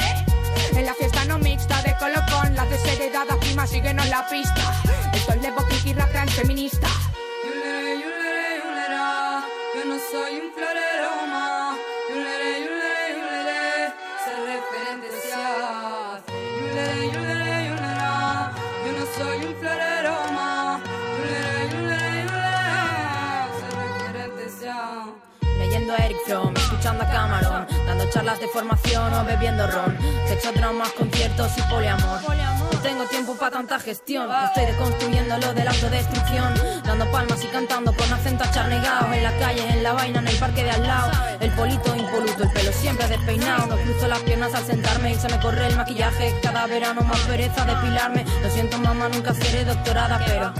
En 0.72 0.84
la 0.84 0.94
fiesta 0.94 1.24
no 1.24 1.38
mixta 1.38 1.80
de 1.82 1.96
colocón, 1.96 2.54
las 2.54 2.68
desheredadas 2.70 3.36
primas 3.38 3.70
síguenos 3.70 4.06
la 4.08 4.28
pista. 4.28 4.82
Esto 5.12 5.32
es 5.32 5.42
de 5.42 5.50
Bokiki 5.50 5.92
rap 5.94 6.10
feminista. 6.30 6.88
Soy 9.98 10.40
un 10.40 10.52
florero 10.52 11.26
más. 11.28 11.55
Charlas 28.10 28.40
de 28.40 28.48
formación 28.48 29.12
o 29.14 29.24
bebiendo 29.24 29.66
ron. 29.66 29.96
Sexo, 30.28 30.52
traumas, 30.52 30.92
conciertos 30.92 31.52
y 31.56 31.62
poliamor. 31.62 32.20
No 32.72 32.78
tengo 32.80 33.04
tiempo 33.04 33.34
para 33.36 33.52
tanta 33.52 33.78
gestión. 33.78 34.28
Estoy 34.46 34.66
deconstruyendo 34.66 35.38
lo 35.38 35.54
de 35.54 35.64
la 35.64 35.70
autodestrucción. 35.70 36.54
Dando 36.84 37.10
palmas 37.10 37.42
y 37.44 37.46
cantando 37.48 37.94
con 37.94 38.12
acento 38.12 38.44
acharnegado. 38.44 39.12
En 39.12 39.22
la 39.22 39.36
calle, 39.38 39.68
en 39.68 39.82
la 39.82 39.92
vaina, 39.92 40.20
en 40.20 40.28
el 40.28 40.36
parque 40.36 40.64
de 40.64 40.70
al 40.70 40.82
lado. 40.82 41.10
El 41.40 41.50
polito 41.52 41.94
impoluto, 41.94 42.42
el 42.42 42.50
pelo 42.50 42.72
siempre 42.72 43.08
despeinado. 43.08 43.66
No 43.66 43.76
cruzo 43.76 44.08
las 44.08 44.20
piernas 44.20 44.54
al 44.54 44.64
sentarme 44.64 45.12
y 45.12 45.14
se 45.14 45.28
me 45.28 45.40
corre 45.40 45.66
el 45.66 45.76
maquillaje. 45.76 46.34
Cada 46.42 46.66
verano 46.66 47.02
más 47.02 47.20
pereza 47.20 47.64
depilarme. 47.64 48.24
Lo 48.42 48.50
siento, 48.50 48.78
mamá, 48.78 49.08
nunca 49.08 49.34
seré 49.34 49.64
doctorada, 49.64 50.20
pero. 50.26 50.52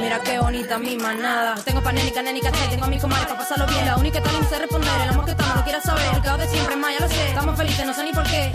Mira 0.00 0.18
qué 0.22 0.38
bonita 0.38 0.78
mi 0.78 0.96
manada. 0.96 1.54
Tengo 1.62 1.82
pa' 1.82 1.92
nénica, 1.92 2.22
nénica, 2.22 2.50
che, 2.50 2.68
tengo 2.68 2.84
a 2.84 2.88
mi 2.88 2.98
comadre 2.98 3.26
pa' 3.26 3.36
pasarlo 3.36 3.66
bien. 3.66 3.84
La 3.84 3.96
única 3.96 4.22
que 4.22 4.28
tal 4.30 4.48
sé 4.48 4.58
responder, 4.58 5.00
el 5.02 5.10
amor 5.10 5.24
que 5.26 5.32
estamos 5.32 5.56
no 5.56 5.62
quiera 5.64 5.80
saber. 5.80 6.14
El 6.14 6.22
caos 6.22 6.38
de 6.38 6.48
siempre, 6.48 6.76
más 6.76 6.92
ya 6.94 7.00
lo 7.00 7.08
sé. 7.08 7.28
Estamos 7.28 7.56
felices, 7.56 7.86
no 7.86 7.92
sé 7.92 8.04
ni 8.04 8.12
por 8.12 8.24
qué. 8.24 8.50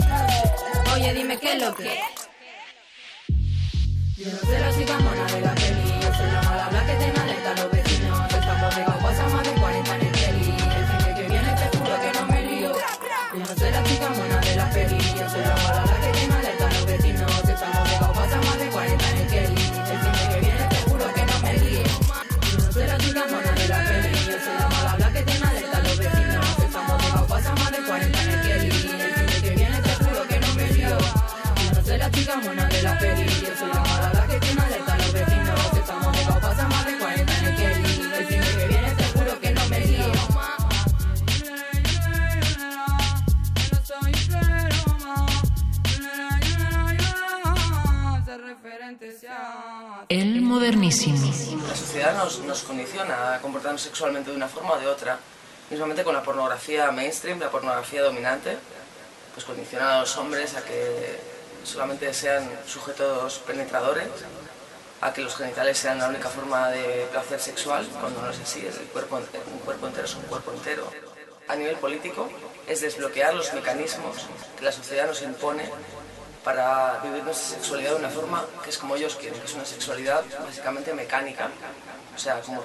Oye, 0.94 1.14
dime 1.14 1.38
qué 1.38 1.52
es 1.52 1.62
lo 1.62 1.74
que. 1.74 2.00
Yo 4.16 4.32
no 4.32 4.38
soy 4.38 4.58
la 4.58 4.74
chica 4.74 4.98
mona 4.98 5.26
modernísimo. 50.46 51.18
La 51.68 51.76
sociedad 51.76 52.16
nos, 52.16 52.62
condiciona 52.62 53.34
a 53.34 53.40
comportarnos 53.40 53.82
sexualmente 53.82 54.30
de 54.30 54.36
una 54.36 54.48
forma 54.48 54.72
o 54.72 54.78
de 54.78 54.86
otra. 54.86 55.18
Mismamente 55.70 56.04
con 56.04 56.14
la 56.14 56.22
pornografía 56.22 56.90
mainstream, 56.92 57.40
la 57.40 57.50
pornografía 57.50 58.02
dominante, 58.02 58.56
pues 59.34 59.44
condiciona 59.44 59.96
a 59.96 60.00
los 60.00 60.16
hombres 60.16 60.54
a 60.54 60.64
que 60.64 61.18
solamente 61.64 62.14
sean 62.14 62.48
sujetos 62.66 63.40
penetradores, 63.46 64.08
a 65.00 65.12
que 65.12 65.22
los 65.22 65.34
genitales 65.34 65.76
sean 65.76 65.98
la 65.98 66.08
única 66.08 66.28
forma 66.28 66.70
de 66.70 67.08
placer 67.10 67.40
sexual, 67.40 67.86
cuando 68.00 68.22
no 68.22 68.30
es 68.30 68.38
así, 68.38 68.64
el 68.64 68.86
cuerpo, 68.88 69.16
un 69.16 69.58
cuerpo 69.58 69.88
entero 69.88 70.06
es 70.06 70.14
un 70.14 70.22
cuerpo 70.22 70.52
entero. 70.52 70.90
A 71.48 71.56
nivel 71.56 71.76
político, 71.76 72.28
es 72.66 72.80
desbloquear 72.80 73.34
los 73.34 73.52
mecanismos 73.52 74.16
que 74.56 74.64
la 74.64 74.72
sociedad 74.72 75.06
nos 75.06 75.22
impone 75.22 75.70
para 76.46 77.00
vivir 77.02 77.24
nuestra 77.24 77.56
sexualidad 77.56 77.90
de 77.90 77.96
una 77.96 78.08
forma 78.08 78.44
que 78.62 78.70
es 78.70 78.78
como 78.78 78.94
ellos 78.94 79.16
quieren, 79.16 79.36
que 79.40 79.46
es 79.46 79.54
una 79.54 79.64
sexualidad 79.64 80.22
básicamente 80.44 80.94
mecánica, 80.94 81.50
o 82.14 82.18
sea, 82.18 82.40
como 82.40 82.62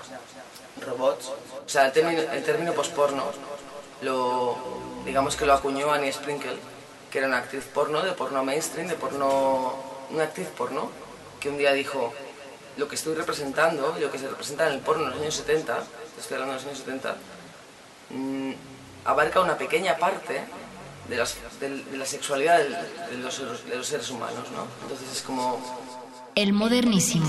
robots. 0.86 1.32
O 1.66 1.68
sea, 1.68 1.88
el 1.88 1.92
término, 1.92 2.22
el 2.22 2.44
término 2.44 2.74
posporno 2.74 3.24
lo, 4.04 4.56
digamos 5.04 5.36
que 5.36 5.48
lo 5.48 5.54
acuñó 5.54 5.92
Annie 5.92 6.14
Sprinkle, 6.14 6.60
que 7.10 7.18
era 7.18 7.28
una 7.28 7.40
actriz 7.40 7.64
porno, 7.74 8.04
de 8.04 8.12
porno 8.12 8.44
mainstream, 8.44 8.88
de 8.88 8.94
porno, 8.94 9.74
una 10.12 10.26
actriz 10.26 10.50
porno, 10.56 10.92
que 11.40 11.50
un 11.50 11.58
día 11.58 11.74
dijo, 11.74 12.14
lo 12.78 12.88
que 12.88 12.94
estoy 12.94 13.16
representando, 13.16 13.96
lo 14.00 14.12
que 14.12 14.20
se 14.20 14.28
representa 14.28 14.68
en 14.68 14.74
el 14.74 14.80
porno 14.82 15.06
en 15.06 15.10
los 15.10 15.22
años 15.22 15.34
70, 15.34 15.84
estoy 16.20 16.36
hablando 16.36 16.54
de 16.54 16.60
los 16.60 16.68
años 16.68 16.78
70, 16.78 17.16
mm, 18.12 18.52
abarca 19.06 19.42
una 19.42 19.58
pequeña 19.58 19.98
parte 19.98 20.44
de, 21.12 21.98
la 21.98 22.06
sexualidad 22.06 22.60
del- 22.60 22.72
de, 22.74 23.18
los, 23.24 23.40
de 23.68 23.76
los 23.78 23.88
seres 23.88 24.10
humanos, 24.10 24.46
¿no? 24.56 24.66
Entonces 24.84 25.12
es 25.18 25.22
como... 25.22 25.60
El 26.36 26.54
modernísimo. 26.54 27.28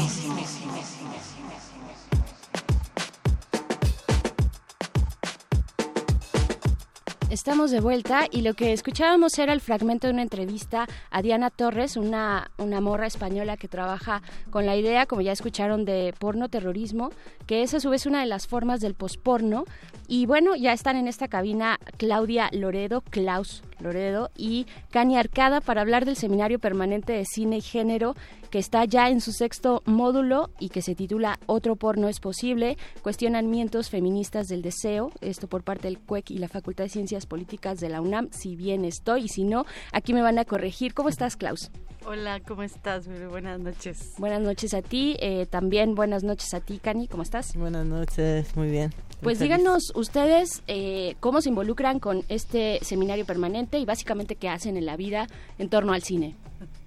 Estamos 7.30 7.70
de 7.70 7.80
vuelta 7.80 8.26
y 8.30 8.42
lo 8.42 8.52
que 8.52 8.74
escuchábamos 8.74 9.38
era 9.38 9.54
el 9.54 9.62
fragmento 9.62 10.06
de 10.06 10.12
una 10.12 10.20
entrevista 10.22 10.86
a 11.10 11.22
Diana 11.22 11.48
Torres, 11.48 11.96
una, 11.96 12.50
una 12.58 12.82
morra 12.82 13.06
española 13.06 13.56
que 13.56 13.68
trabaja 13.68 14.20
con 14.50 14.66
la 14.66 14.76
idea, 14.76 15.06
como 15.06 15.22
ya 15.22 15.32
escucharon, 15.32 15.86
de 15.86 16.12
porno 16.18 16.50
terrorismo, 16.50 17.10
que 17.46 17.62
es 17.62 17.72
a 17.72 17.80
su 17.80 17.88
vez 17.88 18.04
una 18.04 18.20
de 18.20 18.26
las 18.26 18.46
formas 18.46 18.80
del 18.80 18.94
posporno. 18.94 19.64
Y 20.08 20.26
bueno, 20.26 20.56
ya 20.56 20.74
están 20.74 20.96
en 20.96 21.08
esta 21.08 21.26
cabina 21.28 21.78
Claudia 21.96 22.50
Loredo, 22.52 23.00
Klaus 23.00 23.62
Loredo 23.82 24.30
y 24.36 24.66
Cani 24.90 25.18
Arcada 25.18 25.60
para 25.60 25.80
hablar 25.80 26.04
del 26.04 26.16
Seminario 26.16 26.58
Permanente 26.58 27.12
de 27.12 27.24
Cine 27.24 27.58
y 27.58 27.60
Género 27.60 28.14
que 28.52 28.58
está 28.58 28.84
ya 28.84 29.08
en 29.08 29.22
su 29.22 29.32
sexto 29.32 29.82
módulo 29.86 30.50
y 30.60 30.68
que 30.68 30.82
se 30.82 30.94
titula 30.94 31.38
Otro 31.46 31.74
porno 31.74 32.08
es 32.08 32.20
posible, 32.20 32.76
cuestionamientos 33.02 33.88
feministas 33.88 34.46
del 34.46 34.60
deseo, 34.60 35.10
esto 35.22 35.46
por 35.46 35.62
parte 35.62 35.88
del 35.88 35.98
CUEC 35.98 36.32
y 36.32 36.38
la 36.38 36.48
Facultad 36.48 36.84
de 36.84 36.90
Ciencias 36.90 37.24
Políticas 37.24 37.80
de 37.80 37.88
la 37.88 38.02
UNAM, 38.02 38.28
si 38.30 38.54
bien 38.54 38.84
estoy 38.84 39.22
y 39.22 39.28
si 39.28 39.44
no, 39.44 39.64
aquí 39.90 40.12
me 40.12 40.20
van 40.20 40.38
a 40.38 40.44
corregir. 40.44 40.92
¿Cómo 40.92 41.08
estás, 41.08 41.36
Klaus? 41.36 41.70
Hola, 42.04 42.40
¿cómo 42.46 42.62
estás? 42.62 43.08
Muy 43.08 43.24
buenas 43.24 43.58
noches. 43.58 44.12
Buenas 44.18 44.42
noches 44.42 44.74
a 44.74 44.82
ti, 44.82 45.16
eh, 45.20 45.46
también 45.46 45.94
buenas 45.94 46.22
noches 46.22 46.52
a 46.52 46.60
ti, 46.60 46.78
Cani, 46.78 47.08
¿cómo 47.08 47.22
estás? 47.22 47.56
Buenas 47.56 47.86
noches, 47.86 48.54
muy 48.54 48.70
bien. 48.70 48.92
Pues 49.22 49.38
díganos 49.38 49.92
ustedes 49.94 50.62
eh, 50.66 51.14
cómo 51.20 51.40
se 51.40 51.48
involucran 51.48 52.00
con 52.00 52.24
este 52.28 52.80
seminario 52.82 53.24
permanente 53.24 53.78
y 53.78 53.84
básicamente 53.84 54.34
qué 54.34 54.48
hacen 54.48 54.76
en 54.76 54.84
la 54.84 54.96
vida 54.96 55.28
en 55.58 55.68
torno 55.68 55.92
al 55.92 56.02
cine 56.02 56.34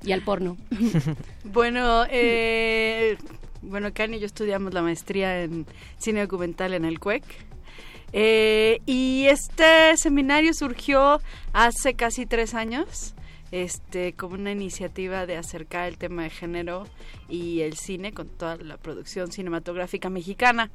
y 0.03 0.11
al 0.11 0.21
porno. 0.21 0.57
Bueno, 1.45 2.03
eh, 2.09 3.17
bueno, 3.61 3.93
Cani 3.93 4.17
y 4.17 4.19
yo 4.19 4.25
estudiamos 4.25 4.73
la 4.73 4.81
maestría 4.81 5.43
en 5.43 5.65
cine 5.97 6.21
documental 6.21 6.73
en 6.73 6.83
el 6.83 6.99
CUEC. 6.99 7.23
Eh, 8.11 8.79
y 8.85 9.25
este 9.27 9.95
seminario 9.97 10.53
surgió 10.53 11.21
hace 11.53 11.95
casi 11.95 12.25
tres 12.25 12.53
años, 12.53 13.14
este, 13.55 14.11
como 14.11 14.35
una 14.35 14.51
iniciativa 14.51 15.25
de 15.25 15.37
acercar 15.37 15.87
el 15.87 15.97
tema 15.97 16.23
de 16.23 16.29
género 16.29 16.87
y 17.29 17.61
el 17.61 17.77
cine 17.77 18.11
con 18.11 18.27
toda 18.27 18.57
la 18.57 18.75
producción 18.75 19.31
cinematográfica 19.31 20.09
mexicana. 20.09 20.71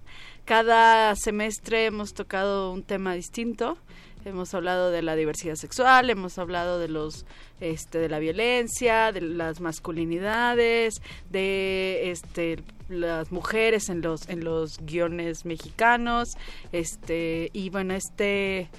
Cada 0.47 1.15
semestre 1.15 1.85
hemos 1.85 2.15
tocado 2.15 2.73
un 2.73 2.82
tema 2.82 3.12
distinto. 3.12 3.77
hemos 4.24 4.55
hablado 4.55 4.90
de 4.90 5.02
la 5.02 5.15
diversidad 5.15 5.57
sexual, 5.57 6.09
hemos 6.09 6.39
hablado 6.39 6.78
de 6.78 6.89
los 6.89 7.27
este 7.61 7.98
de 7.98 8.09
la 8.09 8.19
violencia, 8.19 9.12
de 9.12 9.20
las 9.20 9.61
masculinidades, 9.61 11.02
de 11.28 12.11
este 12.11 12.62
las 12.89 13.31
mujeres 13.31 13.90
en 13.90 14.01
los 14.01 14.27
en 14.31 14.43
los 14.43 14.78
guiones 14.78 15.44
mexicanos, 15.44 16.31
este 16.73 17.51
y 17.52 17.69
bueno, 17.69 17.93
este 17.93 18.70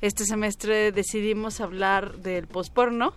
este 0.00 0.24
semestre 0.26 0.92
decidimos 0.92 1.60
hablar 1.60 2.18
del 2.18 2.46
posporno, 2.46 3.14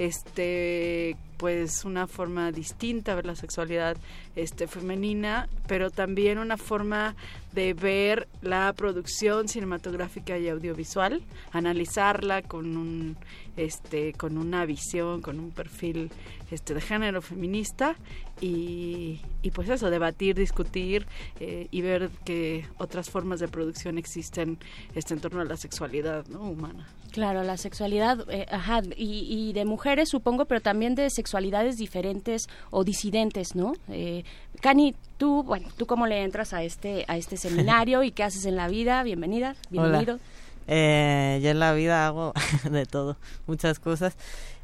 este 0.00 1.14
pues 1.36 1.84
una 1.84 2.06
forma 2.06 2.52
distinta 2.52 3.12
de 3.12 3.16
ver 3.16 3.26
la 3.26 3.36
sexualidad 3.36 3.98
este 4.34 4.66
femenina, 4.66 5.48
pero 5.66 5.90
también 5.90 6.38
una 6.38 6.56
forma 6.56 7.14
de 7.52 7.74
ver 7.74 8.28
la 8.40 8.72
producción 8.72 9.48
cinematográfica 9.48 10.38
y 10.38 10.48
audiovisual, 10.48 11.22
analizarla 11.52 12.40
con 12.42 12.76
un 12.78 13.16
este 13.56 14.14
con 14.14 14.38
una 14.38 14.64
visión, 14.64 15.20
con 15.20 15.38
un 15.38 15.50
perfil 15.50 16.10
este 16.50 16.72
de 16.72 16.80
género 16.80 17.20
feminista 17.20 17.94
y, 18.40 19.20
y 19.42 19.50
pues 19.50 19.68
eso, 19.68 19.90
debatir, 19.90 20.34
discutir 20.34 21.06
eh, 21.40 21.68
y 21.70 21.80
ver 21.82 22.08
que 22.24 22.66
otras 22.78 23.10
formas 23.10 23.38
de 23.38 23.48
producción 23.48 23.98
existen 23.98 24.58
este, 24.94 25.12
en 25.12 25.20
torno 25.20 25.42
a 25.42 25.44
la 25.44 25.58
sexualidad 25.58 26.26
¿no? 26.28 26.40
humana. 26.40 26.86
Claro, 27.10 27.42
la 27.42 27.56
sexualidad, 27.56 28.24
eh, 28.30 28.46
ajá, 28.50 28.82
y, 28.96 29.26
y, 29.28 29.52
de 29.52 29.64
mujeres 29.64 30.08
supongo, 30.08 30.44
pero 30.44 30.60
también 30.60 30.94
de 30.94 31.10
sexualidades 31.10 31.76
diferentes 31.76 32.48
o 32.70 32.84
disidentes, 32.84 33.54
¿no? 33.54 33.72
Eh, 33.88 34.24
Cani, 34.60 34.94
tú, 35.16 35.42
bueno, 35.42 35.68
¿tú 35.76 35.86
cómo 35.86 36.06
le 36.06 36.22
entras 36.22 36.52
a 36.52 36.62
este, 36.62 37.04
a 37.08 37.16
este 37.16 37.36
seminario 37.36 38.02
y 38.02 38.12
qué 38.12 38.22
haces 38.22 38.44
en 38.44 38.56
la 38.56 38.68
vida? 38.68 39.02
Bienvenida, 39.02 39.56
bienvenido. 39.70 40.14
Hola. 40.14 40.22
Eh, 40.68 41.40
yo 41.42 41.50
en 41.50 41.58
la 41.58 41.72
vida 41.72 42.06
hago 42.06 42.32
de 42.70 42.86
todo, 42.86 43.16
muchas 43.46 43.80
cosas, 43.80 44.16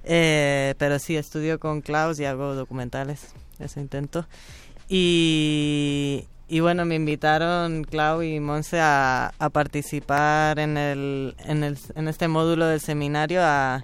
eh, 0.05 0.75
pero 0.79 1.01
sí, 1.01 1.17
estudio 1.17 1.59
con 1.59 1.81
Klaus 1.81 2.21
y 2.21 2.25
hago 2.27 2.55
documentales, 2.55 3.35
eso 3.59 3.81
intento. 3.81 4.27
Y, 4.89 6.27
y 6.49 6.61
bueno, 6.61 6.85
me 6.85 6.95
invitaron 6.95 7.85
Clau 7.85 8.23
y 8.23 8.39
Monse 8.39 8.79
a, 8.81 9.33
participar 9.53 10.59
en, 10.59 10.77
el, 10.77 11.35
en, 11.45 11.65
el, 11.65 11.79
en 11.95 12.09
este 12.09 12.29
módulo 12.29 12.67
del 12.67 12.81
seminario, 12.81 13.41
a 13.43 13.83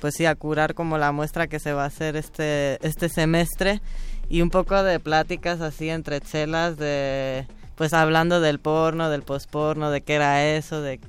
pues 0.00 0.14
sí, 0.14 0.26
a 0.26 0.34
curar 0.34 0.74
como 0.74 0.98
la 0.98 1.10
muestra 1.10 1.46
que 1.46 1.58
se 1.58 1.72
va 1.72 1.84
a 1.84 1.86
hacer 1.86 2.16
este, 2.16 2.78
este 2.86 3.08
semestre 3.08 3.80
y 4.28 4.42
un 4.42 4.50
poco 4.50 4.82
de 4.82 5.00
pláticas 5.00 5.60
así 5.60 5.88
entre 5.88 6.20
chelas 6.20 6.76
de 6.76 7.46
pues 7.76 7.92
hablando 7.92 8.40
del 8.40 8.58
porno, 8.58 9.10
del 9.10 9.22
posporno, 9.22 9.90
de 9.90 10.02
qué 10.02 10.14
era 10.14 10.44
eso, 10.44 10.80
de, 10.82 11.00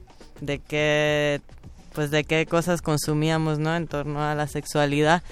de 0.41 0.60
qué 0.60 1.41
pues 1.94 2.11
de 2.11 2.24
qué 2.24 2.45
cosas 2.45 2.82
consumíamos, 2.82 3.60
¿no? 3.60 3.76
En 3.76 3.88
torno 3.88 4.24
a 4.24 4.36
la 4.36 4.48
sexualidad. 4.48 5.24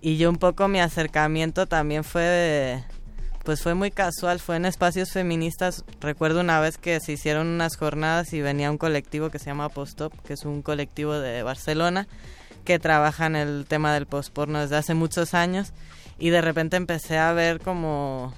Y 0.00 0.16
yo 0.16 0.30
un 0.30 0.36
poco 0.36 0.68
mi 0.68 0.80
acercamiento 0.80 1.66
también 1.66 2.04
fue 2.04 2.22
de, 2.22 2.84
pues 3.46 3.62
fue 3.62 3.74
muy 3.74 3.92
casual, 3.92 4.40
fue 4.40 4.56
en 4.56 4.64
espacios 4.64 5.12
feministas. 5.12 5.84
Recuerdo 6.00 6.40
una 6.40 6.58
vez 6.58 6.78
que 6.78 6.98
se 6.98 7.12
hicieron 7.12 7.46
unas 7.46 7.76
jornadas 7.76 8.32
y 8.32 8.40
venía 8.40 8.72
un 8.72 8.76
colectivo 8.76 9.30
que 9.30 9.38
se 9.38 9.46
llama 9.46 9.68
Postop, 9.68 10.12
que 10.24 10.32
es 10.32 10.44
un 10.44 10.62
colectivo 10.62 11.14
de 11.14 11.44
Barcelona 11.44 12.08
que 12.64 12.80
trabaja 12.80 13.26
en 13.26 13.36
el 13.36 13.64
tema 13.68 13.94
del 13.94 14.06
postporno 14.06 14.60
desde 14.60 14.74
hace 14.74 14.94
muchos 14.94 15.32
años 15.32 15.72
y 16.18 16.30
de 16.30 16.40
repente 16.40 16.76
empecé 16.76 17.18
a 17.18 17.32
ver 17.32 17.60
como 17.60 18.34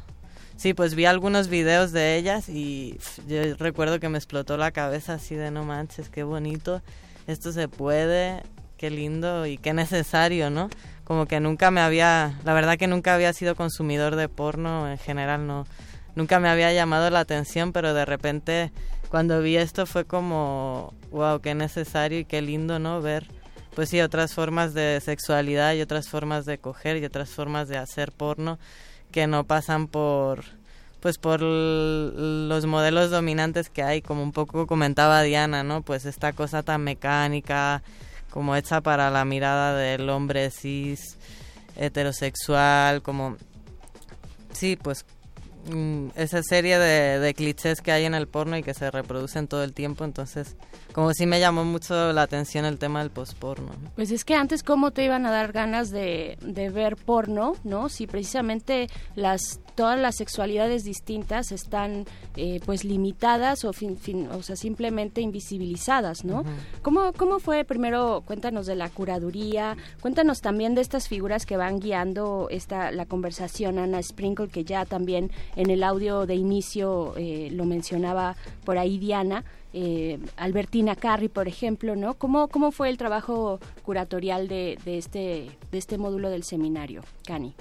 sí, 0.59 0.75
pues 0.75 0.95
vi 0.95 1.07
algunos 1.07 1.49
videos 1.49 1.93
de 1.93 2.17
ellas 2.17 2.51
y 2.51 2.99
yo 3.27 3.55
recuerdo 3.57 4.01
que 4.01 4.11
me 4.11 4.19
explotó 4.19 4.59
la 4.59 4.73
cabeza 4.73 5.15
así 5.15 5.35
de 5.37 5.51
no 5.51 5.65
manches, 5.65 6.11
qué 6.11 6.23
bonito, 6.23 6.83
esto 7.27 7.53
se 7.53 7.67
puede, 7.67 8.43
qué 8.77 8.91
lindo 8.91 9.47
y 9.47 9.57
qué 9.57 9.73
necesario, 9.73 10.51
¿no? 10.51 10.69
Como 11.09 11.25
que 11.25 11.41
nunca 11.41 11.71
me 11.71 11.81
había, 11.81 12.39
la 12.45 12.53
verdad 12.53 12.77
que 12.77 12.87
nunca 12.87 13.15
había 13.15 13.33
sido 13.33 13.57
consumidor 13.57 14.15
de 14.15 14.29
porno 14.29 14.91
en 14.91 14.99
general, 14.99 15.47
no, 15.47 15.67
nunca 16.15 16.39
me 16.39 16.51
había 16.51 16.71
llamado 16.75 17.09
la 17.09 17.21
atención, 17.21 17.73
pero 17.73 17.95
de 17.95 18.05
repente 18.05 18.73
cuando 19.09 19.41
vi 19.41 19.57
esto 19.57 19.87
fue 19.87 20.05
como, 20.05 20.93
wow, 21.11 21.41
qué 21.41 21.55
necesario 21.55 22.19
y 22.19 22.27
qué 22.27 22.43
lindo, 22.43 22.79
¿no? 22.79 23.01
Ver, 23.01 23.27
pues 23.75 23.89
sí, 23.89 24.03
otras 24.03 24.35
formas 24.35 24.75
de 24.75 25.01
sexualidad 25.03 25.73
y 25.73 25.81
otras 25.81 26.11
formas 26.11 26.45
de 26.45 26.59
coger 26.59 26.99
y 26.99 27.07
otras 27.07 27.31
formas 27.31 27.69
de 27.69 27.79
hacer 27.79 28.13
porno 28.13 28.59
que 29.11 29.27
no 29.27 29.45
pasan 29.45 29.89
por, 29.89 30.45
pues 31.01 31.17
por 31.17 31.41
los 31.41 32.67
modelos 32.67 33.11
dominantes 33.11 33.71
que 33.71 33.83
hay, 33.83 34.03
como 34.03 34.23
un 34.23 34.33
poco 34.33 34.67
comentaba 34.67 35.23
Diana, 35.23 35.63
¿no? 35.63 35.81
Pues 35.81 36.05
esta 36.05 36.35
cosa 36.35 36.63
tan 36.63 36.85
mecánica, 36.85 37.83
como 38.31 38.57
hecha 38.57 38.81
para 38.81 39.11
la 39.11 39.25
mirada 39.25 39.77
del 39.77 40.09
hombre 40.11 40.51
cis 40.51 41.17
heterosexual, 41.77 43.03
como 43.03 43.37
sí, 44.53 44.77
pues 44.77 45.05
mm, 45.71 46.09
esa 46.17 46.43
serie 46.43 46.79
de, 46.79 47.35
clichés 47.35 47.81
que 47.81 47.93
hay 47.93 48.05
en 48.05 48.15
el 48.15 48.27
porno 48.27 48.57
y 48.57 48.63
que 48.63 48.75
se 48.75 48.91
reproducen 48.91 49.49
todo 49.49 49.63
el 49.63 49.73
tiempo, 49.73 50.05
entonces 50.05 50.57
como 50.93 51.13
sí 51.13 51.27
me 51.27 51.39
llamó 51.39 51.65
mucho 51.65 52.13
la 52.13 52.23
atención 52.23 52.65
el 52.65 52.79
tema 52.79 53.01
del 53.01 53.11
posporno. 53.11 53.71
Pues 53.95 54.11
es 54.11 54.25
que 54.25 54.35
antes 54.35 54.63
cómo 54.63 54.91
te 54.91 55.05
iban 55.05 55.27
a 55.27 55.31
dar 55.31 55.53
ganas 55.53 55.91
de, 55.91 56.39
de 56.41 56.71
ver 56.71 56.97
porno, 56.97 57.55
¿no? 57.63 57.89
Si 57.89 58.07
precisamente 58.07 58.89
las 59.15 59.61
todas 59.79 59.97
las 59.97 60.17
sexualidades 60.17 60.83
distintas 60.83 61.53
están 61.53 62.05
eh, 62.35 62.59
pues 62.67 62.83
limitadas 62.83 63.65
o 63.65 63.73
fin, 63.73 63.97
fin, 63.97 64.27
o 64.27 64.43
sea 64.43 64.57
simplemente 64.57 65.21
invisibilizadas 65.21 66.25
no 66.25 66.41
uh 66.41 66.43
-huh. 66.43 66.83
¿Cómo, 66.83 67.13
cómo 67.13 67.39
fue 67.39 67.63
primero 67.63 68.25
cuéntanos 68.27 68.67
de 68.67 68.75
la 68.75 68.89
curaduría 68.89 69.77
cuéntanos 70.01 70.41
también 70.41 70.75
de 70.75 70.81
estas 70.81 71.07
figuras 71.07 71.47
que 71.47 71.57
van 71.57 71.79
guiando 71.79 72.49
esta 72.51 72.91
la 72.91 73.07
conversación 73.07 73.79
Ana 73.79 74.03
Sprinkle 74.03 74.49
que 74.49 74.65
ya 74.65 74.85
también 74.85 75.31
en 75.55 75.71
el 75.71 75.85
audio 75.85 76.27
de 76.27 76.35
inicio 76.35 77.15
eh, 77.17 77.49
lo 77.53 77.65
mencionaba 77.65 78.35
por 78.65 78.79
ahí 78.79 78.99
Diana 78.99 79.45
eh, 79.75 80.19
Albertina 80.37 80.97
Carri, 80.97 81.29
por 81.29 81.47
ejemplo, 81.47 81.95
¿no? 81.95 82.15
¿Cómo, 82.15 82.49
cómo 82.49 82.73
fue 82.73 82.89
el 82.89 82.97
trabajo 82.97 83.61
curatorial 83.85 84.49
de, 84.49 84.79
de, 84.83 84.97
este, 84.97 85.51
de 85.71 85.79
este 85.79 85.99
módulo 85.99 86.31
del 86.31 86.43
seminario, 86.43 87.03
Cani? 87.27 87.55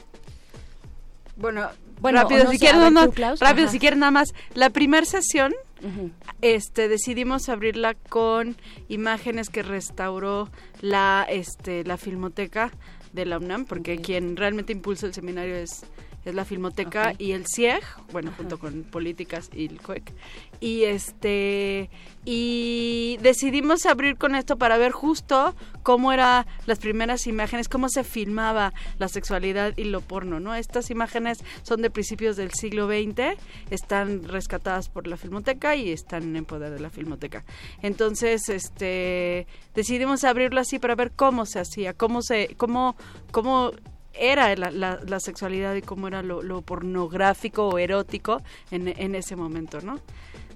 Bueno, 1.35 1.67
bueno 1.99 2.21
rápido, 2.21 2.43
no 2.45 2.51
si, 2.51 2.57
sé, 2.57 2.65
quieren, 2.65 2.93
no, 2.93 3.07
rápido 3.39 3.67
si 3.69 3.79
nada 3.79 4.11
más. 4.11 4.33
La 4.53 4.69
primera 4.69 5.05
sesión, 5.05 5.53
uh 5.81 5.85
-huh. 5.85 6.11
este, 6.41 6.87
decidimos 6.87 7.49
abrirla 7.49 7.95
con 7.95 8.55
imágenes 8.87 9.49
que 9.49 9.63
restauró 9.63 10.49
la, 10.81 11.25
este, 11.29 11.83
la 11.83 11.97
filmoteca 11.97 12.71
de 13.13 13.25
la 13.25 13.37
UNAM, 13.37 13.65
porque 13.65 13.93
okay. 13.93 14.03
quien 14.03 14.35
realmente 14.35 14.73
impulsa 14.73 15.07
el 15.07 15.13
seminario 15.13 15.55
es 15.55 15.85
es 16.29 16.35
la 16.35 16.45
Filmoteca 16.45 17.11
okay. 17.13 17.27
y 17.27 17.31
el 17.31 17.45
CIEG, 17.47 17.83
bueno, 18.11 18.29
Ajá. 18.29 18.37
junto 18.37 18.59
con 18.59 18.83
Políticas 18.83 19.49
y 19.53 19.65
el 19.65 19.81
CUEC. 19.81 20.13
Y 20.59 20.83
este 20.83 21.89
y 22.25 23.17
decidimos 23.21 23.85
abrir 23.85 24.17
con 24.17 24.35
esto 24.35 24.57
para 24.57 24.77
ver 24.77 24.91
justo 24.91 25.55
cómo 25.83 26.11
eran 26.11 26.45
las 26.65 26.79
primeras 26.79 27.25
imágenes, 27.25 27.69
cómo 27.69 27.87
se 27.87 28.03
filmaba 28.03 28.73
la 28.99 29.07
sexualidad 29.07 29.73
y 29.77 29.85
lo 29.85 30.01
porno, 30.01 30.39
¿no? 30.39 30.53
Estas 30.53 30.89
imágenes 30.89 31.39
son 31.63 31.81
de 31.81 31.89
principios 31.89 32.35
del 32.35 32.51
siglo 32.51 32.87
XX, 32.87 33.37
están 33.69 34.25
rescatadas 34.25 34.89
por 34.89 35.07
la 35.07 35.15
Filmoteca 35.15 35.75
y 35.75 35.91
están 35.91 36.35
en 36.35 36.43
poder 36.43 36.73
de 36.73 36.81
la 36.81 36.89
Filmoteca. 36.89 37.45
Entonces, 37.81 38.49
este 38.49 39.47
decidimos 39.73 40.23
abrirlo 40.23 40.59
así 40.59 40.79
para 40.79 40.95
ver 40.95 41.11
cómo 41.15 41.45
se 41.45 41.59
hacía, 41.59 41.93
cómo 41.93 42.21
se 42.21 42.55
cómo 42.57 42.97
cómo 43.31 43.71
era 44.19 44.55
la, 44.55 44.71
la, 44.71 44.99
la, 45.05 45.19
sexualidad 45.19 45.75
y 45.75 45.81
cómo 45.81 46.07
era 46.07 46.21
lo, 46.21 46.41
lo 46.41 46.61
pornográfico 46.61 47.67
o 47.67 47.77
erótico 47.77 48.41
en, 48.71 48.87
en, 48.87 49.15
ese 49.15 49.35
momento, 49.35 49.81
¿no? 49.81 49.99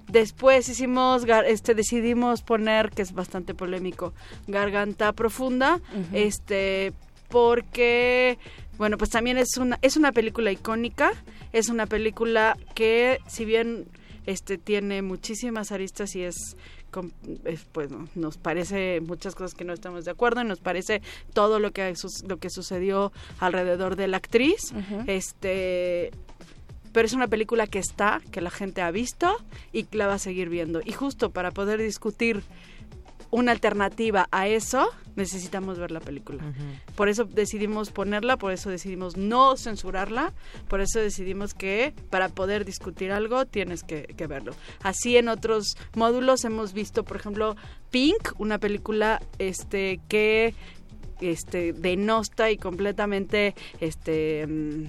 Después 0.07 0.67
hicimos, 0.67 1.25
este, 1.45 1.73
decidimos 1.73 2.41
poner, 2.41 2.89
que 2.89 3.01
es 3.01 3.13
bastante 3.13 3.53
polémico, 3.53 4.13
Garganta 4.47 5.13
Profunda, 5.13 5.75
uh 5.75 5.97
-huh. 5.97 6.07
este, 6.13 6.93
porque, 7.29 8.38
bueno, 8.77 8.97
pues 8.97 9.09
también 9.09 9.38
es 9.38 9.57
una, 9.57 9.79
es 9.81 9.95
una 9.95 10.11
película 10.11 10.51
icónica, 10.51 11.11
es 11.53 11.69
una 11.69 11.85
película 11.85 12.57
que, 12.75 13.19
si 13.27 13.45
bien 13.45 13.88
este, 14.25 14.57
tiene 14.57 15.01
muchísimas 15.01 15.71
aristas 15.71 16.15
y 16.15 16.23
es 16.23 16.57
pues 17.72 17.89
nos 18.15 18.38
parece 18.38 19.01
muchas 19.01 19.35
cosas 19.35 19.53
que 19.53 19.63
no 19.63 19.73
estamos 19.73 20.05
de 20.05 20.11
acuerdo 20.11 20.41
y 20.41 20.45
nos 20.45 20.59
parece 20.59 21.01
todo 21.34 21.59
lo 21.59 21.72
que 21.72 21.93
lo 22.27 22.38
que 22.38 22.49
sucedió 22.49 23.11
alrededor 23.39 23.95
de 23.95 24.07
la 24.07 24.18
actriz 24.18 24.72
uh 24.72 24.76
-huh. 24.76 25.03
este 25.07 26.11
pero 26.93 27.05
es 27.05 27.13
una 27.13 27.27
película 27.27 27.68
que 27.68 27.80
está 27.80 28.22
que 28.31 28.41
la 28.41 28.51
gente 28.51 28.81
ha 28.81 28.91
visto 28.91 29.38
y 29.72 29.85
la 29.95 30.07
va 30.07 30.15
a 30.15 30.19
seguir 30.19 30.49
viendo 30.49 30.81
y 30.84 30.91
justo 30.91 31.30
para 31.31 31.51
poder 31.51 31.81
discutir 31.81 32.43
una 33.31 33.51
alternativa 33.53 34.27
a 34.31 34.47
eso, 34.47 34.89
necesitamos 35.15 35.79
ver 35.79 35.91
la 35.91 35.99
película. 35.99 36.43
Por 36.95 37.09
eso 37.09 37.25
decidimos 37.25 37.91
ponerla, 37.91 38.37
por 38.37 38.51
eso 38.51 38.69
decidimos 38.69 39.17
no 39.17 39.57
censurarla, 39.57 40.33
por 40.67 40.81
eso 40.81 40.99
decidimos 40.99 41.53
que 41.53 41.93
para 42.09 42.29
poder 42.29 42.65
discutir 42.65 43.11
algo 43.11 43.45
tienes 43.45 43.83
que, 43.83 44.03
que 44.03 44.27
verlo. 44.27 44.53
Así 44.83 45.17
en 45.17 45.29
otros 45.29 45.77
módulos 45.95 46.43
hemos 46.45 46.73
visto, 46.73 47.03
por 47.03 47.17
ejemplo, 47.17 47.55
Pink, 47.89 48.39
una 48.39 48.59
película 48.59 49.21
este 49.39 49.99
que 50.07 50.53
este 51.21 51.73
denosta 51.73 52.49
y 52.51 52.57
completamente 52.57 53.53
este 53.79 54.45
mm, 54.47 54.85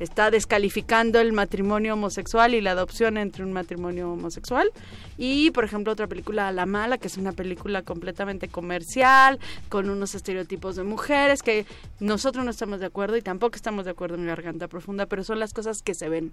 está 0.00 0.30
descalificando 0.30 1.20
el 1.20 1.32
matrimonio 1.32 1.94
homosexual 1.94 2.54
y 2.54 2.60
la 2.60 2.72
adopción 2.72 3.18
entre 3.18 3.44
un 3.44 3.52
matrimonio 3.52 4.10
homosexual. 4.12 4.70
Y, 5.16 5.50
por 5.52 5.64
ejemplo, 5.64 5.92
otra 5.92 6.08
película, 6.08 6.50
La 6.50 6.66
Mala, 6.66 6.98
que 6.98 7.06
es 7.06 7.16
una 7.18 7.32
película 7.32 7.82
completamente 7.82 8.48
comercial, 8.48 9.38
con 9.68 9.88
unos 9.90 10.14
estereotipos 10.14 10.76
de 10.76 10.82
mujeres, 10.82 11.42
que 11.42 11.66
nosotros 12.00 12.44
no 12.44 12.50
estamos 12.50 12.80
de 12.80 12.86
acuerdo 12.86 13.16
y 13.16 13.22
tampoco 13.22 13.56
estamos 13.56 13.84
de 13.84 13.92
acuerdo 13.92 14.16
en 14.16 14.26
Garganta 14.26 14.66
Profunda, 14.66 15.06
pero 15.06 15.22
son 15.22 15.38
las 15.38 15.52
cosas 15.52 15.82
que 15.82 15.94
se 15.94 16.08
ven. 16.08 16.32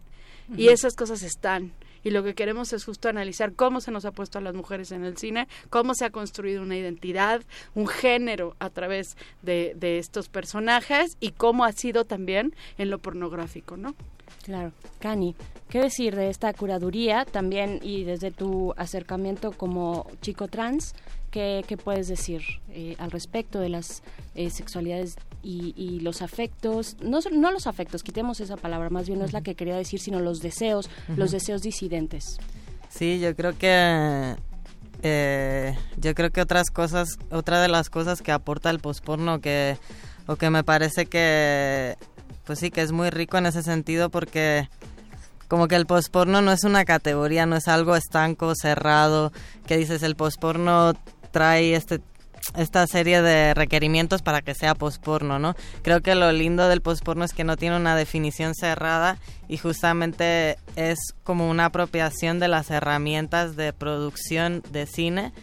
Y 0.55 0.69
esas 0.69 0.95
cosas 0.95 1.21
están. 1.21 1.73
Y 2.03 2.11
lo 2.11 2.23
que 2.23 2.35
queremos 2.35 2.73
es 2.73 2.85
justo 2.85 3.09
analizar 3.09 3.53
cómo 3.53 3.81
se 3.81 3.91
nos 3.91 4.05
ha 4.05 4.11
puesto 4.11 4.37
a 4.37 4.41
las 4.41 4.53
mujeres 4.53 4.91
en 4.91 5.03
el 5.03 5.17
cine, 5.17 5.47
cómo 5.69 5.93
se 5.93 6.05
ha 6.05 6.09
construido 6.09 6.61
una 6.61 6.77
identidad, 6.77 7.41
un 7.75 7.87
género 7.87 8.55
a 8.59 8.69
través 8.69 9.17
de, 9.41 9.73
de 9.75 9.97
estos 9.97 10.29
personajes 10.29 11.17
y 11.19 11.31
cómo 11.31 11.65
ha 11.65 11.71
sido 11.71 12.05
también 12.05 12.53
en 12.77 12.89
lo 12.89 12.99
pornográfico, 12.99 13.77
¿no? 13.77 13.95
Claro, 14.43 14.71
Cani, 14.99 15.35
¿qué 15.69 15.79
decir 15.79 16.15
de 16.15 16.29
esta 16.29 16.53
curaduría 16.53 17.25
también 17.25 17.79
y 17.81 18.03
desde 18.03 18.31
tu 18.31 18.73
acercamiento 18.77 19.51
como 19.51 20.07
chico 20.21 20.47
trans? 20.47 20.93
¿Qué, 21.31 21.65
qué 21.67 21.77
puedes 21.77 22.07
decir 22.07 22.41
eh, 22.69 22.95
al 22.99 23.11
respecto 23.11 23.59
de 23.59 23.69
las 23.69 24.01
eh, 24.33 24.49
sexualidades 24.49 25.17
y, 25.43 25.73
y 25.75 25.99
los 25.99 26.21
afectos? 26.21 26.95
No, 27.01 27.19
no 27.31 27.51
los 27.51 27.67
afectos, 27.67 28.01
quitemos 28.01 28.39
esa 28.39 28.55
palabra, 28.55 28.89
más 28.89 29.07
bien 29.07 29.19
no 29.19 29.25
es 29.25 29.33
la 29.33 29.41
que 29.41 29.55
quería 29.55 29.75
decir, 29.75 29.99
sino 29.99 30.19
los 30.19 30.39
deseos, 30.39 30.89
los 31.15 31.31
deseos 31.31 31.61
disidentes. 31.61 32.37
Sí, 32.89 33.19
yo 33.19 33.35
creo 33.35 33.57
que 33.57 34.35
eh, 35.03 35.77
yo 35.97 36.15
creo 36.15 36.31
que 36.31 36.41
otras 36.41 36.71
cosas, 36.71 37.19
otra 37.29 37.61
de 37.61 37.67
las 37.67 37.89
cosas 37.89 38.21
que 38.21 38.31
aporta 38.31 38.69
el 38.69 38.79
posporno 38.79 39.39
que 39.41 39.77
o 40.25 40.35
que 40.35 40.49
me 40.49 40.63
parece 40.63 41.05
que 41.05 41.95
pues 42.45 42.59
sí 42.59 42.71
que 42.71 42.81
es 42.81 42.91
muy 42.91 43.09
rico 43.09 43.37
en 43.37 43.45
ese 43.45 43.61
sentido 43.61 44.09
porque 44.09 44.69
como 45.47 45.67
que 45.67 45.75
el 45.75 45.85
posporno 45.85 46.41
no 46.41 46.51
es 46.51 46.63
una 46.63 46.83
categoría, 46.83 47.45
no 47.45 47.55
es 47.55 47.67
algo 47.67 47.95
estanco, 47.95 48.53
cerrado, 48.55 49.31
que 49.65 49.77
dices 49.77 50.03
el 50.03 50.15
posporno 50.15 50.93
trae 51.31 51.75
este 51.75 52.01
esta 52.55 52.85
serie 52.87 53.21
de 53.21 53.53
requerimientos 53.53 54.21
para 54.21 54.41
que 54.41 54.55
sea 54.55 54.75
posporno, 54.75 55.39
¿no? 55.39 55.55
Creo 55.81 56.01
que 56.01 56.15
lo 56.15 56.31
lindo 56.31 56.69
del 56.69 56.81
posporno 56.81 57.25
es 57.25 57.33
que 57.33 57.43
no 57.43 57.57
tiene 57.57 57.75
una 57.75 57.95
definición 57.95 58.53
cerrada 58.55 59.17
y 59.47 59.57
justamente 59.57 60.57
es 60.75 60.97
como 61.23 61.49
una 61.49 61.65
apropiación 61.65 62.39
de 62.39 62.47
las 62.47 62.69
herramientas 62.71 63.55
de 63.55 63.73
producción 63.73 64.63
de 64.71 64.85
cine 64.85 65.33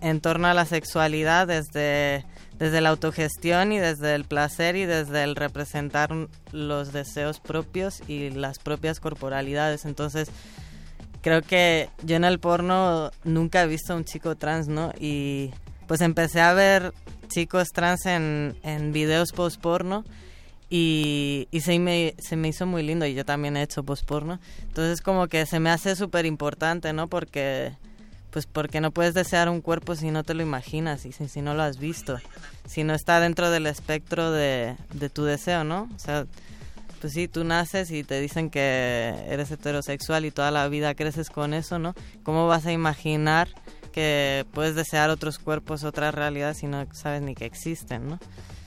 en 0.00 0.20
torno 0.20 0.48
a 0.48 0.54
la 0.54 0.64
sexualidad 0.64 1.46
desde, 1.46 2.24
desde 2.58 2.80
la 2.80 2.90
autogestión 2.90 3.72
y 3.72 3.78
desde 3.78 4.14
el 4.14 4.24
placer 4.24 4.76
y 4.76 4.84
desde 4.84 5.22
el 5.22 5.36
representar 5.36 6.10
los 6.50 6.92
deseos 6.92 7.40
propios 7.40 8.02
y 8.08 8.30
las 8.30 8.58
propias 8.58 8.98
corporalidades. 8.98 9.84
Entonces, 9.84 10.28
creo 11.22 11.40
que 11.40 11.88
yo 12.02 12.16
en 12.16 12.24
el 12.24 12.38
porno 12.38 13.10
nunca 13.24 13.62
he 13.62 13.66
visto 13.66 13.94
a 13.94 13.96
un 13.96 14.04
chico 14.04 14.36
trans, 14.36 14.68
¿no? 14.68 14.92
Y 15.00 15.50
pues 15.86 16.00
empecé 16.00 16.40
a 16.40 16.52
ver 16.52 16.92
chicos 17.28 17.68
trans 17.72 18.04
en, 18.06 18.56
en 18.62 18.92
videos 18.92 19.32
post 19.32 19.60
porno 19.60 20.04
y, 20.68 21.48
y 21.50 21.60
se, 21.60 21.78
me, 21.78 22.14
se 22.18 22.36
me 22.36 22.48
hizo 22.48 22.66
muy 22.66 22.82
lindo 22.82 23.06
y 23.06 23.14
yo 23.14 23.24
también 23.24 23.56
he 23.56 23.62
hecho 23.62 23.82
post 23.84 24.04
porno. 24.04 24.40
Entonces 24.62 25.00
como 25.00 25.28
que 25.28 25.46
se 25.46 25.60
me 25.60 25.70
hace 25.70 25.96
súper 25.96 26.26
importante, 26.26 26.92
¿no? 26.92 27.08
Porque 27.08 27.72
pues 28.30 28.46
porque 28.46 28.80
no 28.80 28.90
puedes 28.90 29.12
desear 29.12 29.50
un 29.50 29.60
cuerpo 29.60 29.94
si 29.94 30.10
no 30.10 30.24
te 30.24 30.32
lo 30.32 30.42
imaginas 30.42 31.04
y 31.04 31.12
si, 31.12 31.28
si 31.28 31.42
no 31.42 31.52
lo 31.52 31.62
has 31.62 31.78
visto, 31.78 32.18
si 32.66 32.82
no 32.82 32.94
está 32.94 33.20
dentro 33.20 33.50
del 33.50 33.66
espectro 33.66 34.32
de, 34.32 34.76
de 34.94 35.10
tu 35.10 35.24
deseo, 35.24 35.64
¿no? 35.64 35.88
O 35.94 35.98
sea, 35.98 36.26
pues 37.02 37.12
sí, 37.12 37.28
tú 37.28 37.42
naces 37.44 37.90
y 37.90 38.02
te 38.04 38.18
dicen 38.20 38.48
que 38.48 39.12
eres 39.28 39.50
heterosexual 39.50 40.24
y 40.24 40.30
toda 40.30 40.50
la 40.50 40.66
vida 40.68 40.94
creces 40.94 41.28
con 41.28 41.52
eso, 41.52 41.78
¿no? 41.78 41.94
¿Cómo 42.22 42.46
vas 42.46 42.64
a 42.64 42.72
imaginar 42.72 43.48
que 43.92 44.46
puedes 44.54 44.74
desear 44.74 45.10
otros 45.10 45.38
cuerpos, 45.38 45.84
otras 45.84 46.14
realidades 46.14 46.58
si 46.58 46.66
no 46.66 46.86
sabes 46.94 47.20
ni 47.20 47.34
que 47.34 47.44
existen, 47.44 48.08
¿no? 48.08 48.18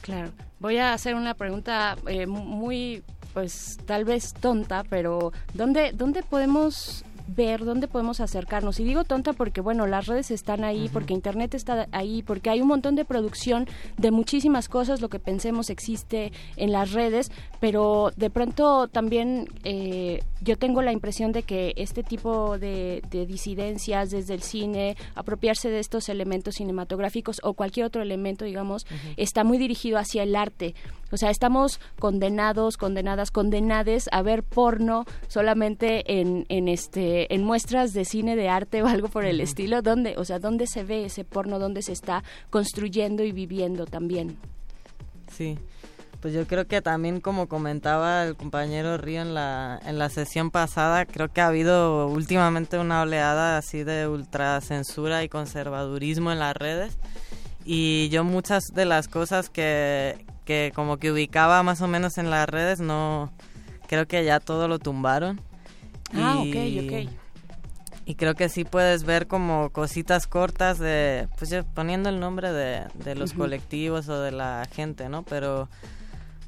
Claro. 0.02 0.32
Voy 0.60 0.78
a 0.78 0.94
hacer 0.94 1.16
una 1.16 1.34
pregunta 1.34 1.96
eh, 2.08 2.28
mu- 2.28 2.44
muy, 2.44 3.04
pues 3.34 3.78
tal 3.86 4.04
vez 4.06 4.34
tonta, 4.34 4.84
pero 4.90 5.32
¿dónde, 5.54 5.94
dónde 5.94 6.22
podemos 6.22 7.04
ver, 7.28 7.66
dónde 7.66 7.88
podemos 7.88 8.20
acercarnos? 8.20 8.80
Y 8.80 8.84
digo 8.84 9.04
tonta 9.04 9.34
porque, 9.34 9.62
bueno, 9.62 9.88
las 9.88 10.08
redes 10.08 10.32
están 10.32 10.64
ahí, 10.64 10.90
porque 10.92 11.14
Internet 11.14 11.54
está 11.54 11.88
ahí, 11.92 12.24
porque 12.24 12.50
hay 12.50 12.62
un 12.62 12.68
montón 12.68 12.96
de 12.96 13.06
producción 13.06 13.68
de 13.98 14.12
muchísimas 14.12 14.70
cosas, 14.70 15.02
lo 15.02 15.10
que 15.10 15.20
pensemos 15.20 15.70
existe 15.70 16.32
en 16.56 16.72
las 16.72 16.92
redes, 16.92 17.32
pero 17.60 18.12
de 18.16 18.30
pronto 18.30 18.88
también 18.88 19.48
eh, 19.64 20.22
yo 20.42 20.58
tengo 20.58 20.82
la 20.82 20.92
impresión 20.92 21.32
de 21.32 21.44
que 21.44 21.74
este 21.78 22.04
tipo 22.04 22.58
de, 22.58 23.02
de 23.10 23.26
disidencias 23.26 24.12
desde 24.12 24.34
el 24.34 24.42
cine, 24.42 24.96
apropiarse 25.16 25.70
de 25.70 25.80
estos 25.80 26.10
elementos 26.10 26.56
cinematográficos 26.56 27.40
o 27.44 27.54
cualquier 27.54 27.86
otro 27.86 28.02
elemento, 28.02 28.46
digamos, 28.46 28.86
está 29.18 29.44
muy 29.44 29.58
dirigido 29.58 29.98
hacia 29.98 30.24
el 30.24 30.36
arte. 30.36 30.76
O 31.12 31.18
sea, 31.18 31.30
estamos 31.30 31.80
condenados, 32.00 32.78
condenadas, 32.78 33.32
condenades 33.32 34.10
a 34.12 34.22
ver 34.22 34.44
porno 34.44 35.06
solamente 35.28 36.20
en, 36.20 36.46
en 36.50 36.68
este 36.68 37.15
en 37.30 37.44
muestras 37.44 37.94
de 37.94 38.06
cine 38.06 38.36
de 38.36 38.50
arte 38.50 38.84
o 38.84 38.88
algo 38.88 39.08
por 39.08 39.26
el 39.26 39.42
estilo, 39.42 39.82
donde, 39.82 40.16
o 40.18 40.26
sea, 40.26 40.40
dónde 40.40 40.68
se 40.68 40.84
ve 40.84 41.06
ese 41.06 41.24
porno, 41.24 41.60
dónde 41.60 41.82
se 41.82 41.92
está 41.92 42.24
construyendo 42.50 43.24
y 43.24 43.32
viviendo 43.32 43.86
también. 43.86 44.38
Sí, 45.32 45.58
pues 46.22 46.34
yo 46.34 46.48
creo 46.48 46.66
que 46.66 46.82
también 46.82 47.22
como 47.22 47.48
comentaba 47.48 48.24
el 48.24 48.36
compañero 48.36 48.98
Río 48.98 49.22
en 49.22 49.34
la, 49.34 49.80
en 49.86 50.00
la 50.00 50.10
sesión 50.10 50.50
pasada, 50.52 51.06
creo 51.06 51.32
que 51.32 51.42
ha 51.42 51.48
habido 51.48 52.08
últimamente 52.08 52.80
una 52.80 53.02
oleada 53.02 53.58
así 53.58 53.84
de 53.84 54.08
ultracensura 54.08 55.24
y 55.24 55.30
conservadurismo 55.30 56.32
en 56.32 56.40
las 56.40 56.56
redes 56.56 56.98
y 57.66 58.10
yo 58.10 58.24
muchas 58.24 58.64
de 58.74 58.86
las 58.86 59.08
cosas 59.08 59.50
que, 59.50 60.26
que 60.46 60.72
como 60.76 60.98
que 60.98 61.12
ubicaba 61.12 61.64
más 61.64 61.82
o 61.82 61.88
menos 61.88 62.18
en 62.18 62.30
las 62.30 62.48
redes 62.48 62.80
no 62.80 63.32
creo 63.88 64.08
que 64.08 64.24
ya 64.24 64.40
todo 64.40 64.68
lo 64.68 64.80
tumbaron. 64.80 65.42
Ah, 66.14 66.42
Y- 66.44 66.80
ok, 66.80 66.86
ok. 67.08 67.12
y 68.06 68.16
creo 68.16 68.36
que 68.36 68.50
sí 68.50 68.64
puedes 68.66 69.04
ver 69.04 69.28
como 69.28 69.70
cositas 69.72 70.28
cortas 70.28 70.78
de, 70.80 71.28
pues 71.38 71.50
ya 71.50 71.64
poniendo 71.64 72.10
el 72.10 72.20
nombre 72.20 72.52
de, 72.52 72.84
de 72.94 73.16
los 73.16 73.34
colectivos 73.34 74.08
o 74.10 74.20
de 74.22 74.32
la 74.32 74.68
gente, 74.72 75.10
¿no? 75.10 75.24
Pero, 75.24 75.70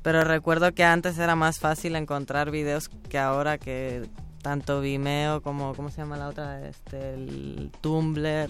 pero 0.03 0.23
recuerdo 0.23 0.73
que 0.73 0.83
antes 0.83 1.17
era 1.17 1.35
más 1.35 1.59
fácil 1.59 1.95
encontrar 1.95 2.51
videos 2.51 2.89
que 3.09 3.17
ahora 3.17 3.57
que 3.57 4.07
tanto 4.43 4.79
Vimeo 4.81 5.41
como, 5.41 5.73
¿cómo 5.73 5.89
se 5.89 5.97
llama 5.97 6.15
la 6.17 6.29
otra? 6.29 6.65
Este, 6.67 7.15
el 7.15 7.71
Tumblr 7.81 8.49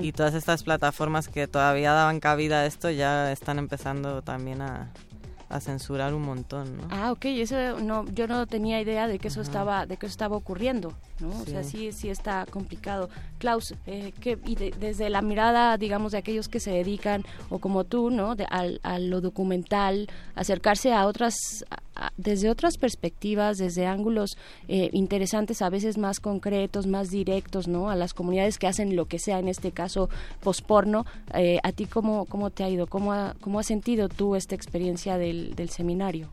y 0.00 0.12
todas 0.12 0.34
estas 0.34 0.62
plataformas 0.62 1.26
que 1.28 1.48
todavía 1.48 1.92
daban 1.92 2.20
cabida 2.20 2.60
a 2.60 2.66
esto 2.66 2.90
ya 2.90 3.32
están 3.32 3.58
empezando 3.58 4.22
también 4.22 4.60
a, 4.62 4.92
a 5.54 5.60
censurar 5.60 6.14
un 6.14 6.22
montón, 6.22 6.76
¿no? 6.76 6.82
Ah, 6.90 7.12
ok, 7.12 7.26
eso 7.26 7.78
no, 7.80 8.04
yo 8.12 8.26
no 8.26 8.44
tenía 8.48 8.80
idea 8.80 9.06
de 9.06 9.20
que 9.20 9.28
eso 9.28 9.40
Ajá. 9.40 9.48
estaba, 9.48 9.86
de 9.86 9.96
que 9.96 10.06
eso 10.06 10.12
estaba 10.12 10.36
ocurriendo, 10.36 10.92
¿no? 11.20 11.28
O 11.30 11.44
sea, 11.44 11.62
Sí. 11.62 11.92
sí, 11.92 12.10
está 12.10 12.44
complicado. 12.50 13.08
Klaus, 13.38 13.72
eh, 13.86 14.12
¿qué- 14.20 14.36
y 14.44 14.56
de- 14.56 14.74
desde 14.80 15.08
la 15.10 15.22
mirada, 15.22 15.76
digamos, 15.78 16.10
de 16.10 16.18
aquellos 16.18 16.48
que 16.48 16.58
se 16.58 16.72
dedican, 16.72 17.22
o 17.50 17.60
como 17.60 17.84
tú, 17.84 18.10
¿no? 18.10 18.34
De, 18.34 18.46
al- 18.50 18.80
a, 18.82 18.98
lo 18.98 19.20
documental, 19.20 20.08
acercarse 20.34 20.92
a 20.92 21.06
otras, 21.06 21.36
desde 22.16 22.50
otras 22.50 22.76
perspectivas, 22.78 23.58
desde 23.58 23.86
ángulos 23.86 24.36
eh, 24.68 24.90
interesantes, 24.92 25.62
a 25.62 25.70
veces 25.70 25.96
más 25.98 26.20
concretos, 26.20 26.86
más 26.86 27.10
directos, 27.10 27.68
¿no? 27.68 27.90
A 27.90 27.96
las 27.96 28.14
comunidades 28.14 28.58
que 28.58 28.66
hacen 28.66 28.96
lo 28.96 29.06
que 29.06 29.18
sea, 29.18 29.38
en 29.38 29.48
este 29.48 29.72
caso, 29.72 30.08
posporno. 30.42 31.06
Eh, 31.34 31.58
¿A 31.62 31.72
ti 31.72 31.86
cómo, 31.86 32.24
cómo 32.26 32.50
te 32.50 32.64
ha 32.64 32.68
ido? 32.68 32.86
¿Cómo, 32.86 33.12
ha- 33.12 33.34
¿Cómo 33.40 33.58
has 33.60 33.66
sentido 33.66 34.08
tú 34.08 34.34
esta 34.36 34.54
experiencia 34.54 35.18
del, 35.18 35.54
del 35.54 35.70
seminario? 35.70 36.30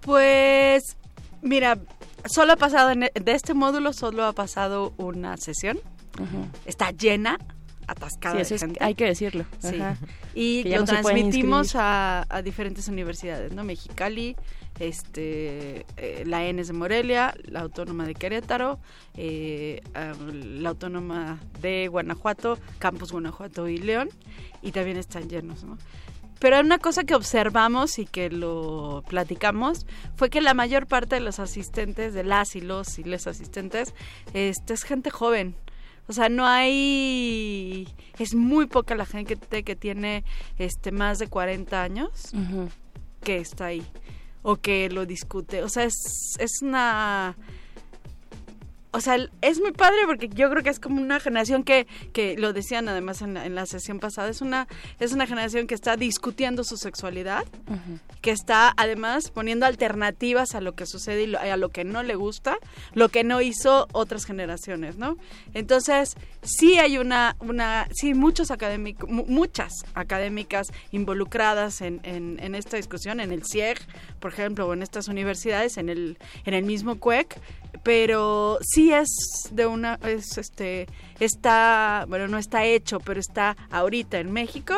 Pues, 0.00 0.96
mira, 1.42 1.78
solo 2.26 2.54
ha 2.54 2.56
pasado, 2.56 2.90
en 2.90 3.04
e- 3.04 3.12
de 3.14 3.32
este 3.32 3.54
módulo 3.54 3.92
solo 3.92 4.24
ha 4.24 4.32
pasado 4.32 4.92
una 4.96 5.36
sesión. 5.36 5.78
Está 6.64 6.90
llena. 6.90 7.38
Atascada 7.88 8.44
Sí, 8.44 8.50
de 8.50 8.54
es- 8.56 8.60
gente. 8.62 8.78
hay 8.84 8.94
que 8.94 9.04
decirlo. 9.06 9.44
Sí. 9.58 9.80
Ajá. 9.80 9.96
Y 10.34 10.62
Que 10.62 10.70
lo 10.70 10.78
no 10.80 10.84
transmitimos 10.84 11.74
a, 11.74 12.24
a 12.28 12.42
diferentes 12.42 12.86
universidades, 12.88 13.52
¿no? 13.52 13.64
Mexicali, 13.64 14.36
este, 14.78 15.84
eh, 15.96 16.22
la 16.26 16.44
ENES 16.46 16.68
de 16.68 16.72
Morelia, 16.74 17.34
la 17.44 17.60
Autónoma 17.60 18.06
de 18.06 18.14
Querétaro, 18.14 18.78
eh, 19.16 19.82
la 20.32 20.68
Autónoma 20.70 21.38
de 21.60 21.88
Guanajuato, 21.88 22.58
Campus 22.78 23.12
Guanajuato 23.12 23.68
y 23.68 23.78
León, 23.78 24.08
y 24.62 24.72
también 24.72 24.96
están 24.96 25.28
llenos, 25.28 25.64
¿no? 25.64 25.78
Pero 26.40 26.60
una 26.60 26.78
cosa 26.78 27.02
que 27.02 27.16
observamos 27.16 27.98
y 27.98 28.06
que 28.06 28.30
lo 28.30 29.02
platicamos 29.08 29.86
fue 30.14 30.30
que 30.30 30.40
la 30.40 30.54
mayor 30.54 30.86
parte 30.86 31.16
de 31.16 31.20
los 31.20 31.40
asistentes, 31.40 32.14
de 32.14 32.22
las 32.22 32.54
y 32.54 32.60
los 32.60 32.96
y 33.00 33.02
les 33.02 33.26
asistentes, 33.26 33.92
este, 34.34 34.74
es 34.74 34.84
gente 34.84 35.10
joven. 35.10 35.56
O 36.08 36.12
sea, 36.12 36.28
no 36.28 36.46
hay... 36.46 37.86
Es 38.18 38.34
muy 38.34 38.66
poca 38.66 38.94
la 38.94 39.06
gente 39.06 39.36
que, 39.36 39.76
tiene 39.76 40.24
este, 40.58 40.90
más 40.90 41.18
de 41.18 41.28
40 41.28 41.82
años 41.82 42.32
que 43.22 43.36
está 43.36 43.66
ahí 43.66 43.86
o 44.42 44.56
que 44.56 44.88
lo 44.88 45.06
discute. 45.06 45.62
O 45.62 45.68
sea, 45.68 45.84
es, 45.84 46.36
es 46.38 46.62
una... 46.62 47.36
O 48.90 49.00
sea, 49.00 49.16
es 49.42 49.60
muy 49.60 49.72
padre 49.72 49.98
porque 50.06 50.28
yo 50.30 50.48
creo 50.50 50.62
que 50.62 50.70
es 50.70 50.80
como 50.80 51.00
una 51.02 51.20
generación 51.20 51.62
que, 51.62 51.86
que 52.14 52.38
lo 52.38 52.52
decían 52.54 52.88
además 52.88 53.20
en 53.20 53.34
la, 53.34 53.44
en 53.44 53.54
la 53.54 53.66
sesión 53.66 54.00
pasada, 54.00 54.30
es 54.30 54.40
una, 54.40 54.66
es 54.98 55.12
una 55.12 55.26
generación 55.26 55.66
que 55.66 55.74
está 55.74 55.96
discutiendo 55.96 56.64
su 56.64 56.76
sexualidad, 56.78 57.44
que 58.22 58.30
está 58.30 58.72
además 58.78 59.30
poniendo 59.30 59.66
alternativas 59.66 60.54
a 60.54 60.60
lo 60.62 60.74
que 60.74 60.86
sucede 60.86 61.24
y 61.24 61.26
lo- 61.26 61.38
a 61.38 61.56
lo 61.58 61.68
que 61.68 61.84
no 61.84 62.02
le 62.02 62.14
gusta, 62.14 62.56
lo 62.94 63.10
que 63.10 63.24
no 63.24 63.42
hizo 63.42 63.88
otras 63.92 64.24
generaciones, 64.24 64.96
¿no? 64.96 65.18
Entonces, 65.52 66.16
sí 66.42 66.78
hay 66.78 66.96
una, 66.98 67.36
una 67.40 67.88
sí, 67.92 68.14
muchos 68.14 68.50
académicos, 68.50 69.08
mu- 69.10 69.26
muchas 69.26 69.72
académicas 69.94 70.68
involucradas 70.92 71.80
en, 71.82 72.00
en, 72.04 72.38
en 72.42 72.54
esta 72.54 72.76
discusión, 72.76 73.20
en 73.20 73.32
el 73.32 73.42
CIEG, 73.44 73.78
por 74.20 74.32
ejemplo, 74.32 74.66
o 74.66 74.72
en 74.72 74.82
estas 74.82 75.08
universidades, 75.08 75.76
en 75.76 75.88
el, 75.88 76.18
en 76.44 76.54
el 76.54 76.64
mismo 76.64 76.98
CUEC, 76.98 77.38
pero 77.82 78.58
sí 78.62 78.92
es 78.92 79.08
de 79.50 79.66
una, 79.66 79.98
es 80.02 80.38
este, 80.38 80.86
está, 81.20 82.04
bueno, 82.08 82.28
no 82.28 82.38
está 82.38 82.64
hecho, 82.64 83.00
pero 83.00 83.20
está 83.20 83.56
ahorita 83.70 84.18
en 84.18 84.32
México 84.32 84.74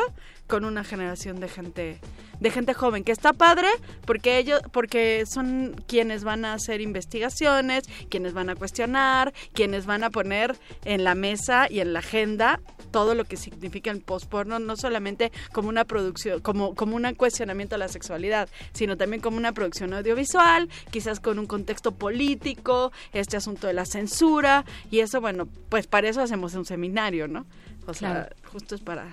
con 0.47 0.65
una 0.65 0.83
generación 0.83 1.39
de 1.39 1.47
gente 1.47 1.99
de 2.41 2.51
gente 2.51 2.73
joven 2.73 3.05
que 3.05 3.13
está 3.13 3.31
padre 3.31 3.69
porque 4.05 4.37
ellos 4.37 4.59
porque 4.73 5.23
son 5.31 5.75
quienes 5.87 6.25
van 6.25 6.43
a 6.43 6.53
hacer 6.53 6.81
investigaciones 6.81 7.85
quienes 8.09 8.33
van 8.33 8.49
a 8.49 8.55
cuestionar 8.55 9.33
quienes 9.53 9.85
van 9.85 10.03
a 10.03 10.09
poner 10.09 10.57
en 10.83 11.05
la 11.05 11.15
mesa 11.15 11.67
y 11.69 11.79
en 11.79 11.93
la 11.93 11.99
agenda 11.99 12.59
todo 12.91 13.15
lo 13.15 13.23
que 13.23 13.37
significa 13.37 13.91
el 13.91 14.01
postporno 14.01 14.59
no 14.59 14.75
solamente 14.75 15.31
como 15.53 15.69
una 15.69 15.85
producción 15.85 16.41
como 16.41 16.75
como 16.75 16.95
un 16.97 17.13
cuestionamiento 17.15 17.75
a 17.75 17.77
la 17.77 17.87
sexualidad 17.87 18.49
sino 18.73 18.97
también 18.97 19.21
como 19.21 19.37
una 19.37 19.53
producción 19.53 19.93
audiovisual 19.93 20.67
quizás 20.89 21.19
con 21.19 21.39
un 21.39 21.45
contexto 21.45 21.93
político 21.93 22.91
este 23.13 23.37
asunto 23.37 23.67
de 23.67 23.73
la 23.73 23.85
censura 23.85 24.65
y 24.89 24.99
eso 24.99 25.21
bueno 25.21 25.47
pues 25.69 25.87
para 25.87 26.09
eso 26.09 26.21
hacemos 26.21 26.53
un 26.55 26.65
seminario 26.65 27.27
no 27.27 27.45
o 27.85 27.93
sea 27.93 28.11
Claro. 28.11 28.35
justo 28.51 28.75
es 28.75 28.81
para. 28.81 29.05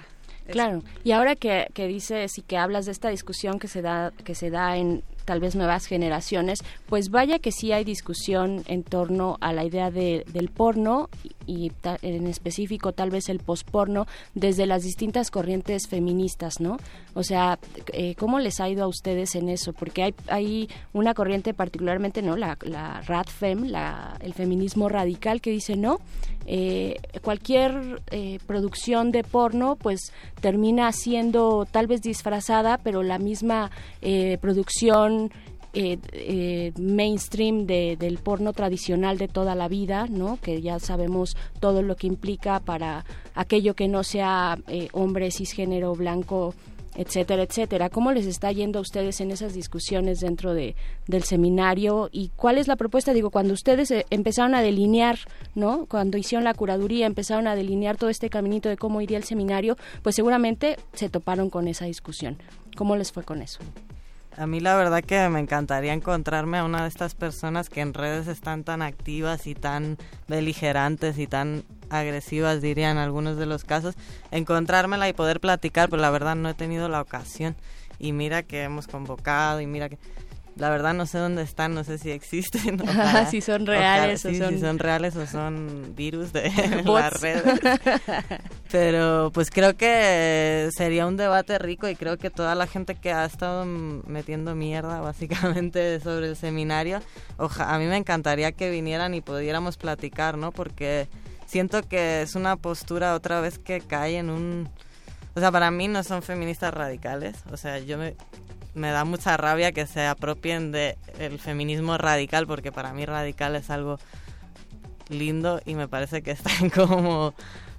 Claro, 0.53 0.83
y 1.05 1.13
ahora 1.13 1.37
que, 1.37 1.69
que 1.75 1.87
dices 1.87 2.39
y 2.39 2.43
que 2.43 2.57
hablas 2.57 2.87
de 2.87 2.93
esta 2.93 3.11
discusión 3.11 3.59
que 3.59 3.69
se 3.69 3.83
da 3.83 4.13
que 4.25 4.35
se 4.35 4.51
da 4.51 4.77
en 4.77 5.03
tal 5.25 5.41
vez 5.41 5.55
nuevas 5.55 5.85
generaciones, 5.85 6.61
pues 6.87 7.11
vaya 7.11 7.39
que 7.39 7.53
sí 7.53 7.71
hay 7.73 7.85
discusión 7.85 8.65
en 8.67 8.83
torno 8.83 9.37
a 9.43 9.53
la 9.53 9.65
idea 9.65 9.91
de, 9.91 10.25
del 10.33 10.49
porno 10.49 11.11
y, 11.49 11.71
ta- 11.71 11.99
en 12.03 12.27
específico 12.29 12.93
tal 12.93 13.11
vez 13.11 13.29
el 13.29 13.39
posporno 13.41 14.07
desde 14.35 14.67
las 14.67 14.83
distintas 14.83 15.31
corrientes 15.31 15.89
feministas, 15.89 16.61
¿no? 16.61 16.77
O 17.15 17.23
sea, 17.25 17.59
eh, 17.93 18.15
¿cómo 18.17 18.39
les 18.39 18.61
ha 18.61 18.69
ido 18.69 18.85
a 18.85 18.87
ustedes 18.89 19.35
en 19.35 19.49
eso? 19.49 19.73
Porque 19.73 20.03
hay, 20.05 20.15
hay 20.29 20.69
una 20.93 21.15
corriente 21.15 21.55
particularmente, 21.55 22.21
¿no? 22.23 22.37
La, 22.37 22.57
la 22.63 23.01
RADFEM, 23.01 23.65
la, 23.65 24.17
el 24.21 24.35
feminismo 24.35 24.89
radical 24.89 25.41
que 25.41 25.51
dice, 25.51 25.75
no, 25.75 25.99
eh, 26.47 26.97
cualquier 27.23 28.03
eh, 28.11 28.39
producción 28.47 29.11
de 29.11 29.25
porno 29.25 29.77
pues 29.77 30.13
termina 30.41 30.93
siendo 30.93 31.67
tal 31.71 31.87
vez 31.87 32.03
disfrazada, 32.03 32.79
pero 32.79 33.03
la 33.03 33.19
misma 33.19 33.71
producción 34.41 35.31
eh, 35.75 35.99
eh, 36.13 36.73
mainstream 36.79 37.67
de- 37.67 37.97
del 37.99 38.19
porno 38.19 38.53
tradicional 38.53 39.19
de 39.19 39.29
toda 39.29 39.55
la 39.55 39.69
vida, 39.69 40.07
¿no? 40.09 40.39
Que 40.41 40.61
ya 40.63 40.79
sabemos 40.79 41.37
todo 41.61 41.83
lo 41.83 41.97
que 41.97 42.07
implica 42.07 42.61
para 42.61 43.05
aquello 43.35 43.75
que 43.75 43.89
no 43.89 44.03
sea 44.05 44.59
eh, 44.69 44.89
hombre 44.93 45.31
cisgénero 45.31 45.95
blanco 45.95 46.55
etcétera, 46.97 47.45
etcétera. 47.45 47.91
¿Cómo 47.91 48.11
les 48.11 48.27
está 48.27 48.51
yendo 48.51 48.81
a 48.81 48.83
ustedes 48.83 49.21
en 49.21 49.31
esas 49.31 49.55
discusiones 49.55 50.19
dentro 50.19 50.53
de, 50.53 50.75
del 51.07 51.23
seminario 51.23 52.09
y 52.11 52.31
cuál 52.35 52.59
es 52.59 52.67
la 52.67 52.75
propuesta? 52.75 53.13
Digo, 53.13 53.31
cuando 53.31 53.55
ustedes 53.55 53.93
eh, 53.93 54.05
empezaron 54.11 54.57
a 54.57 54.63
delinear, 54.63 55.17
¿no? 55.55 55.87
Cuando 55.87 56.19
hicieron 56.19 56.43
la 56.43 56.55
curaduría, 56.55 57.07
empezaron 57.07 57.47
a 57.47 57.55
delinear 57.55 57.97
todo 57.99 58.11
este 58.11 58.31
caminito 58.31 58.69
de 58.69 58.77
cómo 58.77 59.01
iría 59.01 59.17
el 59.17 59.23
seminario, 59.23 59.77
pues 60.03 60.17
seguramente 60.17 60.77
se 60.93 61.09
toparon 61.09 61.51
con 61.51 61.69
esa 61.69 61.85
discusión. 61.85 62.37
¿Cómo 62.77 62.97
les 62.97 63.13
fue 63.13 63.23
con 63.23 63.43
eso? 63.43 63.61
A 64.39 64.47
mí 64.47 64.61
la 64.61 64.77
verdad 64.77 65.03
que 65.03 65.29
me 65.31 65.41
encantaría 65.41 65.93
encontrarme 65.93 66.59
a 66.59 66.65
una 66.65 66.83
de 66.83 66.89
estas 66.89 67.17
personas 67.17 67.69
que 67.69 67.81
en 67.81 67.93
redes 67.93 68.29
están 68.29 68.63
tan 68.63 68.83
activas 68.83 69.49
y 69.49 69.57
tan 69.57 69.99
beligerantes 70.29 71.19
y 71.19 71.27
tan 71.27 71.65
agresivas, 71.91 72.63
dirían 72.63 72.99
algunos 72.99 73.37
de 73.37 73.47
los 73.47 73.65
casos, 73.65 73.97
encontrármela 74.31 75.09
y 75.09 75.13
poder 75.13 75.41
platicar, 75.41 75.89
pero 75.89 76.01
la 76.01 76.11
verdad 76.11 76.37
no 76.37 76.49
he 76.49 76.55
tenido 76.55 76.89
la 76.89 77.01
ocasión. 77.01 77.57
Y 77.99 78.13
mira 78.13 78.45
que 78.45 78.63
hemos 78.63 78.87
convocado 78.87 79.61
y 79.61 79.67
mira 79.67 79.89
que... 79.89 79.99
La 80.59 80.71
verdad 80.71 80.93
no 80.93 81.07
sé 81.07 81.19
dónde 81.19 81.43
están, 81.43 81.73
no 81.75 81.85
sé 81.85 81.99
si 81.99 82.11
existen. 82.11 82.81
ojalá- 82.83 83.27
Si 83.31 83.41
son 83.41 83.63
ojalá- 83.63 83.79
reales 83.79 84.25
o 84.25 84.29
sí, 84.31 84.39
son- 84.39 84.55
si 84.55 84.61
son 84.61 84.79
reales 84.79 85.17
o 85.17 85.27
son 85.27 85.95
virus 85.97 86.33
de 86.33 86.51
las 86.85 87.21
redes. 87.21 87.61
Pero 88.71 89.31
pues 89.33 89.51
creo 89.51 89.77
que 89.77 90.69
sería 90.77 91.07
un 91.07 91.17
debate 91.17 91.59
rico 91.59 91.89
y 91.89 91.97
creo 91.97 92.19
que 92.19 92.31
toda 92.31 92.55
la 92.55 92.67
gente 92.67 92.95
que 92.95 93.13
ha 93.13 93.25
estado 93.25 93.65
metiendo 93.65 94.55
mierda 94.55 95.01
básicamente 95.01 96.01
sobre 96.03 96.29
el 96.29 96.37
seminario, 96.37 97.01
oja, 97.39 97.75
a 97.75 97.79
mí 97.79 97.87
me 97.87 97.97
encantaría 97.97 98.53
que 98.53 98.71
vinieran 98.71 99.15
y 99.15 99.21
pudiéramos 99.21 99.77
platicar, 99.77 100.37
¿no? 100.37 100.53
Porque 100.53 101.09
siento 101.47 101.83
que 101.83 102.23
es 102.23 102.35
una 102.35 102.57
postura 102.57 103.15
otra 103.15 103.41
vez 103.41 103.59
que 103.59 103.81
cae 103.81 104.19
en 104.19 104.29
un... 104.31 104.69
O 105.35 105.41
sea, 105.41 105.53
para 105.53 105.71
mí 105.71 105.87
no 105.89 106.03
son 106.03 106.23
feministas 106.23 106.75
radicales, 106.75 107.37
o 107.53 107.57
sea, 107.57 107.79
yo 107.79 107.97
me, 107.97 108.17
me 108.79 108.91
da 108.91 109.05
mucha 109.05 109.37
rabia 109.37 109.73
que 109.73 109.87
se 109.87 110.07
apropien 110.07 110.73
de 110.73 110.97
el 111.19 111.39
feminismo 111.39 111.99
radical 111.99 112.47
porque 112.47 112.73
para 112.73 112.93
mí 112.93 113.05
radical 113.05 113.57
es 113.57 113.71
algo 113.71 113.99
lindo 115.09 115.61
y 115.65 115.75
me 115.75 115.89
parece 115.89 116.23
que 116.23 116.31
están 116.31 116.71
como 116.75 117.35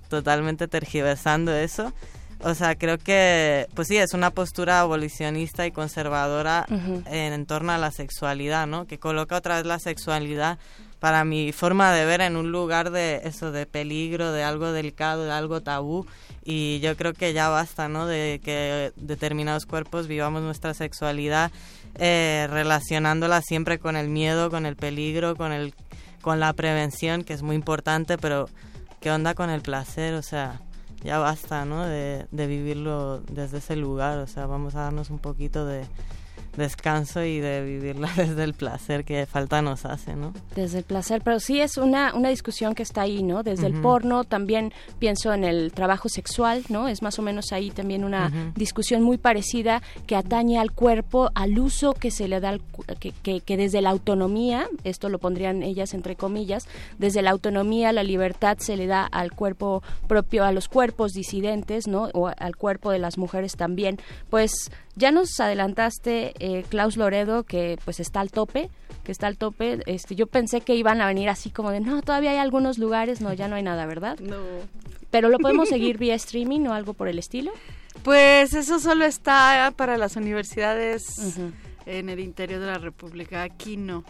totalmente 0.10 0.68
tergiversando 0.68 1.54
eso. 1.54 1.94
O 2.42 2.54
sea, 2.56 2.76
creo 2.76 2.98
que, 2.98 3.68
pues 3.76 3.90
sí, 3.90 3.98
es 3.98 4.14
una 4.14 4.32
postura 4.32 4.80
abolicionista 4.80 5.68
y 5.68 5.72
conservadora 5.72 6.66
en, 6.70 7.34
en 7.34 7.46
torno 7.46 7.74
a 7.74 7.78
la 7.78 7.92
sexualidad, 7.92 8.66
¿no? 8.66 8.88
Que 8.88 8.98
coloca 8.98 9.36
otra 9.36 9.58
vez 9.58 9.66
la 9.66 9.78
sexualidad 9.78 10.58
para 11.00 11.24
mi 11.24 11.52
forma 11.52 11.94
de 11.94 12.06
ver 12.06 12.22
en 12.22 12.36
un 12.36 12.52
lugar 12.52 12.92
de 12.92 13.22
eso, 13.24 13.52
de 13.52 13.66
peligro, 13.66 14.32
de 14.32 14.44
algo 14.44 14.72
delicado, 14.72 15.24
de 15.24 15.32
algo 15.32 15.62
tabú. 15.62 16.06
Y 16.44 16.80
yo 16.80 16.96
creo 16.98 17.14
que 17.14 17.34
ya 17.34 17.50
basta, 17.50 17.88
¿no? 17.88 18.06
De 18.06 18.42
que 18.44 18.92
determinados 18.96 19.66
cuerpos 19.66 20.08
vivamos 20.08 20.42
nuestra 20.42 20.74
sexualidad 20.74 21.52
eh, 21.96 22.48
relacionándola 22.50 23.42
siempre 23.42 23.80
con 23.80 23.96
el 23.96 24.10
miedo, 24.10 24.50
con 24.50 24.66
el 24.66 24.76
peligro, 24.76 25.36
con 25.36 25.52
el 25.52 25.74
con 26.22 26.40
la 26.40 26.52
prevención, 26.52 27.24
que 27.24 27.34
es 27.34 27.42
muy 27.44 27.56
importante, 27.56 28.18
pero 28.18 28.50
¿qué 29.00 29.10
onda 29.10 29.34
con 29.36 29.50
el 29.50 29.62
placer? 29.62 30.16
O 30.16 30.22
sea, 30.22 30.60
ya 31.04 31.18
basta, 31.18 31.66
¿no? 31.66 31.86
De, 31.86 32.28
de 32.32 32.48
vivirlo 32.48 33.20
desde 33.22 33.60
ese 33.60 33.76
lugar, 33.76 34.18
o 34.20 34.28
sea, 34.28 34.46
vamos 34.46 34.76
a 34.76 34.82
darnos 34.82 35.10
un 35.10 35.20
poquito 35.20 35.66
de 35.66 35.86
descanso 36.60 37.24
y 37.24 37.40
de 37.40 37.64
vivirla 37.64 38.12
desde 38.16 38.44
el 38.44 38.54
placer 38.54 39.04
que 39.04 39.26
falta 39.26 39.64
nos 39.64 39.86
hace, 39.86 40.16
¿no? 40.16 40.34
Desde 40.56 40.78
el 40.78 40.84
placer, 40.84 41.22
pero 41.24 41.40
sí 41.40 41.60
es 41.60 41.78
una, 41.78 42.14
una 42.14 42.30
discusión 42.30 42.76
que 42.76 42.84
está 42.84 43.02
ahí, 43.02 43.24
¿no? 43.24 43.42
Desde 43.42 43.66
el 43.66 43.82
porno, 43.82 44.24
también 44.24 44.72
pienso 45.00 45.34
en 45.34 45.44
el 45.44 45.72
trabajo 45.72 46.10
sexual, 46.10 46.64
¿no? 46.70 46.88
Es 46.88 47.02
más 47.02 47.18
o 47.18 47.24
menos 47.24 47.52
ahí 47.52 47.72
también 47.72 48.04
una 48.04 48.32
discusión 48.56 49.02
muy 49.02 49.18
parecida 49.18 49.82
que 50.06 50.16
atañe 50.16 50.60
al 50.60 50.72
cuerpo, 50.72 51.32
al 51.34 51.58
uso 51.58 51.94
que 51.94 52.12
se 52.12 52.28
le 52.28 52.40
da, 52.40 52.50
al 52.50 52.62
que, 53.00 53.12
que, 53.12 53.42
que 53.42 53.58
desde 53.58 53.82
la 53.82 53.90
autonomía, 53.90 54.68
esto 54.84 55.10
lo 55.10 55.18
pondrían 55.18 55.64
ellas 55.64 55.94
entre 55.94 56.16
comillas, 56.16 56.68
desde 56.98 57.22
la 57.22 57.32
autonomía, 57.32 57.94
la 57.94 58.04
libertad 58.04 58.58
se 58.60 58.76
le 58.76 58.88
da 58.88 59.06
al 59.06 59.32
cuerpo 59.32 59.82
propio, 60.08 60.44
a 60.44 60.52
los 60.52 60.68
cuerpos 60.68 61.14
disidentes, 61.14 61.88
¿no? 61.88 62.10
O 62.14 62.28
al 62.28 62.56
cuerpo 62.56 62.92
de 62.92 63.00
las 63.00 63.18
mujeres 63.18 63.56
también. 63.56 63.98
Pues 64.30 64.72
ya 64.96 65.12
nos 65.12 65.40
adelantaste, 65.40 66.34
eh, 66.40 66.64
Klaus 66.70 66.98
Loredo, 66.98 67.44
que 67.44 67.78
pues 67.86 68.00
está 68.00 68.20
al 68.20 68.32
tope, 68.32 68.70
que 69.04 69.12
está 69.12 69.28
al 69.28 69.38
tope. 69.38 69.80
Este, 69.86 70.16
yo 70.16 70.28
pensé 70.28 70.62
que 70.62 70.76
iban 70.76 71.02
a 71.02 71.08
venir 71.08 71.30
así 71.30 71.50
como 71.50 71.72
de, 71.72 71.80
no, 71.80 72.02
todavía 72.02 72.32
hay 72.32 72.38
algunos 72.38 72.78
lugares, 72.78 73.22
no, 73.22 73.34
ya 73.34 73.48
no 73.48 73.56
hay 73.56 73.64
nada, 73.64 73.86
¿verdad? 73.86 74.20
No. 74.20 74.38
pero 75.10 75.30
lo 75.30 75.40
podemos 75.40 75.70
seguir 75.70 75.98
vía 75.98 76.16
streaming 76.16 76.68
o 76.68 76.74
algo 76.74 76.94
por 76.94 77.08
el 77.08 77.20
estilo. 77.20 77.52
Pues 78.04 78.54
eso 78.54 78.80
solo 78.80 79.06
está 79.06 79.74
para 79.76 79.98
las 79.98 80.16
universidades 80.16 81.04
en 81.86 82.10
el 82.10 82.20
interior 82.20 82.62
de 82.62 82.68
la 82.68 82.78
República. 82.78 83.44
Aquí 83.44 83.78
no. 83.78 84.04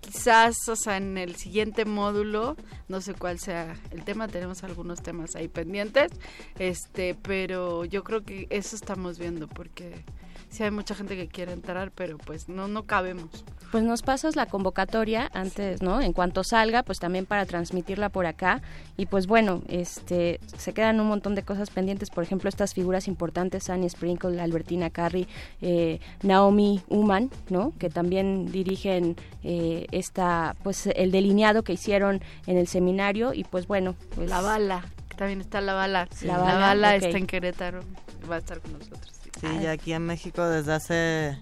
Quizás, 0.00 0.56
o 0.68 0.76
sea, 0.76 0.96
en 0.96 1.16
el 1.16 1.36
siguiente 1.36 1.84
módulo, 1.84 2.56
no 2.88 3.00
sé 3.00 3.14
cuál 3.14 3.38
sea 3.38 3.76
el 3.92 4.02
tema, 4.04 4.28
tenemos 4.28 4.64
algunos 4.64 5.02
temas 5.02 5.36
ahí 5.36 5.46
pendientes, 5.46 6.10
este, 6.58 7.14
pero 7.14 7.84
yo 7.84 8.02
creo 8.02 8.22
que 8.24 8.46
eso 8.50 8.74
estamos 8.74 9.18
viendo 9.18 9.46
porque 9.46 10.04
sí 10.50 10.64
hay 10.64 10.70
mucha 10.70 10.94
gente 10.94 11.16
que 11.16 11.28
quiere 11.28 11.52
entrar, 11.52 11.90
pero 11.92 12.18
pues 12.18 12.48
no 12.48 12.68
no 12.68 12.84
cabemos. 12.84 13.44
Pues 13.70 13.84
nos 13.84 14.02
pasas 14.02 14.34
la 14.34 14.46
convocatoria 14.46 15.30
antes, 15.32 15.80
¿no? 15.80 16.00
En 16.00 16.12
cuanto 16.12 16.42
salga, 16.42 16.82
pues 16.82 16.98
también 16.98 17.24
para 17.24 17.46
transmitirla 17.46 18.08
por 18.08 18.26
acá. 18.26 18.62
Y 18.96 19.06
pues 19.06 19.28
bueno, 19.28 19.62
este, 19.68 20.40
se 20.56 20.72
quedan 20.74 21.00
un 21.00 21.06
montón 21.06 21.36
de 21.36 21.44
cosas 21.44 21.70
pendientes. 21.70 22.10
Por 22.10 22.24
ejemplo, 22.24 22.48
estas 22.48 22.74
figuras 22.74 23.06
importantes, 23.06 23.70
Annie 23.70 23.88
Sprinkle, 23.88 24.40
Albertina 24.40 24.90
Carri, 24.90 25.28
eh, 25.62 26.00
Naomi 26.22 26.82
Uman, 26.88 27.30
¿no? 27.48 27.72
Que 27.78 27.90
también 27.90 28.50
dirigen 28.50 29.16
eh, 29.44 29.86
esta, 29.92 30.56
pues 30.64 30.88
el 30.88 31.12
delineado 31.12 31.62
que 31.62 31.72
hicieron 31.72 32.20
en 32.48 32.56
el 32.56 32.66
seminario. 32.66 33.34
Y 33.34 33.44
pues 33.44 33.68
bueno, 33.68 33.94
pues, 34.16 34.28
La 34.28 34.40
bala, 34.40 34.84
también 35.16 35.42
está 35.42 35.60
la 35.60 35.74
bala. 35.74 36.08
La 36.22 36.38
La 36.38 36.58
Bala, 36.58 36.96
está 36.96 37.18
en 37.18 37.26
Querétaro, 37.26 37.82
va 38.28 38.36
a 38.36 38.38
estar 38.38 38.58
con 38.60 38.72
nosotros. 38.72 39.19
Sí, 39.38 39.46
y 39.62 39.66
aquí 39.66 39.92
en 39.92 40.06
México 40.06 40.44
desde 40.44 40.72
hace, 40.72 41.38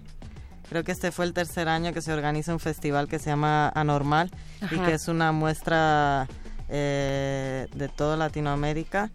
creo 0.69 0.83
que 0.83 0.91
este 0.91 1.11
fue 1.11 1.25
el 1.25 1.33
tercer 1.33 1.67
año 1.67 1.93
que 1.93 2.01
se 2.01 2.13
organiza 2.13 2.53
un 2.53 2.59
festival 2.59 3.07
que 3.07 3.19
se 3.19 3.29
llama 3.29 3.69
Anormal 3.69 4.31
y 4.71 4.77
que 4.79 4.93
es 4.93 5.07
una 5.07 5.31
muestra 5.31 6.27
eh, 6.69 7.67
de 7.73 7.89
toda 7.89 8.15
Latinoamérica 8.15 9.11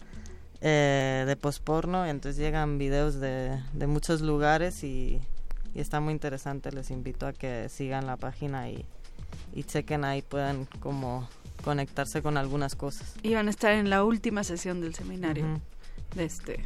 eh, 0.60 1.24
de 1.26 1.36
posporno 1.36 2.06
y 2.06 2.10
entonces 2.10 2.38
llegan 2.40 2.78
videos 2.78 3.20
de, 3.20 3.60
de 3.72 3.86
muchos 3.86 4.22
lugares 4.22 4.82
y, 4.82 5.20
y 5.74 5.80
está 5.80 6.00
muy 6.00 6.12
interesante. 6.12 6.72
Les 6.72 6.90
invito 6.90 7.26
a 7.26 7.32
que 7.32 7.68
sigan 7.68 8.06
la 8.06 8.16
página 8.16 8.70
y, 8.70 8.84
y 9.54 9.64
chequen 9.64 10.04
ahí, 10.04 10.22
puedan 10.22 10.66
como 10.80 11.28
conectarse 11.62 12.22
con 12.22 12.36
algunas 12.36 12.74
cosas. 12.74 13.14
Y 13.22 13.34
van 13.34 13.46
a 13.46 13.50
estar 13.50 13.72
en 13.72 13.88
la 13.88 14.04
última 14.04 14.44
sesión 14.44 14.80
del 14.80 14.94
seminario 14.94 15.60
de 16.14 16.24
este 16.24 16.64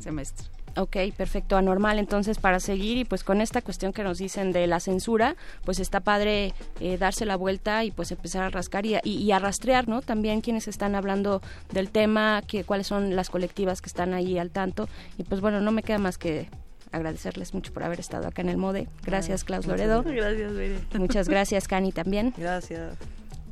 semestre. 0.00 0.48
Ok, 0.76 0.96
perfecto, 1.16 1.56
anormal 1.56 1.98
entonces 1.98 2.38
para 2.38 2.60
seguir 2.60 2.98
y 2.98 3.04
pues 3.04 3.24
con 3.24 3.40
esta 3.40 3.60
cuestión 3.60 3.92
que 3.92 4.04
nos 4.04 4.18
dicen 4.18 4.52
de 4.52 4.66
la 4.66 4.80
censura, 4.80 5.36
pues 5.64 5.80
está 5.80 6.00
padre 6.00 6.54
eh, 6.80 6.96
darse 6.96 7.26
la 7.26 7.36
vuelta 7.36 7.84
y 7.84 7.90
pues 7.90 8.12
empezar 8.12 8.44
a 8.44 8.50
rascar 8.50 8.86
y, 8.86 8.96
y, 9.02 9.16
y 9.16 9.32
a 9.32 9.38
rastrear, 9.38 9.88
¿no? 9.88 10.00
También 10.00 10.40
quienes 10.40 10.68
están 10.68 10.94
hablando 10.94 11.42
del 11.72 11.90
tema, 11.90 12.42
que, 12.46 12.64
cuáles 12.64 12.86
son 12.86 13.16
las 13.16 13.30
colectivas 13.30 13.82
que 13.82 13.88
están 13.88 14.14
ahí 14.14 14.38
al 14.38 14.50
tanto 14.50 14.88
y 15.18 15.24
pues 15.24 15.40
bueno, 15.40 15.60
no 15.60 15.72
me 15.72 15.82
queda 15.82 15.98
más 15.98 16.18
que 16.18 16.48
agradecerles 16.92 17.54
mucho 17.54 17.72
por 17.72 17.84
haber 17.84 18.00
estado 18.00 18.28
acá 18.28 18.42
en 18.42 18.48
el 18.48 18.56
MODE. 18.56 18.88
Gracias, 19.04 19.44
Klaus 19.44 19.66
Muchas 19.66 19.80
Loredo. 19.80 20.02
Gracias, 20.02 20.54
Bere. 20.54 20.78
Muchas 20.98 21.28
gracias, 21.28 21.68
Cani, 21.68 21.92
también. 21.92 22.34
Gracias. 22.36 22.96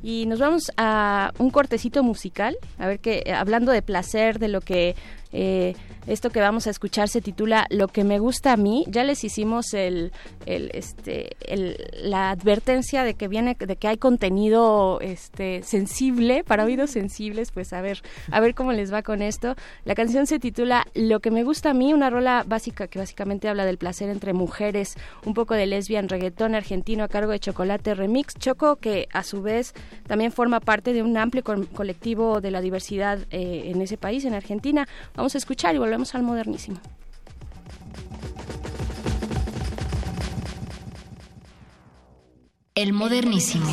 Y 0.02 0.26
nos 0.26 0.38
vamos 0.38 0.70
a 0.76 1.32
un 1.38 1.50
cortecito 1.50 2.04
musical, 2.04 2.56
a 2.78 2.86
ver 2.86 3.00
que 3.00 3.32
hablando 3.34 3.72
de 3.72 3.82
placer, 3.82 4.38
de 4.38 4.48
lo 4.48 4.60
que 4.60 4.94
eh, 5.32 5.74
esto 6.08 6.30
que 6.30 6.40
vamos 6.40 6.66
a 6.66 6.70
escuchar 6.70 7.08
se 7.08 7.20
titula 7.20 7.66
Lo 7.70 7.88
que 7.88 8.02
me 8.04 8.18
gusta 8.18 8.52
a 8.52 8.56
mí. 8.56 8.84
Ya 8.88 9.04
les 9.04 9.22
hicimos 9.24 9.74
el, 9.74 10.12
este, 10.46 11.36
la 12.02 12.30
advertencia 12.30 13.04
de 13.04 13.14
que 13.14 13.28
viene, 13.28 13.56
de 13.58 13.76
que 13.76 13.88
hay 13.88 13.96
contenido 13.98 15.00
este 15.00 15.62
sensible 15.62 16.44
para 16.44 16.64
oídos 16.64 16.90
sensibles. 16.90 17.52
Pues 17.52 17.72
a 17.72 17.80
ver, 17.80 18.02
a 18.30 18.40
ver 18.40 18.54
cómo 18.54 18.72
les 18.72 18.92
va 18.92 19.02
con 19.02 19.22
esto. 19.22 19.54
La 19.84 19.94
canción 19.94 20.26
se 20.26 20.38
titula 20.38 20.86
Lo 20.94 21.20
que 21.20 21.30
me 21.30 21.44
gusta 21.44 21.70
a 21.70 21.74
mí, 21.74 21.92
una 21.92 22.10
rola 22.10 22.44
básica 22.46 22.88
que 22.88 22.98
básicamente 22.98 23.48
habla 23.48 23.64
del 23.64 23.78
placer 23.78 24.08
entre 24.10 24.32
mujeres, 24.32 24.94
un 25.24 25.34
poco 25.34 25.54
de 25.54 25.66
lesbian 25.66 26.08
reggaetón 26.08 26.54
argentino 26.54 27.04
a 27.04 27.08
cargo 27.08 27.32
de 27.32 27.40
Chocolate 27.40 27.94
Remix. 27.94 28.34
Choco 28.34 28.76
que 28.76 29.08
a 29.12 29.22
su 29.22 29.42
vez 29.42 29.74
también 30.06 30.32
forma 30.32 30.60
parte 30.60 30.92
de 30.92 31.02
un 31.02 31.16
amplio 31.16 31.42
co- 31.44 31.66
colectivo 31.74 32.40
de 32.40 32.50
la 32.50 32.60
diversidad 32.60 33.18
eh, 33.30 33.64
en 33.66 33.80
ese 33.82 33.96
país, 33.96 34.24
en 34.24 34.34
Argentina. 34.34 34.88
Vamos 35.14 35.34
a 35.34 35.38
escuchar 35.38 35.74
y 35.74 35.78
volvemos 35.78 35.97
al 35.98 36.22
modernísimo. 36.22 36.78
El 42.76 42.92
modernísimo. 42.92 43.66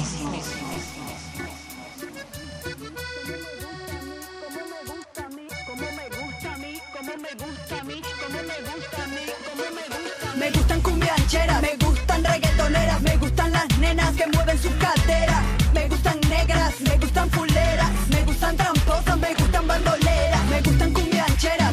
Me 10.35 10.52
gustan 10.52 10.81
cumbiancheras, 10.81 11.61
me 11.61 11.76
gustan 11.77 12.23
reggaetoneras, 12.23 13.02
me 13.02 13.18
gustan 13.18 13.52
las 13.52 13.77
nenas 13.77 14.15
que 14.15 14.26
mueven 14.34 14.57
sus 14.57 14.72
caderas. 14.73 15.43
Me 15.76 15.88
gustan 15.88 16.19
negras, 16.27 16.81
me 16.81 16.97
gustan 16.97 17.30
fuleras, 17.30 17.91
me 18.10 18.23
gustan 18.23 18.57
tramposas, 18.57 19.18
me 19.19 19.34
gustan 19.35 19.68
bandoleras. 19.68 20.45
Me 20.49 20.61
gustan 20.61 20.93
cumbiancheras, 20.93 21.64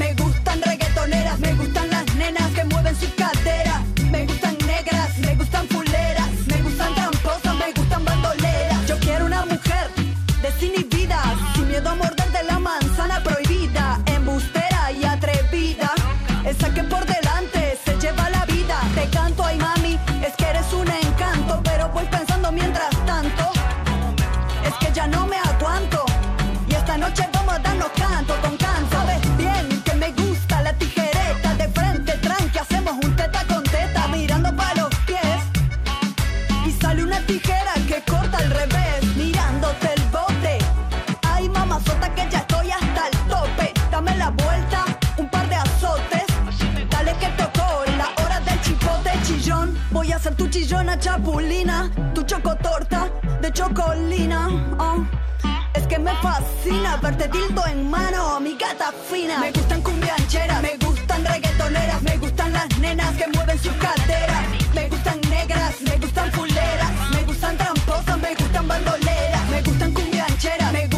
ser 50.22 50.36
chillona 50.50 50.96
chapulina, 50.98 51.90
tu 52.14 52.22
chocotorta 52.22 53.10
de 53.40 53.50
chocolina. 53.50 54.48
oh. 54.78 55.04
Es 55.74 55.86
que 55.88 55.98
me 55.98 56.12
fascina 56.22 56.96
verte 56.98 57.26
dildo 57.28 57.66
en 57.66 57.90
mano, 57.90 58.38
mi 58.38 58.56
gata 58.56 58.92
fina. 59.10 59.38
Me 59.38 59.50
gustan 59.50 59.82
cumbiancheras, 59.82 60.62
me 60.62 60.76
gustan 60.76 61.24
reggaetoneras, 61.24 62.02
me 62.02 62.16
gustan 62.18 62.52
las 62.52 62.78
nenas 62.78 63.16
que 63.16 63.26
mueven 63.34 63.58
sus 63.58 63.72
caderas. 63.84 64.44
Me 64.74 64.88
gustan 64.88 65.20
negras, 65.28 65.80
me 65.80 65.96
gustan 65.96 66.30
fuleras, 66.30 66.92
me 67.10 67.22
gustan 67.24 67.56
tramposas, 67.56 68.18
me 68.18 68.34
gustan 68.36 68.68
bandoleras. 68.68 69.48
Me 69.50 69.62
gustan 69.62 69.92
cumbiancheras, 69.92 70.72
me 70.72 70.91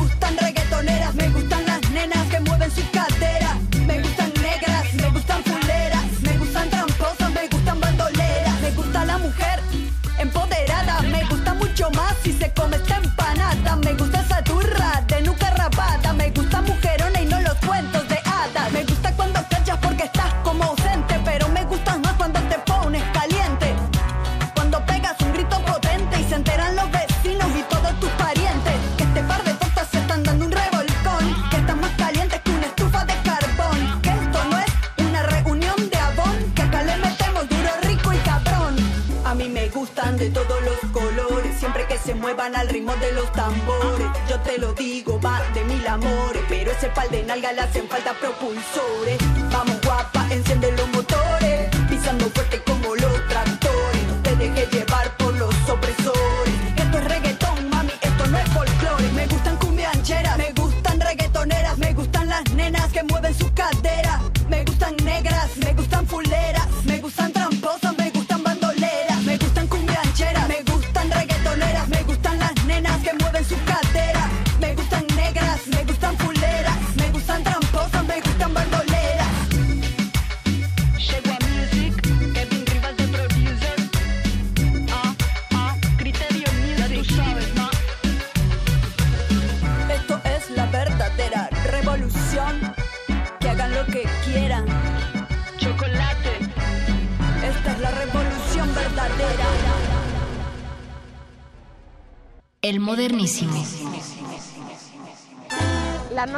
hacen 47.75 47.89
falta 47.89 48.15
propulsores. 48.15 49.24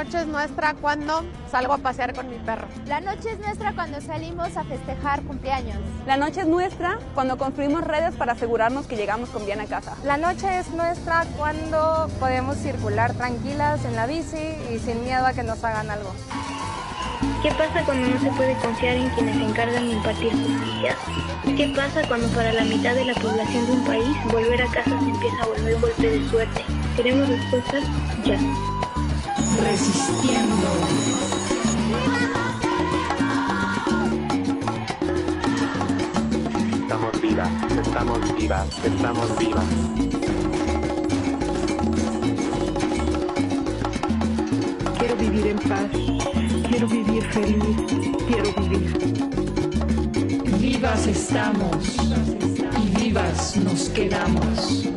Noche 0.07 0.21
es 0.21 0.27
nuestra 0.29 0.75
cuando 0.75 1.25
salgo 1.51 1.73
a 1.73 1.79
pasear 1.79 2.15
con 2.15 2.31
mi 2.31 2.37
perro. 2.37 2.69
La 2.87 3.01
noche 3.01 3.33
es 3.33 3.41
nuestra 3.41 3.73
cuando 3.73 4.01
salimos 4.01 4.57
a 4.57 4.63
festejar 4.63 5.23
cumpleaños. 5.23 5.79
La 6.07 6.17
noche 6.17 6.43
es 6.43 6.47
nuestra 6.47 7.01
cuando 7.13 7.37
construimos 7.37 7.83
redes 7.83 8.15
para 8.15 8.35
asegurarnos 8.35 8.87
que 8.87 8.95
llegamos 8.95 9.31
con 9.31 9.45
bien 9.45 9.61
a 9.61 9.67
casa. 9.67 9.97
La 10.05 10.17
noche 10.17 10.61
es 10.61 10.71
nuestra 10.71 11.25
cuando 11.37 12.09
podemos 12.21 12.57
circular 12.57 13.15
tranquilas 13.15 13.85
en 13.85 13.97
la 13.97 14.07
bici 14.07 14.55
y 14.73 14.79
sin 14.79 15.03
miedo 15.03 15.27
a 15.27 15.33
que 15.33 15.43
nos 15.43 15.65
hagan 15.65 15.91
algo. 15.91 16.13
¿Qué 17.43 17.51
pasa 17.51 17.85
cuando 17.85 18.09
no 18.09 18.21
se 18.21 18.31
puede 18.31 18.55
confiar 18.59 18.97
en 18.97 19.09
quienes 19.11 19.37
se 19.37 19.43
encargan 19.43 19.89
de 19.89 19.93
impartir 19.93 20.31
justicia? 20.31 20.97
¿Qué 21.57 21.73
pasa 21.75 22.07
cuando 22.07 22.29
para 22.29 22.53
la 22.53 22.63
mitad 22.63 22.95
de 22.95 23.07
la 23.07 23.15
población 23.15 23.67
de 23.67 23.73
un 23.73 23.85
país 23.85 24.17
volver 24.31 24.63
a 24.63 24.67
casa 24.67 25.01
se 25.01 25.11
empieza 25.11 25.43
a 25.43 25.47
volver 25.47 25.81
golpe 25.81 26.11
de 26.11 26.29
suerte? 26.29 26.65
Queremos 26.97 27.29
respuestas 27.29 27.83
ya. 28.25 28.39
Resistiendo. 29.77 30.71
Estamos 36.81 37.21
vivas, 37.21 37.51
estamos 37.85 38.37
vivas, 38.37 38.69
estamos 38.85 39.39
vivas. 39.39 39.65
Quiero 44.99 45.17
vivir 45.17 45.47
en 45.47 45.59
paz, 45.59 45.91
quiero 46.71 46.89
vivir 46.89 47.23
feliz, 47.33 47.65
quiero 48.29 48.53
vivir. 48.63 48.89
Vivas 50.59 51.07
estamos 51.07 51.97
y 52.83 52.89
vivas 52.99 53.57
nos 53.57 53.91
quedamos. 53.91 54.96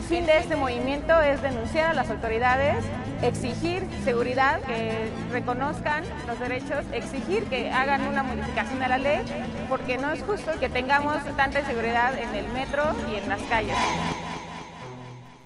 El 0.00 0.06
fin 0.06 0.24
de 0.24 0.38
este 0.38 0.56
movimiento 0.56 1.20
es 1.20 1.42
denunciar 1.42 1.90
a 1.90 1.92
las 1.92 2.08
autoridades, 2.08 2.82
exigir 3.20 3.86
seguridad, 4.02 4.58
que 4.62 5.10
reconozcan 5.30 6.04
los 6.26 6.40
derechos, 6.40 6.86
exigir 6.90 7.44
que 7.44 7.70
hagan 7.70 8.06
una 8.06 8.22
modificación 8.22 8.82
a 8.82 8.88
la 8.88 8.96
ley, 8.96 9.20
porque 9.68 9.98
no 9.98 10.10
es 10.10 10.22
justo 10.22 10.52
que 10.58 10.70
tengamos 10.70 11.18
tanta 11.36 11.60
inseguridad 11.60 12.18
en 12.18 12.34
el 12.34 12.48
metro 12.48 12.82
y 13.12 13.16
en 13.16 13.28
las 13.28 13.42
calles. 13.42 13.76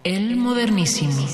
El 0.05 0.37
modernísimo. 0.37 1.27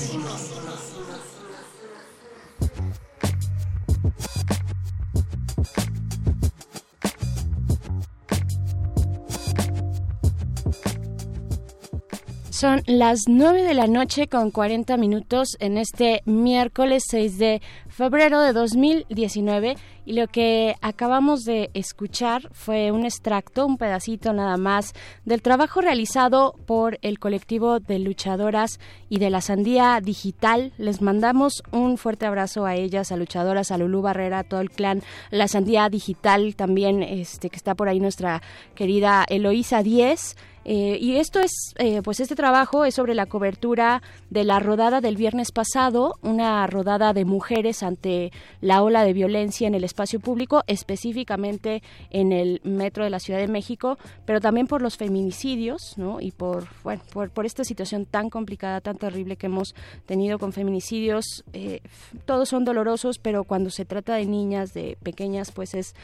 Son 12.61 12.83
las 12.85 13.21
9 13.27 13.63
de 13.63 13.73
la 13.73 13.87
noche 13.87 14.27
con 14.27 14.51
40 14.51 14.95
minutos 14.97 15.57
en 15.59 15.79
este 15.79 16.21
miércoles 16.25 17.05
6 17.09 17.39
de 17.39 17.59
febrero 17.87 18.39
de 18.39 18.53
2019 18.53 19.77
y 20.05 20.13
lo 20.13 20.27
que 20.27 20.75
acabamos 20.79 21.43
de 21.43 21.71
escuchar 21.73 22.49
fue 22.51 22.91
un 22.91 23.03
extracto, 23.03 23.65
un 23.65 23.79
pedacito 23.79 24.31
nada 24.33 24.57
más 24.57 24.93
del 25.25 25.41
trabajo 25.41 25.81
realizado 25.81 26.53
por 26.67 26.99
el 27.01 27.17
colectivo 27.17 27.79
de 27.79 27.97
luchadoras 27.97 28.79
y 29.09 29.17
de 29.17 29.31
la 29.31 29.41
Sandía 29.41 29.99
Digital. 29.99 30.71
Les 30.77 31.01
mandamos 31.01 31.63
un 31.71 31.97
fuerte 31.97 32.27
abrazo 32.27 32.67
a 32.67 32.75
ellas, 32.75 33.11
a 33.11 33.17
luchadoras, 33.17 33.71
a 33.71 33.79
Lulú 33.79 34.03
Barrera, 34.03 34.37
a 34.37 34.43
todo 34.43 34.61
el 34.61 34.69
clan 34.69 35.01
La 35.31 35.47
Sandía 35.47 35.89
Digital, 35.89 36.55
también 36.55 37.01
este 37.01 37.49
que 37.49 37.57
está 37.57 37.73
por 37.73 37.89
ahí 37.89 37.99
nuestra 37.99 38.43
querida 38.75 39.25
Eloísa 39.27 39.81
Díez. 39.81 40.35
Eh, 40.63 40.97
y 40.99 41.17
esto 41.17 41.39
es, 41.39 41.73
eh, 41.77 42.01
pues 42.03 42.19
este 42.19 42.35
trabajo 42.35 42.85
es 42.85 42.95
sobre 42.95 43.15
la 43.15 43.25
cobertura 43.25 44.01
de 44.29 44.43
la 44.43 44.59
rodada 44.59 45.01
del 45.01 45.15
viernes 45.15 45.51
pasado, 45.51 46.15
una 46.21 46.67
rodada 46.67 47.13
de 47.13 47.25
mujeres 47.25 47.83
ante 47.83 48.31
la 48.61 48.83
ola 48.83 49.03
de 49.03 49.13
violencia 49.13 49.67
en 49.67 49.75
el 49.75 49.83
espacio 49.83 50.19
público, 50.19 50.63
específicamente 50.67 51.81
en 52.09 52.31
el 52.31 52.61
metro 52.63 53.03
de 53.03 53.09
la 53.09 53.19
Ciudad 53.19 53.39
de 53.39 53.47
México, 53.47 53.97
pero 54.25 54.39
también 54.39 54.67
por 54.67 54.81
los 54.81 54.97
feminicidios, 54.97 55.93
¿no? 55.97 56.21
Y 56.21 56.31
por, 56.31 56.67
bueno, 56.83 57.01
por, 57.11 57.31
por 57.31 57.45
esta 57.45 57.63
situación 57.63 58.05
tan 58.05 58.29
complicada, 58.29 58.81
tan 58.81 58.97
terrible 58.97 59.35
que 59.35 59.47
hemos 59.47 59.75
tenido 60.05 60.39
con 60.39 60.53
feminicidios. 60.53 61.43
Eh, 61.53 61.81
todos 62.25 62.49
son 62.49 62.65
dolorosos, 62.65 63.17
pero 63.17 63.43
cuando 63.43 63.69
se 63.69 63.85
trata 63.85 64.15
de 64.15 64.25
niñas, 64.25 64.73
de 64.73 64.97
pequeñas, 65.01 65.51
pues 65.51 65.73
es 65.73 65.95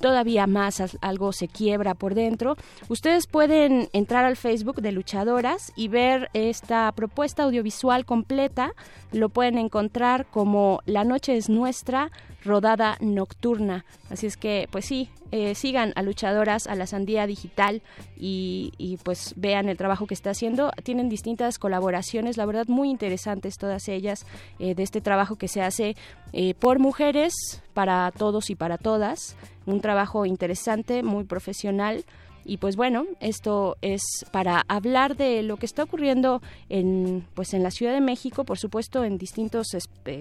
todavía 0.00 0.46
más 0.46 0.82
algo 1.00 1.32
se 1.32 1.48
quiebra 1.48 1.94
por 1.94 2.14
dentro. 2.14 2.56
Ustedes 2.88 3.26
pueden 3.26 3.88
entrar 3.92 4.24
al 4.24 4.36
Facebook 4.36 4.80
de 4.80 4.92
Luchadoras 4.92 5.72
y 5.76 5.88
ver 5.88 6.30
esta 6.32 6.90
propuesta 6.92 7.44
audiovisual 7.44 8.04
completa. 8.04 8.72
Lo 9.12 9.28
pueden 9.28 9.58
encontrar 9.58 10.26
como 10.26 10.80
La 10.86 11.04
Noche 11.04 11.36
es 11.36 11.48
Nuestra, 11.48 12.10
rodada 12.44 12.96
nocturna. 13.00 13.84
Así 14.10 14.26
es 14.26 14.36
que, 14.36 14.68
pues 14.70 14.84
sí, 14.84 15.10
eh, 15.30 15.54
sigan 15.54 15.92
a 15.96 16.02
Luchadoras, 16.02 16.66
a 16.66 16.74
la 16.74 16.86
Sandía 16.86 17.26
Digital 17.26 17.82
y, 18.16 18.72
y, 18.78 18.98
pues 18.98 19.34
vean 19.36 19.68
el 19.68 19.76
trabajo 19.76 20.06
que 20.06 20.14
está 20.14 20.30
haciendo. 20.30 20.70
Tienen 20.82 21.08
distintas 21.08 21.58
colaboraciones, 21.58 22.36
la 22.36 22.46
verdad 22.46 22.66
muy 22.68 22.90
interesantes 22.90 23.56
todas 23.58 23.88
ellas, 23.88 24.26
eh, 24.58 24.74
de 24.74 24.82
este 24.82 25.00
trabajo 25.00 25.36
que 25.36 25.48
se 25.48 25.62
hace 25.62 25.96
eh, 26.32 26.54
por 26.54 26.78
mujeres, 26.78 27.62
para 27.72 28.10
todos 28.12 28.50
y 28.50 28.54
para 28.54 28.78
todas. 28.78 29.36
Un 29.66 29.80
trabajo 29.80 30.26
interesante, 30.26 31.02
muy 31.02 31.24
profesional. 31.24 32.04
Y 32.44 32.58
pues 32.58 32.76
bueno, 32.76 33.06
esto 33.20 33.76
es 33.80 34.02
para 34.30 34.64
hablar 34.68 35.16
de 35.16 35.42
lo 35.42 35.56
que 35.56 35.66
está 35.66 35.82
ocurriendo 35.82 36.42
en 36.68 37.26
pues 37.34 37.54
en 37.54 37.62
la 37.62 37.70
Ciudad 37.70 37.92
de 37.92 38.00
México, 38.00 38.44
por 38.44 38.58
supuesto, 38.58 39.04
en 39.04 39.18
distintos 39.18 39.68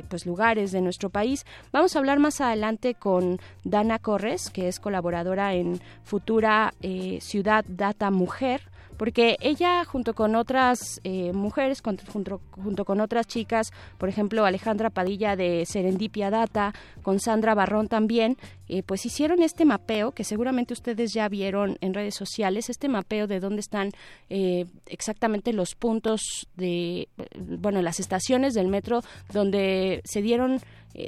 pues 0.08 0.26
lugares 0.26 0.72
de 0.72 0.82
nuestro 0.82 1.10
país. 1.10 1.46
Vamos 1.72 1.96
a 1.96 2.00
hablar 2.00 2.20
más 2.20 2.42
adelante 2.42 2.96
con 2.96 3.40
Dana 3.64 4.00
Corres, 4.00 4.50
que 4.50 4.68
es 4.68 4.80
colaboradora 4.80 5.54
en 5.54 5.82
Futura 6.04 6.74
eh, 6.82 7.20
Ciudad 7.22 7.66
Data 7.68 8.12
Mujer 8.12 8.62
porque 8.98 9.38
ella 9.42 9.84
junto 9.86 10.14
con 10.14 10.36
otras 10.36 11.02
eh, 11.04 11.34
mujeres, 11.34 11.82
junto, 11.82 12.40
junto, 12.52 12.86
con 12.86 13.02
otras 13.02 13.28
chicas, 13.28 13.72
por 13.98 14.10
ejemplo 14.10 14.46
Alejandra 14.46 14.90
Padilla 14.90 15.36
de 15.36 15.66
Serendipia 15.66 16.30
Data, 16.30 16.74
con 17.02 17.20
Sandra 17.20 17.56
Barrón 17.56 17.88
también, 17.88 18.38
eh, 18.68 18.84
pues 18.84 19.06
hicieron 19.06 19.42
este 19.42 19.66
mapeo 19.66 20.12
que 20.12 20.24
seguramente 20.24 20.74
ustedes 20.74 21.14
ya 21.14 21.28
vieron 21.30 21.78
en 21.82 21.94
redes 21.94 22.16
sociales, 22.16 22.70
este 22.70 22.88
mapeo 22.88 23.28
de 23.28 23.40
dónde 23.40 23.62
están 23.62 23.92
eh, 24.30 24.66
exactamente 24.88 25.54
los 25.54 25.76
puntos 25.76 26.48
de, 26.56 27.08
bueno, 27.38 27.82
las 27.82 28.00
estaciones 28.00 28.54
del 28.54 28.68
metro 28.68 29.02
donde 29.32 30.02
se 30.06 30.22
dieron 30.22 30.60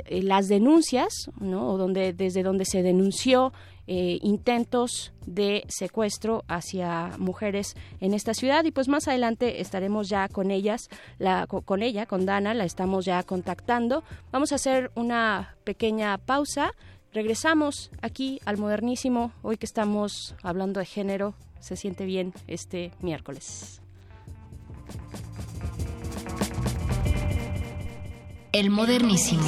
las 0.10 0.48
denuncias, 0.48 1.30
¿no? 1.40 1.70
O 1.70 1.78
donde 1.78 2.12
desde 2.12 2.42
donde 2.42 2.66
se 2.66 2.82
denunció 2.82 3.54
eh, 3.88 4.18
intentos 4.24 5.14
de 5.28 5.64
secuestro 5.68 6.44
hacia 6.48 7.12
mujeres 7.20 7.76
en 8.02 8.16
esta 8.16 8.34
ciudad 8.34 8.66
y 8.66 8.72
pues 8.72 8.88
más 8.88 9.08
adelante 9.08 9.62
estaremos 9.62 10.10
ya 10.10 10.28
con 10.28 10.50
ellas, 10.50 10.90
la, 11.20 11.46
con 11.46 11.84
ella, 11.84 12.08
con 12.08 12.26
Dana, 12.26 12.56
la 12.56 12.64
estamos 12.66 13.06
ya 13.06 13.22
contactando. 13.22 14.04
Vamos 14.32 14.52
a 14.52 14.56
hacer 14.56 14.90
una 14.96 15.56
pequeña 15.66 16.18
pausa. 16.18 16.74
Regresamos 17.16 17.92
aquí 18.02 18.42
al 18.44 18.58
modernísimo, 18.58 19.32
hoy 19.42 19.56
que 19.56 19.66
estamos 19.66 20.36
hablando 20.44 20.82
de 20.82 20.86
género, 20.86 21.34
se 21.62 21.78
siente 21.78 22.04
bien 22.04 22.34
este 22.46 22.92
miércoles. 23.00 23.80
El 28.52 28.70
modernísimo. 28.70 29.44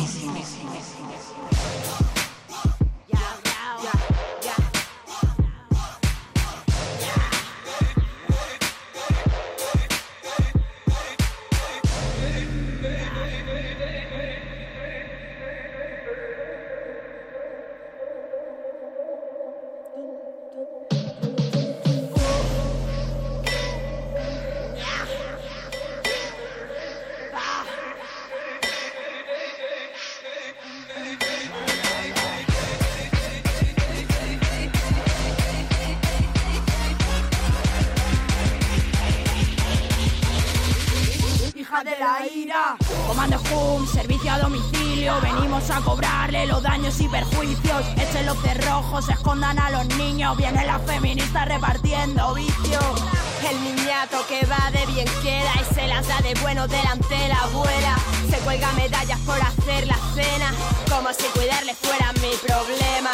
Delante 56.67 57.27
la 57.27 57.41
abuela. 57.43 57.95
Se 58.29 58.37
cuelga 58.39 58.71
medallas 58.73 59.19
por 59.19 59.39
hacer 59.41 59.87
la 59.87 59.97
cena, 60.13 60.53
como 60.89 61.09
si 61.13 61.23
cuidarle 61.33 61.75
fuera 61.75 62.11
mi 62.13 62.35
problema. 62.45 63.11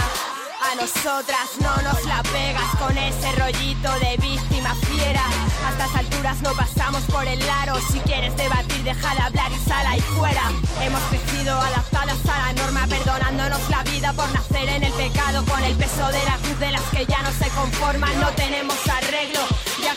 A 0.71 0.75
nosotras 0.75 1.49
no 1.59 1.75
nos 1.81 2.05
la 2.05 2.23
pegas 2.23 2.75
con 2.79 2.97
ese 2.97 3.31
rollito 3.33 3.91
de 3.99 4.17
víctima 4.17 4.73
fiera. 4.75 5.21
A 5.65 5.71
estas 5.71 5.93
alturas 5.95 6.41
no 6.41 6.53
pasamos 6.53 7.03
por 7.03 7.27
el 7.27 7.41
aro. 7.49 7.75
Si 7.91 7.99
quieres 7.99 8.35
debatir, 8.37 8.81
deja 8.83 9.13
de 9.13 9.21
hablar 9.21 9.51
y 9.51 9.69
sal 9.69 9.85
ahí 9.85 9.99
fuera. 9.99 10.51
Hemos 10.81 11.01
crecido 11.09 11.59
adaptadas 11.59 12.17
a 12.25 12.39
la 12.47 12.53
norma, 12.53 12.87
perdonándonos 12.87 13.69
la 13.69 13.83
vida 13.83 14.13
por 14.13 14.31
nacer 14.31 14.69
en 14.69 14.83
el 14.83 14.93
pecado. 14.93 15.43
Con 15.45 15.61
el 15.63 15.75
peso 15.75 16.07
de 16.07 16.23
la 16.23 16.37
cruz 16.37 16.59
de 16.59 16.71
las 16.71 16.83
que 16.83 17.05
ya 17.05 17.21
no 17.21 17.31
se 17.31 17.49
conforman, 17.49 18.19
no 18.21 18.29
tenemos 18.29 18.77
arreglo. 18.87 19.41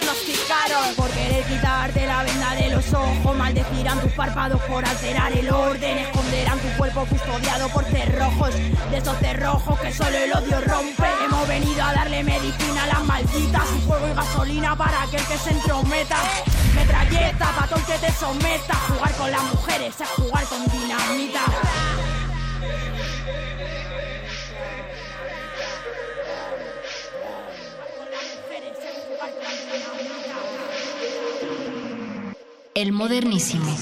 Diagnosticaron 0.07 0.95
por 0.95 1.11
querer 1.11 1.45
quitarte 1.47 2.07
la 2.07 2.23
venda 2.23 2.55
de 2.55 2.69
los 2.69 2.95
ojos. 2.95 3.37
Maldecirán 3.37 4.01
tus 4.01 4.13
párpados 4.13 4.63
por 4.63 4.85
alterar 4.85 5.33
el 5.33 5.51
orden. 5.51 5.99
Esconderán 5.99 6.61
tu 6.61 6.69
cuerpo 6.79 7.05
custodiado 7.07 7.69
por 7.71 7.85
cerrojos. 7.87 8.55
De 8.55 8.99
esos 8.99 9.19
cerrojos 9.19 9.81
que 9.81 9.93
solo 9.93 10.17
el 10.17 10.33
odio 10.33 10.61
rompe. 10.61 11.09
Hemos 11.25 11.49
venido 11.49 11.83
a 11.83 11.93
darle 11.93 12.23
medicina 12.23 12.85
a 12.85 12.87
las 12.87 13.05
malditas. 13.05 13.65
Y 13.77 13.81
fuego 13.81 14.07
y 14.07 14.15
gasolina 14.15 14.77
para 14.77 15.03
aquel 15.03 15.25
que 15.27 15.39
se 15.39 15.51
entrometa. 15.51 16.19
Metralleta, 16.77 17.47
patón 17.59 17.83
que 17.83 17.99
te 17.99 18.13
someta. 18.13 18.75
Jugar 18.75 19.13
con 19.17 19.31
las 19.33 19.43
mujeres 19.43 19.95
es 20.01 20.09
jugar 20.11 20.45
con 20.45 20.65
dinamita. 20.67 21.41
El 32.77 32.93
modernísimo. 32.93 33.75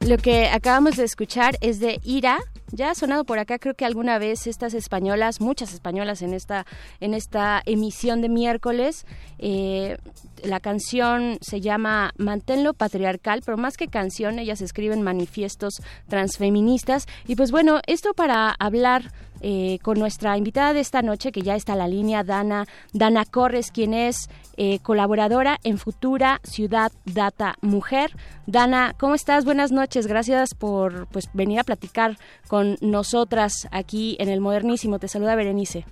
Lo 0.00 0.18
que 0.18 0.48
acabamos 0.48 0.96
de 0.96 1.04
escuchar 1.04 1.58
es 1.60 1.78
de 1.78 2.00
Ira. 2.02 2.40
Ya 2.72 2.90
ha 2.90 2.94
sonado 2.94 3.24
por 3.24 3.38
acá, 3.38 3.58
creo 3.58 3.74
que 3.74 3.84
alguna 3.84 4.18
vez 4.18 4.46
estas 4.46 4.74
españolas, 4.74 5.40
muchas 5.40 5.74
españolas 5.74 6.22
en 6.22 6.34
esta, 6.34 6.66
en 7.00 7.14
esta 7.14 7.62
emisión 7.66 8.20
de 8.20 8.28
miércoles. 8.28 9.06
Eh, 9.38 9.96
la 10.44 10.60
canción 10.60 11.38
se 11.40 11.60
llama 11.60 12.12
Manténlo 12.16 12.72
Patriarcal, 12.74 13.42
pero 13.44 13.56
más 13.56 13.76
que 13.76 13.88
canción, 13.88 14.38
ellas 14.38 14.60
escriben 14.60 15.02
manifiestos 15.02 15.82
transfeministas. 16.08 17.06
Y 17.26 17.36
pues 17.36 17.50
bueno, 17.50 17.80
esto 17.86 18.14
para 18.14 18.50
hablar 18.58 19.10
eh, 19.40 19.78
con 19.82 19.98
nuestra 19.98 20.36
invitada 20.36 20.72
de 20.72 20.80
esta 20.80 21.02
noche, 21.02 21.32
que 21.32 21.42
ya 21.42 21.56
está 21.56 21.72
en 21.72 21.78
la 21.78 21.88
línea, 21.88 22.24
Dana, 22.24 22.66
Dana 22.92 23.24
Corres, 23.24 23.70
quien 23.70 23.94
es 23.94 24.28
eh, 24.56 24.78
colaboradora 24.80 25.58
en 25.64 25.78
Futura 25.78 26.40
Ciudad 26.44 26.92
Data 27.04 27.54
Mujer. 27.60 28.10
Dana, 28.46 28.94
¿cómo 28.98 29.14
estás? 29.14 29.44
Buenas 29.44 29.72
noches. 29.72 30.06
Gracias 30.06 30.54
por 30.54 31.06
pues, 31.08 31.30
venir 31.32 31.60
a 31.60 31.64
platicar 31.64 32.18
con 32.48 32.76
nosotras 32.80 33.68
aquí 33.70 34.16
en 34.18 34.28
el 34.28 34.40
Modernísimo. 34.40 34.98
Te 34.98 35.08
saluda 35.08 35.34
Berenice. 35.34 35.84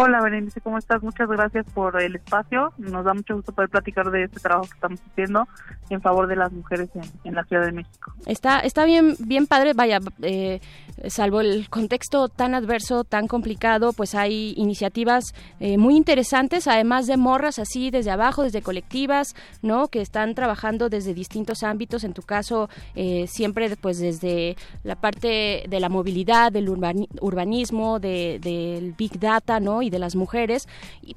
Hola 0.00 0.20
Berenice, 0.22 0.60
¿cómo 0.60 0.78
estás? 0.78 1.02
Muchas 1.02 1.28
gracias 1.28 1.66
por 1.74 2.00
el 2.00 2.14
espacio. 2.14 2.72
Nos 2.78 3.04
da 3.04 3.14
mucho 3.14 3.34
gusto 3.34 3.50
poder 3.50 3.68
platicar 3.68 4.08
de 4.12 4.22
este 4.22 4.38
trabajo 4.38 4.68
que 4.68 4.74
estamos 4.74 5.00
haciendo 5.10 5.48
en 5.90 6.00
favor 6.00 6.28
de 6.28 6.36
las 6.36 6.52
mujeres 6.52 6.88
en, 7.24 7.34
la 7.34 7.42
Ciudad 7.42 7.64
de 7.64 7.72
México. 7.72 8.12
Está, 8.24 8.60
está 8.60 8.84
bien, 8.84 9.16
bien 9.18 9.48
padre, 9.48 9.72
vaya, 9.72 9.98
eh, 10.22 10.60
salvo 11.08 11.40
el 11.40 11.68
contexto 11.68 12.28
tan 12.28 12.54
adverso, 12.54 13.02
tan 13.02 13.26
complicado, 13.26 13.92
pues 13.92 14.14
hay 14.14 14.54
iniciativas 14.56 15.34
eh, 15.58 15.78
muy 15.78 15.96
interesantes, 15.96 16.68
además 16.68 17.08
de 17.08 17.16
morras 17.16 17.58
así 17.58 17.90
desde 17.90 18.12
abajo, 18.12 18.44
desde 18.44 18.62
colectivas, 18.62 19.34
¿no? 19.62 19.88
Que 19.88 20.00
están 20.00 20.36
trabajando 20.36 20.88
desde 20.88 21.12
distintos 21.12 21.64
ámbitos, 21.64 22.04
en 22.04 22.12
tu 22.12 22.22
caso 22.22 22.68
eh, 22.94 23.26
siempre 23.26 23.74
pues 23.74 23.98
desde 23.98 24.56
la 24.84 24.94
parte 24.94 25.64
de 25.68 25.80
la 25.80 25.88
movilidad, 25.88 26.52
del 26.52 26.68
urbanismo, 26.68 27.98
del 27.98 28.94
big 28.96 29.18
data, 29.18 29.58
¿no? 29.58 29.82
y 29.87 29.87
de 29.90 29.98
las 29.98 30.16
mujeres. 30.16 30.68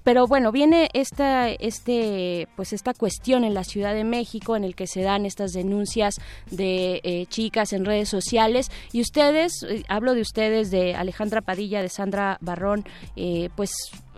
Pero 0.03 0.27
bueno 0.27 0.51
viene 0.51 0.89
esta 0.93 1.49
este 1.49 2.47
pues 2.55 2.73
esta 2.73 2.93
cuestión 2.93 3.43
en 3.43 3.53
la 3.53 3.63
Ciudad 3.63 3.93
de 3.93 4.03
México 4.03 4.55
en 4.55 4.63
el 4.63 4.75
que 4.75 4.87
se 4.87 5.01
dan 5.01 5.25
estas 5.25 5.53
denuncias 5.53 6.15
de 6.49 7.01
eh, 7.03 7.25
chicas 7.27 7.73
en 7.73 7.85
redes 7.85 8.09
sociales. 8.09 8.71
Y 8.91 9.01
ustedes 9.01 9.63
eh, 9.63 9.83
hablo 9.87 10.13
de 10.13 10.21
ustedes 10.21 10.71
de 10.71 10.95
Alejandra 10.95 11.41
Padilla 11.41 11.81
de 11.81 11.89
Sandra 11.89 12.37
Barrón 12.41 12.85
eh, 13.15 13.49
pues 13.55 13.71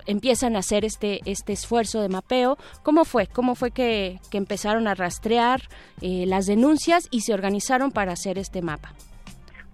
empiezan 0.06 0.58
a 0.58 0.60
hacer 0.60 0.84
este 0.84 1.22
este 1.26 1.54
esfuerzo 1.54 2.02
de 2.02 2.10
mapeo. 2.10 2.58
Cómo 2.84 3.06
fue 3.06 3.28
cómo 3.28 3.56
fue 3.56 3.72
que, 3.72 4.20
que 4.30 4.38
empezaron 4.38 4.88
a 4.88 4.96
rastrear 4.96 5.62
las 6.02 6.46
denuncias 6.46 7.08
y 7.12 7.22
se 7.22 7.34
organizaron 7.34 7.92
para 7.92 8.12
hacer 8.12 8.38
este 8.38 8.62
mapa 8.62 8.94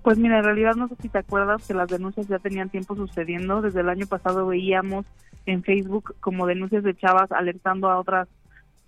pues 0.04 0.18
mira, 0.18 0.38
en 0.38 0.44
realidad 0.44 0.76
no 0.76 0.88
sé 0.88 0.96
si 1.02 1.10
te 1.10 1.20
acuerdas 1.20 1.68
que 1.68 1.74
las 1.74 1.90
denuncias 1.90 2.28
ya 2.28 2.40
tenían 2.40 2.70
tiempo 2.70 2.96
sucediendo. 2.96 3.62
Desde 3.62 3.82
el 3.82 3.90
año 3.90 4.08
pasado 4.08 4.48
veíamos 4.48 5.06
en 5.46 5.64
Facebook 5.64 6.16
como 6.20 6.48
denuncias 6.48 6.84
de 6.84 6.96
chavas 6.96 7.32
alertando 7.32 7.90
a 7.90 8.00
otras 8.00 8.28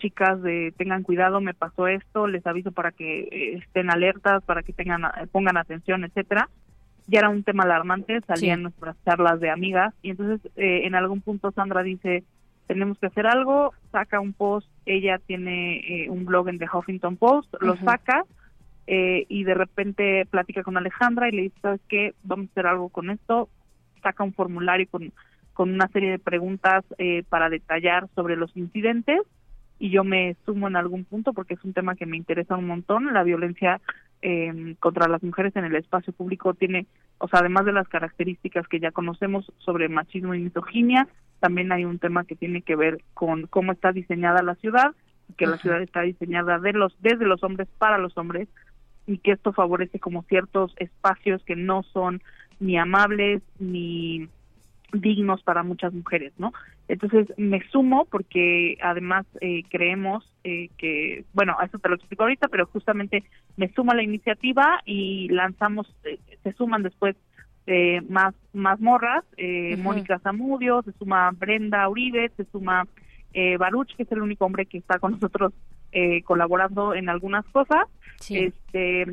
chicas 0.01 0.41
de 0.41 0.73
tengan 0.77 1.03
cuidado, 1.03 1.41
me 1.41 1.53
pasó 1.53 1.88
esto, 1.88 2.27
les 2.27 2.45
aviso 2.47 2.71
para 2.71 2.91
que 2.91 3.21
eh, 3.21 3.57
estén 3.57 3.89
alertas, 3.91 4.43
para 4.43 4.63
que 4.63 4.73
tengan 4.73 5.03
eh, 5.05 5.27
pongan 5.31 5.57
atención, 5.57 6.03
etcétera. 6.03 6.49
Ya 7.07 7.19
era 7.19 7.29
un 7.29 7.43
tema 7.43 7.63
alarmante, 7.63 8.21
salían 8.21 8.63
nuestras 8.63 8.95
charlas 9.05 9.39
de 9.39 9.49
amigas 9.49 9.93
y 10.01 10.11
entonces 10.11 10.39
eh, 10.55 10.85
en 10.85 10.95
algún 10.95 11.21
punto 11.21 11.51
Sandra 11.51 11.83
dice 11.83 12.23
tenemos 12.67 12.97
que 12.99 13.07
hacer 13.07 13.27
algo, 13.27 13.73
saca 13.91 14.19
un 14.19 14.33
post, 14.33 14.67
ella 14.85 15.19
tiene 15.19 16.07
un 16.09 16.25
blog 16.25 16.47
en 16.47 16.57
The 16.57 16.69
Huffington 16.71 17.17
Post, 17.17 17.53
lo 17.59 17.75
saca 17.75 18.23
eh, 18.87 19.25
y 19.29 19.43
de 19.43 19.53
repente 19.53 20.25
platica 20.29 20.63
con 20.63 20.77
Alejandra 20.77 21.29
y 21.29 21.31
le 21.31 21.41
dice, 21.43 21.55
¿sabes 21.61 21.81
qué? 21.87 22.13
Vamos 22.23 22.47
a 22.47 22.51
hacer 22.51 22.67
algo 22.67 22.89
con 22.89 23.09
esto. 23.09 23.49
Saca 24.01 24.23
un 24.23 24.33
formulario 24.33 24.87
con, 24.89 25.11
con 25.53 25.71
una 25.71 25.87
serie 25.89 26.11
de 26.11 26.19
preguntas 26.19 26.83
eh, 26.97 27.23
para 27.29 27.49
detallar 27.49 28.07
sobre 28.15 28.35
los 28.35 28.55
incidentes 28.57 29.21
y 29.81 29.89
yo 29.89 30.03
me 30.03 30.35
sumo 30.45 30.67
en 30.67 30.75
algún 30.75 31.05
punto 31.05 31.33
porque 31.33 31.55
es 31.55 31.63
un 31.63 31.73
tema 31.73 31.95
que 31.95 32.05
me 32.05 32.15
interesa 32.15 32.55
un 32.55 32.67
montón. 32.67 33.13
La 33.13 33.23
violencia 33.23 33.81
eh, 34.21 34.75
contra 34.79 35.07
las 35.07 35.23
mujeres 35.23 35.55
en 35.55 35.65
el 35.65 35.75
espacio 35.75 36.13
público 36.13 36.53
tiene, 36.53 36.85
o 37.17 37.27
sea, 37.27 37.39
además 37.39 37.65
de 37.65 37.73
las 37.73 37.87
características 37.87 38.67
que 38.67 38.79
ya 38.79 38.91
conocemos 38.91 39.51
sobre 39.57 39.89
machismo 39.89 40.35
y 40.35 40.39
misoginia, 40.39 41.07
también 41.39 41.71
hay 41.71 41.85
un 41.85 41.97
tema 41.97 42.25
que 42.25 42.35
tiene 42.35 42.61
que 42.61 42.75
ver 42.75 43.01
con 43.15 43.47
cómo 43.47 43.71
está 43.71 43.91
diseñada 43.91 44.43
la 44.43 44.53
ciudad, 44.55 44.93
que 45.37 45.47
la 45.47 45.57
ciudad 45.57 45.81
está 45.81 46.01
diseñada 46.01 46.59
de 46.59 46.73
los 46.73 46.95
desde 47.01 47.25
los 47.25 47.43
hombres 47.43 47.67
para 47.79 47.97
los 47.97 48.15
hombres, 48.17 48.47
y 49.07 49.18
que 49.18 49.32
esto 49.32 49.53
favorece 49.53 49.99
como 49.99 50.23
ciertos 50.23 50.73
espacios 50.78 51.44
que 51.44 51.56
no 51.56 51.84
son 51.84 52.22
ni 52.60 52.78
amables 52.78 53.41
ni 53.60 54.28
dignos 54.94 55.41
para 55.44 55.64
muchas 55.64 55.94
mujeres, 55.94 56.34
¿no? 56.38 56.53
Entonces 56.88 57.28
me 57.38 57.61
sumo 57.69 58.06
porque 58.06 58.78
además 58.82 59.26
eh, 59.40 59.64
creemos 59.69 60.30
eh, 60.44 60.69
que, 60.78 61.23
bueno, 61.34 61.56
eso 61.64 61.80
te 61.80 61.90
lo 61.90 61.95
explico 61.95 62.23
ahorita, 62.23 62.49
pero 62.49 62.65
justamente 62.65 63.23
me 63.56 63.69
sumo 63.69 63.91
a 63.91 63.95
la 63.95 64.03
iniciativa 64.03 64.82
y 64.86 65.30
lanzamos, 65.30 65.94
eh, 66.03 66.19
se 66.44 66.53
suman 66.53 66.84
después 66.84 67.15
más 68.10 68.34
más 68.52 68.82
morras, 68.82 69.23
Mónica 69.78 70.19
Zamudio, 70.19 70.82
se 70.82 70.91
suma 70.94 71.32
Brenda 71.32 71.88
Uribe, 71.88 72.30
se 72.36 72.44
suma 72.45 72.86
Baruch, 73.60 73.95
que 73.95 74.03
es 74.03 74.11
el 74.11 74.22
único 74.22 74.45
hombre 74.45 74.65
que 74.65 74.80
está 74.80 74.99
con 74.99 75.11
nosotros 75.11 75.53
colaborando 76.26 76.93
en 76.93 77.09
algunas 77.09 77.45
cosas, 77.47 77.88
este, 78.30 79.05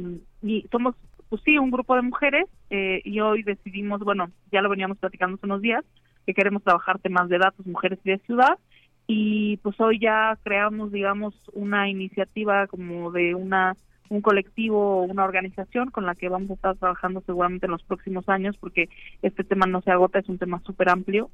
y 0.42 0.66
somos, 0.70 0.94
pues 1.28 1.42
sí, 1.44 1.58
un 1.58 1.70
grupo 1.70 1.94
de 1.96 2.02
mujeres 2.02 2.46
eh, 2.70 3.00
y 3.04 3.20
hoy 3.20 3.42
decidimos, 3.42 4.00
bueno, 4.00 4.30
ya 4.52 4.60
lo 4.62 4.68
veníamos 4.68 4.98
platicando 4.98 5.36
hace 5.36 5.46
unos 5.46 5.62
días, 5.62 5.84
que 6.26 6.34
queremos 6.34 6.62
trabajar 6.62 6.98
temas 6.98 7.28
de 7.28 7.38
datos, 7.38 7.66
mujeres 7.66 7.98
y 8.04 8.10
de 8.10 8.18
ciudad. 8.18 8.58
Y 9.06 9.56
pues 9.58 9.80
hoy 9.80 9.98
ya 9.98 10.38
creamos, 10.42 10.92
digamos, 10.92 11.34
una 11.54 11.88
iniciativa 11.88 12.66
como 12.66 13.10
de 13.10 13.34
una 13.34 13.74
un 14.10 14.22
colectivo 14.22 15.00
o 15.00 15.02
una 15.02 15.24
organización 15.24 15.90
con 15.90 16.06
la 16.06 16.14
que 16.14 16.30
vamos 16.30 16.50
a 16.50 16.54
estar 16.54 16.76
trabajando 16.76 17.22
seguramente 17.26 17.66
en 17.66 17.72
los 17.72 17.82
próximos 17.82 18.26
años 18.30 18.56
porque 18.56 18.88
este 19.20 19.44
tema 19.44 19.66
no 19.66 19.82
se 19.82 19.90
agota, 19.90 20.18
es 20.18 20.28
un 20.30 20.38
tema 20.38 20.62
súper 20.64 20.88
amplio. 20.88 21.30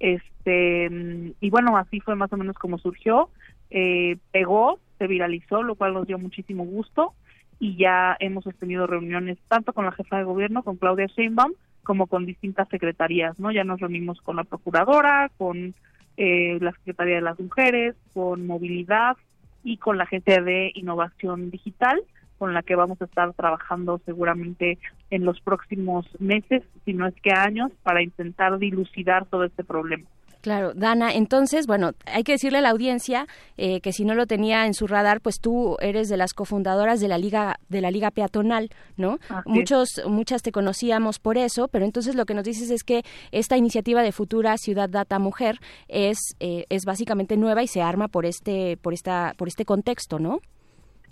Este, 0.00 1.34
y 1.40 1.50
bueno, 1.50 1.76
así 1.76 2.00
fue 2.00 2.14
más 2.14 2.32
o 2.32 2.36
menos 2.36 2.56
como 2.56 2.78
surgió. 2.78 3.28
Eh, 3.70 4.16
pegó, 4.32 4.78
se 4.98 5.06
viralizó, 5.06 5.62
lo 5.62 5.74
cual 5.74 5.94
nos 5.94 6.06
dio 6.06 6.18
muchísimo 6.18 6.64
gusto 6.64 7.14
y 7.58 7.76
ya 7.76 8.16
hemos 8.20 8.44
tenido 8.58 8.86
reuniones 8.86 9.38
tanto 9.48 9.72
con 9.72 9.84
la 9.84 9.92
jefa 9.92 10.18
de 10.18 10.24
gobierno, 10.24 10.62
con 10.62 10.76
Claudia 10.76 11.06
Sheinbaum, 11.06 11.52
como 11.82 12.06
con 12.06 12.26
distintas 12.26 12.68
secretarías, 12.68 13.38
¿no? 13.38 13.52
Ya 13.52 13.64
nos 13.64 13.80
reunimos 13.80 14.20
con 14.22 14.36
la 14.36 14.44
procuradora, 14.44 15.30
con 15.36 15.74
eh, 16.16 16.58
la 16.60 16.72
Secretaría 16.72 17.16
de 17.16 17.20
las 17.20 17.38
Mujeres, 17.38 17.94
con 18.12 18.46
Movilidad 18.46 19.16
y 19.62 19.76
con 19.76 19.98
la 19.98 20.04
Agencia 20.04 20.42
de 20.42 20.72
Innovación 20.74 21.50
Digital, 21.50 22.02
con 22.38 22.54
la 22.54 22.62
que 22.62 22.74
vamos 22.74 23.00
a 23.00 23.04
estar 23.04 23.32
trabajando 23.34 24.00
seguramente 24.04 24.78
en 25.10 25.24
los 25.24 25.40
próximos 25.40 26.06
meses, 26.20 26.62
si 26.84 26.92
no 26.92 27.06
es 27.06 27.14
que 27.16 27.32
años, 27.32 27.70
para 27.82 28.02
intentar 28.02 28.58
dilucidar 28.58 29.26
todo 29.26 29.44
este 29.44 29.64
problema. 29.64 30.06
Claro, 30.44 30.74
Dana, 30.74 31.14
entonces, 31.14 31.66
bueno, 31.66 31.92
hay 32.04 32.22
que 32.22 32.32
decirle 32.32 32.58
a 32.58 32.60
la 32.60 32.68
audiencia 32.68 33.26
eh, 33.56 33.80
que 33.80 33.94
si 33.94 34.04
no 34.04 34.14
lo 34.14 34.26
tenía 34.26 34.66
en 34.66 34.74
su 34.74 34.86
radar, 34.86 35.22
pues 35.22 35.40
tú 35.40 35.78
eres 35.80 36.10
de 36.10 36.18
las 36.18 36.34
cofundadoras 36.34 37.00
de 37.00 37.08
la 37.08 37.16
Liga 37.16 37.58
de 37.70 37.80
la 37.80 37.90
Liga 37.90 38.10
Peatonal, 38.10 38.68
¿no? 38.98 39.18
Muchos 39.46 40.02
muchas 40.06 40.42
te 40.42 40.52
conocíamos 40.52 41.18
por 41.18 41.38
eso, 41.38 41.68
pero 41.68 41.86
entonces 41.86 42.14
lo 42.14 42.26
que 42.26 42.34
nos 42.34 42.44
dices 42.44 42.68
es 42.68 42.84
que 42.84 43.04
esta 43.32 43.56
iniciativa 43.56 44.02
de 44.02 44.12
futura 44.12 44.58
Ciudad 44.58 44.90
Data 44.90 45.18
Mujer 45.18 45.60
es 45.88 46.18
eh, 46.40 46.66
es 46.68 46.84
básicamente 46.84 47.38
nueva 47.38 47.62
y 47.62 47.66
se 47.66 47.80
arma 47.80 48.08
por 48.08 48.26
este 48.26 48.76
por 48.76 48.92
esta 48.92 49.32
por 49.38 49.48
este 49.48 49.64
contexto, 49.64 50.18
¿no? 50.18 50.40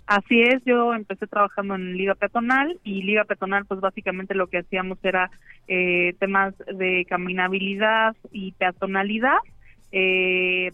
Así 0.05 0.41
es, 0.41 0.63
yo 0.65 0.93
empecé 0.93 1.27
trabajando 1.27 1.75
en 1.75 1.95
Liga 1.95 2.15
Peatonal 2.15 2.77
y 2.83 3.03
Liga 3.03 3.23
Peatonal 3.23 3.65
pues 3.65 3.79
básicamente 3.79 4.35
lo 4.35 4.47
que 4.47 4.59
hacíamos 4.59 4.97
era 5.03 5.31
eh, 5.67 6.13
temas 6.19 6.53
de 6.57 7.05
caminabilidad 7.07 8.15
y 8.31 8.51
peatonalidad. 8.53 9.37
Eh, 9.91 10.71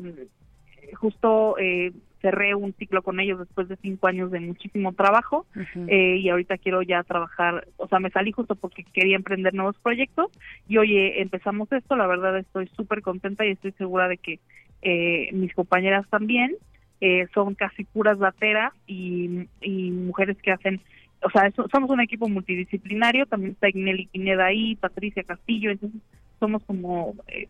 justo 0.96 1.58
eh, 1.60 1.92
cerré 2.22 2.56
un 2.56 2.74
ciclo 2.74 3.02
con 3.02 3.20
ellos 3.20 3.40
después 3.40 3.68
de 3.68 3.78
cinco 3.78 4.08
años 4.08 4.32
de 4.32 4.40
muchísimo 4.40 4.94
trabajo 4.94 5.46
eh, 5.88 6.18
y 6.18 6.30
ahorita 6.30 6.58
quiero 6.58 6.82
ya 6.82 7.04
trabajar, 7.04 7.68
o 7.78 7.88
sea, 7.88 8.00
me 8.00 8.10
salí 8.10 8.32
justo 8.32 8.56
porque 8.56 8.84
quería 8.84 9.16
emprender 9.16 9.54
nuevos 9.54 9.78
proyectos. 9.78 10.28
Y 10.68 10.78
oye, 10.78 11.22
empezamos 11.22 11.72
esto, 11.72 11.96
la 11.96 12.08
verdad 12.08 12.38
estoy 12.38 12.68
súper 12.76 13.02
contenta 13.02 13.46
y 13.46 13.52
estoy 13.52 13.72
segura 13.74 14.08
de 14.08 14.18
que 14.18 14.40
eh, 14.82 15.30
mis 15.34 15.54
compañeras 15.54 16.06
también 16.10 16.56
eh, 17.02 17.28
son 17.34 17.56
casi 17.56 17.84
puras 17.84 18.18
bateras 18.18 18.74
y, 18.88 19.48
y 19.62 19.92
mujeres 19.92 20.38
que 20.42 20.52
hacen 20.52 20.82
o 21.22 21.30
sea, 21.30 21.52
somos 21.72 21.90
un 21.90 22.00
equipo 22.00 22.30
multidisciplinario, 22.30 23.26
también 23.26 23.54
está 23.54 23.70
Igneli 23.70 24.08
Pineda 24.08 24.46
ahí, 24.46 24.76
Patricia 24.76 25.24
Castillo, 25.24 25.72
entonces 25.72 26.02
somos 26.40 26.64
como, 26.64 27.16
eh, 27.28 27.50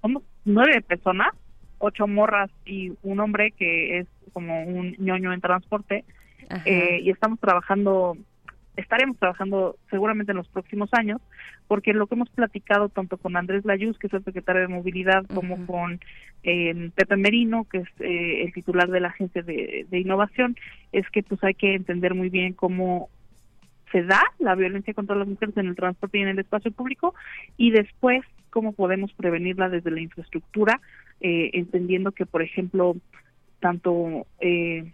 somos 0.00 0.22
nueve 0.44 0.80
personas, 0.80 1.28
ocho 1.78 2.06
morras 2.06 2.50
y 2.64 2.92
un 3.02 3.20
hombre 3.20 3.52
que 3.52 3.98
es 3.98 4.06
como 4.32 4.62
un 4.62 4.96
ñoño 4.98 5.32
en 5.32 5.40
transporte, 5.40 6.04
eh, 6.64 7.00
y 7.02 7.10
estamos 7.10 7.38
trabajando 7.40 8.16
estaremos 8.76 9.18
trabajando 9.18 9.76
seguramente 9.90 10.32
en 10.32 10.38
los 10.38 10.48
próximos 10.48 10.88
años, 10.92 11.20
porque 11.68 11.92
lo 11.92 12.06
que 12.06 12.14
hemos 12.14 12.30
platicado 12.30 12.88
tanto 12.88 13.16
con 13.16 13.36
Andrés 13.36 13.64
Layuz, 13.64 13.98
que 13.98 14.06
es 14.06 14.12
el 14.14 14.24
secretario 14.24 14.62
de 14.62 14.68
Movilidad, 14.68 15.26
como 15.26 15.66
con 15.66 16.00
eh, 16.42 16.90
Pepe 16.94 17.16
Merino, 17.16 17.64
que 17.64 17.78
es 17.78 17.88
eh, 18.00 18.42
el 18.44 18.52
titular 18.52 18.88
de 18.88 19.00
la 19.00 19.08
Agencia 19.08 19.42
de, 19.42 19.86
Innovación, 19.92 20.56
es 20.92 21.08
que 21.10 21.22
pues 21.22 21.42
hay 21.44 21.54
que 21.54 21.74
entender 21.74 22.14
muy 22.14 22.30
bien 22.30 22.54
cómo 22.54 23.08
se 23.90 24.02
da 24.02 24.22
la 24.38 24.54
violencia 24.54 24.94
contra 24.94 25.16
las 25.16 25.28
mujeres 25.28 25.56
en 25.56 25.66
el 25.66 25.76
transporte 25.76 26.18
y 26.18 26.22
en 26.22 26.28
el 26.28 26.38
espacio 26.38 26.72
público 26.72 27.14
y 27.58 27.72
después 27.72 28.22
cómo 28.48 28.72
podemos 28.72 29.12
prevenirla 29.12 29.68
desde 29.68 29.90
la 29.90 30.00
infraestructura, 30.00 30.80
eh, 31.20 31.50
entendiendo 31.54 32.12
que, 32.12 32.26
por 32.26 32.42
ejemplo, 32.42 32.96
tanto, 33.60 34.26
eh, 34.40 34.92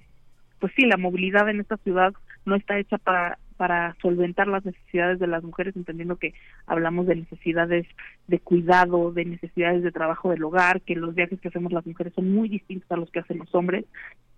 pues 0.61 0.73
sí, 0.77 0.85
la 0.87 0.97
movilidad 0.97 1.49
en 1.49 1.61
esta 1.61 1.77
ciudad 1.79 2.13
no 2.45 2.57
está 2.57 2.79
hecha 2.79 2.99
para 2.99 3.39
para 3.59 3.95
solventar 4.01 4.47
las 4.47 4.65
necesidades 4.65 5.19
de 5.19 5.27
las 5.27 5.43
mujeres, 5.43 5.77
entendiendo 5.77 6.17
que 6.17 6.33
hablamos 6.67 7.07
de 7.07 7.17
necesidades 7.17 7.87
de 8.29 8.39
cuidado, 8.39 9.13
de 9.13 9.27
necesidades 9.27 9.83
de 9.83 9.93
trabajo 9.93 10.31
del 10.31 10.45
hogar, 10.45 10.81
que 10.81 10.95
los 10.95 11.15
viajes 11.15 11.41
que 11.41 11.49
hacemos 11.49 11.73
las 11.73 11.85
mujeres 11.85 12.15
son 12.15 12.33
muy 12.33 12.49
distintos 12.49 12.91
a 12.91 12.97
los 12.97 13.11
que 13.11 13.19
hacen 13.19 13.39
los 13.39 13.55
hombres. 13.55 13.85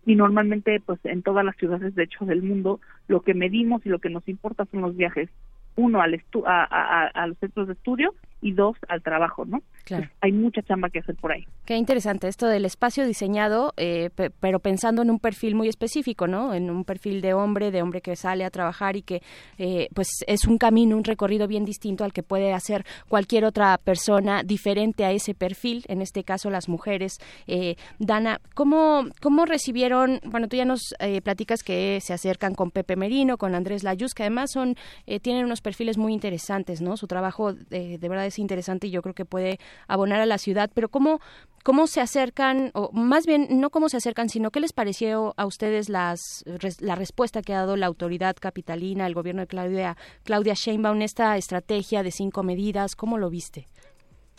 Y 0.06 0.16
normalmente, 0.16 0.80
pues 0.80 0.98
en 1.05 1.22
todas 1.22 1.44
las 1.44 1.55
ciudades, 1.56 1.94
de 1.94 2.05
hecho, 2.05 2.24
del 2.24 2.42
mundo, 2.42 2.80
lo 3.06 3.20
que 3.20 3.34
medimos 3.34 3.84
y 3.84 3.90
lo 3.90 3.98
que 3.98 4.09
nos 4.09 4.26
importa 4.26 4.64
son 4.64 4.80
los 4.80 4.97
viajes 4.97 5.28
uno 5.76 6.01
al 6.01 6.14
a, 6.47 6.64
a, 6.64 7.06
a, 7.06 7.26
los 7.26 7.38
centros 7.38 7.68
de 7.68 7.74
estudio 7.74 8.14
y 8.40 8.52
dos 8.52 8.76
al 8.88 9.02
trabajo, 9.02 9.44
¿no? 9.44 9.62
Claro. 9.84 10.08
hay 10.20 10.30
mucha 10.30 10.62
chamba 10.62 10.88
que 10.88 11.00
hacer 11.00 11.16
por 11.16 11.32
ahí. 11.32 11.46
Qué 11.64 11.76
interesante 11.76 12.28
esto 12.28 12.46
del 12.46 12.64
espacio 12.64 13.06
diseñado, 13.06 13.72
eh, 13.76 14.10
pero 14.40 14.60
pensando 14.60 15.02
en 15.02 15.10
un 15.10 15.18
perfil 15.18 15.54
muy 15.54 15.68
específico, 15.68 16.28
¿no? 16.28 16.54
En 16.54 16.70
un 16.70 16.84
perfil 16.84 17.20
de 17.20 17.34
hombre, 17.34 17.70
de 17.70 17.82
hombre 17.82 18.00
que 18.00 18.14
sale 18.14 18.44
a 18.44 18.50
trabajar 18.50 18.96
y 18.96 19.02
que, 19.02 19.22
eh, 19.58 19.88
pues, 19.94 20.08
es 20.26 20.44
un 20.44 20.58
camino, 20.58 20.96
un 20.96 21.04
recorrido 21.04 21.48
bien 21.48 21.64
distinto 21.64 22.04
al 22.04 22.12
que 22.12 22.22
puede 22.22 22.52
hacer 22.52 22.84
cualquier 23.08 23.44
otra 23.44 23.78
persona 23.78 24.42
diferente 24.44 25.04
a 25.04 25.10
ese 25.10 25.34
perfil, 25.34 25.84
en 25.88 26.02
este 26.02 26.22
caso 26.22 26.50
las 26.50 26.68
mujeres. 26.68 27.18
Eh, 27.46 27.76
Dana, 27.98 28.40
¿cómo, 28.54 29.06
¿cómo 29.20 29.44
recibieron? 29.44 30.20
Bueno, 30.24 30.46
tú 30.46 30.56
ya 30.56 30.64
nos 30.64 30.94
platicas 31.24 31.62
que 31.62 31.98
se 32.00 32.12
acercan 32.12 32.54
con 32.54 32.70
Pepe 32.70 32.94
Merino, 32.94 33.38
con 33.38 33.54
Andrés 33.54 33.82
Layuz, 33.82 34.14
que 34.14 34.22
además 34.22 34.50
son 34.52 34.76
tienen 35.22 35.44
unos 35.44 35.60
perfiles 35.60 35.98
muy 35.98 36.12
interesantes, 36.12 36.80
¿no? 36.80 36.96
Su 36.96 37.06
trabajo 37.06 37.52
de 37.52 37.98
verdad 38.00 38.26
es 38.31 38.39
interesante 38.39 38.86
y 38.86 38.90
yo 38.90 39.02
creo 39.02 39.15
que 39.15 39.24
puede 39.24 39.59
abonar 39.86 40.20
a 40.20 40.27
la 40.27 40.39
ciudad, 40.39 40.70
pero 40.74 40.89
¿cómo, 40.89 41.20
cómo 41.62 41.86
se 41.86 42.01
acercan, 42.01 42.70
o 42.74 42.90
más 42.93 43.27
bien 43.27 43.47
no 43.61 43.70
cómo 43.70 43.89
se 43.89 43.98
acercan, 43.98 44.28
sino 44.28 44.51
qué 44.51 44.61
les 44.61 44.73
pareció 44.73 45.35
a 45.36 45.47
ustedes 45.47 45.89
las, 45.89 46.44
la 46.81 46.94
respuesta 46.94 47.43
que 47.43 47.55
ha 47.55 47.59
dado 47.59 47.77
la 47.77 47.86
autoridad 47.86 48.36
capitalina, 48.40 49.07
el 49.07 49.15
gobierno 49.15 49.43
de 49.43 49.47
Claudia, 49.47 49.97
Claudia 50.24 50.55
Sheinbaum, 50.55 51.02
esta 51.02 51.36
estrategia 51.36 52.02
de 52.02 52.11
cinco 52.11 52.43
medidas, 52.43 52.97
¿cómo 52.97 53.19
lo 53.19 53.31
viste? 53.31 53.66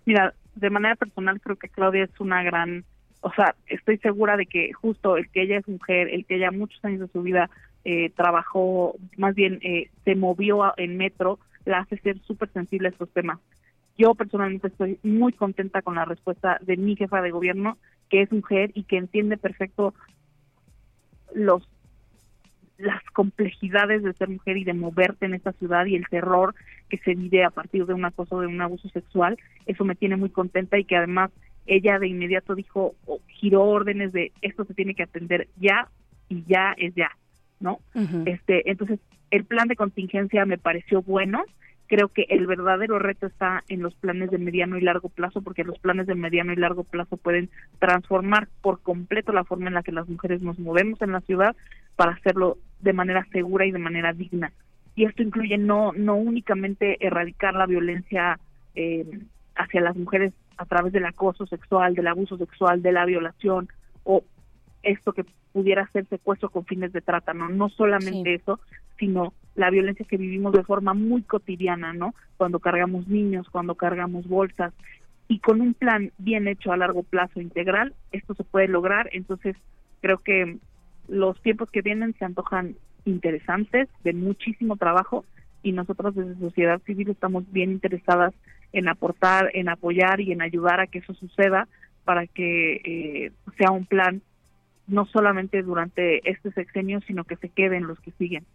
Mira, 0.06 0.34
de 0.56 0.70
manera 0.70 0.96
personal 0.96 1.40
creo 1.40 1.56
que 1.56 1.70
Claudia 1.70 2.04
es 2.04 2.20
una 2.20 2.44
gran, 2.44 2.84
o 3.22 3.32
sea, 3.34 3.56
estoy 3.68 3.98
segura 4.00 4.36
de 4.36 4.46
que 4.46 4.74
justo 4.74 5.18
el 5.18 5.30
que 5.30 5.44
ella 5.44 5.58
es 5.60 5.68
mujer, 5.68 6.10
el 6.10 6.26
que 6.26 6.36
ella 6.36 6.52
muchos 6.52 6.84
años 6.84 7.02
de 7.02 7.08
su 7.08 7.22
vida 7.22 7.50
eh, 7.86 8.10
trabajó, 8.16 8.96
más 9.18 9.36
bien 9.36 9.60
eh, 9.62 9.90
se 10.06 10.16
movió 10.16 10.74
en 10.78 10.98
metro, 10.98 11.40
la 11.66 11.80
hace 11.80 11.98
ser 11.98 12.20
súper 12.20 12.50
sensible 12.50 12.88
a 12.88 12.92
estos 12.92 13.10
temas. 13.12 13.40
Yo 14.02 14.15
personalmente 14.15 14.69
estoy 14.69 14.98
muy 15.03 15.32
contenta 15.32 15.84
con 15.84 15.94
la 15.94 16.06
respuesta 16.06 16.57
de 16.64 16.76
mi 16.76 16.95
jefa 16.95 17.22
de 17.22 17.30
gobierno, 17.30 17.78
que 18.10 18.23
es 18.23 18.32
mujer 18.32 18.72
y 18.73 18.84
que 18.84 18.98
entiende 18.98 19.38
perfecto 19.38 19.94
los 21.36 21.69
las 22.80 23.03
complejidades 23.14 24.02
de 24.02 24.14
ser 24.14 24.30
mujer 24.30 24.57
y 24.57 24.64
de 24.64 24.73
moverte 24.73 25.28
en 25.28 25.36
esta 25.36 25.52
ciudad 25.52 25.86
y 25.86 25.95
el 25.95 26.07
terror 26.07 26.56
que 26.90 26.98
se 26.98 27.14
vive 27.14 27.44
a 27.44 27.52
partir 27.52 27.86
de 27.86 27.94
un 27.94 28.03
acoso, 28.03 28.40
de 28.40 28.48
un 28.48 28.60
abuso 28.60 28.90
sexual, 28.90 29.38
eso 29.68 29.86
me 29.86 29.94
tiene 29.94 30.15
muy 30.15 30.32
contenta 30.32 30.80
y 30.80 30.86
que 30.86 30.95
además 30.95 31.30
ella 31.68 31.99
de 31.99 32.07
inmediato 32.07 32.56
dijo, 32.56 32.95
giró 33.28 33.65
órdenes 33.65 34.14
de 34.14 34.32
esto 34.41 34.65
se 34.65 34.73
tiene 34.73 34.95
que 34.95 35.03
atender 35.03 35.48
ya 35.60 35.90
y 36.28 36.44
ya 36.48 36.73
es 36.76 36.95
ya, 36.95 37.11
¿no? 37.60 37.82
Este, 38.26 38.68
entonces 38.68 38.99
el 39.30 39.45
plan 39.45 39.68
de 39.68 39.76
contingencia 39.76 40.44
me 40.48 40.57
pareció 40.57 41.03
bueno, 41.03 41.44
creo 41.92 42.08
que 42.08 42.26
el 42.30 42.48
verdadero 42.48 43.00
reto 43.00 43.28
está 43.28 43.66
en 43.68 43.82
los 43.82 43.94
planes 43.96 44.32
de 44.32 44.38
mediano 44.38 44.78
y 44.78 44.82
largo 44.82 45.10
plazo, 45.10 45.42
porque 45.42 45.66
los 45.66 45.78
planes 45.78 46.08
de 46.08 46.16
mediano 46.16 46.54
y 46.54 46.56
largo 46.56 46.86
plazo 46.86 47.18
pueden 47.18 47.50
transformar 47.80 48.48
por 48.62 48.80
completo 48.80 49.34
la 49.34 49.44
forma 49.44 49.68
en 49.68 49.74
la 49.74 49.84
que 49.84 49.92
las 49.92 50.08
mujeres 50.08 50.42
nos 50.42 50.58
movemos 50.58 51.02
en 51.02 51.12
la 51.12 51.20
ciudad 51.20 51.54
para 51.98 52.14
hacerlo 52.14 52.58
de 52.80 52.94
manera 52.94 53.28
segura 53.34 53.66
y 53.66 53.72
de 53.72 53.80
manera 53.80 54.14
digna. 54.14 54.54
Y 54.96 55.04
esto 55.04 55.22
incluye 55.22 55.58
no, 55.58 55.92
no 55.92 56.16
únicamente 56.16 57.06
erradicar 57.06 57.56
la 57.56 57.66
violencia 57.66 58.40
eh, 58.74 59.06
hacia 59.58 59.82
las 59.82 59.98
mujeres 59.98 60.32
a 60.56 60.64
través 60.64 60.94
del 60.94 61.06
acoso 61.06 61.46
sexual, 61.46 61.94
del 61.94 62.08
abuso 62.08 62.38
sexual, 62.38 62.82
de 62.82 62.94
la 62.94 63.04
violación 63.04 63.68
o 64.06 64.24
esto 64.82 65.12
que 65.12 65.26
pudiera 65.52 65.86
ser 65.88 66.06
secuestro 66.06 66.52
con 66.52 66.64
fines 66.64 66.94
de 66.94 67.02
trata, 67.02 67.34
¿no? 67.34 67.50
No 67.50 67.68
solamente 67.68 68.34
eso, 68.34 68.62
sino 69.02 69.34
la 69.56 69.72
violencia 69.72 70.06
que 70.07 70.15
vivimos 70.15 70.53
de 70.53 70.64
forma 70.64 70.94
muy 70.94 71.23
cotidiana, 71.23 71.91
¿no? 71.91 72.14
Cuando 72.38 72.60
cargamos 72.60 73.07
niños, 73.07 73.49
cuando 73.49 73.73
cargamos 73.76 74.28
bolsas 74.28 74.73
y 75.28 75.40
con 75.40 75.60
un 75.60 75.73
plan 75.73 76.11
bien 76.19 76.48
hecho 76.48 76.72
a 76.72 76.78
largo 76.78 77.02
plazo 77.02 77.41
integral, 77.41 77.95
esto 78.11 78.36
se 78.36 78.44
puede 78.44 78.68
lograr, 78.68 79.10
entonces 79.11 79.57
creo 80.02 80.19
que 80.19 80.57
los 81.07 81.41
tiempos 81.41 81.72
que 81.72 81.82
vienen 81.82 82.14
se 82.19 82.26
antojan 82.26 82.76
interesantes, 83.06 83.90
de 84.03 84.14
muchísimo 84.14 84.78
trabajo 84.78 85.26
y 85.64 85.72
nosotros 85.72 86.14
desde 86.15 86.40
sociedad 86.40 86.80
civil 86.84 87.10
estamos 87.10 87.52
bien 87.52 87.72
interesadas 87.72 88.34
en 88.72 88.88
aportar, 88.88 89.49
en 89.53 89.68
apoyar 89.68 90.22
y 90.22 90.32
en 90.32 90.44
ayudar 90.44 90.80
a 90.80 90.88
que 90.88 90.99
eso 90.99 91.15
suceda 91.15 91.68
para 92.06 92.28
que 92.28 92.76
eh, 92.86 93.32
sea 93.57 93.72
un 93.72 93.86
plan 93.86 94.22
no 94.88 95.06
solamente 95.06 95.64
durante 95.64 96.30
este 96.30 96.52
sexenio, 96.52 97.02
sino 97.07 97.23
que 97.23 97.38
se 97.38 97.49
queden 97.49 97.88
los 97.88 97.99
que 97.99 98.11
siguen. 98.11 98.45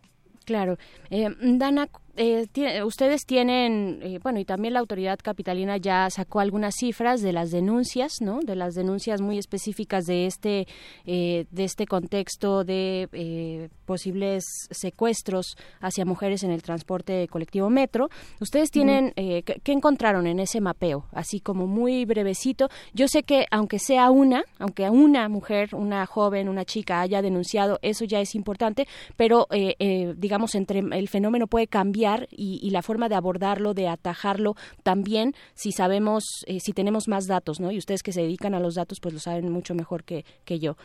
Claro. 0.47 0.78
Eh, 1.10 1.28
Dana, 1.40 1.89
eh, 2.16 2.82
ustedes 2.84 3.26
tienen, 3.26 4.01
eh, 4.02 4.18
bueno, 4.22 4.40
y 4.40 4.44
también 4.44 4.74
la 4.74 4.80
autoridad 4.80 5.18
capitalina 5.22 5.76
ya 5.76 6.09
sacó 6.10 6.40
algunas 6.40 6.74
cifras 6.74 7.20
de 7.20 7.32
las 7.32 7.51
denuncias, 7.51 8.14
¿no? 8.20 8.40
De 8.40 8.56
las 8.56 8.74
denuncias 8.74 9.20
muy 9.20 9.38
específicas 9.38 10.05
de 10.06 10.26
este, 10.26 10.66
de 11.05 11.47
este 11.64 11.86
contexto 11.86 12.64
de 12.64 13.70
posibles 13.84 14.44
secuestros 14.70 15.56
hacia 15.80 16.05
mujeres 16.05 16.43
en 16.43 16.51
el 16.51 16.62
transporte 16.62 17.28
colectivo 17.28 17.70
metro. 17.70 18.09
Ustedes 18.40 18.70
tienen, 18.70 19.12
¿qué, 19.14 19.60
¿qué 19.62 19.72
encontraron 19.72 20.26
en 20.26 20.40
ese 20.40 20.60
mapeo? 20.60 21.06
Así 21.12 21.40
como 21.40 21.66
muy 21.66 22.05
brevecito. 22.05 22.68
Yo 22.94 23.09
sé 23.09 23.22
que 23.22 23.47
aunque 23.51 23.78
sea 23.78 24.10
una, 24.10 24.44
aunque 24.59 24.88
una 24.90 25.28
mujer, 25.28 25.74
una 25.74 26.06
joven, 26.06 26.48
una 26.48 26.64
chica 26.64 27.01
haya 27.01 27.22
denunciado, 27.22 27.78
eso 27.82 28.05
ya 28.05 28.20
es 28.20 28.34
importante, 28.34 28.86
pero 29.16 29.47
eh, 29.51 29.74
eh, 29.78 30.14
digamos, 30.16 30.55
entre 30.55 30.80
el 30.80 31.09
fenómeno 31.09 31.47
puede 31.47 31.66
cambiar 31.66 32.06
y, 32.31 32.70
la 32.70 32.83
forma 32.83 33.09
de 33.09 33.15
abordarlo, 33.15 33.74
de 33.74 33.89
atajarlo 33.89 34.55
también, 34.83 35.33
si 35.55 35.73
sabemos, 35.73 36.24
eh, 36.47 36.61
si 36.61 36.73
tenemos 36.73 37.09
más 37.09 37.27
datos, 37.27 37.61
¿no? 37.61 37.70
Y 37.70 37.78
ustedes 37.78 38.03
que 38.03 38.12
se 38.12 38.23
dedican 38.23 38.55
a 38.55 38.61
los 38.61 38.74
datos, 38.74 39.01
pues 39.01 39.15
lo 39.15 39.20
saben 39.20 39.51
mucho 39.51 39.74
mejor 39.74 40.05
que, 40.05 40.24
que 40.45 40.59
yo. 40.59 40.77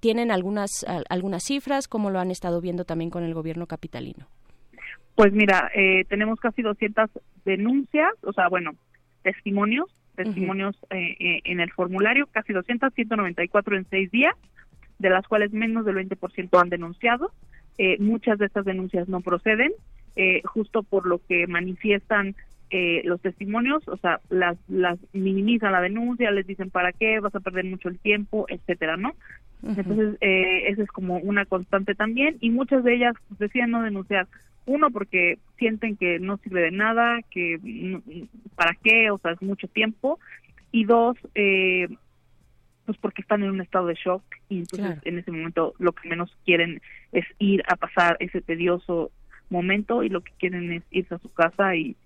¿Tienen 0.00 0.30
algunas, 0.30 0.70
algunas 1.08 1.44
cifras? 1.44 1.88
¿Cómo 1.88 2.10
lo 2.10 2.18
han 2.18 2.30
estado 2.30 2.60
viendo 2.60 2.84
también 2.84 3.10
con 3.10 3.24
el 3.24 3.34
gobierno 3.34 3.66
capitalino? 3.66 4.26
Pues 5.14 5.32
mira, 5.32 5.70
tenemos 6.08 6.40
casi 6.40 6.62
200 6.62 7.10
denuncias, 7.44 8.12
o 8.22 8.32
sea, 8.32 8.48
bueno, 8.48 8.72
testimonios, 9.22 9.86
testimonios 10.16 10.76
en 10.90 11.60
el 11.60 11.72
formulario, 11.72 12.26
casi 12.32 12.52
200, 12.52 12.92
194 12.92 13.76
en 13.76 13.86
seis 13.88 14.10
días 14.10 14.34
de 14.98 15.10
las 15.10 15.26
cuales 15.26 15.52
menos 15.52 15.84
del 15.84 15.96
20% 15.96 16.60
han 16.60 16.68
denunciado. 16.68 17.30
Eh, 17.78 17.96
muchas 17.98 18.38
de 18.38 18.46
estas 18.46 18.64
denuncias 18.64 19.08
no 19.08 19.20
proceden, 19.20 19.72
eh, 20.16 20.42
justo 20.44 20.82
por 20.82 21.06
lo 21.06 21.20
que 21.26 21.46
manifiestan 21.46 22.34
eh, 22.70 23.02
los 23.04 23.20
testimonios, 23.20 23.86
o 23.88 23.96
sea, 23.98 24.20
las, 24.30 24.56
las 24.68 24.98
minimizan 25.12 25.72
la 25.72 25.80
denuncia, 25.80 26.30
les 26.30 26.46
dicen 26.46 26.70
para 26.70 26.92
qué, 26.92 27.20
vas 27.20 27.34
a 27.34 27.40
perder 27.40 27.64
mucho 27.66 27.88
el 27.88 27.98
tiempo, 27.98 28.46
etcétera, 28.48 28.96
¿no? 28.96 29.14
Entonces, 29.62 30.18
eh, 30.20 30.68
esa 30.68 30.82
es 30.82 30.88
como 30.88 31.16
una 31.18 31.46
constante 31.46 31.94
también, 31.94 32.36
y 32.40 32.50
muchas 32.50 32.84
de 32.84 32.94
ellas 32.94 33.14
pues, 33.28 33.38
decían 33.38 33.70
no 33.70 33.82
denunciar. 33.82 34.26
Uno, 34.66 34.90
porque 34.90 35.38
sienten 35.58 35.96
que 35.96 36.18
no 36.18 36.38
sirve 36.38 36.62
de 36.62 36.70
nada, 36.70 37.20
que 37.30 37.58
para 38.56 38.74
qué, 38.82 39.10
o 39.10 39.18
sea, 39.18 39.32
es 39.32 39.42
mucho 39.42 39.68
tiempo. 39.68 40.18
Y 40.72 40.84
dos, 40.84 41.16
eh, 41.34 41.86
pues 42.86 42.98
porque 42.98 43.22
están 43.22 43.42
en 43.42 43.50
un 43.50 43.60
estado 43.60 43.86
de 43.86 43.94
shock 43.94 44.22
y 44.48 44.58
entonces 44.58 44.98
en 45.04 45.18
ese 45.18 45.30
momento 45.30 45.74
lo 45.78 45.92
que 45.92 46.08
menos 46.08 46.36
quieren 46.44 46.82
es 47.12 47.24
ir 47.38 47.62
a 47.68 47.76
pasar 47.76 48.16
ese 48.20 48.40
tedioso 48.40 49.10
momento 49.50 50.02
y 50.02 50.08
lo 50.08 50.22
que 50.22 50.32
quieren 50.38 50.72
es 50.72 50.82
irse 50.90 51.14
a 51.14 51.18
su 51.18 51.32
casa 51.32 51.76
y, 51.76 51.96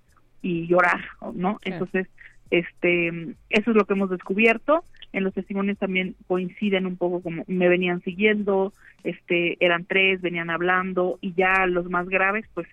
y 0.43 0.67
llorar, 0.67 1.01
¿no? 1.35 1.59
Entonces, 1.63 2.09
este, 2.51 3.09
eso 3.51 3.71
es 3.71 3.77
lo 3.77 3.85
que 3.85 3.95
hemos 3.95 4.11
descubierto. 4.11 4.85
En 5.13 5.25
los 5.25 5.35
testimonios 5.35 5.79
también 5.79 6.17
coinciden 6.27 6.87
un 6.87 6.97
poco 6.97 7.23
como 7.23 7.45
me 7.47 7.69
venían 7.69 8.03
siguiendo, 8.03 8.73
este, 9.05 9.57
eran 9.65 9.85
tres, 9.85 10.21
venían 10.21 10.51
hablando 10.51 11.19
y 11.21 11.33
ya 11.35 11.67
los 11.67 11.89
más 11.91 12.09
graves, 12.09 12.47
pues 12.55 12.67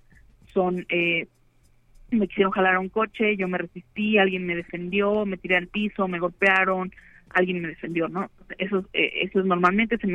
son 0.54 0.86
eh, 0.90 1.28
me 2.12 2.28
quisieron 2.28 2.52
jalar 2.52 2.76
a 2.76 2.80
un 2.80 2.90
coche, 2.90 3.36
yo 3.38 3.48
me 3.48 3.58
resistí, 3.58 4.18
alguien 4.18 4.46
me 4.46 4.56
defendió, 4.56 5.26
me 5.26 5.38
tiré 5.38 5.58
al 5.58 5.68
piso, 5.68 6.08
me 6.08 6.20
golpearon, 6.20 6.92
alguien 7.30 7.62
me 7.62 7.70
defendió, 7.70 8.08
¿no? 8.08 8.30
Eso, 8.58 8.86
eh, 8.94 9.12
eso 9.24 9.40
es 9.40 9.46
normalmente 9.46 9.98
se, 9.98 10.08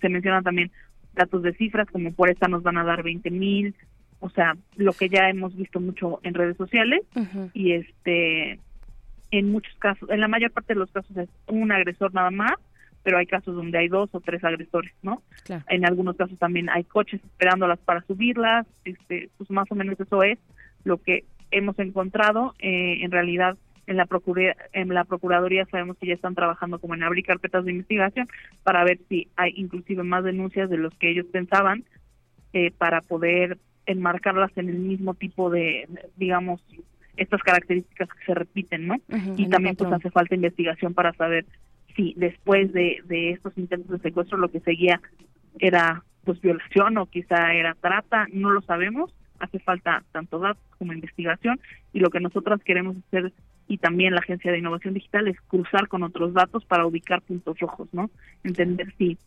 se 0.00 0.08
mencionan 0.08 0.44
también 0.44 0.70
datos 1.14 1.42
de 1.42 1.54
cifras, 1.54 1.88
como 1.90 2.12
por 2.12 2.30
esta 2.30 2.48
nos 2.48 2.62
van 2.62 2.78
a 2.78 2.84
dar 2.84 3.02
20 3.02 3.30
mil, 3.30 3.74
o 4.20 4.30
sea, 4.30 4.56
lo 4.76 4.92
que 4.92 5.08
ya 5.08 5.28
hemos 5.28 5.54
visto 5.56 5.80
mucho 5.80 6.20
en 6.22 6.34
redes 6.34 6.56
sociales 6.56 7.02
y 7.54 7.72
este, 7.72 8.58
en 9.30 9.52
muchos 9.52 9.74
casos, 9.78 10.10
en 10.10 10.20
la 10.20 10.28
mayor 10.28 10.50
parte 10.50 10.74
de 10.74 10.80
los 10.80 10.90
casos 10.90 11.16
es 11.16 11.28
un 11.46 11.70
agresor 11.70 12.12
nada 12.14 12.30
más, 12.30 12.54
pero 13.02 13.18
hay 13.18 13.26
casos 13.26 13.54
donde 13.54 13.78
hay 13.78 13.88
dos 13.88 14.10
o 14.12 14.20
tres 14.20 14.42
agresores, 14.44 14.92
¿no? 15.02 15.22
En 15.68 15.86
algunos 15.86 16.16
casos 16.16 16.38
también 16.38 16.68
hay 16.68 16.84
coches 16.84 17.22
esperándolas 17.24 17.78
para 17.78 18.02
subirlas, 18.02 18.66
este, 18.84 19.30
pues 19.38 19.50
más 19.50 19.70
o 19.70 19.74
menos 19.74 19.98
eso 20.00 20.22
es 20.22 20.38
lo 20.84 20.98
que 20.98 21.24
hemos 21.50 21.78
encontrado. 21.78 22.54
Eh, 22.58 22.98
en 23.02 23.10
realidad 23.10 23.56
en 23.86 23.96
la, 23.96 24.06
en 24.72 24.88
la 24.88 25.04
Procuraduría 25.04 25.64
sabemos 25.70 25.96
que 25.96 26.08
ya 26.08 26.14
están 26.14 26.34
trabajando 26.34 26.78
como 26.78 26.94
en 26.94 27.02
abrir 27.02 27.24
carpetas 27.24 27.64
de 27.64 27.72
investigación 27.72 28.28
para 28.62 28.84
ver 28.84 28.98
si 29.08 29.28
hay 29.36 29.54
inclusive 29.56 30.02
más 30.02 30.24
denuncias 30.24 30.68
de 30.68 30.76
los 30.76 30.92
que 30.94 31.10
ellos 31.10 31.26
pensaban 31.32 31.84
eh, 32.52 32.70
para 32.76 33.00
poder 33.00 33.58
enmarcarlas 33.88 34.50
en 34.56 34.68
el 34.68 34.78
mismo 34.78 35.14
tipo 35.14 35.50
de, 35.50 35.88
digamos, 36.16 36.60
estas 37.16 37.42
características 37.42 38.08
que 38.08 38.24
se 38.26 38.34
repiten, 38.34 38.86
¿no? 38.86 38.96
y 39.36 39.48
también 39.48 39.74
pues 39.74 39.92
hace 39.92 40.10
falta 40.10 40.34
investigación 40.34 40.94
para 40.94 41.12
saber 41.14 41.46
si 41.96 42.14
después 42.16 42.72
de, 42.72 43.02
de 43.06 43.30
estos 43.30 43.56
intentos 43.58 43.90
de 43.90 43.98
secuestro 43.98 44.38
lo 44.38 44.50
que 44.50 44.60
seguía 44.60 45.00
era 45.58 46.04
pues 46.24 46.40
violación 46.40 46.98
o 46.98 47.06
quizá 47.06 47.54
era 47.54 47.74
trata, 47.74 48.26
no 48.32 48.50
lo 48.50 48.60
sabemos, 48.62 49.12
hace 49.40 49.58
falta 49.58 50.04
tanto 50.12 50.38
datos 50.38 50.62
como 50.78 50.92
investigación 50.92 51.58
y 51.92 52.00
lo 52.00 52.10
que 52.10 52.20
nosotras 52.20 52.62
queremos 52.62 52.96
hacer 52.98 53.32
y 53.66 53.78
también 53.78 54.14
la 54.14 54.20
Agencia 54.20 54.52
de 54.52 54.58
Innovación 54.58 54.94
Digital 54.94 55.28
es 55.28 55.40
cruzar 55.42 55.88
con 55.88 56.02
otros 56.02 56.32
datos 56.32 56.64
para 56.64 56.86
ubicar 56.86 57.20
puntos 57.22 57.58
rojos, 57.58 57.88
¿no? 57.92 58.10
Entender 58.44 58.94
si 58.96 59.18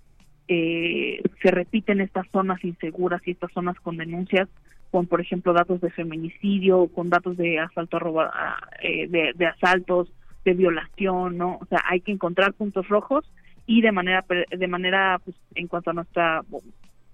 eh, 0.54 1.22
se 1.42 1.50
repiten 1.50 2.02
estas 2.02 2.28
zonas 2.30 2.62
inseguras 2.66 3.26
y 3.26 3.32
estas 3.32 3.54
zonas 3.54 3.80
con 3.80 3.96
denuncias, 3.96 4.50
con 4.92 5.08
por 5.08 5.22
ejemplo 5.22 5.54
datos 5.54 5.80
de 5.80 5.90
feminicidio, 5.92 6.88
con 6.88 7.10
datos 7.10 7.38
de 7.38 7.58
asalto 7.58 7.98
a 8.20 8.60
eh, 8.84 9.08
de, 9.08 9.46
asaltos, 9.46 10.12
de 10.44 10.54
violación, 10.54 11.38
¿no? 11.38 11.58
O 11.62 11.66
sea, 11.68 11.80
hay 11.90 12.02
que 12.02 12.12
encontrar 12.12 12.52
puntos 12.52 12.90
rojos 12.90 13.24
y 13.66 13.82
de 13.82 13.94
manera 13.94 14.26
de 14.50 14.68
manera 14.68 15.22
pues 15.24 15.38
en 15.56 15.68
cuanto 15.68 15.92
a 15.92 15.94
nuestra 15.94 16.42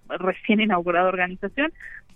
recién 0.07 0.59
inaugurada 0.59 1.07
organización 1.07 1.71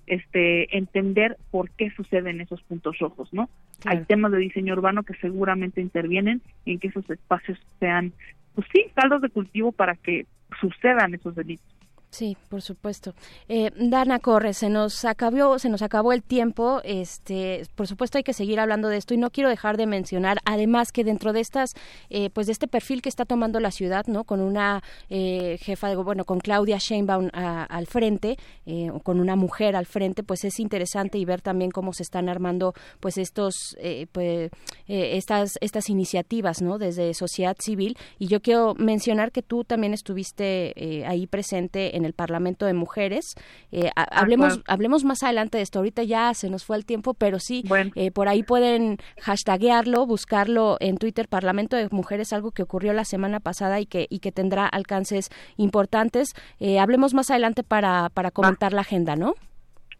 este 0.07 0.75
entender 0.75 1.37
por 1.51 1.69
qué 1.69 1.91
suceden 1.91 2.41
esos 2.41 2.63
puntos 2.63 2.97
rojos, 2.97 3.31
¿no? 3.31 3.47
Hay 3.85 4.05
temas 4.05 4.31
de 4.31 4.39
diseño 4.39 4.73
urbano 4.73 5.03
que 5.03 5.13
seguramente 5.21 5.81
intervienen 5.81 6.41
en 6.65 6.79
que 6.79 6.87
esos 6.87 7.07
espacios 7.11 7.59
sean, 7.79 8.11
pues 8.55 8.65
sí, 8.73 8.87
caldos 8.95 9.21
de 9.21 9.29
cultivo 9.29 9.71
para 9.71 9.95
que 9.95 10.25
sucedan 10.59 11.13
esos 11.13 11.35
delitos. 11.35 11.80
Sí, 12.11 12.35
por 12.49 12.61
supuesto. 12.61 13.15
Eh, 13.47 13.71
Dana 13.77 14.19
Corre, 14.19 14.53
se 14.53 14.67
nos 14.67 15.05
acabó, 15.05 15.57
se 15.59 15.69
nos 15.69 15.81
acabó 15.81 16.11
el 16.11 16.23
tiempo. 16.23 16.81
Este, 16.83 17.65
por 17.75 17.87
supuesto 17.87 18.17
hay 18.17 18.25
que 18.25 18.33
seguir 18.33 18.59
hablando 18.59 18.89
de 18.89 18.97
esto 18.97 19.13
y 19.13 19.17
no 19.17 19.29
quiero 19.29 19.49
dejar 19.49 19.77
de 19.77 19.87
mencionar, 19.87 20.39
además 20.43 20.91
que 20.91 21.05
dentro 21.05 21.31
de 21.31 21.39
estas, 21.39 21.69
eh, 22.09 22.29
pues 22.29 22.47
de 22.47 22.51
este 22.51 22.67
perfil 22.67 23.01
que 23.01 23.07
está 23.07 23.23
tomando 23.23 23.61
la 23.61 23.71
ciudad, 23.71 24.07
no, 24.07 24.25
con 24.25 24.41
una 24.41 24.83
eh, 25.09 25.57
jefa 25.61 25.87
de 25.87 25.95
bueno, 25.95 26.25
con 26.25 26.39
Claudia 26.39 26.79
Sheinbaum 26.79 27.29
al 27.31 27.87
frente, 27.87 28.37
eh, 28.65 28.91
con 29.03 29.21
una 29.21 29.37
mujer 29.37 29.77
al 29.77 29.85
frente, 29.85 30.21
pues 30.21 30.43
es 30.43 30.59
interesante 30.59 31.17
y 31.17 31.23
ver 31.23 31.41
también 31.41 31.71
cómo 31.71 31.93
se 31.93 32.03
están 32.03 32.27
armando, 32.27 32.73
pues 32.99 33.17
estos, 33.17 33.77
pues 34.11 34.51
estas 34.87 35.57
estas 35.61 35.89
iniciativas, 35.89 36.61
no, 36.61 36.77
desde 36.77 37.13
sociedad 37.13 37.55
civil. 37.57 37.97
Y 38.19 38.27
yo 38.27 38.41
quiero 38.41 38.75
mencionar 38.75 39.31
que 39.31 39.43
tú 39.43 39.63
también 39.63 39.93
estuviste 39.93 40.73
ahí 41.07 41.25
presente 41.27 41.95
en 41.95 42.00
el 42.05 42.13
Parlamento 42.13 42.65
de 42.65 42.73
Mujeres. 42.73 43.35
Eh, 43.71 43.89
hablemos, 43.95 44.61
hablemos 44.67 45.03
más 45.03 45.23
adelante 45.23 45.57
de 45.57 45.63
esto. 45.63 45.79
Ahorita 45.79 46.03
ya 46.03 46.33
se 46.33 46.49
nos 46.49 46.65
fue 46.65 46.77
el 46.77 46.85
tiempo, 46.85 47.13
pero 47.13 47.39
sí, 47.39 47.63
eh, 47.95 48.11
por 48.11 48.27
ahí 48.27 48.43
pueden 48.43 48.97
hashtaguearlo, 49.21 50.05
buscarlo 50.05 50.77
en 50.79 50.97
Twitter, 50.97 51.27
Parlamento 51.27 51.75
de 51.75 51.87
Mujeres, 51.91 52.33
algo 52.33 52.51
que 52.51 52.63
ocurrió 52.63 52.93
la 52.93 53.05
semana 53.05 53.39
pasada 53.39 53.79
y 53.79 53.85
que, 53.85 54.07
y 54.09 54.19
que 54.19 54.31
tendrá 54.31 54.65
alcances 54.65 55.29
importantes. 55.57 56.33
Eh, 56.59 56.79
hablemos 56.79 57.13
más 57.13 57.29
adelante 57.29 57.63
para, 57.63 58.09
para 58.09 58.31
comentar 58.31 58.73
la 58.73 58.81
agenda, 58.81 59.15
¿no? 59.15 59.35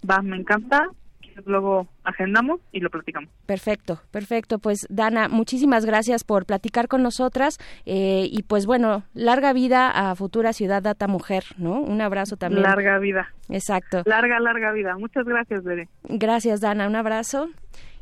Va, 0.10 0.22
me 0.22 0.38
encanta 0.38 0.90
luego 1.46 1.88
agendamos 2.04 2.60
y 2.72 2.80
lo 2.80 2.90
platicamos. 2.90 3.30
Perfecto, 3.46 4.02
perfecto. 4.12 4.60
Pues 4.60 4.86
Dana, 4.90 5.28
muchísimas 5.30 5.86
gracias 5.86 6.24
por 6.24 6.46
platicar 6.46 6.88
con 6.88 7.04
nosotras 7.04 7.58
eh, 7.86 8.28
y 8.30 8.44
pues 8.44 8.66
bueno, 8.66 9.04
larga 9.14 9.54
vida 9.54 9.90
a 9.90 10.16
futura 10.16 10.54
ciudad 10.54 10.82
data 10.82 11.08
mujer, 11.08 11.44
¿no? 11.58 11.82
Un 11.82 12.02
abrazo 12.02 12.38
también. 12.38 12.64
Larga 12.64 13.00
vida. 13.00 13.34
Exacto. 13.50 14.04
Larga, 14.06 14.40
larga 14.40 14.72
vida. 14.72 14.96
Muchas 14.98 15.26
gracias, 15.26 15.64
Bere. 15.64 15.88
Gracias, 16.04 16.62
Dana. 16.62 16.88
Un 16.88 16.96
abrazo. 16.96 17.50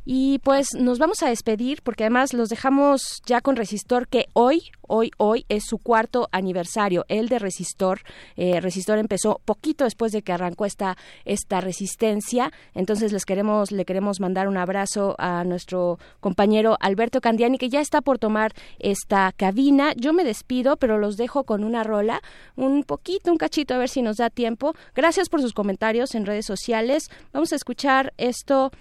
Y 0.06 0.40
pues 0.40 0.74
nos 0.74 0.98
vamos 0.98 1.22
a 1.24 1.30
despedir 1.30 1.82
porque 1.84 2.04
además 2.04 2.34
los 2.34 2.50
dejamos 2.50 3.22
ya 3.26 3.42
con 3.42 3.56
Resistor 3.56 4.08
que 4.08 4.28
hoy, 4.34 4.64
hoy, 4.82 5.12
hoy 5.18 5.46
es 5.50 5.66
su 5.66 5.78
cuarto 5.78 6.30
aniversario, 6.32 7.06
el 7.10 7.30
de 7.30 7.40
Resistor. 7.40 8.02
Eh, 8.36 8.60
Resistor 8.62 8.98
empezó 8.98 9.42
poquito 9.46 9.84
después 9.84 10.12
de 10.12 10.22
que 10.22 10.32
arrancó 10.32 10.66
esta, 10.66 10.98
esta 11.26 11.62
resistencia. 11.62 12.52
Entonces 12.74 13.12
les 13.12 13.26
queremos, 13.26 13.72
le 13.72 13.86
queremos 13.86 14.20
mandar 14.20 14.48
un 14.48 14.58
abrazo 14.58 15.16
a 15.20 15.44
nuestro 15.44 16.00
compañero 16.20 16.78
Alberto 16.80 17.22
Candiani 17.22 17.58
que 17.58 17.70
ya 17.70 17.82
está 17.82 18.02
por 18.02 18.20
tomar 18.20 18.54
esta 18.80 19.32
cabina. 19.34 19.94
Yo 19.96 20.14
me 20.14 20.24
despido, 20.24 20.78
pero 20.78 20.98
los 20.98 21.18
dejo 21.18 21.44
con 21.44 21.64
una 21.64 21.84
rola, 21.84 22.22
un 22.56 22.84
poquito, 22.84 23.32
un 23.32 23.38
cachito, 23.38 23.74
a 23.74 23.78
ver 23.78 23.90
si 23.90 24.02
nos 24.02 24.18
da 24.18 24.30
tiempo. 24.30 24.74
Gracias 24.96 25.30
por 25.30 25.42
sus 25.42 25.54
comentarios 25.54 26.16
en 26.16 26.26
redes 26.26 26.46
sociales. 26.46 27.10
Vamos 27.32 27.54
a 27.54 27.56
escuchar 27.56 28.14
esto 28.18 28.72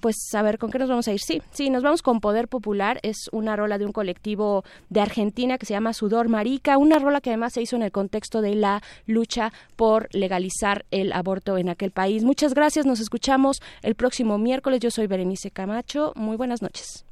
pues 0.00 0.16
a 0.34 0.42
ver 0.42 0.58
con 0.58 0.70
qué 0.70 0.78
nos 0.78 0.88
vamos 0.88 1.08
a 1.08 1.12
ir. 1.12 1.20
Sí, 1.20 1.42
sí, 1.52 1.70
nos 1.70 1.82
vamos 1.82 2.02
con 2.02 2.20
Poder 2.20 2.48
Popular. 2.48 2.98
Es 3.02 3.28
una 3.32 3.56
rola 3.56 3.78
de 3.78 3.86
un 3.86 3.92
colectivo 3.92 4.64
de 4.88 5.00
Argentina 5.00 5.58
que 5.58 5.66
se 5.66 5.74
llama 5.74 5.92
Sudor 5.92 6.28
Marica, 6.28 6.78
una 6.78 6.98
rola 6.98 7.20
que 7.20 7.30
además 7.30 7.52
se 7.52 7.62
hizo 7.62 7.76
en 7.76 7.82
el 7.82 7.92
contexto 7.92 8.40
de 8.40 8.54
la 8.54 8.82
lucha 9.06 9.52
por 9.76 10.08
legalizar 10.12 10.84
el 10.90 11.12
aborto 11.12 11.58
en 11.58 11.68
aquel 11.68 11.90
país. 11.90 12.24
Muchas 12.24 12.54
gracias, 12.54 12.86
nos 12.86 13.00
escuchamos 13.00 13.60
el 13.82 13.94
próximo 13.94 14.38
miércoles. 14.38 14.80
Yo 14.80 14.90
soy 14.90 15.06
Berenice 15.06 15.50
Camacho. 15.50 16.12
Muy 16.16 16.36
buenas 16.36 16.62
noches. 16.62 17.04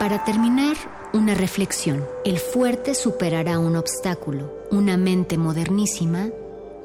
Para 0.00 0.24
terminar, 0.24 0.76
una 1.12 1.34
reflexión. 1.34 2.08
El 2.24 2.38
fuerte 2.38 2.94
superará 2.94 3.58
un 3.58 3.76
obstáculo, 3.76 4.50
una 4.70 4.96
mente 4.96 5.36
modernísima, 5.36 6.30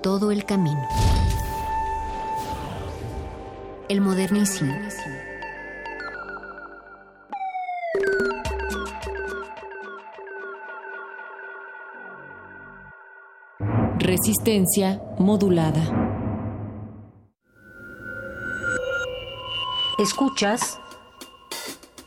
todo 0.04 0.32
el 0.32 0.44
camino. 0.44 0.86
El 3.88 4.02
modernísimo. 4.02 4.74
Resistencia 13.98 15.02
modulada. 15.20 16.12
Escuchas 20.00 20.80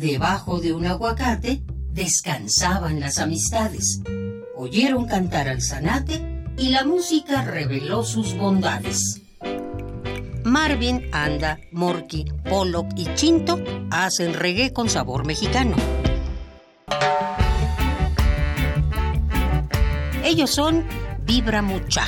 Debajo 0.00 0.60
de 0.60 0.72
un 0.72 0.86
aguacate 0.86 1.62
descansaban 1.92 3.00
las 3.00 3.18
amistades. 3.18 4.00
Oyeron 4.56 5.04
cantar 5.04 5.46
al 5.46 5.60
zanate 5.60 6.46
y 6.56 6.70
la 6.70 6.86
música 6.86 7.42
reveló 7.42 8.02
sus 8.02 8.34
bondades. 8.34 9.20
Marvin, 10.42 11.10
Anda, 11.12 11.58
Morky, 11.70 12.24
Pollock 12.48 12.86
y 12.96 13.12
Chinto 13.14 13.62
hacen 13.90 14.32
reggae 14.32 14.72
con 14.72 14.88
sabor 14.88 15.26
mexicano. 15.26 15.76
Ellos 20.24 20.48
son 20.48 20.86
Vibra 21.26 21.60
Mucha, 21.60 22.06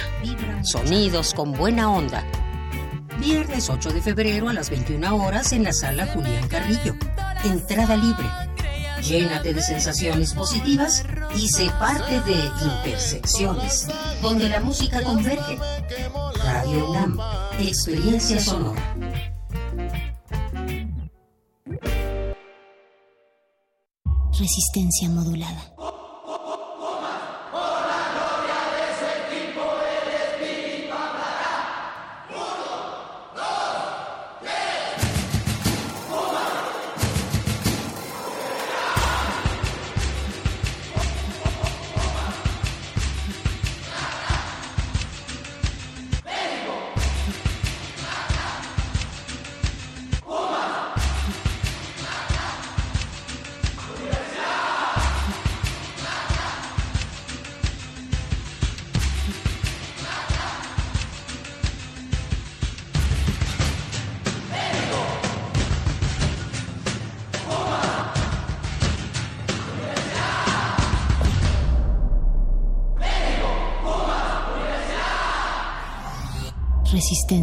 sonidos 0.62 1.34
con 1.34 1.52
buena 1.52 1.90
onda. 1.90 2.24
Viernes 3.18 3.70
8 3.70 3.90
de 3.90 4.02
febrero 4.02 4.48
a 4.48 4.52
las 4.52 4.70
21 4.70 5.16
horas 5.16 5.52
en 5.52 5.64
la 5.64 5.72
sala 5.72 6.06
Julián 6.06 6.48
Carrillo. 6.48 6.94
Entrada 7.44 7.96
libre. 7.96 8.26
Llénate 9.02 9.52
de 9.52 9.62
sensaciones 9.62 10.32
positivas 10.32 11.04
y 11.36 11.48
sé 11.48 11.70
parte 11.78 12.20
de 12.20 12.34
Intersecciones, 12.64 13.88
donde 14.20 14.48
la 14.48 14.60
música 14.60 15.02
converge. 15.02 15.58
Radio 16.44 16.90
UNAM, 16.90 17.18
experiencia 17.58 18.40
sonora. 18.40 18.96
Resistencia 24.38 25.08
modulada. 25.08 25.74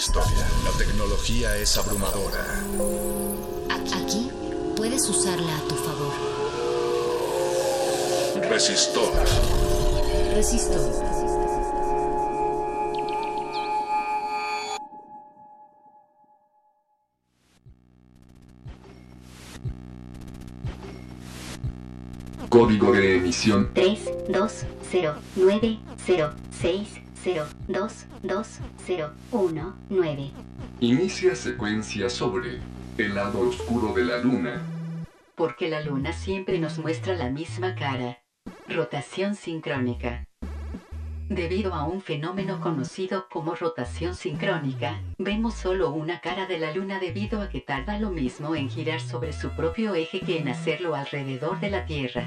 Historia. 0.00 0.48
La 0.64 0.70
tecnología 0.78 1.54
es 1.58 1.76
abrumadora. 1.76 2.42
Aquí 3.68 4.30
puedes 4.74 5.06
usarla 5.06 5.54
a 5.54 5.60
tu 5.68 5.74
favor. 5.74 6.14
Resistor. 8.48 9.12
Resistor. 10.34 10.90
Código 22.48 22.92
de 22.92 23.16
emisión 23.18 23.70
3, 23.74 23.98
2, 24.30 24.52
0, 24.90 25.14
9, 25.36 25.78
0, 26.06 26.34
6, 26.58 26.88
0, 27.22 27.46
2, 27.68 28.06
2, 28.22 28.48
0, 28.86 29.12
1, 29.30 29.76
9. 29.90 30.30
Inicia 30.80 31.34
secuencia 31.34 32.08
sobre 32.08 32.60
el 32.96 33.14
lado 33.14 33.40
oscuro 33.40 33.92
de 33.92 34.04
la 34.04 34.18
luna. 34.18 34.62
Porque 35.34 35.68
la 35.68 35.82
luna 35.82 36.14
siempre 36.14 36.58
nos 36.58 36.78
muestra 36.78 37.14
la 37.14 37.28
misma 37.28 37.74
cara. 37.74 38.22
Rotación 38.68 39.34
sincrónica. 39.34 40.24
Debido 41.28 41.74
a 41.74 41.84
un 41.84 42.00
fenómeno 42.00 42.58
conocido 42.62 43.28
como 43.30 43.54
rotación 43.54 44.14
sincrónica, 44.14 45.02
vemos 45.18 45.54
solo 45.54 45.92
una 45.92 46.22
cara 46.22 46.46
de 46.46 46.58
la 46.58 46.74
luna 46.74 47.00
debido 47.00 47.42
a 47.42 47.50
que 47.50 47.60
tarda 47.60 48.00
lo 48.00 48.10
mismo 48.10 48.56
en 48.56 48.70
girar 48.70 49.00
sobre 49.00 49.34
su 49.34 49.50
propio 49.50 49.94
eje 49.94 50.20
que 50.20 50.38
en 50.38 50.48
hacerlo 50.48 50.94
alrededor 50.94 51.60
de 51.60 51.70
la 51.70 51.84
Tierra. 51.84 52.24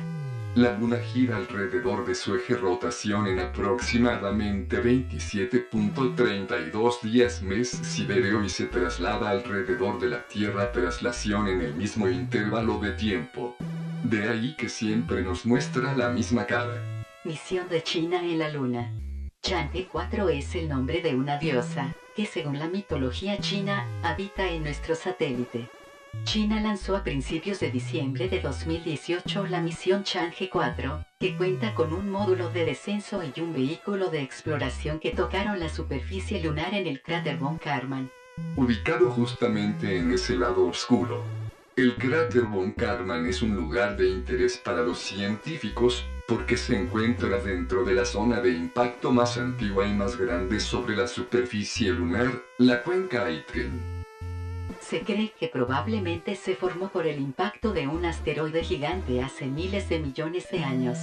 La 0.56 0.78
luna 0.78 1.00
gira 1.00 1.38
alrededor 1.38 2.06
de 2.06 2.14
su 2.14 2.36
eje 2.36 2.56
rotación 2.56 3.26
en 3.26 3.40
aproximadamente 3.40 4.84
27.32 4.84 7.02
días 7.02 7.42
mes 7.42 7.70
siderio 7.70 8.44
y 8.44 8.50
se 8.50 8.68
traslada 8.68 9.32
alrededor 9.32 10.00
de 10.00 10.10
la 10.10 10.28
Tierra 10.28 10.72
traslación 10.72 11.48
en 11.48 11.62
el 11.62 11.74
mismo 11.74 12.08
intervalo 12.08 12.78
de 12.78 12.92
tiempo. 12.92 13.56
De 14.04 14.30
ahí 14.30 14.56
que 14.56 14.70
siempre 14.70 15.24
nos 15.24 15.48
muestra 15.48 15.98
la 15.98 16.10
misma 16.10 16.46
cara. 16.46 17.04
Misión 17.24 17.68
de 17.68 17.82
China 17.82 18.22
en 18.22 18.38
la 18.38 18.50
Luna. 18.50 18.94
Chang'e 19.42 19.88
4 19.92 20.30
es 20.30 20.54
el 20.54 20.70
nombre 20.70 21.02
de 21.02 21.16
una 21.16 21.40
diosa, 21.40 21.96
que 22.16 22.28
según 22.28 22.60
la 22.60 22.68
mitología 22.68 23.40
china, 23.40 23.88
habita 24.04 24.52
en 24.52 24.66
nuestro 24.66 24.94
satélite. 24.94 25.68
China 26.24 26.62
lanzó 26.62 26.96
a 26.96 27.04
principios 27.04 27.60
de 27.60 27.70
diciembre 27.70 28.30
de 28.30 28.40
2018 28.40 29.48
la 29.48 29.62
misión 29.62 30.04
Chang'e 30.04 30.50
4, 30.50 31.06
que 31.20 31.36
cuenta 31.36 31.76
con 31.76 31.94
un 31.94 32.10
módulo 32.10 32.50
de 32.50 32.66
descenso 32.66 33.22
y 33.24 33.40
un 33.40 33.54
vehículo 33.54 34.10
de 34.10 34.22
exploración 34.22 35.00
que 35.00 35.12
tocaron 35.12 35.60
la 35.60 35.70
superficie 35.70 36.42
lunar 36.42 36.74
en 36.74 36.88
el 36.88 37.02
cráter 37.02 37.38
Von 37.38 37.58
Karman. 37.58 38.10
Ubicado 38.56 39.12
justamente 39.12 39.98
en 39.98 40.12
ese 40.12 40.38
lado 40.38 40.66
oscuro. 40.66 41.24
El 41.76 41.96
cráter 41.96 42.44
Von 42.44 42.72
Karman 42.72 43.26
es 43.26 43.42
un 43.42 43.56
lugar 43.56 43.98
de 43.98 44.10
interés 44.10 44.58
para 44.58 44.82
los 44.82 45.00
científicos 45.00 46.06
porque 46.28 46.56
se 46.56 46.76
encuentra 46.80 47.40
dentro 47.40 47.84
de 47.84 47.94
la 47.94 48.06
zona 48.06 48.40
de 48.40 48.52
impacto 48.52 49.12
más 49.12 49.38
antigua 49.38 49.86
y 49.86 49.94
más 49.94 50.18
grande 50.18 50.60
sobre 50.60 50.96
la 50.96 51.08
superficie 51.08 51.92
lunar, 51.92 52.32
la 52.60 52.82
cuenca 52.82 53.26
Aitken. 53.26 54.03
Se 54.94 55.02
cree 55.02 55.34
que 55.40 55.48
probablemente 55.48 56.36
se 56.36 56.56
formó 56.56 56.90
por 56.90 57.08
el 57.08 57.20
impacto 57.20 57.74
de 57.74 57.88
un 57.88 58.06
asteroide 58.06 58.64
gigante 58.64 59.24
hace 59.24 59.48
miles 59.48 59.90
de 59.90 59.98
millones 59.98 60.52
de 60.52 60.64
años. 60.64 61.00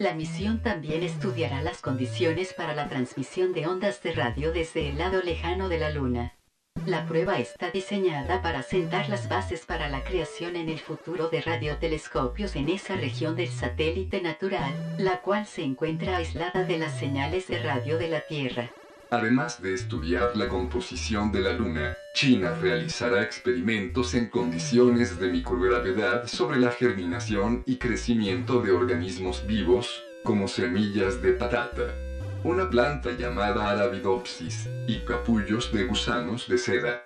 La 0.00 0.14
misión 0.14 0.64
también 0.64 1.04
estudiará 1.04 1.62
las 1.62 1.80
condiciones 1.80 2.52
para 2.52 2.74
la 2.74 2.88
transmisión 2.88 3.52
de 3.52 3.68
ondas 3.68 4.02
de 4.02 4.14
radio 4.14 4.50
desde 4.50 4.88
el 4.88 4.98
lado 4.98 5.22
lejano 5.22 5.68
de 5.68 5.78
la 5.78 5.90
Luna. 5.90 6.34
La 6.86 7.06
prueba 7.06 7.38
está 7.38 7.70
diseñada 7.70 8.42
para 8.42 8.64
sentar 8.64 9.08
las 9.08 9.28
bases 9.28 9.64
para 9.64 9.88
la 9.88 10.02
creación 10.02 10.56
en 10.56 10.68
el 10.68 10.80
futuro 10.80 11.28
de 11.28 11.40
radiotelescopios 11.40 12.56
en 12.56 12.68
esa 12.68 12.96
región 12.96 13.36
del 13.36 13.50
satélite 13.50 14.22
natural, 14.22 14.74
la 14.98 15.20
cual 15.20 15.46
se 15.46 15.62
encuentra 15.62 16.16
aislada 16.16 16.64
de 16.64 16.78
las 16.78 16.98
señales 16.98 17.46
de 17.46 17.62
radio 17.62 17.96
de 17.96 18.08
la 18.08 18.22
Tierra. 18.22 18.72
Además 19.12 19.60
de 19.60 19.74
estudiar 19.74 20.36
la 20.36 20.48
composición 20.48 21.32
de 21.32 21.40
la 21.40 21.52
Luna, 21.52 21.96
China 22.14 22.54
realizará 22.60 23.22
experimentos 23.22 24.14
en 24.14 24.30
condiciones 24.30 25.18
de 25.18 25.32
microgravedad 25.32 26.28
sobre 26.28 26.60
la 26.60 26.70
germinación 26.70 27.64
y 27.66 27.78
crecimiento 27.78 28.62
de 28.62 28.70
organismos 28.70 29.44
vivos, 29.48 30.04
como 30.22 30.46
semillas 30.46 31.20
de 31.22 31.32
patata, 31.32 31.92
una 32.44 32.70
planta 32.70 33.10
llamada 33.18 33.70
Arabidopsis, 33.70 34.68
y 34.86 35.00
capullos 35.00 35.72
de 35.72 35.86
gusanos 35.86 36.46
de 36.48 36.58
seda. 36.58 37.04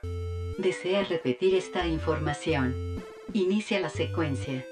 ¿Desea 0.59 1.05
repetir 1.05 1.55
esta 1.55 1.87
información? 1.87 3.03
Inicia 3.33 3.81
la 3.81 3.89
secuencia. 3.89 4.67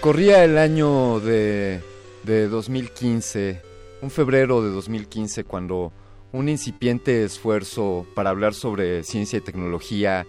Corría 0.00 0.44
el 0.44 0.56
año 0.56 1.18
de, 1.18 1.80
de 2.22 2.46
2015, 2.46 3.65
un 4.02 4.10
febrero 4.10 4.62
de 4.62 4.70
2015, 4.70 5.44
cuando 5.44 5.92
un 6.32 6.48
incipiente 6.48 7.24
esfuerzo 7.24 8.06
para 8.14 8.30
hablar 8.30 8.54
sobre 8.54 9.02
ciencia 9.04 9.38
y 9.38 9.42
tecnología 9.42 10.26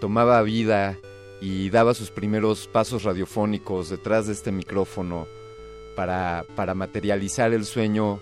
tomaba 0.00 0.40
vida 0.42 0.96
y 1.40 1.70
daba 1.70 1.94
sus 1.94 2.10
primeros 2.10 2.68
pasos 2.68 3.04
radiofónicos 3.04 3.90
detrás 3.90 4.26
de 4.26 4.32
este 4.32 4.52
micrófono 4.52 5.26
para, 5.96 6.44
materializar 6.74 7.52
el 7.52 7.64
sueño 7.64 8.20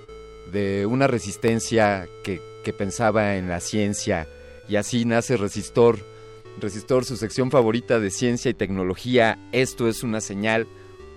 de 0.50 0.86
una 0.86 1.06
resistencia 1.06 2.08
que, 2.22 2.40
que 2.64 2.72
pensaba 2.72 3.36
en 3.36 3.48
la 3.48 3.60
ciencia 3.60 4.28
y 4.68 4.76
así 4.76 5.04
nace 5.04 5.36
Resistor. 5.36 5.98
Resistor, 6.58 7.04
su 7.04 7.18
sección 7.18 7.50
favorita 7.50 8.00
de 8.00 8.10
ciencia 8.10 8.50
y 8.50 8.54
tecnología. 8.54 9.38
Esto 9.52 9.88
es 9.88 10.02
una 10.02 10.22
señal. 10.22 10.66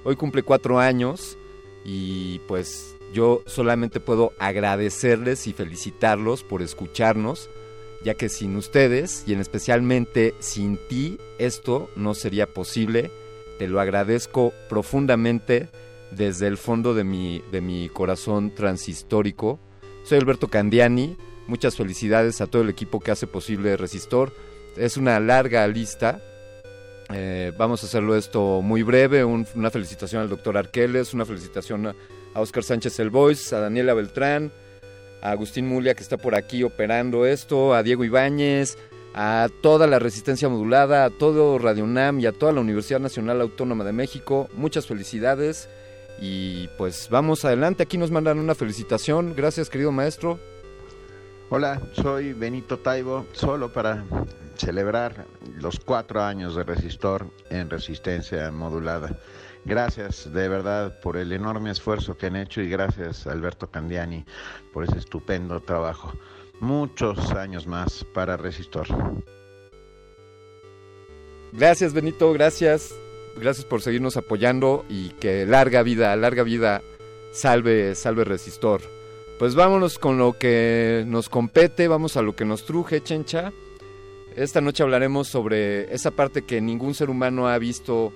Hoy 0.03 0.17
cumple 0.17 0.43
cuatro 0.43 0.79
años 0.79 1.37
y 1.85 2.39
pues 2.39 2.98
yo 3.13 3.41
solamente 3.45 3.99
puedo 3.99 4.33
agradecerles 4.39 5.47
y 5.47 5.53
felicitarlos 5.53 6.43
por 6.43 6.61
escucharnos, 6.61 7.49
ya 8.03 8.13
que 8.13 8.29
sin 8.29 8.55
ustedes 8.55 9.23
y 9.27 9.33
en 9.33 9.39
especialmente 9.39 10.35
sin 10.39 10.77
ti 10.87 11.17
esto 11.37 11.89
no 11.95 12.13
sería 12.13 12.53
posible. 12.53 13.11
Te 13.57 13.67
lo 13.67 13.79
agradezco 13.79 14.53
profundamente 14.69 15.69
desde 16.11 16.47
el 16.47 16.57
fondo 16.57 16.93
de 16.93 17.03
mi, 17.03 17.43
de 17.51 17.61
mi 17.61 17.89
corazón 17.89 18.53
transistórico. 18.55 19.59
Soy 20.03 20.17
Alberto 20.17 20.47
Candiani, 20.47 21.17
muchas 21.47 21.75
felicidades 21.75 22.41
a 22.41 22.47
todo 22.47 22.61
el 22.61 22.69
equipo 22.69 22.99
que 22.99 23.11
hace 23.11 23.27
posible 23.27 23.75
Resistor. 23.75 24.31
Es 24.77 24.97
una 24.97 25.19
larga 25.19 25.67
lista, 25.67 26.21
eh, 27.11 27.51
vamos 27.57 27.83
a 27.83 27.87
hacerlo 27.87 28.15
esto 28.15 28.61
muy 28.61 28.83
breve. 28.83 29.23
una 29.25 29.71
felicitación 29.71 30.21
al 30.21 30.29
doctor 30.29 30.57
Arqueles, 30.57 31.13
una 31.13 31.25
felicitación 31.25 31.87
a, 31.87 31.95
Oscar 32.35 32.63
Sánchez 32.63 32.99
El 32.99 33.11
a 33.15 33.59
Daniela 33.59 33.93
Beltrán, 33.93 34.51
a 35.21 35.31
Agustín 35.31 35.67
Mulia 35.67 35.95
que 35.95 36.03
está 36.03 36.17
por 36.17 36.35
aquí 36.35 36.63
operando 36.63 37.25
esto, 37.25 37.73
a 37.73 37.83
Diego 37.83 38.03
Ibáñez, 38.03 38.77
a 39.13 39.49
toda 39.61 39.87
la 39.87 39.99
resistencia 39.99 40.49
modulada, 40.49 41.05
a 41.05 41.09
todo 41.09 41.57
Radio 41.57 41.83
UNAM 41.83 42.19
y 42.19 42.25
a 42.25 42.31
toda 42.31 42.51
la 42.51 42.61
Universidad 42.61 42.99
Nacional 42.99 43.41
Autónoma 43.41 43.83
de 43.83 43.91
México. 43.91 44.49
Muchas 44.53 44.87
felicidades 44.87 45.69
y 46.21 46.67
pues 46.77 47.09
vamos 47.09 47.45
adelante. 47.45 47.83
Aquí 47.83 47.97
nos 47.97 48.11
mandan 48.11 48.39
una 48.39 48.55
felicitación. 48.55 49.33
Gracias, 49.35 49.69
querido 49.69 49.91
maestro. 49.91 50.39
Hola, 51.49 51.81
soy 51.93 52.33
Benito 52.33 52.77
Taibo, 52.77 53.25
solo 53.33 53.73
para 53.73 54.05
celebrar 54.55 55.25
los 55.55 55.79
cuatro 55.79 56.21
años 56.21 56.55
de 56.55 56.63
Resistor 56.63 57.27
en 57.49 57.69
resistencia 57.69 58.51
modulada. 58.51 59.17
Gracias 59.65 60.31
de 60.31 60.47
verdad 60.47 60.99
por 61.01 61.17
el 61.17 61.31
enorme 61.31 61.71
esfuerzo 61.71 62.17
que 62.17 62.27
han 62.27 62.35
hecho 62.35 62.61
y 62.61 62.69
gracias 62.69 63.27
Alberto 63.27 63.69
Candiani 63.69 64.25
por 64.73 64.83
ese 64.83 64.97
estupendo 64.97 65.59
trabajo. 65.59 66.13
Muchos 66.59 67.31
años 67.31 67.67
más 67.67 68.03
para 68.13 68.37
Resistor. 68.37 68.87
Gracias 71.51 71.93
Benito, 71.93 72.31
gracias. 72.33 72.93
Gracias 73.37 73.65
por 73.65 73.81
seguirnos 73.81 74.17
apoyando 74.17 74.85
y 74.89 75.09
que 75.09 75.45
larga 75.45 75.83
vida, 75.83 76.15
larga 76.15 76.43
vida 76.43 76.81
salve, 77.31 77.95
salve 77.95 78.23
Resistor. 78.23 78.81
Pues 79.37 79.55
vámonos 79.55 79.99
con 79.99 80.17
lo 80.17 80.37
que 80.37 81.03
nos 81.07 81.29
compete, 81.29 81.87
vamos 81.87 82.17
a 82.17 82.21
lo 82.21 82.35
que 82.35 82.43
nos 82.43 82.65
truje, 82.65 83.01
chencha. 83.01 83.53
Esta 84.35 84.61
noche 84.61 84.83
hablaremos 84.83 85.27
sobre 85.27 85.93
esa 85.93 86.11
parte 86.11 86.41
que 86.41 86.59
ningún 86.59 86.93
ser 86.93 87.09
humano 87.09 87.47
ha 87.47 87.57
visto 87.57 88.11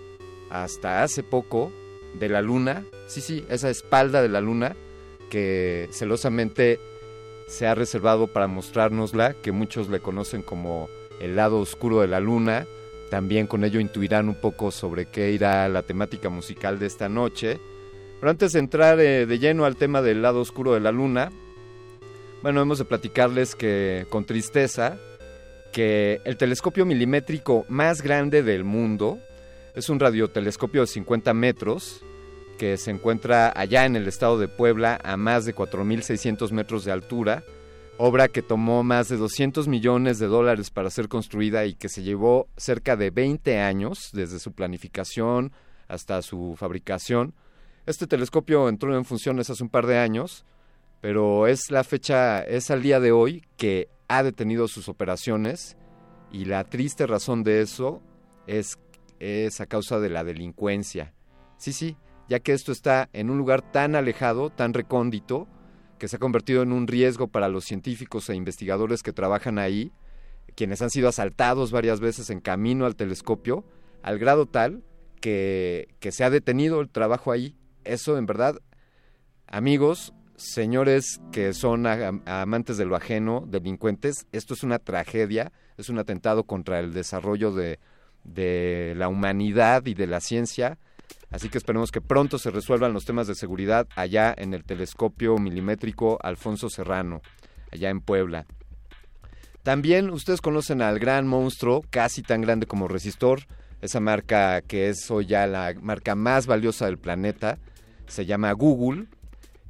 hasta 0.53 1.01
hace 1.03 1.23
poco 1.23 1.73
de 2.13 2.30
la 2.30 2.41
luna. 2.41 2.85
Sí, 3.07 3.21
sí, 3.21 3.43
esa 3.49 3.69
espalda 3.69 4.21
de 4.21 4.30
la 4.30 4.39
luna 4.39 4.75
que 5.30 5.89
celosamente 5.91 6.80
se 7.47 7.65
ha 7.67 7.75
reservado 7.75 8.27
para 8.27 8.47
mostrárnosla, 8.47 9.34
que 9.34 9.51
muchos 9.51 9.89
le 9.89 9.99
conocen 9.99 10.43
como 10.43 10.89
el 11.19 11.35
lado 11.35 11.59
oscuro 11.59 12.01
de 12.01 12.07
la 12.07 12.19
luna. 12.19 12.67
También 13.09 13.47
con 13.47 13.63
ello 13.63 13.80
intuirán 13.80 14.30
un 14.30 14.35
poco 14.35 14.71
sobre 14.71 15.07
qué 15.07 15.31
irá 15.31 15.67
la 15.69 15.81
temática 15.81 16.30
musical 16.30 16.77
de 16.77 16.85
esta 16.85 17.09
noche. 17.09 17.59
Pero 18.19 18.30
antes 18.30 18.53
de 18.53 18.59
entrar 18.59 18.99
eh, 18.99 19.25
de 19.25 19.39
lleno 19.39 19.65
al 19.65 19.75
tema 19.75 20.03
del 20.03 20.21
lado 20.21 20.39
oscuro 20.39 20.73
de 20.73 20.80
la 20.80 20.91
luna, 20.91 21.31
bueno, 22.43 22.61
hemos 22.61 22.77
de 22.77 22.85
platicarles 22.85 23.55
que 23.55 24.05
con 24.09 24.25
tristeza 24.25 24.97
que 25.71 26.21
el 26.25 26.38
telescopio 26.38 26.85
milimétrico 26.85 27.65
más 27.69 28.03
grande 28.03 28.43
del 28.43 28.63
mundo 28.63 29.19
es 29.75 29.89
un 29.89 29.99
radiotelescopio 29.99 30.81
de 30.81 30.87
50 30.87 31.33
metros 31.33 32.03
que 32.57 32.77
se 32.77 32.91
encuentra 32.91 33.51
allá 33.55 33.85
en 33.85 33.95
el 33.95 34.07
estado 34.07 34.37
de 34.37 34.47
Puebla 34.47 34.99
a 35.03 35.17
más 35.17 35.45
de 35.45 35.55
4.600 35.55 36.51
metros 36.51 36.85
de 36.85 36.91
altura, 36.91 37.43
obra 37.97 38.27
que 38.27 38.41
tomó 38.41 38.83
más 38.83 39.09
de 39.09 39.17
200 39.17 39.67
millones 39.67 40.19
de 40.19 40.27
dólares 40.27 40.69
para 40.69 40.89
ser 40.89 41.07
construida 41.07 41.65
y 41.65 41.73
que 41.73 41.89
se 41.89 42.03
llevó 42.03 42.47
cerca 42.57 42.95
de 42.95 43.09
20 43.09 43.59
años 43.59 44.09
desde 44.13 44.39
su 44.39 44.51
planificación 44.51 45.51
hasta 45.87 46.21
su 46.21 46.55
fabricación. 46.57 47.33
Este 47.85 48.07
telescopio 48.07 48.69
entró 48.69 48.95
en 48.95 49.05
funciones 49.05 49.49
hace 49.49 49.63
un 49.63 49.69
par 49.69 49.87
de 49.87 49.97
años, 49.97 50.45
pero 51.01 51.47
es 51.47 51.69
la 51.69 51.83
fecha, 51.83 52.41
es 52.41 52.71
al 52.71 52.81
día 52.81 52.99
de 52.99 53.11
hoy 53.11 53.43
que 53.57 53.89
ha 54.07 54.23
detenido 54.23 54.67
sus 54.67 54.87
operaciones 54.87 55.75
y 56.31 56.45
la 56.45 56.63
triste 56.63 57.07
razón 57.07 57.43
de 57.43 57.61
eso 57.61 58.01
es, 58.47 58.79
es 59.23 59.61
a 59.61 59.65
causa 59.65 59.99
de 59.99 60.09
la 60.09 60.23
delincuencia. 60.23 61.13
Sí, 61.57 61.73
sí, 61.73 61.97
ya 62.27 62.39
que 62.39 62.53
esto 62.53 62.71
está 62.71 63.09
en 63.13 63.29
un 63.29 63.37
lugar 63.37 63.61
tan 63.71 63.95
alejado, 63.95 64.49
tan 64.49 64.73
recóndito, 64.73 65.47
que 65.97 66.07
se 66.07 66.17
ha 66.17 66.19
convertido 66.19 66.63
en 66.63 66.71
un 66.71 66.87
riesgo 66.87 67.27
para 67.27 67.47
los 67.47 67.65
científicos 67.65 68.29
e 68.29 68.35
investigadores 68.35 69.03
que 69.03 69.13
trabajan 69.13 69.59
ahí, 69.59 69.91
quienes 70.55 70.81
han 70.81 70.89
sido 70.89 71.07
asaltados 71.07 71.71
varias 71.71 71.99
veces 71.99 72.29
en 72.29 72.41
camino 72.41 72.85
al 72.85 72.95
telescopio, 72.95 73.63
al 74.01 74.19
grado 74.19 74.45
tal 74.45 74.83
que, 75.21 75.87
que 75.99 76.11
se 76.11 76.23
ha 76.23 76.29
detenido 76.29 76.81
el 76.81 76.89
trabajo 76.89 77.31
ahí. 77.31 77.55
Eso, 77.85 78.17
en 78.17 78.25
verdad, 78.25 78.59
amigos, 79.47 80.13
señores 80.35 81.21
que 81.31 81.53
son 81.53 81.85
amantes 81.87 82.77
de 82.77 82.85
lo 82.85 82.95
ajeno, 82.95 83.45
delincuentes, 83.47 84.27
esto 84.31 84.53
es 84.53 84.63
una 84.63 84.79
tragedia, 84.79 85.51
es 85.77 85.89
un 85.89 85.99
atentado 85.99 86.43
contra 86.43 86.79
el 86.79 86.93
desarrollo 86.93 87.53
de, 87.53 87.79
de 88.23 88.93
la 88.95 89.07
humanidad 89.07 89.85
y 89.85 89.93
de 89.93 90.07
la 90.07 90.19
ciencia. 90.19 90.77
Así 91.31 91.49
que 91.49 91.57
esperemos 91.57 91.91
que 91.91 92.01
pronto 92.01 92.37
se 92.37 92.51
resuelvan 92.51 92.93
los 92.93 93.05
temas 93.05 93.27
de 93.27 93.35
seguridad 93.35 93.87
allá 93.95 94.33
en 94.37 94.53
el 94.53 94.63
telescopio 94.63 95.37
milimétrico 95.37 96.19
Alfonso 96.21 96.69
Serrano, 96.69 97.21
allá 97.71 97.89
en 97.89 98.01
Puebla. 98.01 98.45
También 99.63 100.09
ustedes 100.09 100.41
conocen 100.41 100.81
al 100.81 100.99
gran 100.99 101.27
monstruo, 101.27 101.83
casi 101.89 102.21
tan 102.21 102.41
grande 102.41 102.67
como 102.67 102.87
Resistor, 102.87 103.47
esa 103.81 103.99
marca 103.99 104.61
que 104.61 104.89
es 104.89 105.09
hoy 105.09 105.25
ya 105.25 105.47
la 105.47 105.73
marca 105.81 106.15
más 106.15 106.47
valiosa 106.47 106.85
del 106.85 106.97
planeta, 106.97 107.57
se 108.07 108.25
llama 108.25 108.51
Google 108.51 109.07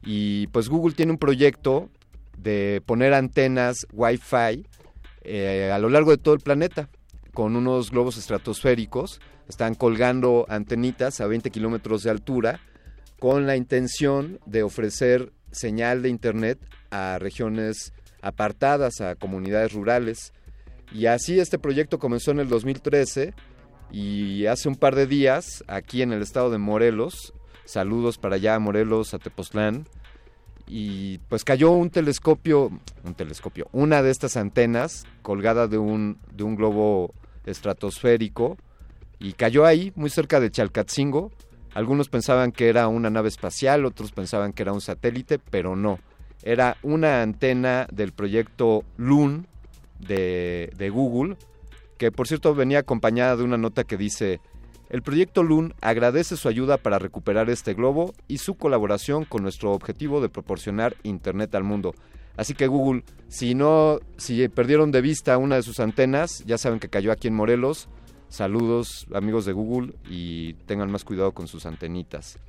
y 0.01 0.47
pues 0.47 0.67
Google 0.67 0.95
tiene 0.95 1.13
un 1.13 1.17
proyecto 1.17 1.89
de 2.37 2.81
poner 2.85 3.13
antenas 3.13 3.87
Wi-Fi 3.93 4.67
eh, 5.21 5.71
a 5.71 5.79
lo 5.79 5.89
largo 5.89 6.11
de 6.11 6.17
todo 6.17 6.33
el 6.33 6.41
planeta 6.41 6.89
con 7.33 7.55
unos 7.55 7.91
globos 7.91 8.17
estratosféricos. 8.17 9.19
Están 9.47 9.75
colgando 9.75 10.45
antenitas 10.49 11.21
a 11.21 11.27
20 11.27 11.49
kilómetros 11.51 12.03
de 12.03 12.11
altura 12.11 12.59
con 13.19 13.47
la 13.47 13.55
intención 13.55 14.39
de 14.45 14.63
ofrecer 14.63 15.31
señal 15.51 16.01
de 16.01 16.09
Internet 16.09 16.59
a 16.91 17.19
regiones 17.19 17.93
apartadas, 18.21 19.01
a 19.01 19.15
comunidades 19.15 19.73
rurales. 19.73 20.33
Y 20.91 21.07
así 21.07 21.39
este 21.39 21.59
proyecto 21.59 21.99
comenzó 21.99 22.31
en 22.31 22.39
el 22.39 22.49
2013 22.49 23.33
y 23.91 24.45
hace 24.45 24.69
un 24.69 24.75
par 24.75 24.95
de 24.95 25.07
días, 25.07 25.63
aquí 25.67 26.01
en 26.01 26.13
el 26.13 26.21
estado 26.21 26.49
de 26.49 26.57
Morelos, 26.57 27.33
Saludos 27.65 28.17
para 28.17 28.35
allá, 28.35 28.59
Morelos, 28.59 29.13
a 29.13 29.19
Tepoztlán. 29.19 29.87
Y 30.67 31.19
pues 31.29 31.43
cayó 31.43 31.71
un 31.71 31.89
telescopio, 31.89 32.71
un 33.03 33.15
telescopio, 33.15 33.67
una 33.71 34.01
de 34.01 34.11
estas 34.11 34.37
antenas 34.37 35.05
colgada 35.21 35.67
de 35.67 35.77
un, 35.77 36.19
de 36.31 36.43
un 36.43 36.55
globo 36.55 37.13
estratosférico 37.45 38.57
y 39.19 39.33
cayó 39.33 39.65
ahí, 39.65 39.91
muy 39.95 40.09
cerca 40.09 40.39
de 40.39 40.51
Chalcatzingo. 40.51 41.31
Algunos 41.73 42.09
pensaban 42.09 42.51
que 42.51 42.69
era 42.69 42.87
una 42.87 43.09
nave 43.09 43.29
espacial, 43.29 43.85
otros 43.85 44.11
pensaban 44.11 44.53
que 44.53 44.63
era 44.63 44.73
un 44.73 44.81
satélite, 44.81 45.39
pero 45.39 45.75
no. 45.75 45.99
Era 46.43 46.77
una 46.83 47.21
antena 47.21 47.87
del 47.91 48.11
proyecto 48.11 48.83
Loon 48.97 49.47
de, 49.99 50.71
de 50.75 50.89
Google, 50.89 51.37
que 51.97 52.11
por 52.11 52.27
cierto 52.27 52.53
venía 52.53 52.79
acompañada 52.79 53.37
de 53.37 53.43
una 53.43 53.57
nota 53.57 53.83
que 53.83 53.97
dice 53.97 54.39
el 54.93 55.01
proyecto 55.01 55.41
LUN 55.41 55.73
agradece 55.81 56.37
su 56.37 56.47
ayuda 56.47 56.77
para 56.77 56.99
recuperar 56.99 57.49
este 57.49 57.73
globo 57.73 58.13
y 58.27 58.37
su 58.37 58.53
colaboración 58.53 59.25
con 59.25 59.41
nuestro 59.41 59.71
objetivo 59.71 60.21
de 60.21 60.29
proporcionar 60.29 60.95
Internet 61.01 61.55
al 61.55 61.63
mundo. 61.63 61.95
Así 62.35 62.53
que 62.53 62.67
Google, 62.67 63.03
si 63.27 63.55
no, 63.55 63.99
si 64.17 64.47
perdieron 64.49 64.91
de 64.91 65.01
vista 65.01 65.37
una 65.37 65.55
de 65.55 65.63
sus 65.63 65.79
antenas, 65.79 66.43
ya 66.45 66.57
saben 66.57 66.79
que 66.79 66.89
cayó 66.89 67.11
aquí 67.11 67.27
en 67.27 67.35
Morelos. 67.35 67.89
Saludos 68.29 69.05
amigos 69.13 69.45
de 69.45 69.53
Google 69.53 69.93
y 70.09 70.53
tengan 70.65 70.91
más 70.91 71.03
cuidado 71.03 71.33
con 71.33 71.47
sus 71.47 71.65
antenitas. 71.65 72.39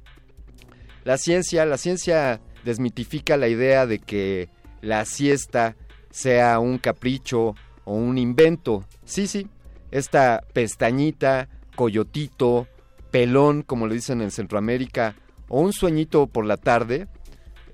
La 1.05 1.19
ciencia, 1.19 1.66
la 1.66 1.77
ciencia 1.77 2.40
desmitifica 2.65 3.36
la 3.36 3.48
idea 3.48 3.86
de 3.86 3.98
que 3.98 4.48
la 4.81 5.05
siesta 5.05 5.77
sea 6.11 6.59
un 6.61 6.78
capricho 6.78 7.55
o 7.85 7.94
un 7.94 8.16
invento. 8.16 8.86
Sí, 9.05 9.27
sí, 9.27 9.47
esta 9.90 10.43
pestañita, 10.55 11.48
coyotito, 11.77 12.66
pelón, 13.11 13.62
como 13.62 13.86
le 13.86 13.97
dicen 13.97 14.23
en 14.23 14.31
Centroamérica, 14.31 15.15
o 15.48 15.61
un 15.61 15.73
sueñito 15.73 16.27
por 16.27 16.47
la 16.47 16.56
tarde, 16.56 17.06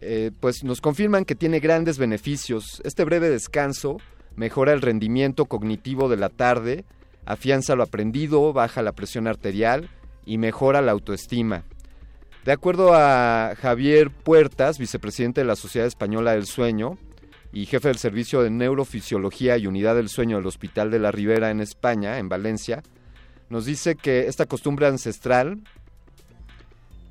eh, 0.00 0.30
pues 0.40 0.64
nos 0.64 0.80
confirman 0.80 1.24
que 1.24 1.34
tiene 1.34 1.60
grandes 1.60 1.98
beneficios. 1.98 2.80
Este 2.84 3.04
breve 3.04 3.28
descanso 3.28 3.98
mejora 4.36 4.72
el 4.72 4.80
rendimiento 4.80 5.44
cognitivo 5.46 6.08
de 6.08 6.16
la 6.16 6.30
tarde, 6.30 6.84
afianza 7.26 7.76
lo 7.76 7.82
aprendido, 7.82 8.52
baja 8.52 8.82
la 8.82 8.92
presión 8.92 9.26
arterial 9.26 9.90
y 10.24 10.38
mejora 10.38 10.80
la 10.80 10.92
autoestima. 10.92 11.64
De 12.44 12.52
acuerdo 12.52 12.94
a 12.94 13.54
Javier 13.60 14.10
Puertas, 14.10 14.78
vicepresidente 14.78 15.42
de 15.42 15.46
la 15.46 15.56
Sociedad 15.56 15.86
Española 15.86 16.32
del 16.32 16.46
Sueño 16.46 16.96
y 17.52 17.66
jefe 17.66 17.88
del 17.88 17.98
Servicio 17.98 18.42
de 18.42 18.50
Neurofisiología 18.50 19.58
y 19.58 19.66
Unidad 19.66 19.96
del 19.96 20.08
Sueño 20.08 20.38
del 20.38 20.46
Hospital 20.46 20.90
de 20.90 21.00
la 21.00 21.10
Ribera 21.10 21.50
en 21.50 21.60
España, 21.60 22.18
en 22.18 22.30
Valencia, 22.30 22.82
nos 23.50 23.66
dice 23.66 23.96
que 23.96 24.28
esta 24.28 24.46
costumbre 24.46 24.86
ancestral 24.86 25.60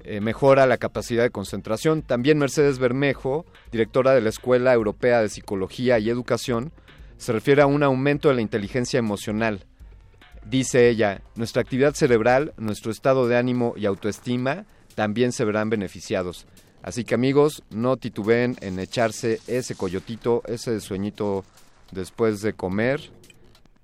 eh, 0.04 0.22
mejora 0.22 0.66
la 0.66 0.78
capacidad 0.78 1.24
de 1.24 1.30
concentración. 1.30 2.02
También 2.02 2.38
Mercedes 2.38 2.80
Bermejo, 2.80 3.46
directora 3.72 4.14
de 4.14 4.22
la 4.22 4.30
Escuela 4.30 4.74
Europea 4.74 5.22
de 5.22 5.30
Psicología 5.30 6.00
y 6.00 6.10
Educación, 6.10 6.72
se 7.18 7.34
refiere 7.34 7.62
a 7.62 7.68
un 7.68 7.84
aumento 7.84 8.30
de 8.30 8.36
la 8.36 8.42
inteligencia 8.42 8.98
emocional. 8.98 9.66
Dice 10.46 10.90
ella, 10.90 11.22
nuestra 11.36 11.62
actividad 11.62 11.94
cerebral, 11.94 12.54
nuestro 12.58 12.92
estado 12.92 13.28
de 13.28 13.38
ánimo 13.38 13.74
y 13.76 13.86
autoestima 13.86 14.66
también 14.96 15.32
se 15.32 15.46
verán 15.46 15.70
beneficiados. 15.70 16.48
Así 16.82 17.04
que 17.04 17.16
amigos, 17.16 17.64
no 17.70 17.98
titubeen 17.98 18.56
en 18.62 18.80
echarse 18.80 19.42
ese 19.48 19.76
coyotito, 19.76 20.44
ese 20.48 20.80
sueñito 20.80 21.44
después 21.92 22.42
de 22.42 22.54
comer 22.54 23.12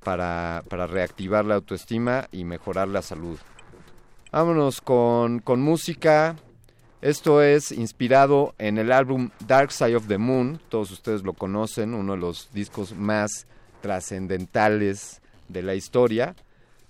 para, 0.01 0.63
para 0.69 0.87
reactivar 0.87 1.43
la 1.43 1.55
autoestima 1.55 2.27
y 2.31 2.45
mejorar 2.45 2.87
la 2.87 3.01
salud. 3.01 3.37
Vámonos 4.35 4.81
con, 4.81 5.39
con 5.39 5.61
música. 5.61 6.35
Esto 7.01 7.41
es 7.41 7.71
inspirado 7.71 8.53
en 8.57 8.77
el 8.77 8.91
álbum 8.91 9.29
Dark 9.47 9.71
Side 9.71 9.95
of 9.95 10.09
the 10.09 10.17
Moon. 10.17 10.59
Todos 10.67 10.91
ustedes 10.91 11.23
lo 11.23 11.31
conocen, 11.31 11.93
uno 11.93 12.15
de 12.15 12.19
los 12.19 12.49
discos 12.51 12.93
más 12.93 13.47
trascendentales 13.79 15.21
de 15.47 15.63
la 15.63 15.75
historia. 15.75 16.35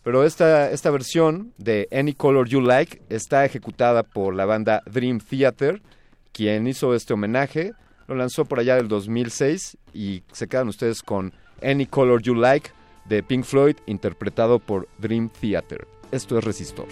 Pero 0.01 0.23
esta, 0.23 0.72
esta 0.72 0.89
versión 0.89 1.53
de 1.59 1.88
Any 1.91 2.13
Color 2.13 2.49
You 2.49 2.61
Like 2.61 3.03
está 3.09 3.45
ejecutada 3.45 4.01
por 4.01 4.34
la 4.34 4.45
banda 4.45 4.81
Dream 4.88 5.19
Theater, 5.19 5.84
quien 6.31 6.65
hizo 6.65 6.95
este 6.95 7.13
homenaje. 7.13 7.73
Lo 8.07 8.15
lanzó 8.15 8.45
por 8.45 8.59
allá 8.59 8.76
del 8.76 8.88
2006 8.88 9.77
y 9.93 10.23
se 10.31 10.47
quedan 10.47 10.67
ustedes 10.67 11.03
con 11.03 11.31
Any 11.61 11.85
Color 11.85 12.23
You 12.23 12.34
Like 12.34 12.72
de 13.07 13.22
Pink 13.22 13.43
Floyd, 13.43 13.76
interpretado 13.85 14.57
por 14.57 14.88
Dream 14.97 15.30
Theater. 15.30 15.88
Esto 16.11 16.39
es 16.39 16.43
Resistor. 16.43 16.88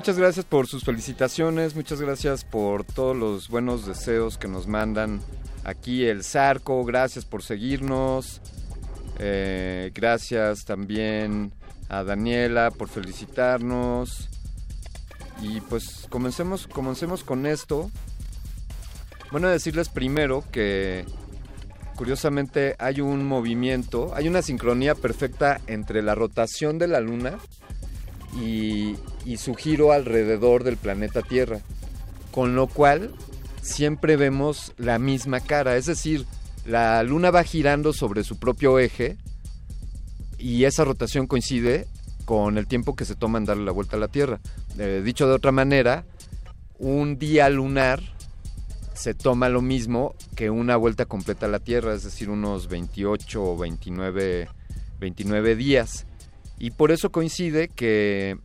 Muchas 0.00 0.16
gracias 0.16 0.46
por 0.46 0.66
sus 0.66 0.82
felicitaciones, 0.82 1.76
muchas 1.76 2.00
gracias 2.00 2.42
por 2.42 2.84
todos 2.84 3.14
los 3.14 3.50
buenos 3.50 3.84
deseos 3.84 4.38
que 4.38 4.48
nos 4.48 4.66
mandan 4.66 5.20
aquí 5.62 6.06
el 6.06 6.24
Zarco, 6.24 6.86
gracias 6.86 7.26
por 7.26 7.42
seguirnos, 7.42 8.40
eh, 9.18 9.92
gracias 9.94 10.64
también 10.64 11.52
a 11.90 12.02
Daniela 12.02 12.70
por 12.70 12.88
felicitarnos 12.88 14.30
y 15.42 15.60
pues 15.60 16.06
comencemos, 16.08 16.66
comencemos 16.66 17.22
con 17.22 17.44
esto. 17.44 17.90
Bueno, 19.30 19.48
decirles 19.48 19.90
primero 19.90 20.44
que 20.50 21.04
curiosamente 21.96 22.74
hay 22.78 23.02
un 23.02 23.26
movimiento, 23.26 24.14
hay 24.14 24.28
una 24.28 24.40
sincronía 24.40 24.94
perfecta 24.94 25.60
entre 25.66 26.00
la 26.00 26.14
rotación 26.14 26.78
de 26.78 26.88
la 26.88 27.00
luna 27.00 27.38
y, 28.40 28.96
y 29.24 29.36
su 29.36 29.54
giro 29.54 29.92
alrededor 29.92 30.64
del 30.64 30.76
planeta 30.76 31.22
Tierra. 31.22 31.60
Con 32.30 32.54
lo 32.54 32.66
cual 32.66 33.12
siempre 33.62 34.16
vemos 34.16 34.72
la 34.78 34.98
misma 34.98 35.40
cara, 35.40 35.76
es 35.76 35.86
decir, 35.86 36.26
la 36.64 37.02
luna 37.02 37.30
va 37.30 37.42
girando 37.42 37.92
sobre 37.92 38.24
su 38.24 38.38
propio 38.38 38.78
eje 38.78 39.16
y 40.38 40.64
esa 40.64 40.84
rotación 40.84 41.26
coincide 41.26 41.86
con 42.24 42.58
el 42.58 42.66
tiempo 42.66 42.94
que 42.94 43.04
se 43.04 43.16
toma 43.16 43.38
en 43.38 43.44
darle 43.44 43.64
la 43.64 43.72
vuelta 43.72 43.96
a 43.96 44.00
la 44.00 44.08
Tierra. 44.08 44.40
Eh, 44.78 45.02
dicho 45.04 45.26
de 45.26 45.34
otra 45.34 45.52
manera, 45.52 46.04
un 46.78 47.18
día 47.18 47.48
lunar 47.48 48.00
se 48.94 49.14
toma 49.14 49.48
lo 49.48 49.62
mismo 49.62 50.14
que 50.36 50.50
una 50.50 50.76
vuelta 50.76 51.06
completa 51.06 51.46
a 51.46 51.48
la 51.48 51.58
Tierra, 51.58 51.94
es 51.94 52.04
decir, 52.04 52.30
unos 52.30 52.68
28 52.68 53.42
o 53.42 53.56
29, 53.56 54.48
29 54.98 55.56
días. 55.56 56.06
Y 56.58 56.72
por 56.72 56.92
eso 56.92 57.10
coincide 57.10 57.68
que, 57.68 58.36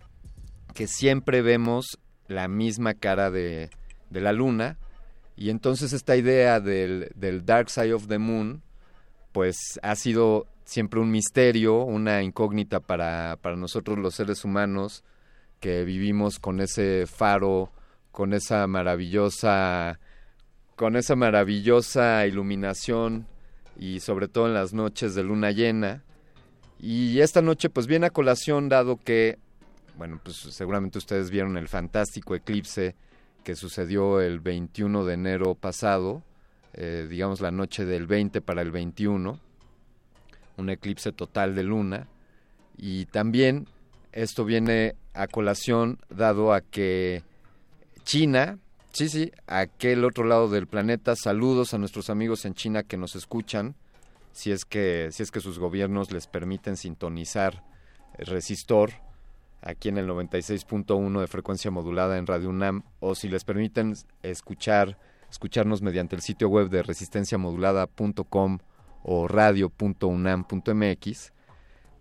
que 0.76 0.88
siempre 0.88 1.42
vemos 1.42 1.98
la 2.28 2.48
misma 2.48 2.94
cara 2.94 3.32
de, 3.32 3.72
la 4.12 4.34
luna. 4.34 4.78
Y 5.36 5.50
entonces 5.50 5.94
esta 5.94 6.16
idea 6.16 6.60
del, 6.60 7.12
del 7.16 7.45
Dark 7.45 7.72
Side 7.72 7.94
of 7.94 8.08
the 8.08 8.20
Moon, 8.20 8.62
pues 9.32 9.80
ha 9.82 9.95
sido 9.95 10.48
siempre 10.66 11.00
un 11.00 11.10
misterio, 11.10 11.84
una 11.84 12.22
incógnita 12.22 12.80
para, 12.80 13.38
para 13.42 13.56
nosotros 13.56 13.98
los 13.98 14.16
seres 14.16 14.44
humanos 14.45 15.04
que 15.60 15.84
vivimos 15.84 16.40
con 16.40 16.60
ese 16.60 17.06
faro, 17.08 17.72
con 18.12 18.34
esa 18.34 18.68
maravillosa, 18.68 20.00
con 20.76 20.95
esa 20.95 21.16
maravillosa 21.16 22.28
iluminación 22.28 23.28
y 23.78 24.00
sobre 24.00 24.28
todo 24.28 24.48
en 24.48 24.54
las 24.54 24.74
noches 24.74 25.16
de 25.16 25.24
luna 25.24 25.52
llena. 25.52 26.04
Y 26.80 27.20
esta 27.22 27.42
noche 27.42 27.70
pues 27.70 27.88
viene 27.88 28.08
a 28.08 28.12
colación 28.12 28.68
dado 28.70 28.98
que, 28.98 29.38
bueno, 29.98 30.20
pues 30.24 30.38
seguramente 30.38 30.98
ustedes 30.98 31.30
vieron 31.30 31.58
el 31.58 31.68
fantástico 31.68 32.36
eclipse 32.36 32.96
que 33.44 33.56
sucedió 33.56 34.22
el 34.22 34.40
21 34.40 35.06
de 35.06 35.14
enero 35.14 35.56
pasado, 35.56 36.24
eh, 36.74 37.08
digamos 37.10 37.42
la 37.42 37.52
noche 37.52 37.86
del 37.86 38.08
20 38.08 38.42
para 38.42 38.62
el 38.62 38.72
21, 38.72 39.40
un 40.58 40.70
eclipse 40.70 41.12
total 41.12 41.56
de 41.56 41.64
luna. 41.64 42.08
Y 42.78 43.06
también 43.06 43.68
esto 44.12 44.46
viene 44.46 44.96
a 45.14 45.28
colación 45.28 46.00
dado 46.10 46.54
a 46.54 46.62
que 46.62 47.24
China, 48.04 48.58
sí, 48.92 49.10
sí, 49.10 49.32
aquel 49.48 50.04
otro 50.04 50.26
lado 50.26 50.50
del 50.50 50.68
planeta, 50.68 51.16
saludos 51.16 51.74
a 51.74 51.78
nuestros 51.78 52.10
amigos 52.10 52.46
en 52.46 52.56
China 52.56 52.84
que 52.84 52.98
nos 52.98 53.16
escuchan, 53.16 53.76
si 54.32 54.52
es 54.52 54.66
que, 54.66 55.10
si 55.12 55.24
es 55.24 55.32
que 55.32 55.40
sus 55.40 55.60
gobiernos 55.60 56.12
les 56.12 56.28
permiten 56.28 56.76
sintonizar 56.76 57.64
resistor 58.18 59.05
aquí 59.66 59.90
en 59.90 59.98
el 59.98 60.08
96.1 60.08 61.19
de 61.19 61.27
frecuencia 61.27 61.72
modulada 61.72 62.18
en 62.18 62.27
Radio 62.27 62.50
UNAM 62.50 62.84
o 63.00 63.16
si 63.16 63.27
les 63.27 63.44
permiten 63.44 63.95
escuchar 64.24 64.98
escucharnos 65.30 65.82
mediante 65.82 66.16
el 66.16 66.22
sitio 66.22 66.48
web 66.48 66.69
de 66.69 66.84
resistenciamodulada.com 66.84 68.60
o 69.03 69.27
radio.unam.mx. 69.27 71.34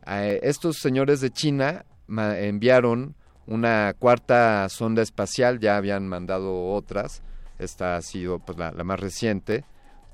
Eh, 0.07 0.41
estos 0.43 0.77
señores 0.77 1.21
de 1.21 1.31
China 1.31 1.85
enviaron 2.09 3.17
una 3.47 3.95
cuarta 3.99 4.69
sonda 4.69 5.03
espacial, 5.03 5.59
ya 5.59 5.77
habían 5.77 6.07
mandado 6.07 6.69
otras, 6.69 7.23
esta 7.59 7.97
ha 7.97 8.03
sido 8.03 8.39
pues, 8.39 8.59
la, 8.59 8.73
la 8.73 8.85
más 8.85 9.01
reciente, 9.01 9.65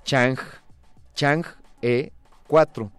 Chang, 0.05 0.39
Chang 1.15 1.45
E4. 1.83 2.91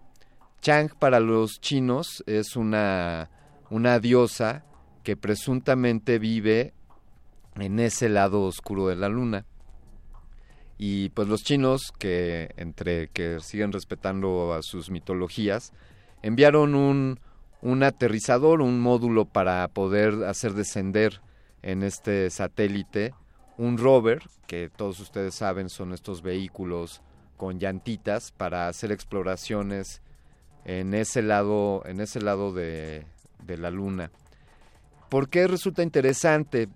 Chang 0.61 0.89
para 0.99 1.19
los 1.19 1.59
chinos 1.59 2.23
es 2.27 2.55
una, 2.55 3.29
una 3.71 3.99
diosa 3.99 4.65
que 5.03 5.15
presuntamente 5.15 6.19
vive 6.19 6.73
en 7.55 7.79
ese 7.79 8.09
lado 8.09 8.43
oscuro 8.43 8.87
de 8.87 8.97
la 8.97 9.09
luna. 9.09 9.45
Y 10.77 11.09
pues 11.09 11.27
los 11.27 11.43
chinos, 11.43 11.93
que 11.97 12.51
entre 12.57 13.07
que 13.07 13.39
siguen 13.39 13.71
respetando 13.71 14.53
a 14.53 14.61
sus 14.61 14.89
mitologías, 14.89 15.73
enviaron 16.21 16.75
un, 16.75 17.19
un 17.61 17.83
aterrizador, 17.83 18.61
un 18.61 18.79
módulo 18.81 19.25
para 19.25 19.67
poder 19.69 20.25
hacer 20.25 20.53
descender 20.53 21.21
en 21.61 21.83
este 21.83 22.29
satélite 22.29 23.13
un 23.57 23.77
rover, 23.77 24.23
que 24.47 24.69
todos 24.69 24.99
ustedes 24.99 25.35
saben 25.35 25.69
son 25.69 25.93
estos 25.93 26.21
vehículos 26.21 27.01
con 27.37 27.59
llantitas 27.59 28.31
para 28.31 28.67
hacer 28.67 28.91
exploraciones 28.91 30.01
en 30.65 30.93
ese 30.93 31.21
lado, 31.21 31.83
en 31.85 32.01
ese 32.01 32.21
lado 32.21 32.53
de, 32.53 33.05
de 33.45 33.57
la 33.57 33.71
luna. 33.71 34.11
¿Por 35.09 35.29
qué 35.29 35.47
resulta 35.47 35.83
interesante? 35.83 36.69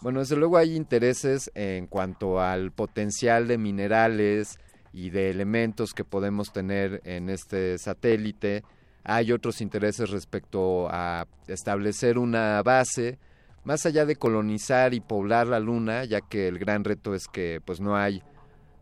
Bueno, 0.00 0.20
desde 0.20 0.36
luego 0.36 0.56
hay 0.56 0.74
intereses 0.74 1.50
en 1.54 1.86
cuanto 1.86 2.40
al 2.40 2.72
potencial 2.72 3.46
de 3.46 3.58
minerales 3.58 4.58
y 4.92 5.10
de 5.10 5.30
elementos 5.30 5.92
que 5.92 6.04
podemos 6.04 6.52
tener 6.52 7.00
en 7.04 7.28
este 7.28 7.78
satélite. 7.78 8.64
Hay 9.04 9.32
otros 9.32 9.60
intereses 9.60 10.10
respecto 10.10 10.88
a 10.90 11.26
establecer 11.48 12.18
una 12.18 12.62
base, 12.62 13.18
más 13.64 13.86
allá 13.86 14.06
de 14.06 14.16
colonizar 14.16 14.94
y 14.94 15.00
poblar 15.00 15.46
la 15.46 15.60
luna, 15.60 16.04
ya 16.04 16.20
que 16.20 16.48
el 16.48 16.58
gran 16.58 16.84
reto 16.84 17.14
es 17.14 17.28
que 17.28 17.60
pues 17.64 17.80
no 17.80 17.96
hay 17.96 18.22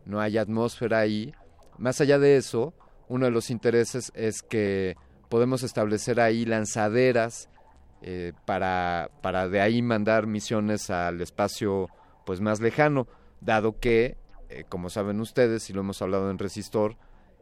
no 0.05 0.19
hay 0.19 0.37
atmósfera 0.37 0.99
ahí. 0.99 1.33
Más 1.77 2.01
allá 2.01 2.19
de 2.19 2.37
eso, 2.37 2.73
uno 3.07 3.25
de 3.25 3.31
los 3.31 3.49
intereses 3.49 4.11
es 4.15 4.41
que 4.41 4.95
podemos 5.31 5.63
establecer 5.63 6.19
ahí 6.19 6.43
lanzaderas 6.43 7.47
eh, 8.01 8.33
para, 8.45 9.09
para 9.21 9.47
de 9.47 9.61
ahí 9.61 9.81
mandar 9.81 10.27
misiones 10.27 10.89
al 10.89 11.21
espacio 11.21 11.87
pues 12.25 12.41
más 12.41 12.59
lejano, 12.59 13.07
dado 13.39 13.79
que, 13.79 14.17
eh, 14.49 14.65
como 14.67 14.89
saben 14.89 15.21
ustedes, 15.21 15.69
y 15.69 15.73
lo 15.73 15.79
hemos 15.79 16.01
hablado 16.01 16.29
en 16.29 16.37
Resistor, 16.37 16.97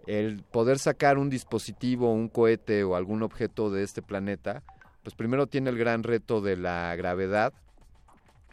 el 0.06 0.44
poder 0.44 0.78
sacar 0.78 1.18
un 1.18 1.32
dispositivo, 1.32 2.14
un 2.14 2.30
cohete 2.30 2.84
o 2.84 2.96
algún 2.96 3.24
objeto 3.24 3.72
de 3.72 3.82
este 3.82 4.04
planeta, 4.04 4.62
pues 5.02 5.16
primero 5.16 5.48
tiene 5.48 5.72
el 5.72 5.78
gran 5.80 6.04
reto 6.04 6.42
de 6.42 6.58
la 6.58 6.96
gravedad 6.96 7.54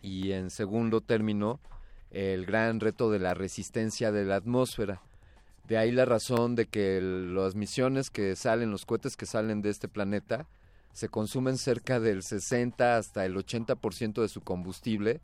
y 0.01 0.33
en 0.33 0.49
segundo 0.49 1.03
término 1.03 1.61
el 2.11 2.47
gran 2.47 2.81
reto 2.81 3.11
de 3.11 3.19
la 3.19 3.35
resistencia 3.35 4.13
de 4.13 4.25
la 4.25 4.37
atmósfera. 4.37 5.03
De 5.67 5.77
ahí 5.79 5.91
la 5.91 6.05
razón 6.05 6.55
de 6.55 6.67
que 6.67 7.01
las 7.01 7.57
misiones 7.57 8.11
que 8.11 8.37
salen, 8.37 8.71
los 8.71 8.87
cohetes 8.87 9.17
que 9.17 9.27
salen 9.27 9.63
de 9.63 9.71
este 9.71 9.89
planeta, 9.89 10.47
se 10.93 11.09
consumen 11.09 11.59
cerca 11.59 11.99
del 11.99 12.23
60 12.23 12.97
hasta 12.97 13.27
el 13.27 13.35
80% 13.35 14.23
de 14.23 14.29
su 14.29 14.41
combustible 14.43 15.21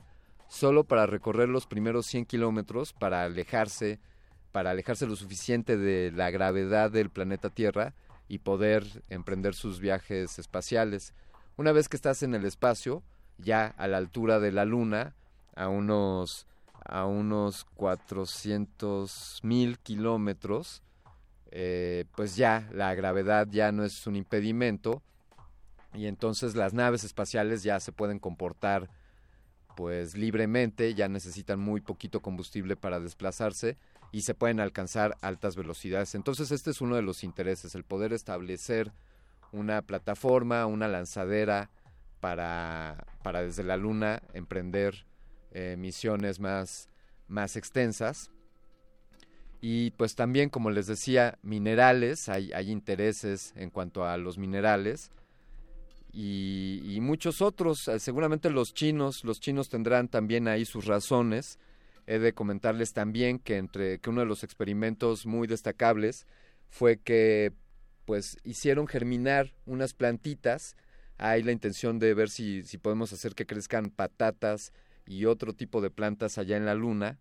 solo 0.48 0.84
para 0.84 1.06
recorrer 1.06 1.48
los 1.48 1.66
primeros 1.66 2.04
100 2.06 2.26
kilómetros 2.26 2.92
para 2.92 3.24
alejarse, 3.24 4.00
para 4.52 4.72
alejarse 4.72 5.06
lo 5.06 5.16
suficiente 5.16 5.78
de 5.78 6.12
la 6.12 6.30
gravedad 6.30 6.90
del 6.90 7.08
planeta 7.08 7.48
Tierra 7.48 7.94
y 8.28 8.40
poder 8.40 8.84
emprender 9.08 9.54
sus 9.54 9.80
viajes 9.80 10.38
espaciales. 10.38 11.14
Una 11.56 11.72
vez 11.72 11.88
que 11.88 11.96
estás 11.96 12.22
en 12.22 12.34
el 12.34 12.44
espacio, 12.44 13.02
ya 13.38 13.66
a 13.78 13.88
la 13.88 13.96
altura 13.96 14.40
de 14.40 14.52
la 14.52 14.66
Luna, 14.66 15.14
a 15.54 15.68
unos 15.68 16.46
a 16.84 17.06
unos 17.06 17.64
400 17.74 19.40
mil 19.42 19.78
kilómetros, 19.78 20.82
eh, 21.50 22.04
pues 22.16 22.36
ya 22.36 22.68
la 22.72 22.94
gravedad 22.94 23.46
ya 23.50 23.72
no 23.72 23.84
es 23.84 24.06
un 24.06 24.16
impedimento 24.16 25.02
y 25.94 26.06
entonces 26.06 26.56
las 26.56 26.72
naves 26.72 27.04
espaciales 27.04 27.62
ya 27.62 27.78
se 27.80 27.92
pueden 27.92 28.18
comportar 28.18 28.88
pues 29.76 30.16
libremente, 30.16 30.94
ya 30.94 31.08
necesitan 31.08 31.58
muy 31.58 31.80
poquito 31.80 32.20
combustible 32.20 32.76
para 32.76 33.00
desplazarse 33.00 33.78
y 34.10 34.22
se 34.22 34.34
pueden 34.34 34.60
alcanzar 34.60 35.16
altas 35.22 35.56
velocidades. 35.56 36.14
Entonces 36.14 36.50
este 36.52 36.70
es 36.70 36.80
uno 36.80 36.96
de 36.96 37.02
los 37.02 37.24
intereses, 37.24 37.74
el 37.74 37.84
poder 37.84 38.12
establecer 38.12 38.92
una 39.52 39.82
plataforma, 39.82 40.66
una 40.66 40.88
lanzadera 40.88 41.70
para, 42.20 43.04
para 43.22 43.42
desde 43.42 43.64
la 43.64 43.76
Luna 43.76 44.22
emprender 44.32 45.06
eh, 45.52 45.76
misiones 45.78 46.40
más, 46.40 46.88
más 47.28 47.56
extensas. 47.56 48.30
Y 49.60 49.92
pues 49.92 50.16
también, 50.16 50.48
como 50.50 50.70
les 50.70 50.86
decía, 50.86 51.38
minerales, 51.42 52.28
hay, 52.28 52.52
hay 52.52 52.70
intereses 52.70 53.52
en 53.56 53.70
cuanto 53.70 54.04
a 54.04 54.16
los 54.16 54.36
minerales 54.38 55.12
y, 56.12 56.82
y 56.84 57.00
muchos 57.00 57.40
otros, 57.40 57.88
eh, 57.88 57.98
seguramente 57.98 58.50
los 58.50 58.74
chinos, 58.74 59.24
los 59.24 59.40
chinos 59.40 59.70
tendrán 59.70 60.08
también 60.08 60.46
ahí 60.46 60.64
sus 60.66 60.84
razones. 60.84 61.58
He 62.06 62.18
de 62.18 62.34
comentarles 62.34 62.92
también 62.92 63.38
que 63.38 63.56
entre 63.56 63.98
que 63.98 64.10
uno 64.10 64.20
de 64.20 64.26
los 64.26 64.44
experimentos 64.44 65.24
muy 65.24 65.46
destacables 65.46 66.26
fue 66.68 66.98
que 66.98 67.52
pues 68.04 68.36
hicieron 68.44 68.86
germinar 68.86 69.54
unas 69.64 69.94
plantitas. 69.94 70.76
Hay 71.16 71.42
la 71.42 71.52
intención 71.52 71.98
de 71.98 72.12
ver 72.12 72.28
si, 72.28 72.62
si 72.64 72.76
podemos 72.76 73.12
hacer 73.12 73.34
que 73.34 73.46
crezcan 73.46 73.90
patatas 73.90 74.72
y 75.06 75.24
otro 75.26 75.52
tipo 75.52 75.80
de 75.80 75.90
plantas 75.90 76.38
allá 76.38 76.56
en 76.56 76.66
la 76.66 76.74
luna. 76.74 77.20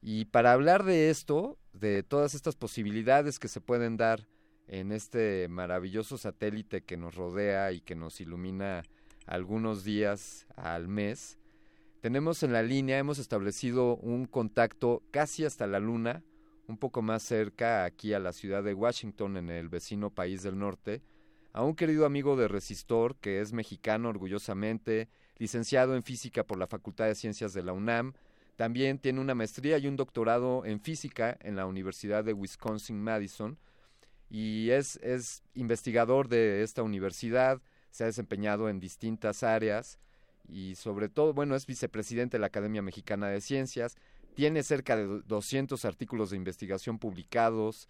Y 0.00 0.26
para 0.26 0.52
hablar 0.52 0.84
de 0.84 1.10
esto, 1.10 1.58
de 1.72 2.02
todas 2.02 2.34
estas 2.34 2.56
posibilidades 2.56 3.38
que 3.38 3.48
se 3.48 3.60
pueden 3.60 3.96
dar 3.96 4.28
en 4.66 4.92
este 4.92 5.48
maravilloso 5.48 6.18
satélite 6.18 6.82
que 6.82 6.96
nos 6.96 7.14
rodea 7.14 7.72
y 7.72 7.80
que 7.80 7.94
nos 7.94 8.20
ilumina 8.20 8.82
algunos 9.26 9.84
días 9.84 10.46
al 10.56 10.88
mes, 10.88 11.38
tenemos 12.00 12.44
en 12.44 12.52
la 12.52 12.62
línea, 12.62 12.98
hemos 12.98 13.18
establecido 13.18 13.96
un 13.96 14.26
contacto 14.26 15.02
casi 15.10 15.44
hasta 15.44 15.66
la 15.66 15.80
luna, 15.80 16.22
un 16.68 16.78
poco 16.78 17.02
más 17.02 17.24
cerca, 17.24 17.84
aquí 17.84 18.12
a 18.12 18.20
la 18.20 18.32
ciudad 18.32 18.62
de 18.62 18.72
Washington, 18.72 19.36
en 19.36 19.50
el 19.50 19.68
vecino 19.68 20.10
país 20.10 20.44
del 20.44 20.58
norte, 20.58 21.02
a 21.52 21.64
un 21.64 21.74
querido 21.74 22.06
amigo 22.06 22.36
de 22.36 22.46
Resistor, 22.46 23.16
que 23.16 23.40
es 23.40 23.52
mexicano 23.52 24.10
orgullosamente, 24.10 25.08
licenciado 25.38 25.94
en 25.94 26.02
física 26.02 26.44
por 26.44 26.58
la 26.58 26.66
Facultad 26.66 27.06
de 27.06 27.14
Ciencias 27.14 27.52
de 27.52 27.62
la 27.62 27.72
UNAM, 27.72 28.14
también 28.56 28.98
tiene 28.98 29.20
una 29.20 29.34
maestría 29.34 29.78
y 29.78 29.86
un 29.86 29.96
doctorado 29.96 30.64
en 30.64 30.80
física 30.80 31.38
en 31.40 31.56
la 31.56 31.66
Universidad 31.66 32.24
de 32.24 32.32
Wisconsin-Madison 32.32 33.56
y 34.30 34.70
es, 34.70 34.96
es 34.96 35.42
investigador 35.54 36.28
de 36.28 36.62
esta 36.62 36.82
universidad, 36.82 37.60
se 37.90 38.04
ha 38.04 38.06
desempeñado 38.08 38.68
en 38.68 38.80
distintas 38.80 39.42
áreas 39.42 39.98
y 40.48 40.74
sobre 40.74 41.08
todo, 41.08 41.34
bueno, 41.34 41.54
es 41.54 41.66
vicepresidente 41.66 42.36
de 42.36 42.40
la 42.40 42.48
Academia 42.48 42.82
Mexicana 42.82 43.28
de 43.28 43.40
Ciencias, 43.40 43.96
tiene 44.34 44.62
cerca 44.62 44.96
de 44.96 45.22
200 45.26 45.84
artículos 45.84 46.30
de 46.30 46.36
investigación 46.36 46.98
publicados 46.98 47.88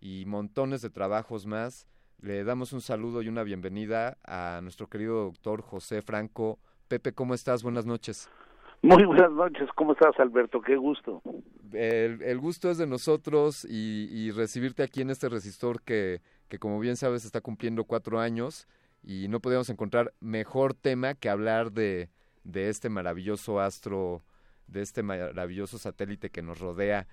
y 0.00 0.24
montones 0.26 0.82
de 0.82 0.90
trabajos 0.90 1.46
más. 1.46 1.86
Le 2.20 2.44
damos 2.44 2.72
un 2.72 2.80
saludo 2.80 3.22
y 3.22 3.28
una 3.28 3.42
bienvenida 3.42 4.18
a 4.24 4.60
nuestro 4.62 4.88
querido 4.88 5.24
doctor 5.24 5.62
José 5.62 6.02
Franco. 6.02 6.58
Pepe, 6.88 7.12
¿cómo 7.12 7.34
estás? 7.34 7.62
Buenas 7.62 7.86
noches. 7.86 8.28
Muy 8.82 9.04
buenas 9.04 9.32
noches, 9.32 9.68
¿cómo 9.74 9.92
estás 9.92 10.18
Alberto? 10.18 10.60
Qué 10.60 10.76
gusto. 10.76 11.22
El, 11.72 12.22
el 12.22 12.38
gusto 12.38 12.70
es 12.70 12.78
de 12.78 12.86
nosotros 12.86 13.64
y, 13.64 14.08
y, 14.10 14.30
recibirte 14.30 14.82
aquí 14.82 15.00
en 15.00 15.10
este 15.10 15.28
resistor 15.28 15.82
que, 15.82 16.20
que, 16.48 16.58
como 16.58 16.78
bien 16.78 16.96
sabes, 16.96 17.24
está 17.24 17.40
cumpliendo 17.40 17.84
cuatro 17.84 18.20
años 18.20 18.68
y 19.02 19.28
no 19.28 19.40
podíamos 19.40 19.70
encontrar 19.70 20.12
mejor 20.20 20.74
tema 20.74 21.14
que 21.14 21.28
hablar 21.28 21.72
de, 21.72 22.10
de 22.44 22.68
este 22.68 22.88
maravilloso 22.88 23.60
astro, 23.60 24.22
de 24.66 24.82
este 24.82 25.02
maravilloso 25.02 25.78
satélite 25.78 26.30
que 26.30 26.42
nos 26.42 26.60
rodea. 26.60 27.08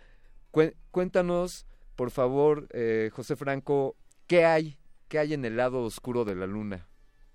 Cuéntanos, 0.92 1.66
por 1.96 2.12
favor, 2.12 2.68
eh, 2.72 3.10
José 3.14 3.36
Franco, 3.36 3.96
¿qué 4.28 4.46
hay? 4.46 4.78
¿Qué 5.08 5.18
hay 5.20 5.34
en 5.34 5.46
el 5.46 5.58
lado 5.58 5.82
oscuro 5.82 6.26
de 6.26 6.36
la 6.36 6.46
luna? 6.46 6.88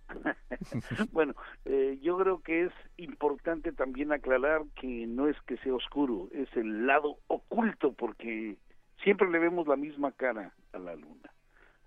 bueno, 1.13 1.35
eh, 1.65 1.99
yo 2.03 2.19
creo 2.19 2.41
que 2.43 2.65
es 2.65 2.73
importante 2.97 3.73
también 3.73 4.13
aclarar 4.13 4.63
que 4.75 5.07
no 5.07 5.29
es 5.29 5.37
que 5.43 5.57
sea 5.59 5.75
oscuro, 5.75 6.29
es 6.33 6.49
el 6.57 6.87
lado 6.87 7.19
oculto, 7.27 7.93
porque 7.93 8.57
siempre 9.03 9.31
le 9.31 9.39
vemos 9.39 9.67
la 9.67 9.77
misma 9.77 10.13
cara 10.13 10.53
a 10.73 10.79
la 10.79 10.95
luna. 10.95 11.33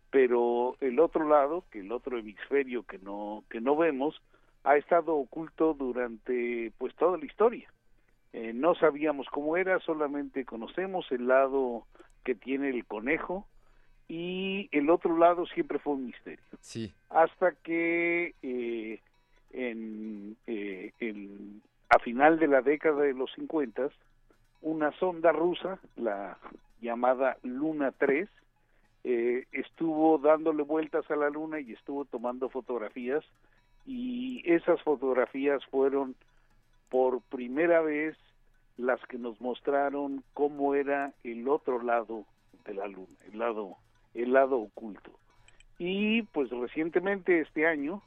Pero 0.09 0.75
el 0.81 0.99
otro 0.99 1.27
lado, 1.27 1.65
que 1.71 1.79
el 1.79 1.91
otro 1.91 2.17
hemisferio 2.17 2.83
que 2.83 2.99
no 2.99 3.43
que 3.49 3.61
no 3.61 3.77
vemos, 3.77 4.21
ha 4.63 4.75
estado 4.77 5.15
oculto 5.15 5.73
durante 5.73 6.71
pues 6.77 6.93
toda 6.95 7.17
la 7.17 7.25
historia. 7.25 7.71
Eh, 8.33 8.53
no 8.53 8.75
sabíamos 8.75 9.27
cómo 9.27 9.57
era, 9.57 9.79
solamente 9.79 10.45
conocemos 10.45 11.11
el 11.11 11.27
lado 11.27 11.85
que 12.23 12.35
tiene 12.35 12.69
el 12.69 12.85
conejo, 12.85 13.47
y 14.13 14.67
el 14.73 14.89
otro 14.89 15.17
lado 15.17 15.45
siempre 15.45 15.79
fue 15.79 15.93
un 15.93 16.07
misterio. 16.07 16.43
Sí. 16.59 16.93
Hasta 17.09 17.53
que 17.53 18.35
eh, 18.41 18.99
en, 19.53 20.35
eh, 20.47 20.91
en, 20.99 21.61
a 21.87 21.97
final 21.99 22.37
de 22.37 22.47
la 22.47 22.61
década 22.61 23.03
de 23.03 23.13
los 23.13 23.31
50, 23.35 23.87
una 24.63 24.91
sonda 24.99 25.31
rusa, 25.31 25.79
la 25.95 26.37
llamada 26.81 27.37
Luna 27.43 27.93
3, 27.97 28.27
eh, 29.05 29.45
estuvo 29.53 30.17
dándole 30.17 30.63
vueltas 30.63 31.09
a 31.09 31.15
la 31.15 31.29
Luna 31.29 31.61
y 31.61 31.71
estuvo 31.71 32.03
tomando 32.03 32.49
fotografías 32.49 33.23
y 33.85 34.43
esas 34.43 34.81
fotografías 34.81 35.63
fueron 35.67 36.15
por 36.89 37.21
primera 37.21 37.79
vez 37.79 38.17
las 38.75 38.99
que 39.05 39.17
nos 39.17 39.39
mostraron 39.39 40.21
cómo 40.33 40.75
era 40.75 41.13
el 41.23 41.47
otro 41.47 41.81
lado 41.81 42.25
de 42.65 42.73
la 42.73 42.89
Luna, 42.89 43.15
el 43.31 43.39
lado 43.39 43.77
el 44.13 44.33
lado 44.33 44.57
oculto. 44.57 45.11
Y 45.77 46.23
pues 46.23 46.49
recientemente 46.49 47.41
este 47.41 47.65
año, 47.65 48.01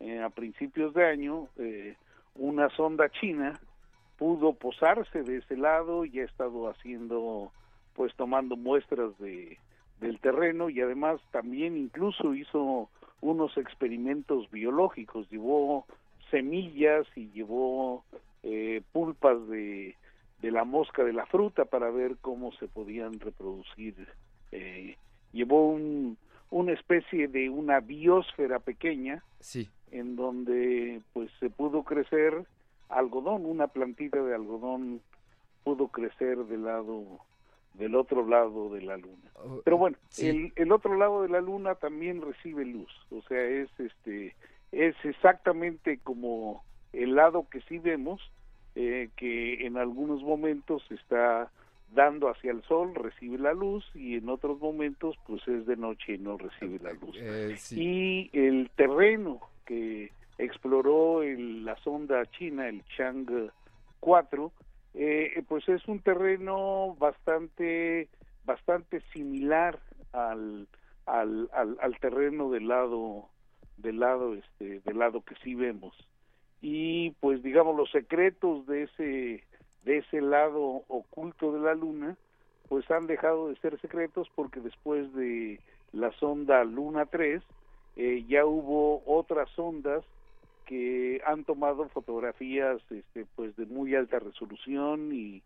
eh, 0.00 0.20
a 0.20 0.30
principios 0.30 0.94
de 0.94 1.06
año, 1.06 1.48
eh, 1.58 1.96
una 2.34 2.68
sonda 2.70 3.08
china 3.10 3.60
pudo 4.18 4.54
posarse 4.54 5.22
de 5.22 5.38
ese 5.38 5.56
lado 5.56 6.04
y 6.04 6.20
ha 6.20 6.24
estado 6.24 6.68
haciendo, 6.68 7.52
pues 7.94 8.14
tomando 8.16 8.56
muestras 8.56 9.16
de 9.18 9.58
del 10.02 10.18
terreno 10.18 10.68
y 10.68 10.80
además 10.80 11.20
también 11.30 11.76
incluso 11.76 12.34
hizo 12.34 12.90
unos 13.22 13.56
experimentos 13.56 14.50
biológicos, 14.50 15.30
llevó 15.30 15.86
semillas 16.30 17.06
y 17.14 17.30
llevó 17.30 18.04
eh, 18.42 18.82
pulpas 18.92 19.48
de, 19.48 19.96
de 20.42 20.50
la 20.50 20.64
mosca 20.64 21.04
de 21.04 21.12
la 21.12 21.24
fruta 21.26 21.64
para 21.64 21.90
ver 21.90 22.16
cómo 22.20 22.52
se 22.52 22.66
podían 22.66 23.18
reproducir 23.20 23.94
eh, 24.50 24.96
llevó 25.32 25.68
un, 25.68 26.16
una 26.50 26.72
especie 26.72 27.28
de 27.28 27.48
una 27.50 27.80
biosfera 27.80 28.58
pequeña 28.58 29.22
sí. 29.40 29.68
en 29.90 30.16
donde 30.16 31.00
pues 31.12 31.30
se 31.40 31.50
pudo 31.50 31.82
crecer 31.82 32.44
algodón, 32.88 33.46
una 33.46 33.68
plantita 33.68 34.22
de 34.22 34.34
algodón 34.34 35.00
pudo 35.64 35.88
crecer 35.88 36.38
del 36.44 36.64
lado 36.64 37.20
del 37.74 37.94
otro 37.94 38.26
lado 38.26 38.68
de 38.68 38.82
la 38.82 38.98
luna. 38.98 39.30
Oh, 39.36 39.62
Pero 39.64 39.78
bueno, 39.78 39.96
sí. 40.10 40.28
el, 40.28 40.52
el 40.56 40.72
otro 40.72 40.94
lado 40.96 41.22
de 41.22 41.30
la 41.30 41.40
luna 41.40 41.74
también 41.74 42.20
recibe 42.20 42.66
luz, 42.66 42.90
o 43.10 43.22
sea, 43.22 43.42
es 43.42 43.70
este 43.78 44.34
es 44.72 44.94
exactamente 45.04 45.98
como 45.98 46.62
el 46.92 47.14
lado 47.14 47.46
que 47.50 47.60
sí 47.62 47.78
vemos 47.78 48.20
eh, 48.74 49.10
que 49.16 49.66
en 49.66 49.76
algunos 49.76 50.22
momentos 50.22 50.82
está 50.90 51.50
dando 51.94 52.28
hacia 52.28 52.52
el 52.52 52.62
sol, 52.64 52.94
recibe 52.94 53.38
la 53.38 53.52
luz 53.52 53.84
y 53.94 54.16
en 54.16 54.28
otros 54.28 54.60
momentos 54.60 55.16
pues 55.26 55.46
es 55.48 55.66
de 55.66 55.76
noche 55.76 56.14
y 56.14 56.18
no 56.18 56.38
recibe 56.38 56.78
la 56.82 56.92
luz. 56.92 57.16
Eh, 57.18 57.54
sí. 57.56 58.30
Y 58.32 58.38
el 58.38 58.70
terreno 58.76 59.40
que 59.66 60.10
exploró 60.38 61.22
el, 61.22 61.64
la 61.64 61.76
sonda 61.76 62.24
china, 62.26 62.68
el 62.68 62.82
Chang 62.96 63.50
4, 64.00 64.52
eh, 64.94 65.42
pues 65.48 65.68
es 65.68 65.86
un 65.88 66.00
terreno 66.00 66.96
bastante 66.98 68.08
bastante 68.44 69.00
similar 69.12 69.78
al, 70.12 70.66
al, 71.06 71.48
al, 71.52 71.76
al 71.80 72.00
terreno 72.00 72.50
del 72.50 72.68
lado 72.68 73.28
del 73.76 74.00
lado 74.00 74.34
este 74.34 74.80
del 74.80 74.98
lado 74.98 75.22
que 75.22 75.34
sí 75.42 75.54
vemos 75.54 75.94
y 76.60 77.10
pues 77.20 77.42
digamos 77.42 77.76
los 77.76 77.90
secretos 77.90 78.66
de 78.66 78.82
ese 78.82 79.44
de 79.84 79.98
ese 79.98 80.20
lado 80.20 80.82
oculto 80.88 81.52
de 81.52 81.60
la 81.60 81.74
luna 81.74 82.16
pues 82.68 82.90
han 82.90 83.06
dejado 83.06 83.48
de 83.48 83.56
ser 83.56 83.78
secretos 83.80 84.30
porque 84.34 84.60
después 84.60 85.12
de 85.14 85.60
la 85.92 86.10
sonda 86.12 86.64
Luna 86.64 87.06
3 87.06 87.42
eh, 87.96 88.24
ya 88.28 88.46
hubo 88.46 89.02
otras 89.04 89.50
sondas 89.50 90.04
que 90.66 91.20
han 91.26 91.44
tomado 91.44 91.88
fotografías 91.90 92.80
este 92.90 93.26
pues 93.36 93.54
de 93.56 93.66
muy 93.66 93.94
alta 93.94 94.20
resolución 94.20 95.12
y 95.12 95.42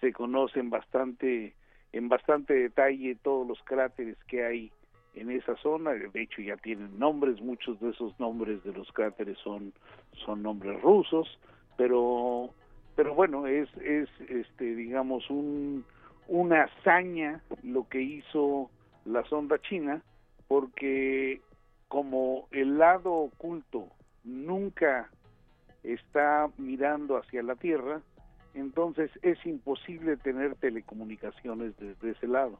se 0.00 0.12
conocen 0.12 0.70
bastante 0.70 1.54
en 1.92 2.08
bastante 2.08 2.54
detalle 2.54 3.16
todos 3.22 3.46
los 3.46 3.62
cráteres 3.62 4.16
que 4.26 4.44
hay 4.44 4.72
en 5.14 5.30
esa 5.30 5.54
zona, 5.58 5.92
de 5.92 6.22
hecho 6.22 6.42
ya 6.42 6.56
tienen 6.56 6.98
nombres, 6.98 7.40
muchos 7.40 7.78
de 7.78 7.90
esos 7.90 8.18
nombres 8.18 8.64
de 8.64 8.72
los 8.72 8.90
cráteres 8.90 9.38
son 9.38 9.72
son 10.24 10.42
nombres 10.42 10.80
rusos, 10.82 11.38
pero 11.76 12.50
pero 12.96 13.14
bueno, 13.14 13.46
es 13.46 13.68
es 13.78 14.08
este 14.28 14.74
digamos 14.74 15.28
un 15.30 15.84
una 16.28 16.64
hazaña 16.64 17.42
lo 17.62 17.88
que 17.88 18.00
hizo 18.00 18.70
la 19.04 19.24
sonda 19.24 19.58
china 19.60 20.02
porque 20.48 21.40
como 21.88 22.48
el 22.50 22.78
lado 22.78 23.12
oculto 23.12 23.88
nunca 24.24 25.10
está 25.82 26.48
mirando 26.56 27.18
hacia 27.18 27.42
la 27.42 27.56
Tierra, 27.56 28.00
entonces 28.54 29.10
es 29.22 29.44
imposible 29.46 30.16
tener 30.16 30.54
telecomunicaciones 30.56 31.76
desde 31.76 32.10
ese 32.10 32.26
lado. 32.26 32.58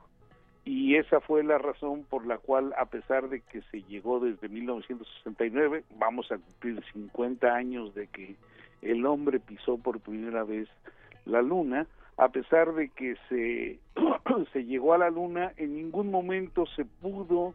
Y 0.64 0.96
esa 0.96 1.20
fue 1.20 1.44
la 1.44 1.58
razón 1.58 2.04
por 2.08 2.26
la 2.26 2.38
cual, 2.38 2.72
a 2.78 2.86
pesar 2.86 3.28
de 3.28 3.40
que 3.42 3.60
se 3.70 3.82
llegó 3.82 4.18
desde 4.18 4.48
1969, 4.48 5.84
vamos 5.98 6.30
a 6.32 6.38
cumplir 6.38 6.82
50 6.92 7.54
años 7.54 7.94
de 7.94 8.06
que 8.06 8.34
el 8.84 9.06
hombre 9.06 9.40
pisó 9.40 9.78
por 9.78 10.00
primera 10.00 10.44
vez 10.44 10.68
la 11.24 11.42
luna, 11.42 11.86
a 12.16 12.28
pesar 12.28 12.74
de 12.74 12.90
que 12.90 13.16
se, 13.28 13.78
se 14.52 14.64
llegó 14.64 14.94
a 14.94 14.98
la 14.98 15.10
luna, 15.10 15.52
en 15.56 15.74
ningún 15.74 16.10
momento 16.10 16.64
se 16.76 16.84
pudo 16.84 17.54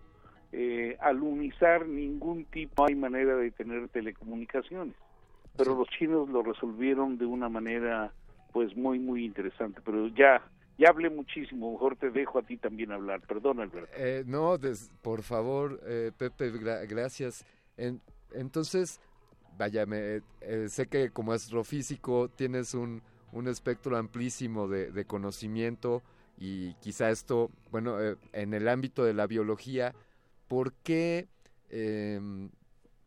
eh, 0.52 0.98
alunizar 1.00 1.88
ningún 1.88 2.46
tipo, 2.46 2.84
no 2.84 2.88
hay 2.88 2.96
manera 2.96 3.36
de 3.36 3.52
tener 3.52 3.88
telecomunicaciones. 3.90 4.96
Pero 5.56 5.76
los 5.76 5.90
chinos 5.90 6.30
lo 6.30 6.42
resolvieron 6.42 7.18
de 7.18 7.26
una 7.26 7.50
manera 7.50 8.14
pues 8.54 8.76
muy 8.76 8.98
muy 8.98 9.26
interesante, 9.26 9.82
pero 9.84 10.08
ya 10.08 10.42
ya 10.80 10.90
hablé 10.90 11.10
muchísimo, 11.10 11.74
mejor 11.74 11.98
te 11.98 12.10
dejo 12.10 12.40
a 12.40 12.42
ti 12.42 12.56
también 12.56 12.94
hablar. 12.94 13.20
Perdón, 13.28 13.60
Alberto. 13.60 13.92
Eh, 13.98 14.24
no, 14.26 14.58
por 15.02 15.24
favor, 15.24 15.80
eh, 15.86 16.12
Pepe, 16.18 16.52
gracias. 16.88 17.46
entonces, 18.32 19.02
vaya, 19.60 19.86
me, 19.86 20.22
eh, 20.40 20.68
sé 20.70 20.88
que 20.88 21.12
como 21.12 21.34
astrofísico 21.34 22.30
tienes 22.30 22.74
un, 22.74 23.04
un 23.34 23.48
espectro 23.50 23.98
amplísimo 23.98 24.70
de, 24.70 25.06
conocimiento 25.06 26.02
y 26.38 26.74
quizá 26.76 27.12
esto, 27.12 27.52
bueno, 27.70 27.98
en 28.32 28.54
el 28.54 28.70
ámbito 28.70 29.04
de 29.04 29.14
la 29.14 29.28
biología, 29.28 29.94
¿por 30.48 30.72
qué, 30.72 31.28
em, 31.70 32.50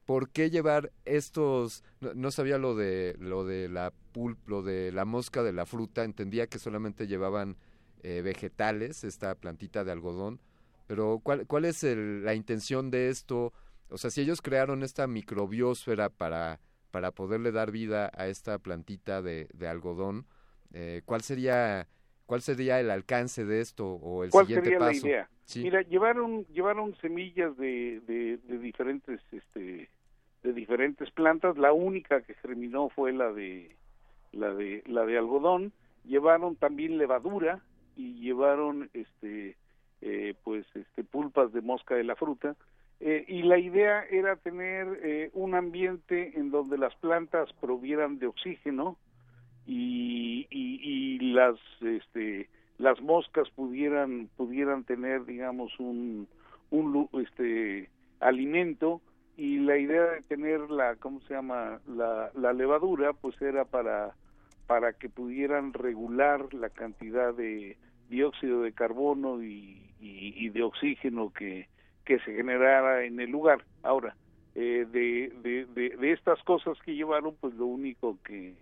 ¿por 0.04 0.28
qué 0.28 0.50
llevar 0.50 0.92
estos, 1.06 1.82
no, 2.00 2.30
sabía 2.30 2.58
lo 2.58 2.76
de, 2.76 3.16
lo 3.18 3.46
de 3.46 3.70
la 3.70 3.90
pulp, 4.12 4.46
lo 4.46 4.62
de 4.62 4.92
la 4.92 5.06
mosca 5.06 5.42
de 5.42 5.54
la 5.54 5.64
fruta, 5.64 6.04
entendía 6.04 6.48
que 6.48 6.58
solamente 6.58 7.06
llevaban 7.06 7.56
eh, 8.02 8.20
vegetales, 8.22 9.04
esta 9.04 9.34
plantita 9.36 9.84
de 9.84 9.92
algodón, 9.92 10.38
pero 10.86 11.18
¿cuál, 11.22 11.46
cuál 11.46 11.64
es 11.64 11.82
la 11.82 12.34
intención 12.34 12.90
de 12.90 13.08
esto? 13.08 13.54
O 13.92 13.98
sea, 13.98 14.10
si 14.10 14.22
ellos 14.22 14.40
crearon 14.40 14.82
esta 14.82 15.06
microbiosfera 15.06 16.08
para, 16.08 16.60
para 16.90 17.10
poderle 17.12 17.52
dar 17.52 17.70
vida 17.70 18.10
a 18.16 18.26
esta 18.26 18.58
plantita 18.58 19.20
de, 19.22 19.48
de 19.52 19.68
algodón, 19.68 20.26
eh, 20.72 21.02
¿cuál 21.04 21.20
sería 21.20 21.86
cuál 22.24 22.40
sería 22.40 22.80
el 22.80 22.90
alcance 22.90 23.44
de 23.44 23.60
esto 23.60 23.86
o 23.86 24.24
el 24.24 24.30
¿Cuál 24.30 24.46
siguiente 24.46 24.70
sería 24.70 24.78
paso? 24.78 25.06
la 25.06 25.12
idea? 25.12 25.30
Mira, 25.56 25.82
llevaron 25.82 26.46
llevaron 26.46 26.96
semillas 27.00 27.54
de, 27.58 28.00
de, 28.06 28.38
de, 28.38 28.58
diferentes 28.58 29.20
este 29.32 29.90
de 30.42 30.52
diferentes 30.54 31.10
plantas. 31.10 31.58
La 31.58 31.72
única 31.72 32.22
que 32.22 32.34
germinó 32.34 32.88
fue 32.88 33.12
la 33.12 33.32
de 33.32 33.76
la 34.32 34.54
de 34.54 34.82
la 34.86 35.04
de 35.04 35.18
algodón. 35.18 35.72
Llevaron 36.04 36.56
también 36.56 36.96
levadura 36.96 37.62
y 37.96 38.14
llevaron 38.20 38.88
este 38.94 39.56
eh, 40.00 40.34
pues 40.42 40.64
este 40.74 41.04
pulpas 41.04 41.52
de 41.52 41.60
mosca 41.60 41.94
de 41.94 42.04
la 42.04 42.16
fruta. 42.16 42.56
Eh, 43.04 43.24
y 43.26 43.42
la 43.42 43.58
idea 43.58 44.04
era 44.04 44.36
tener 44.36 44.86
eh, 45.02 45.30
un 45.32 45.56
ambiente 45.56 46.38
en 46.38 46.52
donde 46.52 46.78
las 46.78 46.94
plantas 46.94 47.52
provieran 47.60 48.20
de 48.20 48.28
oxígeno 48.28 48.96
y, 49.66 50.46
y, 50.50 50.78
y 50.84 51.18
las 51.32 51.56
este 51.80 52.48
las 52.78 53.00
moscas 53.00 53.50
pudieran 53.50 54.28
pudieran 54.36 54.84
tener 54.84 55.24
digamos 55.24 55.72
un 55.80 56.28
un 56.70 57.08
este 57.20 57.90
alimento. 58.20 59.00
Y 59.36 59.58
la 59.58 59.78
idea 59.78 60.04
de 60.04 60.22
tener 60.22 60.70
la 60.70 60.94
cómo 60.94 61.20
se 61.22 61.34
llama 61.34 61.80
la, 61.88 62.30
la 62.34 62.52
levadura 62.52 63.14
pues 63.14 63.40
era 63.42 63.64
para 63.64 64.14
para 64.68 64.92
que 64.92 65.08
pudieran 65.08 65.72
regular 65.72 66.54
la 66.54 66.70
cantidad 66.70 67.34
de 67.34 67.76
dióxido 68.08 68.62
de 68.62 68.72
carbono 68.72 69.42
y, 69.42 69.90
y, 70.00 70.48
de 70.50 70.62
oxígeno 70.62 71.32
que, 71.32 71.68
que 72.04 72.18
se 72.20 72.34
generara 72.34 73.04
en 73.04 73.20
el 73.20 73.30
lugar. 73.30 73.64
Ahora, 73.82 74.16
eh, 74.54 74.86
de, 74.90 75.32
de, 75.42 75.66
de, 75.96 76.12
estas 76.12 76.42
cosas 76.42 76.78
que 76.84 76.94
llevaron, 76.94 77.34
pues 77.40 77.54
lo 77.54 77.66
único 77.66 78.18
que, 78.22 78.54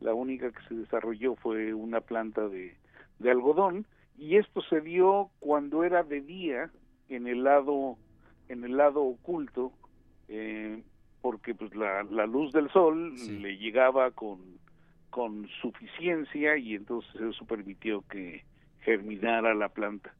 la 0.00 0.14
única 0.14 0.50
que 0.52 0.62
se 0.68 0.74
desarrolló 0.74 1.34
fue 1.36 1.74
una 1.74 2.00
planta 2.00 2.48
de, 2.48 2.76
de 3.18 3.30
algodón 3.30 3.86
y 4.16 4.36
esto 4.36 4.62
se 4.62 4.80
dio 4.80 5.30
cuando 5.40 5.84
era 5.84 6.02
de 6.02 6.20
día 6.20 6.70
en 7.08 7.26
el 7.26 7.44
lado 7.44 7.96
en 8.48 8.64
el 8.64 8.76
lado 8.76 9.02
oculto 9.02 9.72
eh, 10.28 10.82
porque 11.20 11.54
pues 11.54 11.74
la, 11.74 12.02
la 12.04 12.26
luz 12.26 12.52
del 12.52 12.70
sol 12.70 13.14
le 13.14 13.56
llegaba 13.56 14.10
con 14.10 14.40
con 15.10 15.48
suficiencia 15.60 16.56
y 16.56 16.74
entonces 16.74 17.20
eso 17.20 17.44
permitió 17.46 18.02
que 18.08 18.44
germinara 18.80 19.54
la 19.54 19.68
planta 19.68 20.14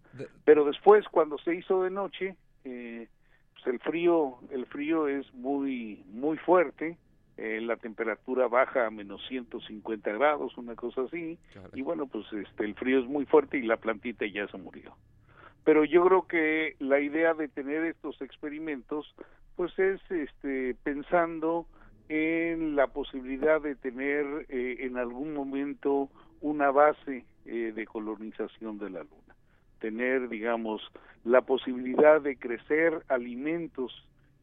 pero 0.45 0.65
después 0.65 1.05
cuando 1.09 1.39
se 1.39 1.55
hizo 1.55 1.83
de 1.83 1.91
noche 1.91 2.37
eh, 2.65 3.09
pues 3.53 3.67
el 3.67 3.81
frío 3.81 4.39
el 4.51 4.67
frío 4.67 5.09
es 5.09 5.33
muy 5.35 6.03
muy 6.13 6.37
fuerte 6.39 6.99
eh, 7.37 7.61
la 7.61 7.77
temperatura 7.77 8.47
baja 8.47 8.87
a 8.87 8.91
menos 8.91 9.21
150 9.27 10.13
grados, 10.13 10.57
una 10.57 10.77
cosa 10.77 11.03
así, 11.03 11.37
y 11.73 11.83
bueno, 11.83 12.07
pues 12.07 12.25
este, 12.33 12.65
el 12.65 12.77
frío 12.77 13.01
es 13.01 13.07
muy 13.07 13.27
fuerte 13.27 13.59
y 13.59 13.63
la 13.63 13.77
plantita 13.77 14.25
ya 14.25 14.47
se 14.47 14.57
murió. 14.57 14.97
Pero 15.65 15.85
yo 15.85 16.05
creo 16.05 16.29
que 16.29 16.77
la 16.79 17.01
idea 17.01 17.35
de 17.35 17.49
tener 17.49 17.83
estos 17.87 18.23
experimentos, 18.23 19.13
pues 19.57 19.77
es 19.81 20.01
este, 20.11 20.77
pensando 20.85 21.67
en 22.09 22.77
la 22.77 22.87
posibilidad 22.87 23.61
de 23.61 23.75
tener 23.75 24.47
eh, 24.49 24.77
en 24.81 24.97
algún 24.97 25.35
momento 25.35 26.11
una 26.41 26.71
base 26.71 27.25
eh, 27.47 27.73
de 27.75 27.87
colonización 27.87 28.79
de 28.79 28.91
la 28.91 29.01
Luna, 29.01 29.35
tener, 29.85 30.31
digamos, 30.31 30.81
la 31.25 31.43
posibilidad 31.43 32.19
de 32.23 32.39
crecer 32.39 33.03
alimentos 33.09 33.93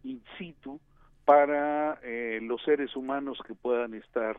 in 0.03 0.21
situ 0.37 0.79
para 1.25 1.97
eh, 2.03 2.37
los 2.43 2.61
seres 2.61 2.95
humanos 2.95 3.39
que 3.47 3.55
puedan 3.55 3.95
estar 3.95 4.37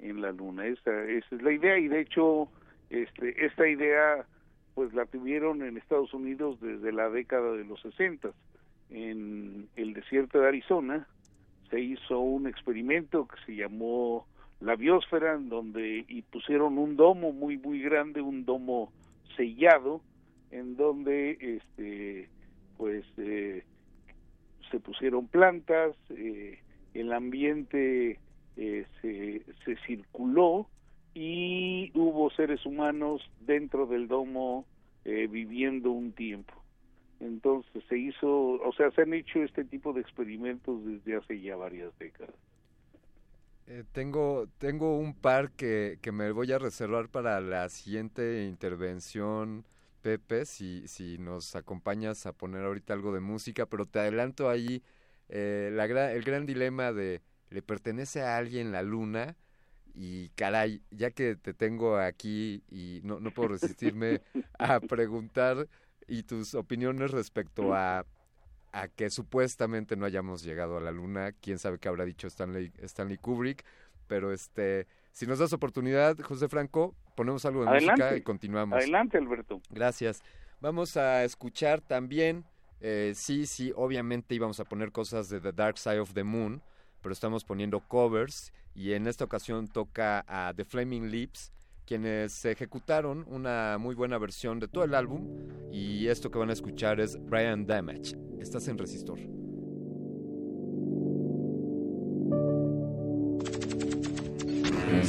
en 0.00 0.20
la 0.20 0.32
luna. 0.32 0.66
Esa, 0.66 1.04
esa, 1.04 1.36
es 1.36 1.42
la 1.42 1.52
idea 1.52 1.78
y 1.78 1.86
de 1.86 2.00
hecho 2.00 2.48
este, 2.90 3.46
esta 3.46 3.68
idea 3.68 4.26
pues 4.74 4.92
la 4.94 5.06
tuvieron 5.06 5.62
en 5.62 5.76
Estados 5.76 6.12
Unidos 6.12 6.60
desde 6.60 6.90
la 6.90 7.08
década 7.08 7.52
de 7.52 7.64
los 7.64 7.80
60. 7.82 8.32
En 8.90 9.68
el 9.76 9.94
desierto 9.94 10.40
de 10.40 10.48
Arizona 10.48 11.06
se 11.70 11.78
hizo 11.78 12.18
un 12.18 12.48
experimento 12.48 13.28
que 13.28 13.36
se 13.46 13.54
llamó 13.54 14.26
la 14.58 14.74
biosfera, 14.74 15.34
en 15.34 15.48
donde 15.48 16.04
y 16.08 16.22
pusieron 16.22 16.78
un 16.78 16.96
domo 16.96 17.30
muy 17.32 17.58
muy 17.58 17.80
grande, 17.80 18.20
un 18.20 18.44
domo 18.44 18.92
sellado, 19.36 20.00
en 20.52 20.76
donde 20.76 21.36
este 21.40 22.28
pues 22.76 23.04
eh, 23.16 23.64
se 24.70 24.80
pusieron 24.80 25.28
plantas, 25.28 25.94
eh, 26.10 26.58
el 26.94 27.12
ambiente 27.12 28.18
eh, 28.56 28.86
se, 29.00 29.42
se 29.64 29.76
circuló 29.86 30.68
y 31.14 31.92
hubo 31.94 32.30
seres 32.30 32.64
humanos 32.66 33.22
dentro 33.40 33.86
del 33.86 34.08
domo 34.08 34.66
eh, 35.04 35.28
viviendo 35.30 35.90
un 35.90 36.12
tiempo. 36.12 36.54
Entonces 37.20 37.84
se 37.88 37.98
hizo, 37.98 38.28
o 38.28 38.72
sea, 38.76 38.90
se 38.92 39.02
han 39.02 39.14
hecho 39.14 39.42
este 39.42 39.64
tipo 39.64 39.92
de 39.92 40.00
experimentos 40.00 40.84
desde 40.84 41.16
hace 41.16 41.40
ya 41.40 41.54
varias 41.54 41.96
décadas. 41.98 42.34
tengo, 43.92 44.48
tengo 44.58 44.98
un 44.98 45.14
par 45.14 45.52
que, 45.52 45.98
que 46.02 46.10
me 46.10 46.32
voy 46.32 46.50
a 46.50 46.58
reservar 46.58 47.08
para 47.08 47.40
la 47.40 47.68
siguiente 47.68 48.44
intervención 48.46 49.64
Pepe, 50.02 50.44
si, 50.46 50.86
si 50.88 51.18
nos 51.18 51.54
acompañas 51.56 52.26
a 52.26 52.32
poner 52.32 52.64
ahorita 52.64 52.92
algo 52.92 53.12
de 53.14 53.20
música, 53.20 53.66
pero 53.66 53.86
te 53.86 54.00
adelanto 54.00 54.50
ahí 54.50 54.82
eh, 55.28 55.70
la 55.72 56.12
el 56.12 56.22
gran 56.22 56.44
dilema 56.46 56.92
de 56.92 57.22
¿le 57.50 57.62
pertenece 57.62 58.22
a 58.22 58.36
alguien 58.36 58.72
la 58.72 58.82
luna? 58.82 59.36
Y 59.94 60.30
caray, 60.30 60.82
ya 60.90 61.10
que 61.10 61.36
te 61.36 61.54
tengo 61.54 61.98
aquí 61.98 62.64
y 62.70 63.00
no, 63.04 63.20
no 63.20 63.30
puedo 63.30 63.50
resistirme 63.50 64.22
a 64.58 64.80
preguntar 64.80 65.68
y 66.08 66.22
tus 66.24 66.54
opiniones 66.54 67.10
respecto 67.10 67.74
a, 67.74 68.06
a 68.72 68.88
que 68.88 69.10
supuestamente 69.10 69.96
no 69.96 70.06
hayamos 70.06 70.42
llegado 70.42 70.78
a 70.78 70.80
la 70.80 70.90
luna, 70.90 71.32
quién 71.32 71.58
sabe 71.58 71.78
qué 71.78 71.88
habrá 71.88 72.04
dicho 72.04 72.26
Stanley, 72.26 72.72
Stanley 72.82 73.18
Kubrick, 73.18 73.64
pero 74.06 74.32
este, 74.32 74.86
si 75.12 75.26
nos 75.26 75.38
das 75.38 75.52
oportunidad, 75.52 76.18
José 76.20 76.48
Franco, 76.48 76.94
ponemos 77.14 77.44
algo 77.44 77.64
de 77.64 77.70
música 77.70 78.16
y 78.16 78.22
continuamos. 78.22 78.78
Adelante, 78.78 79.18
Alberto. 79.18 79.60
Gracias. 79.70 80.22
Vamos 80.60 80.96
a 80.96 81.24
escuchar 81.24 81.80
también, 81.80 82.44
eh, 82.80 83.12
sí, 83.14 83.46
sí, 83.46 83.72
obviamente 83.76 84.34
íbamos 84.34 84.58
a 84.60 84.64
poner 84.64 84.92
cosas 84.92 85.28
de 85.28 85.40
The 85.40 85.52
Dark 85.52 85.76
Side 85.76 86.00
of 86.00 86.14
the 86.14 86.24
Moon, 86.24 86.62
pero 87.02 87.12
estamos 87.12 87.44
poniendo 87.44 87.80
covers 87.80 88.52
y 88.74 88.92
en 88.92 89.06
esta 89.06 89.24
ocasión 89.24 89.68
toca 89.68 90.24
a 90.26 90.54
The 90.54 90.64
Flaming 90.64 91.10
Lips, 91.10 91.52
quienes 91.84 92.44
ejecutaron 92.44 93.26
una 93.28 93.76
muy 93.78 93.94
buena 93.94 94.18
versión 94.18 94.60
de 94.60 94.68
todo 94.68 94.84
el 94.84 94.94
álbum 94.94 95.28
y 95.72 96.06
esto 96.06 96.30
que 96.30 96.38
van 96.38 96.50
a 96.50 96.54
escuchar 96.54 97.00
es 97.00 97.18
Brian 97.26 97.66
Damage. 97.66 98.16
Estás 98.38 98.68
en 98.68 98.78
Resistor. 98.78 99.41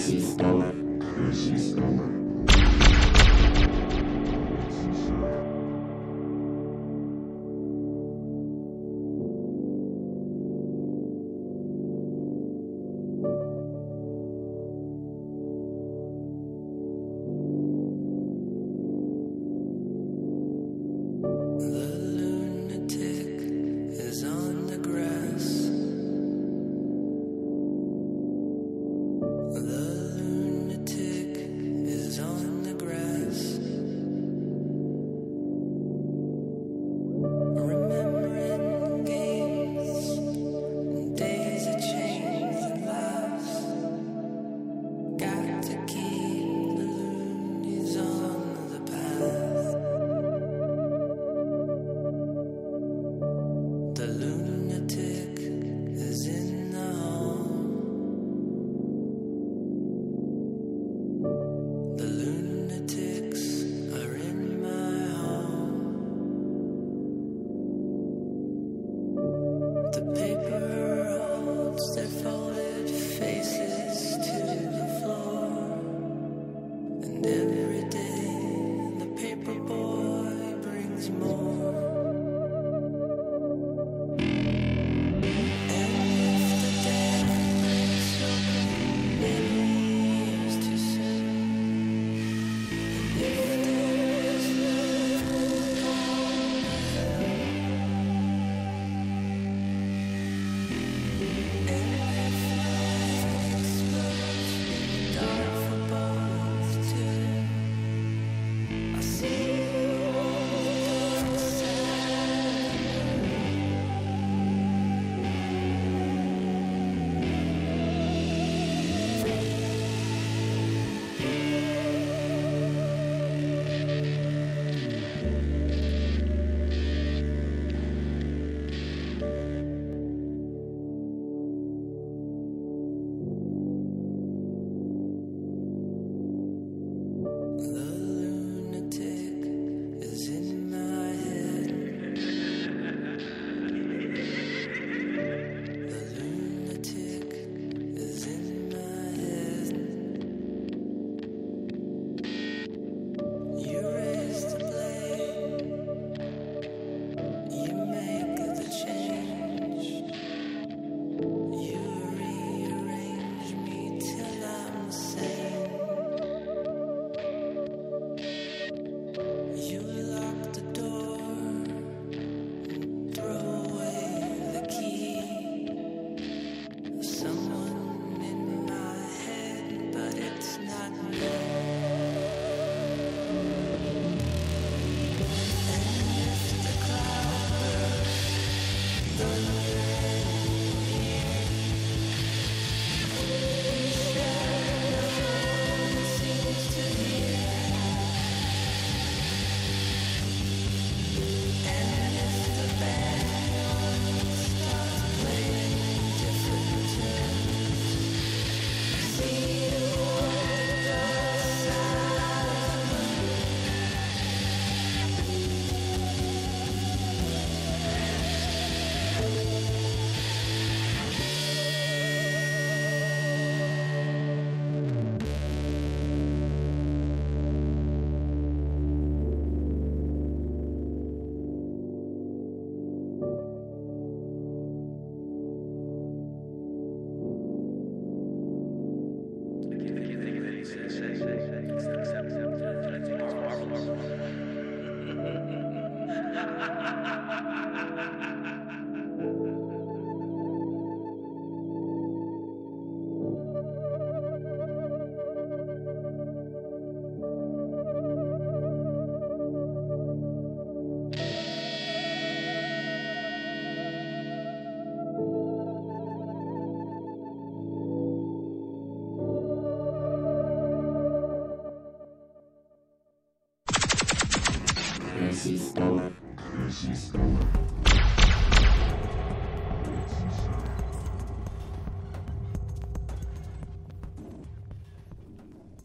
Resistor. 0.03 0.59
Resistor. 1.15 2.13
is 2.19 2.22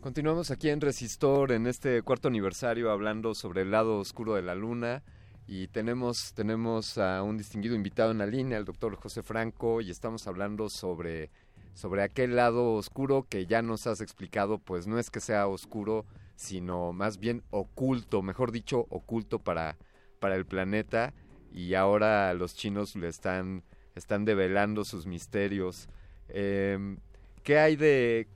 Continuamos 0.08 0.50
aquí 0.50 0.70
en 0.70 0.80
Resistor 0.80 1.52
en 1.52 1.66
este 1.66 2.00
cuarto 2.00 2.28
aniversario 2.28 2.90
hablando 2.90 3.34
sobre 3.34 3.60
el 3.60 3.70
lado 3.72 3.98
oscuro 3.98 4.36
de 4.36 4.40
la 4.40 4.54
luna 4.54 5.02
y 5.46 5.68
tenemos 5.68 6.32
tenemos 6.32 6.96
a 6.96 7.22
un 7.22 7.36
distinguido 7.36 7.74
invitado 7.74 8.12
en 8.12 8.16
la 8.16 8.26
línea, 8.26 8.56
el 8.56 8.64
doctor 8.64 8.96
José 8.96 9.22
Franco, 9.22 9.82
y 9.82 9.90
estamos 9.90 10.26
hablando 10.26 10.70
sobre 10.70 11.28
sobre 11.74 12.02
aquel 12.02 12.36
lado 12.36 12.72
oscuro 12.72 13.26
que 13.28 13.44
ya 13.44 13.60
nos 13.60 13.86
has 13.86 14.00
explicado, 14.00 14.56
pues 14.56 14.86
no 14.86 14.98
es 14.98 15.10
que 15.10 15.20
sea 15.20 15.46
oscuro, 15.46 16.06
sino 16.36 16.94
más 16.94 17.18
bien 17.18 17.42
oculto, 17.50 18.22
mejor 18.22 18.50
dicho, 18.50 18.86
oculto 18.88 19.40
para, 19.40 19.76
para 20.20 20.36
el 20.36 20.46
planeta 20.46 21.12
y 21.52 21.74
ahora 21.74 22.32
los 22.32 22.54
chinos 22.54 22.96
le 22.96 23.08
están, 23.08 23.62
están 23.94 24.24
develando 24.24 24.86
sus 24.86 25.04
misterios. 25.04 25.86
Em, 26.30 26.96
¿Qué 27.42 27.58
hay 27.58 27.76
de... 27.76 28.26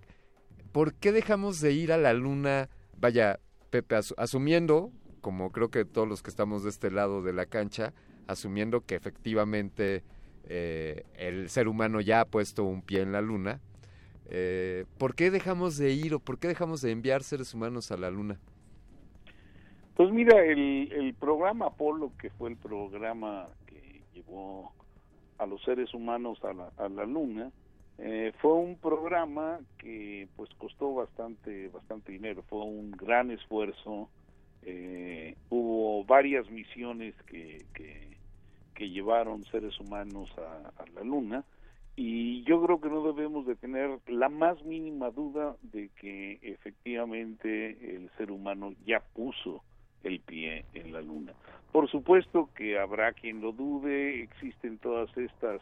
¿Por 0.73 0.95
qué 0.95 1.13
dejamos 1.13 1.61
de 1.61 1.73
ir 1.73 1.93
a 1.93 1.99
la 1.99 2.15
luna? 2.15 2.71
Vaya, 2.99 3.39
Pepe, 3.69 3.97
asumiendo, 4.17 4.91
como 5.21 5.53
creo 5.53 5.71
que 5.71 5.85
todos 5.85 6.09
los 6.09 6.23
que 6.23 6.31
estamos 6.31 6.65
de 6.65 6.71
este 6.71 6.91
lado 6.91 7.23
de 7.23 7.35
la 7.35 7.45
cancha, 7.45 7.93
asumiendo 8.27 8.81
que 8.81 8.95
efectivamente 8.95 10.03
eh, 10.45 11.05
el 11.15 11.51
ser 11.51 11.69
humano 11.69 12.01
ya 12.01 12.21
ha 12.21 12.25
puesto 12.25 12.65
un 12.65 12.81
pie 12.81 13.03
en 13.03 13.13
la 13.13 13.21
luna, 13.21 13.61
eh, 14.31 14.87
¿por 14.97 15.15
qué 15.15 15.31
dejamos 15.31 15.77
de 15.77 15.93
ir 15.93 16.15
o 16.15 16.21
por 16.21 16.39
qué 16.39 16.49
dejamos 16.49 16.81
de 16.81 16.91
enviar 16.91 17.23
seres 17.23 17.53
humanos 17.53 17.91
a 17.93 17.99
la 17.99 18.11
luna? 18.11 18.41
Pues 19.95 20.11
mira, 20.11 20.43
el, 20.43 20.91
el 20.91 21.13
programa 21.15 21.67
Apolo, 21.67 22.13
que 22.19 22.31
fue 22.31 22.49
el 22.49 22.57
programa 22.57 23.49
que 23.67 24.01
llevó 24.15 24.73
a 25.37 25.45
los 25.45 25.63
seres 25.65 25.93
humanos 25.93 26.43
a 26.45 26.55
la, 26.55 26.73
a 26.79 26.89
la 26.89 27.05
luna, 27.05 27.53
eh, 27.99 28.33
fue 28.41 28.55
un 28.55 28.77
programa 28.77 29.61
que 29.79 30.29
pues 30.37 30.51
costó 30.59 30.95
bastante 30.95 31.69
bastante 31.69 32.13
dinero, 32.13 32.43
fue 32.49 32.63
un 32.63 32.91
gran 32.91 33.31
esfuerzo, 33.31 34.09
eh, 34.63 35.37
hubo 35.51 36.05
varias 36.05 36.51
misiones 36.51 37.15
que, 37.27 37.65
que, 37.75 38.17
que 38.75 38.91
llevaron 38.91 39.45
seres 39.45 39.79
humanos 39.81 40.31
a, 40.39 40.83
a, 40.83 40.87
la 40.95 41.03
luna. 41.03 41.45
Y 41.95 42.43
yo 42.45 42.65
creo 42.65 42.81
que 42.81 42.89
no 42.89 43.03
debemos 43.03 43.45
de 43.47 43.55
tener 43.55 43.99
la 44.07 44.31
más 44.31 44.65
mínima 44.65 45.11
duda 45.11 45.57
de 45.61 45.91
que 46.01 46.39
efectivamente 46.41 47.97
el 47.97 48.11
ser 48.17 48.31
humano 48.31 48.73
ya 48.87 49.01
puso 49.01 49.63
el 50.03 50.21
pie 50.21 50.65
en 50.73 50.93
la 50.93 51.03
luna. 51.03 51.35
Por 51.71 51.91
supuesto 51.91 52.49
que 52.55 52.79
habrá 52.79 53.13
quien 53.13 53.41
lo 53.41 53.53
dude, 53.53 54.23
existen 54.23 54.79
todas 54.79 55.15
estas 55.19 55.61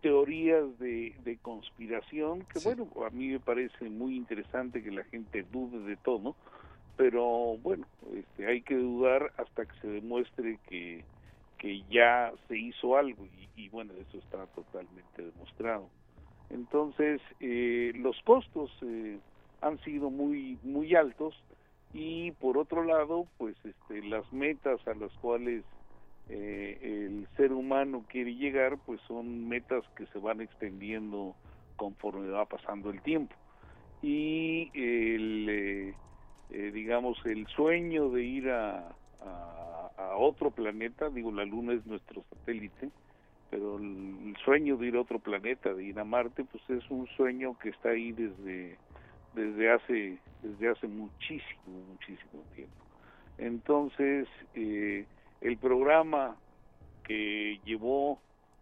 teorías 0.00 0.78
de, 0.78 1.14
de 1.24 1.38
conspiración, 1.38 2.44
que 2.52 2.60
bueno, 2.60 2.88
a 3.06 3.10
mí 3.10 3.28
me 3.28 3.40
parece 3.40 3.88
muy 3.90 4.16
interesante 4.16 4.82
que 4.82 4.90
la 4.90 5.04
gente 5.04 5.44
dude 5.50 5.80
de 5.80 5.96
todo, 5.96 6.36
pero 6.96 7.56
bueno, 7.58 7.86
este, 8.14 8.46
hay 8.46 8.62
que 8.62 8.76
dudar 8.76 9.32
hasta 9.36 9.66
que 9.66 9.80
se 9.80 9.88
demuestre 9.88 10.58
que, 10.68 11.04
que 11.58 11.82
ya 11.90 12.32
se 12.48 12.58
hizo 12.58 12.96
algo 12.96 13.26
y, 13.26 13.64
y 13.64 13.68
bueno, 13.68 13.92
eso 13.94 14.18
está 14.18 14.46
totalmente 14.46 15.22
demostrado. 15.22 15.88
Entonces, 16.50 17.20
eh, 17.40 17.92
los 17.96 18.20
costos 18.22 18.70
eh, 18.82 19.18
han 19.60 19.78
sido 19.80 20.10
muy, 20.10 20.58
muy 20.62 20.94
altos 20.94 21.34
y 21.92 22.32
por 22.32 22.58
otro 22.58 22.84
lado 22.84 23.26
pues 23.38 23.56
este 23.64 24.02
las 24.08 24.30
metas 24.32 24.86
a 24.86 24.94
las 24.94 25.12
cuales 25.14 25.64
eh, 26.28 26.78
el 26.82 27.26
ser 27.36 27.52
humano 27.52 28.04
quiere 28.08 28.34
llegar 28.34 28.76
pues 28.84 29.00
son 29.08 29.48
metas 29.48 29.82
que 29.96 30.06
se 30.06 30.18
van 30.18 30.40
extendiendo 30.40 31.34
conforme 31.76 32.28
va 32.28 32.44
pasando 32.44 32.90
el 32.90 33.00
tiempo. 33.00 33.34
Y 34.02 34.70
el 34.74 35.46
eh, 35.48 35.94
eh, 36.50 36.70
digamos 36.72 37.18
el 37.24 37.46
sueño 37.48 38.10
de 38.10 38.22
ir 38.22 38.50
a, 38.50 38.88
a, 39.20 40.16
otro 40.16 40.50
planeta 40.50 41.08
digo 41.10 41.32
la 41.32 41.44
luna 41.44 41.74
es 41.74 41.86
nuestro 41.86 42.24
satélite 42.30 42.90
pero 43.50 43.76
el, 43.78 44.16
el 44.26 44.36
sueño 44.44 44.76
de 44.76 44.88
ir 44.88 44.96
a 44.96 45.00
otro 45.00 45.18
planeta 45.18 45.72
de 45.72 45.84
ir 45.84 45.98
a 45.98 46.04
Marte 46.04 46.44
pues 46.44 46.62
es 46.70 46.90
un 46.90 47.06
sueño 47.16 47.56
que 47.58 47.70
está 47.70 47.90
ahí 47.90 48.12
desde 48.12 48.76
desde 49.34 49.70
hace 49.70 50.18
desde 50.42 50.68
hace 50.68 50.86
muchísimo 50.86 51.84
muchísimo 51.88 52.42
tiempo. 52.54 52.84
Entonces 53.38 54.28
eh, 54.54 55.06
el 55.40 55.56
programa 55.56 56.36
que 57.04 57.60
llevó 57.64 58.20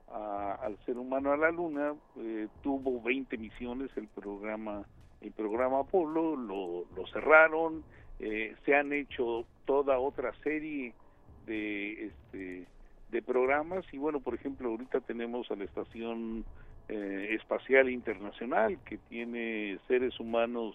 a, 0.08 0.58
al 0.62 0.78
ser 0.84 0.98
humano 0.98 1.32
a 1.32 1.36
la 1.36 1.50
luna 1.50 1.94
eh, 2.16 2.48
tuvo 2.62 3.02
20 3.02 3.36
misiones 3.38 3.90
el 3.96 4.08
programa 4.08 4.84
el 5.20 5.32
programa 5.32 5.80
Apolo 5.80 6.36
lo, 6.36 6.84
lo 6.94 7.06
cerraron 7.08 7.82
eh, 8.20 8.54
se 8.64 8.74
han 8.74 8.92
hecho 8.92 9.44
toda 9.64 9.98
otra 9.98 10.32
serie 10.42 10.94
de 11.46 12.06
este 12.06 12.66
de 13.10 13.22
programas 13.22 13.84
y 13.92 13.98
bueno 13.98 14.20
por 14.20 14.34
ejemplo 14.34 14.70
ahorita 14.70 15.00
tenemos 15.00 15.50
a 15.50 15.56
la 15.56 15.64
estación 15.64 16.44
eh, 16.88 17.28
espacial 17.32 17.90
internacional 17.90 18.78
que 18.84 18.98
tiene 18.98 19.78
seres 19.88 20.18
humanos 20.20 20.74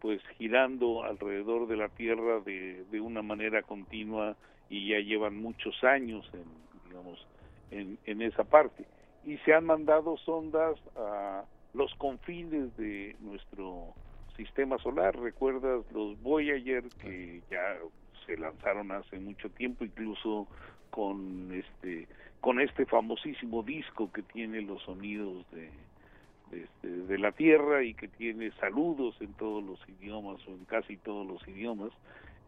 pues 0.00 0.20
girando 0.36 1.04
alrededor 1.04 1.66
de 1.66 1.76
la 1.76 1.88
Tierra 1.88 2.40
de, 2.40 2.84
de 2.90 3.00
una 3.00 3.22
manera 3.22 3.62
continua 3.62 4.36
y 4.68 4.88
ya 4.88 4.98
llevan 4.98 5.40
muchos 5.40 5.82
años 5.84 6.28
en 6.32 6.44
digamos 6.88 7.26
en, 7.70 7.98
en 8.06 8.22
esa 8.22 8.44
parte. 8.44 8.84
Y 9.24 9.38
se 9.38 9.54
han 9.54 9.64
mandado 9.64 10.16
sondas 10.18 10.76
a 10.96 11.44
los 11.72 11.94
confines 11.96 12.76
de 12.76 13.16
nuestro 13.20 13.94
sistema 14.36 14.78
solar. 14.78 15.18
Recuerdas 15.18 15.84
los 15.92 16.20
Voyager 16.22 16.84
que 17.00 17.42
ya 17.50 17.76
se 18.26 18.36
lanzaron 18.36 18.92
hace 18.92 19.18
mucho 19.18 19.50
tiempo 19.50 19.84
incluso 19.84 20.46
con 20.90 21.52
este 21.52 22.06
con 22.40 22.60
este 22.60 22.84
famosísimo 22.84 23.62
disco 23.62 24.12
que 24.12 24.22
tiene 24.22 24.60
los 24.60 24.82
sonidos 24.82 25.50
de, 25.50 25.70
de, 26.50 26.62
este, 26.62 26.88
de, 26.88 27.18
la 27.18 27.32
Tierra 27.32 27.82
y 27.82 27.94
que 27.94 28.06
tiene 28.06 28.52
saludos 28.60 29.16
en 29.20 29.32
todos 29.32 29.64
los 29.64 29.80
idiomas 29.88 30.46
o 30.46 30.50
en 30.50 30.66
casi 30.66 30.98
todos 30.98 31.26
los 31.26 31.46
idiomas. 31.48 31.90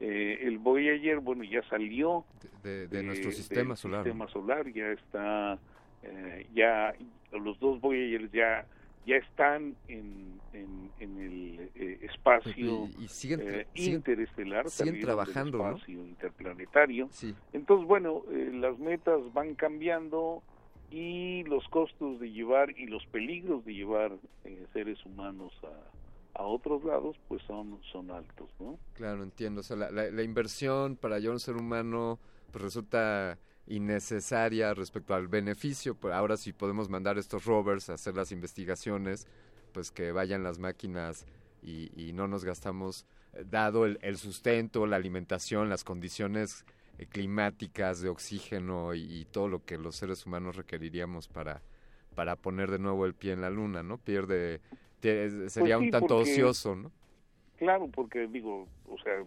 Eh, 0.00 0.38
el 0.42 0.58
Voyager, 0.58 1.20
bueno, 1.20 1.42
ya 1.44 1.62
salió 1.68 2.24
de, 2.62 2.86
de 2.88 3.02
nuestro 3.02 3.30
sistema 3.32 3.76
solar. 3.76 4.04
sistema 4.04 4.28
solar, 4.28 4.70
ya 4.72 4.90
está, 4.92 5.58
eh, 6.02 6.46
ya 6.54 6.94
los 7.32 7.58
dos 7.60 7.80
Voyagers 7.80 8.30
ya 8.32 8.66
ya 9.06 9.16
están 9.16 9.76
en, 9.86 10.40
en, 10.52 10.90
en 10.98 11.20
el 11.20 11.70
eh, 11.76 11.98
espacio 12.02 12.88
y, 12.98 13.04
y 13.04 13.08
siguen, 13.08 13.40
eh, 13.40 13.66
siguen, 13.72 13.94
interestelar, 13.94 14.68
siguen 14.68 15.00
trabajando, 15.00 15.58
del 15.58 15.66
espacio 15.68 15.98
¿no? 15.98 16.06
interplanetario. 16.06 17.08
Sí. 17.12 17.32
Entonces, 17.52 17.86
bueno, 17.86 18.22
eh, 18.32 18.50
las 18.52 18.76
metas 18.80 19.20
van 19.32 19.54
cambiando 19.54 20.42
y 20.90 21.44
los 21.44 21.66
costos 21.68 22.18
de 22.18 22.32
llevar 22.32 22.76
y 22.76 22.86
los 22.86 23.06
peligros 23.06 23.64
de 23.64 23.74
llevar 23.74 24.12
eh, 24.44 24.66
seres 24.72 25.04
humanos 25.06 25.52
a, 25.62 25.68
a 26.38 26.44
otros 26.44 26.84
lados 26.84 27.16
pues 27.28 27.42
son 27.42 27.80
son 27.92 28.10
altos 28.10 28.48
no 28.58 28.78
claro 28.94 29.22
entiendo 29.22 29.60
o 29.60 29.64
sea 29.64 29.76
la, 29.76 29.90
la, 29.90 30.10
la 30.10 30.22
inversión 30.22 30.96
para 30.96 31.18
llevar 31.18 31.34
un 31.34 31.40
ser 31.40 31.56
humano 31.56 32.18
pues 32.52 32.62
resulta 32.62 33.38
innecesaria 33.66 34.74
respecto 34.74 35.14
al 35.14 35.28
beneficio. 35.28 35.94
Pues 35.94 36.14
ahora 36.14 36.36
si 36.36 36.52
podemos 36.52 36.88
mandar 36.88 37.18
estos 37.18 37.44
rovers 37.44 37.90
a 37.90 37.94
hacer 37.94 38.14
las 38.14 38.32
investigaciones, 38.32 39.26
pues 39.72 39.90
que 39.90 40.12
vayan 40.12 40.42
las 40.42 40.58
máquinas 40.58 41.26
y, 41.62 41.90
y 41.96 42.12
no 42.12 42.28
nos 42.28 42.44
gastamos, 42.44 43.06
eh, 43.32 43.44
dado 43.48 43.84
el, 43.86 43.98
el, 44.02 44.16
sustento, 44.16 44.86
la 44.86 44.96
alimentación, 44.96 45.68
las 45.68 45.84
condiciones 45.84 46.64
eh, 46.98 47.06
climáticas 47.06 48.00
de 48.00 48.08
oxígeno 48.08 48.94
y, 48.94 49.02
y, 49.02 49.24
todo 49.24 49.48
lo 49.48 49.64
que 49.64 49.78
los 49.78 49.96
seres 49.96 50.24
humanos 50.26 50.56
requeriríamos 50.56 51.28
para, 51.28 51.62
para 52.14 52.36
poner 52.36 52.70
de 52.70 52.78
nuevo 52.78 53.04
el 53.04 53.14
pie 53.14 53.32
en 53.32 53.40
la 53.40 53.50
luna, 53.50 53.82
¿no? 53.82 53.98
Pierde, 53.98 54.60
te, 55.00 55.50
sería 55.50 55.76
pues 55.76 55.80
sí, 55.80 55.84
un 55.86 55.90
tanto 55.90 56.16
porque, 56.16 56.30
ocioso, 56.30 56.76
¿no? 56.76 56.90
Claro, 57.56 57.88
porque 57.88 58.26
digo, 58.26 58.66
o 58.88 58.98
sea, 58.98 59.24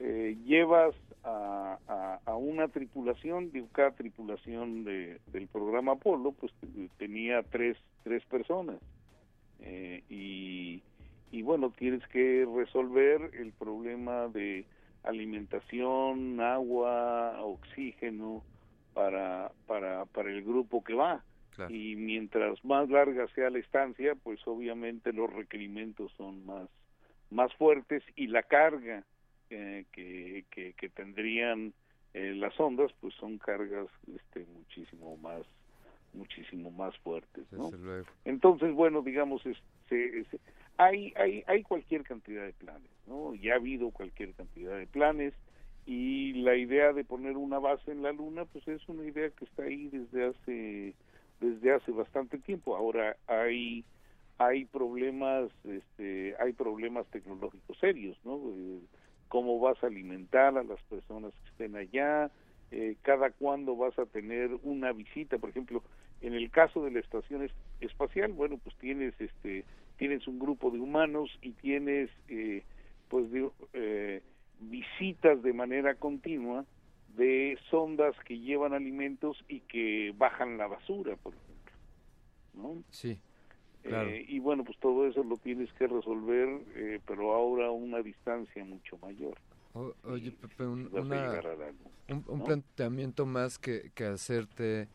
eh, 0.00 0.36
llevas 0.44 0.94
a, 1.22 1.78
a, 1.86 2.20
a, 2.24 2.36
una 2.36 2.68
tripulación, 2.68 3.52
digo, 3.52 3.68
cada 3.72 3.92
tripulación 3.92 4.84
de, 4.84 5.20
del 5.32 5.46
programa 5.48 5.92
Apolo, 5.92 6.32
pues 6.32 6.52
tenía 6.98 7.42
tres, 7.44 7.76
tres 8.02 8.24
personas. 8.24 8.76
Eh, 9.60 10.02
y, 10.08 10.82
y 11.30 11.42
bueno, 11.42 11.70
tienes 11.70 12.06
que 12.08 12.46
resolver 12.52 13.30
el 13.34 13.52
problema 13.52 14.26
de 14.28 14.66
alimentación, 15.04 16.40
agua, 16.40 17.40
oxígeno 17.42 18.42
para, 18.92 19.52
para, 19.66 20.04
para 20.06 20.30
el 20.30 20.42
grupo 20.42 20.82
que 20.82 20.94
va. 20.94 21.22
Claro. 21.54 21.74
Y 21.74 21.96
mientras 21.96 22.64
más 22.64 22.88
larga 22.88 23.26
sea 23.34 23.50
la 23.50 23.58
estancia, 23.58 24.14
pues 24.14 24.40
obviamente 24.46 25.12
los 25.12 25.30
requerimientos 25.32 26.10
son 26.16 26.46
más, 26.46 26.68
más 27.32 27.52
fuertes 27.54 28.02
y 28.14 28.28
la 28.28 28.42
carga 28.42 29.04
eh, 29.50 29.84
que, 29.92 30.44
que, 30.50 30.72
que, 30.74 30.88
tendrían 30.88 31.72
eh, 32.14 32.34
las 32.34 32.58
ondas 32.58 32.90
pues 33.00 33.14
son 33.14 33.36
cargas 33.38 33.86
este 34.14 34.46
muchísimo 34.54 35.16
más 35.18 35.42
muchísimo 36.14 36.70
más 36.70 36.96
fuertes 36.98 37.44
¿no? 37.52 37.70
entonces 38.24 38.72
bueno 38.72 39.02
digamos 39.02 39.44
es, 39.44 39.58
se, 39.90 40.20
es, 40.20 40.26
hay 40.78 41.12
hay 41.16 41.44
hay 41.46 41.62
cualquier 41.62 42.02
cantidad 42.02 42.44
de 42.44 42.54
planes 42.54 42.90
no 43.06 43.34
ya 43.34 43.52
ha 43.52 43.56
habido 43.56 43.90
cualquier 43.90 44.32
cantidad 44.32 44.78
de 44.78 44.86
planes 44.86 45.34
y 45.84 46.32
la 46.34 46.56
idea 46.56 46.94
de 46.94 47.04
poner 47.04 47.36
una 47.36 47.58
base 47.58 47.90
en 47.90 48.02
la 48.02 48.12
luna 48.12 48.46
pues 48.46 48.66
es 48.68 48.88
una 48.88 49.04
idea 49.04 49.28
que 49.30 49.44
está 49.44 49.64
ahí 49.64 49.88
desde 49.88 50.28
hace 50.28 50.94
desde 51.42 51.72
hace 51.74 51.92
bastante 51.92 52.38
tiempo 52.38 52.76
ahora 52.76 53.16
hay 53.26 53.84
hay 54.38 54.64
problemas, 54.64 55.50
este, 55.64 56.34
hay 56.40 56.52
problemas 56.54 57.06
tecnológicos 57.08 57.78
serios, 57.78 58.18
¿no? 58.24 58.40
Eh, 58.56 58.80
cómo 59.28 59.60
vas 59.60 59.82
a 59.84 59.86
alimentar 59.86 60.58
a 60.58 60.64
las 60.64 60.82
personas 60.84 61.32
que 61.34 61.50
estén 61.50 61.76
allá, 61.76 62.30
eh, 62.72 62.96
cada 63.02 63.30
cuándo 63.30 63.76
vas 63.76 63.96
a 63.98 64.06
tener 64.06 64.50
una 64.62 64.92
visita, 64.92 65.38
por 65.38 65.50
ejemplo, 65.50 65.82
en 66.22 66.34
el 66.34 66.50
caso 66.50 66.84
de 66.84 66.90
la 66.90 67.00
estación 67.00 67.42
es- 67.44 67.52
espacial, 67.80 68.32
bueno, 68.32 68.58
pues 68.62 68.76
tienes 68.78 69.14
este 69.20 69.64
tienes 69.98 70.26
un 70.26 70.38
grupo 70.40 70.70
de 70.70 70.80
humanos 70.80 71.30
y 71.42 71.52
tienes 71.52 72.10
eh, 72.28 72.64
pues 73.08 73.26
eh, 73.74 74.22
visitas 74.58 75.42
de 75.42 75.52
manera 75.52 75.94
continua 75.94 76.64
de 77.16 77.58
sondas 77.70 78.14
que 78.24 78.38
llevan 78.38 78.72
alimentos 78.74 79.36
y 79.48 79.60
que 79.60 80.12
bajan 80.16 80.56
la 80.58 80.66
basura, 80.66 81.16
por 81.16 81.34
ejemplo, 81.34 81.72
¿no? 82.54 82.82
Sí, 82.90 83.18
claro. 83.82 84.08
Eh, 84.08 84.24
y 84.28 84.38
bueno, 84.38 84.64
pues 84.64 84.78
todo 84.78 85.06
eso 85.06 85.22
lo 85.24 85.36
tienes 85.38 85.72
que 85.74 85.86
resolver, 85.86 86.48
eh, 86.76 87.00
pero 87.06 87.34
ahora 87.34 87.66
a 87.66 87.70
una 87.70 88.00
distancia 88.02 88.64
mucho 88.64 88.96
mayor. 88.98 89.36
O- 89.74 89.94
oye, 90.04 90.30
Pepe, 90.32 90.64
un, 90.66 90.88
una- 90.92 91.16
llegar 91.16 91.46
a 91.46 91.52
algo, 91.52 91.90
un, 92.08 92.24
un 92.28 92.38
¿no? 92.38 92.44
planteamiento 92.44 93.26
más 93.26 93.58
que, 93.58 93.90
que 93.94 94.04
hacerte, 94.04 94.88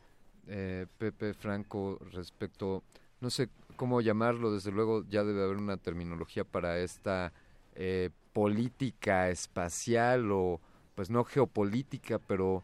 eh, 0.48 0.86
Pepe 0.98 1.34
Franco, 1.34 1.98
respecto, 2.12 2.84
no 3.22 3.30
sé 3.30 3.50
cómo 3.76 4.02
llamarlo, 4.02 4.52
desde 4.52 4.72
luego 4.72 5.04
ya 5.10 5.24
debe 5.24 5.44
haber 5.44 5.58
una 5.58 5.78
terminología 5.78 6.44
para 6.44 6.80
esta 6.80 7.34
eh, 7.76 8.10
política 8.34 9.30
espacial 9.30 10.32
o, 10.32 10.62
pues 10.98 11.12
no 11.12 11.24
geopolítica, 11.24 12.18
pero 12.18 12.64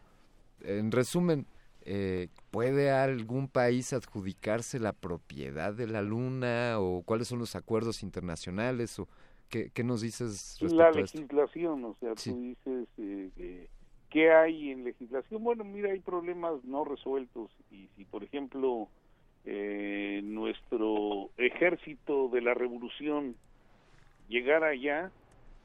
en 0.60 0.90
resumen, 0.90 1.46
eh, 1.82 2.26
¿puede 2.50 2.90
algún 2.90 3.46
país 3.46 3.92
adjudicarse 3.92 4.80
la 4.80 4.92
propiedad 4.92 5.72
de 5.72 5.86
la 5.86 6.02
Luna 6.02 6.80
o 6.80 7.02
cuáles 7.04 7.28
son 7.28 7.38
los 7.38 7.54
acuerdos 7.54 8.02
internacionales 8.02 8.98
o 8.98 9.06
qué, 9.48 9.70
qué 9.72 9.84
nos 9.84 10.00
dices 10.00 10.58
respecto 10.60 10.76
La 10.82 10.86
a 10.88 11.00
esto? 11.04 11.18
legislación, 11.18 11.84
o 11.84 11.96
sea, 12.00 12.14
Sí. 12.16 12.30
tú 12.32 12.40
dices 12.40 12.88
eh, 12.98 13.30
que- 13.36 13.68
qué 14.10 14.32
hay 14.32 14.70
en 14.72 14.82
legislación. 14.82 15.44
Bueno, 15.44 15.62
mira, 15.62 15.92
hay 15.92 16.00
problemas 16.00 16.54
no 16.64 16.84
resueltos 16.84 17.52
y 17.70 17.86
si, 17.94 18.04
por 18.04 18.24
ejemplo, 18.24 18.88
eh, 19.44 20.22
nuestro 20.24 21.30
ejército 21.36 22.28
de 22.30 22.40
la 22.40 22.54
revolución 22.54 23.36
llegara 24.28 24.70
allá, 24.70 25.12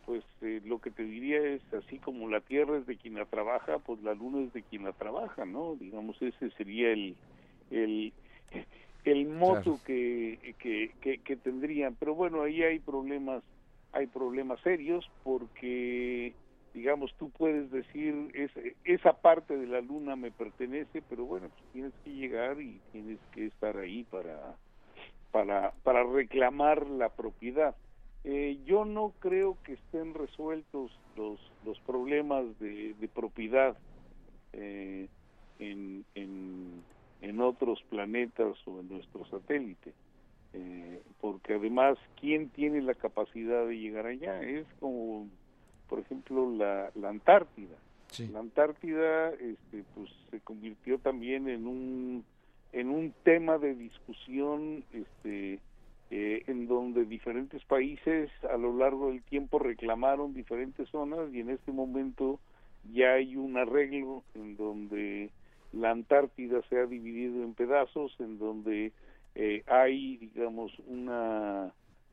pues 0.09 0.23
eh, 0.41 0.59
lo 0.65 0.79
que 0.79 0.89
te 0.89 1.03
diría 1.03 1.37
es 1.39 1.61
así 1.71 1.99
como 1.99 2.27
la 2.29 2.41
tierra 2.41 2.79
es 2.79 2.87
de 2.87 2.97
quien 2.97 3.13
la 3.13 3.25
trabaja, 3.25 3.77
pues 3.77 4.01
la 4.01 4.15
luna 4.15 4.41
es 4.41 4.51
de 4.53 4.63
quien 4.63 4.83
la 4.83 4.91
trabaja, 4.93 5.45
¿no? 5.45 5.75
Digamos 5.75 6.19
ese 6.19 6.49
sería 6.57 6.91
el 6.91 7.15
el 7.69 8.11
el 9.03 9.27
moto 9.27 9.61
Claro. 9.61 9.79
que, 9.85 10.55
que, 10.57 10.95
que, 10.99 11.19
que 11.19 11.35
tendrían. 11.35 11.95
Pero 11.99 12.15
bueno, 12.15 12.41
ahí 12.41 12.63
hay 12.63 12.79
problemas 12.79 13.43
hay 13.91 14.07
problemas 14.07 14.59
serios 14.61 15.07
porque 15.23 16.33
digamos 16.73 17.13
tú 17.19 17.29
puedes 17.29 17.69
decir 17.69 18.31
es, 18.33 18.49
esa 18.85 19.13
parte 19.13 19.57
de 19.57 19.67
la 19.67 19.81
luna 19.81 20.15
me 20.15 20.31
pertenece 20.31 21.03
pero 21.07 21.25
bueno 21.25 21.49
pues 21.49 21.71
tienes 21.71 21.93
que 22.03 22.09
llegar 22.15 22.59
y 22.59 22.81
tienes 22.91 23.19
que 23.31 23.45
estar 23.45 23.77
ahí 23.77 24.05
para 24.05 24.55
para 25.31 25.71
para 25.83 26.03
reclamar 26.03 26.87
la 26.87 27.09
propiedad 27.09 27.75
Eh, 28.23 28.59
yo 28.65 28.85
no 28.85 29.13
creo 29.19 29.57
que 29.63 29.73
estén 29.73 30.13
resueltos 30.13 30.91
los 31.15 31.39
los 31.65 31.79
problemas 31.81 32.45
de, 32.59 32.93
de 32.99 33.07
propiedad 33.07 33.77
eh, 34.53 35.07
en, 35.59 36.05
en 36.15 36.83
en 37.21 37.41
otros 37.41 37.81
planetas 37.89 38.55
o 38.65 38.79
en 38.79 38.89
nuestro 38.89 39.25
satélite 39.25 39.93
eh, 40.53 41.01
porque 41.21 41.53
además 41.53 41.97
quién 42.19 42.49
tiene 42.49 42.81
la 42.81 42.95
capacidad 42.95 43.67
de 43.67 43.77
llegar 43.77 44.07
allá 44.07 44.41
es 44.41 44.65
como 44.79 45.27
por 45.87 45.99
ejemplo 45.99 46.49
la, 46.51 46.91
la 46.95 47.09
Antártida. 47.09 47.75
La 48.31 48.39
Antártida 48.39 49.29
este 49.33 49.83
pues 49.93 50.09
se 50.31 50.39
convirtió 50.39 50.97
también 50.97 51.47
en 51.47 51.67
un 51.67 52.25
en 52.71 52.89
un 52.89 53.13
tema 53.23 53.59
de 53.59 53.75
discusión 53.75 54.83
este 54.91 55.59
eh, 56.11 56.43
en 56.47 56.67
donde 56.67 57.05
diferentes 57.05 57.63
países 57.65 58.31
a 58.51 58.57
lo 58.57 58.75
largo 58.75 59.09
del 59.11 59.21
tiempo 59.21 59.59
reclamaron 59.59 60.33
diferentes 60.33 60.89
zonas 60.89 61.31
y 61.31 61.41
en 61.41 61.51
este 61.51 61.71
momento 61.71 62.39
ya 62.91 63.13
hay 63.13 63.35
un 63.35 63.57
arreglo 63.57 64.23
en 64.33 64.57
donde 64.57 65.29
la 65.71 65.91
Antártida 65.91 66.61
se 66.67 66.79
ha 66.79 66.87
dividido 66.87 67.43
en 67.43 67.53
pedazos, 67.53 68.15
en 68.19 68.39
donde 68.39 68.91
eh, 69.35 69.63
hay, 69.67 70.17
digamos, 70.17 70.71
una 70.87 71.71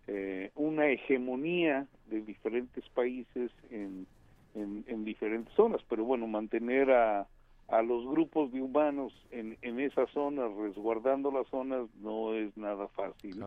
eh, 0.09 0.51
una 0.55 0.89
hegemonía 0.89 1.87
de 2.07 2.21
diferentes 2.21 2.87
países 2.91 3.51
en, 3.71 4.07
en, 4.55 4.85
en 4.89 5.05
diferentes 5.05 5.53
zonas, 5.55 5.81
pero 5.89 6.05
bueno, 6.05 6.27
mantener 6.27 6.91
a, 6.93 7.27
a 7.69 7.83
los 7.83 8.07
grupos 8.07 8.53
de 8.53 8.61
humanos 8.61 9.13
en, 9.31 9.57
en 9.63 9.81
esas 9.81 10.11
zonas, 10.11 10.55
resguardando 10.55 11.33
las 11.33 11.49
zonas, 11.49 11.89
no 12.03 12.35
es 12.35 12.55
nada 12.59 12.89
fácil 12.89 13.43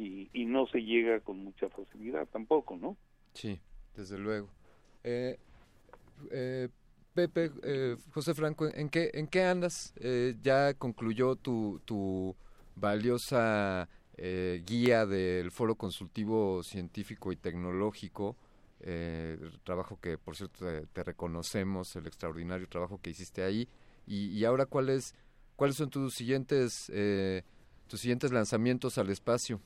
y, 0.00 0.44
no 0.46 0.66
se 0.66 0.78
llega 0.78 1.20
con 1.20 1.44
mucha 1.44 1.68
facilidad 1.68 2.26
tampoco, 2.28 2.76
¿no? 2.76 2.96
Sí, 3.34 3.60
desde 3.94 4.18
luego. 4.18 4.48
Eh, 5.04 5.38
eh, 6.30 6.68
Pepe, 7.14 7.50
eh, 7.62 7.96
José 8.12 8.34
Franco, 8.34 8.68
¿en 8.72 8.88
qué, 8.88 9.10
en 9.14 9.26
qué 9.26 9.44
andas? 9.44 9.92
Eh, 9.96 10.36
ya 10.42 10.74
concluyó 10.74 11.34
tu, 11.34 11.80
tu 11.84 12.36
valiosa 12.76 13.88
eh, 14.16 14.62
guía 14.64 15.06
del 15.06 15.50
Foro 15.50 15.74
Consultivo 15.74 16.62
Científico 16.62 17.32
y 17.32 17.36
Tecnológico, 17.36 18.36
eh, 18.80 19.38
trabajo 19.64 19.98
que, 20.00 20.18
por 20.18 20.36
cierto, 20.36 20.64
te, 20.92 21.02
reconocemos, 21.02 21.96
el 21.96 22.06
extraordinario 22.06 22.68
trabajo 22.68 23.00
que 23.02 23.10
hiciste 23.10 23.42
ahí. 23.42 23.68
Y, 24.06 24.28
y 24.28 24.44
ahora, 24.44 24.66
¿cuáles, 24.66 25.14
¿cuáles 25.56 25.76
son 25.76 25.90
tus 25.90 26.14
siguientes, 26.14 26.92
tus 27.88 28.00
siguientes 28.00 28.30
lanzamientos 28.30 28.98
al 28.98 29.10
espacio? 29.10 29.60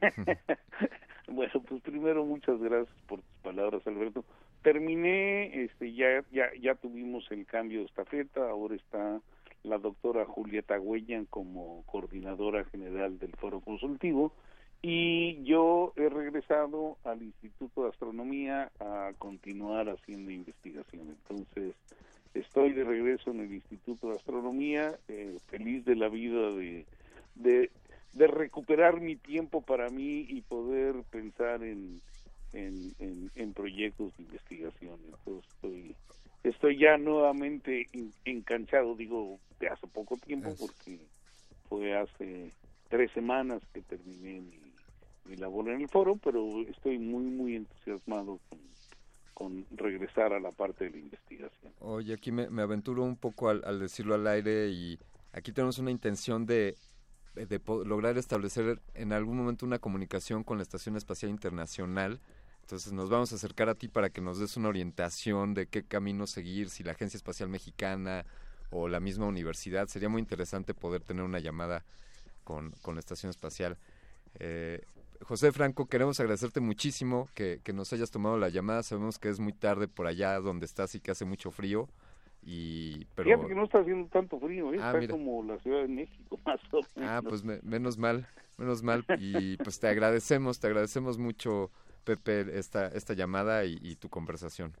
bueno, 1.28 1.52
pues 1.68 1.82
primero 1.82 2.24
muchas 2.24 2.60
gracias 2.60 2.96
por 3.06 3.20
tus 3.20 3.36
palabras, 3.42 3.86
Alberto. 3.86 4.24
Terminé, 4.62 5.64
este, 5.64 5.92
ya, 5.94 6.22
ya, 6.30 6.50
ya 6.60 6.74
tuvimos 6.74 7.30
el 7.30 7.46
cambio 7.46 7.80
de 7.80 7.86
estafeta, 7.86 8.48
ahora 8.48 8.74
está 8.74 9.20
la 9.62 9.78
doctora 9.78 10.24
Julieta 10.24 10.78
Huellan 10.80 11.26
como 11.26 11.82
coordinadora 11.86 12.64
general 12.64 13.18
del 13.18 13.32
foro 13.36 13.60
consultivo 13.60 14.32
y 14.82 15.42
yo 15.44 15.92
he 15.96 16.08
regresado 16.08 16.96
al 17.04 17.22
Instituto 17.22 17.82
de 17.82 17.90
Astronomía 17.90 18.70
a 18.80 19.12
continuar 19.18 19.90
haciendo 19.90 20.30
investigación. 20.30 21.08
Entonces, 21.08 21.74
estoy 22.32 22.72
de 22.72 22.84
regreso 22.84 23.30
en 23.30 23.40
el 23.40 23.52
Instituto 23.52 24.08
de 24.08 24.16
Astronomía, 24.16 24.98
eh, 25.08 25.36
feliz 25.48 25.84
de 25.84 25.96
la 25.96 26.08
vida 26.08 26.50
de, 26.52 26.86
de, 27.34 27.70
de 28.12 28.26
recuperar 28.26 29.00
mi 29.00 29.16
tiempo 29.16 29.62
para 29.62 29.90
mí 29.90 30.26
y 30.28 30.40
poder 30.42 31.04
pensar 31.10 31.62
en, 31.62 32.00
en, 32.52 32.94
en, 32.98 33.30
en 33.34 33.52
proyectos 33.54 34.12
de 34.16 34.24
investigación. 34.24 34.98
Entonces, 35.06 35.48
estoy, 35.54 35.96
estoy 36.42 36.78
ya 36.78 36.96
nuevamente 36.98 37.88
en- 37.92 38.12
enganchado, 38.24 38.94
digo, 38.96 39.38
de 39.60 39.68
hace 39.68 39.86
poco 39.86 40.16
tiempo, 40.18 40.54
porque 40.58 40.98
fue 41.68 41.96
hace 41.96 42.52
tres 42.88 43.10
semanas 43.12 43.62
que 43.72 43.82
terminé 43.82 44.40
mi, 44.40 44.72
mi 45.26 45.36
labor 45.36 45.68
en 45.68 45.82
el 45.82 45.88
foro, 45.88 46.16
pero 46.16 46.62
estoy 46.68 46.98
muy, 46.98 47.24
muy 47.24 47.56
entusiasmado 47.56 48.40
con, 48.48 48.58
con 49.34 49.66
regresar 49.78 50.32
a 50.32 50.40
la 50.40 50.50
parte 50.50 50.84
de 50.84 50.90
la 50.90 50.98
investigación. 50.98 51.72
Oye, 51.78 52.14
aquí 52.14 52.32
me, 52.32 52.50
me 52.50 52.62
aventuro 52.62 53.04
un 53.04 53.16
poco 53.16 53.48
al, 53.48 53.62
al 53.64 53.78
decirlo 53.78 54.14
al 54.14 54.26
aire 54.26 54.68
y 54.68 54.98
aquí 55.32 55.52
tenemos 55.52 55.78
una 55.78 55.90
intención 55.92 56.44
de, 56.44 56.74
de 57.34 57.60
po- 57.60 57.84
lograr 57.84 58.18
establecer 58.18 58.80
en 58.94 59.12
algún 59.12 59.36
momento 59.36 59.64
una 59.64 59.78
comunicación 59.78 60.44
con 60.44 60.58
la 60.58 60.62
Estación 60.62 60.96
Espacial 60.96 61.30
Internacional. 61.30 62.20
Entonces 62.62 62.92
nos 62.92 63.10
vamos 63.10 63.32
a 63.32 63.36
acercar 63.36 63.68
a 63.68 63.74
ti 63.74 63.88
para 63.88 64.10
que 64.10 64.20
nos 64.20 64.38
des 64.38 64.56
una 64.56 64.68
orientación 64.68 65.54
de 65.54 65.66
qué 65.66 65.82
camino 65.82 66.26
seguir, 66.26 66.70
si 66.70 66.84
la 66.84 66.92
Agencia 66.92 67.16
Espacial 67.16 67.48
Mexicana 67.48 68.24
o 68.70 68.88
la 68.88 69.00
misma 69.00 69.26
universidad. 69.26 69.88
Sería 69.88 70.08
muy 70.08 70.20
interesante 70.20 70.74
poder 70.74 71.02
tener 71.02 71.24
una 71.24 71.40
llamada 71.40 71.84
con, 72.44 72.70
con 72.82 72.94
la 72.94 73.00
Estación 73.00 73.30
Espacial. 73.30 73.76
Eh, 74.38 74.82
José 75.22 75.52
Franco, 75.52 75.86
queremos 75.86 76.18
agradecerte 76.20 76.60
muchísimo 76.60 77.28
que, 77.34 77.60
que 77.62 77.72
nos 77.72 77.92
hayas 77.92 78.10
tomado 78.10 78.38
la 78.38 78.48
llamada. 78.48 78.82
Sabemos 78.82 79.18
que 79.18 79.28
es 79.28 79.40
muy 79.40 79.52
tarde 79.52 79.88
por 79.88 80.06
allá 80.06 80.38
donde 80.40 80.66
estás 80.66 80.94
y 80.94 81.00
que 81.00 81.10
hace 81.10 81.24
mucho 81.24 81.50
frío. 81.50 81.88
Y, 82.42 83.04
pero, 83.14 83.28
Fíjate 83.30 83.48
que 83.48 83.54
no 83.54 83.64
está 83.64 83.80
haciendo 83.80 84.08
tanto 84.08 84.38
frío, 84.40 84.72
¿eh? 84.72 84.78
Ah, 84.80 84.86
está 84.88 84.98
mira. 84.98 85.12
como 85.12 85.42
la 85.44 85.58
Ciudad 85.58 85.82
de 85.82 85.88
México, 85.88 86.38
más 86.46 86.60
o 86.72 86.80
menos. 86.96 87.10
Ah, 87.10 87.20
pues 87.22 87.44
me- 87.44 87.60
menos 87.62 87.98
mal, 87.98 88.26
menos 88.56 88.82
mal. 88.82 89.04
Y 89.18 89.56
pues 89.58 89.78
te 89.78 89.88
agradecemos, 89.88 90.58
te 90.58 90.66
agradecemos 90.68 91.18
mucho, 91.18 91.70
Pepe, 92.04 92.58
esta, 92.58 92.86
esta 92.88 93.14
llamada 93.14 93.64
y, 93.66 93.78
y 93.82 93.96
tu 93.96 94.08
conversación. 94.08 94.72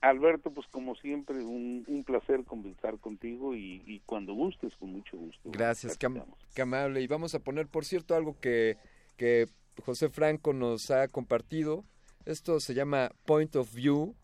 Alberto, 0.00 0.50
pues 0.52 0.66
como 0.68 0.94
siempre, 0.96 1.36
un, 1.38 1.84
un 1.88 2.04
placer 2.04 2.44
conversar 2.44 2.98
contigo 2.98 3.54
y, 3.56 3.82
y 3.86 4.00
cuando 4.06 4.32
gustes, 4.32 4.72
con 4.76 4.92
mucho 4.92 5.16
gusto. 5.16 5.50
Gracias, 5.50 5.96
qué, 5.98 6.08
qué 6.54 6.62
amable. 6.62 7.00
Y 7.00 7.06
vamos 7.08 7.34
a 7.34 7.40
poner, 7.40 7.66
por 7.66 7.84
cierto, 7.84 8.14
algo 8.14 8.36
que, 8.40 8.76
que 9.16 9.46
José 9.84 10.08
Franco 10.08 10.52
nos 10.52 10.90
ha 10.92 11.08
compartido. 11.08 11.84
Esto 12.26 12.60
se 12.60 12.74
llama 12.74 13.10
Point 13.24 13.56
of 13.56 13.72
View 13.74 14.14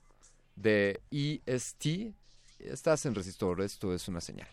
de 0.54 1.00
EST. 1.10 2.14
Estás 2.64 3.04
en 3.04 3.14
resistor, 3.14 3.60
esto 3.60 3.92
es 3.94 4.08
una 4.08 4.22
señal. 4.22 4.48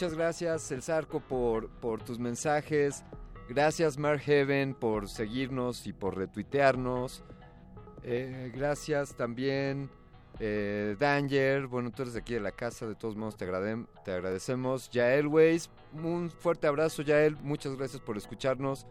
Muchas 0.00 0.16
gracias, 0.16 0.72
El 0.72 0.82
Zarco, 0.82 1.20
por, 1.20 1.68
tus 2.06 2.18
mensajes. 2.18 3.04
Gracias, 3.50 3.98
Mark 3.98 4.20
Heaven, 4.20 4.72
por 4.72 5.10
seguirnos 5.10 5.86
y 5.86 5.92
por 5.92 6.16
retuitearnos. 6.16 7.22
Eh, 8.02 8.50
gracias 8.54 9.14
también, 9.14 9.90
eh, 10.38 10.96
Danger. 10.98 11.66
Bueno, 11.66 11.90
tú 11.90 12.00
eres 12.00 12.14
de 12.14 12.20
aquí 12.20 12.32
de 12.32 12.40
la 12.40 12.52
casa, 12.52 12.86
de 12.86 12.94
todos 12.94 13.14
modos 13.14 13.36
te, 13.36 13.44
agrade- 13.46 13.84
te 14.02 14.12
agradecemos. 14.12 14.88
Yael 14.88 15.26
Weiss, 15.26 15.68
un 15.92 16.30
fuerte 16.30 16.66
abrazo, 16.66 17.02
Yael. 17.02 17.36
Muchas 17.42 17.76
gracias 17.76 18.00
por 18.00 18.16
escucharnos. 18.16 18.86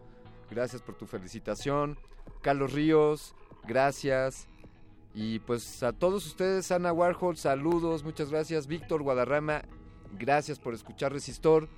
Gracias 0.48 0.80
por 0.80 0.94
tu 0.94 1.06
felicitación. 1.06 1.98
Carlos 2.40 2.72
Ríos, 2.72 3.34
gracias. 3.66 4.46
Y 5.12 5.40
pues 5.40 5.82
a 5.82 5.92
todos 5.92 6.24
ustedes, 6.24 6.70
Ana 6.70 6.92
Warhol, 6.92 7.36
saludos, 7.36 8.04
muchas 8.04 8.30
gracias. 8.30 8.68
Víctor 8.68 9.02
Guadarrama, 9.02 9.62
gracias 10.18 10.58
por 10.58 10.74
escuchar 10.74 11.12
Resistor. 11.12 11.68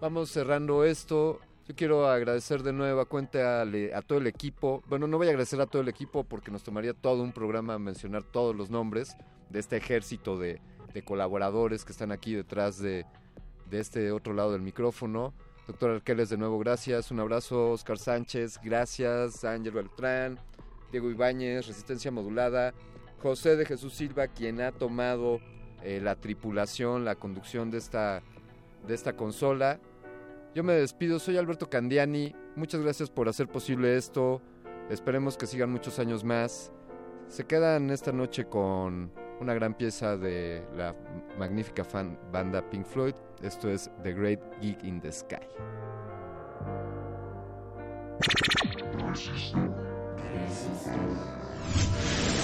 Vamos 0.00 0.30
cerrando 0.30 0.84
esto. 0.84 1.40
Yo 1.66 1.74
quiero 1.74 2.06
agradecer 2.08 2.62
de 2.62 2.72
cuenta 3.06 3.62
a, 3.62 3.64
le- 3.64 3.94
a 3.94 4.02
todo 4.02 4.18
el 4.18 4.26
equipo. 4.26 4.82
Bueno, 4.86 5.06
no 5.06 5.16
voy 5.16 5.28
a 5.28 5.30
agradecer 5.30 5.60
a 5.60 5.66
todo 5.66 5.80
el 5.82 5.88
equipo 5.88 6.24
porque 6.24 6.50
nos 6.50 6.62
tomaría 6.62 6.92
todo 6.92 7.22
un 7.22 7.32
programa 7.32 7.78
mencionar 7.78 8.22
todos 8.22 8.54
los 8.54 8.68
nombres 8.70 9.16
de 9.48 9.60
este 9.60 9.76
ejército 9.78 10.38
de, 10.38 10.60
de 10.92 11.02
colaboradores 11.02 11.84
que 11.84 11.92
están 11.92 12.12
aquí 12.12 12.34
detrás 12.34 12.78
de, 12.78 13.06
de 13.70 13.80
este 13.80 14.12
otro 14.12 14.34
lado 14.34 14.52
del 14.52 14.60
micrófono. 14.62 15.32
Doctor 15.66 15.92
Arqueles, 15.92 16.28
de 16.28 16.36
nuevo, 16.36 16.58
gracias. 16.58 17.10
Un 17.10 17.20
abrazo, 17.20 17.70
Oscar 17.70 17.96
Sánchez, 17.98 18.60
gracias. 18.62 19.44
Ángel 19.44 19.72
Beltrán, 19.72 20.38
Diego 20.92 21.10
Ibáñez, 21.10 21.66
Resistencia 21.66 22.10
Modulada. 22.10 22.74
José 23.22 23.56
de 23.56 23.64
Jesús 23.64 23.94
Silva, 23.94 24.26
quien 24.28 24.60
ha 24.60 24.70
tomado 24.70 25.40
eh, 25.84 26.00
la 26.00 26.16
tripulación, 26.16 27.04
la 27.04 27.14
conducción 27.14 27.70
de 27.70 27.78
esta, 27.78 28.22
de 28.86 28.94
esta 28.94 29.14
consola. 29.14 29.78
Yo 30.54 30.64
me 30.64 30.72
despido, 30.72 31.18
soy 31.18 31.36
Alberto 31.36 31.68
Candiani. 31.68 32.34
Muchas 32.56 32.80
gracias 32.80 33.10
por 33.10 33.28
hacer 33.28 33.48
posible 33.48 33.96
esto. 33.96 34.40
Esperemos 34.90 35.36
que 35.36 35.46
sigan 35.46 35.70
muchos 35.70 35.98
años 35.98 36.24
más. 36.24 36.72
Se 37.28 37.44
quedan 37.44 37.90
esta 37.90 38.12
noche 38.12 38.46
con 38.46 39.12
una 39.40 39.54
gran 39.54 39.74
pieza 39.74 40.16
de 40.16 40.64
la 40.76 40.94
magnífica 41.38 41.84
fan 41.84 42.18
banda 42.32 42.68
Pink 42.70 42.86
Floyd. 42.86 43.14
Esto 43.42 43.68
es 43.70 43.90
The 44.02 44.12
Great 44.12 44.40
Geek 44.60 44.84
in 44.84 45.00
the 45.00 45.12
Sky. 45.12 45.36
and 51.96 52.43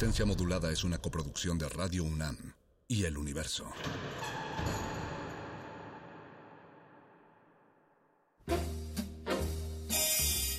Resistencia 0.00 0.24
modulada 0.24 0.72
es 0.72 0.82
una 0.82 0.96
coproducción 0.96 1.58
de 1.58 1.68
Radio 1.68 2.04
UNAM 2.04 2.54
y 2.88 3.04
El 3.04 3.18
Universo. 3.18 3.66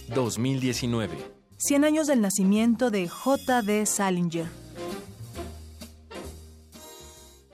...2019... 0.10 1.10
100 1.58 1.86
años 1.86 2.06
del 2.06 2.22
nacimiento 2.22 2.92
de 2.92 3.10
J.D. 3.10 3.88
Salinger 3.88 4.61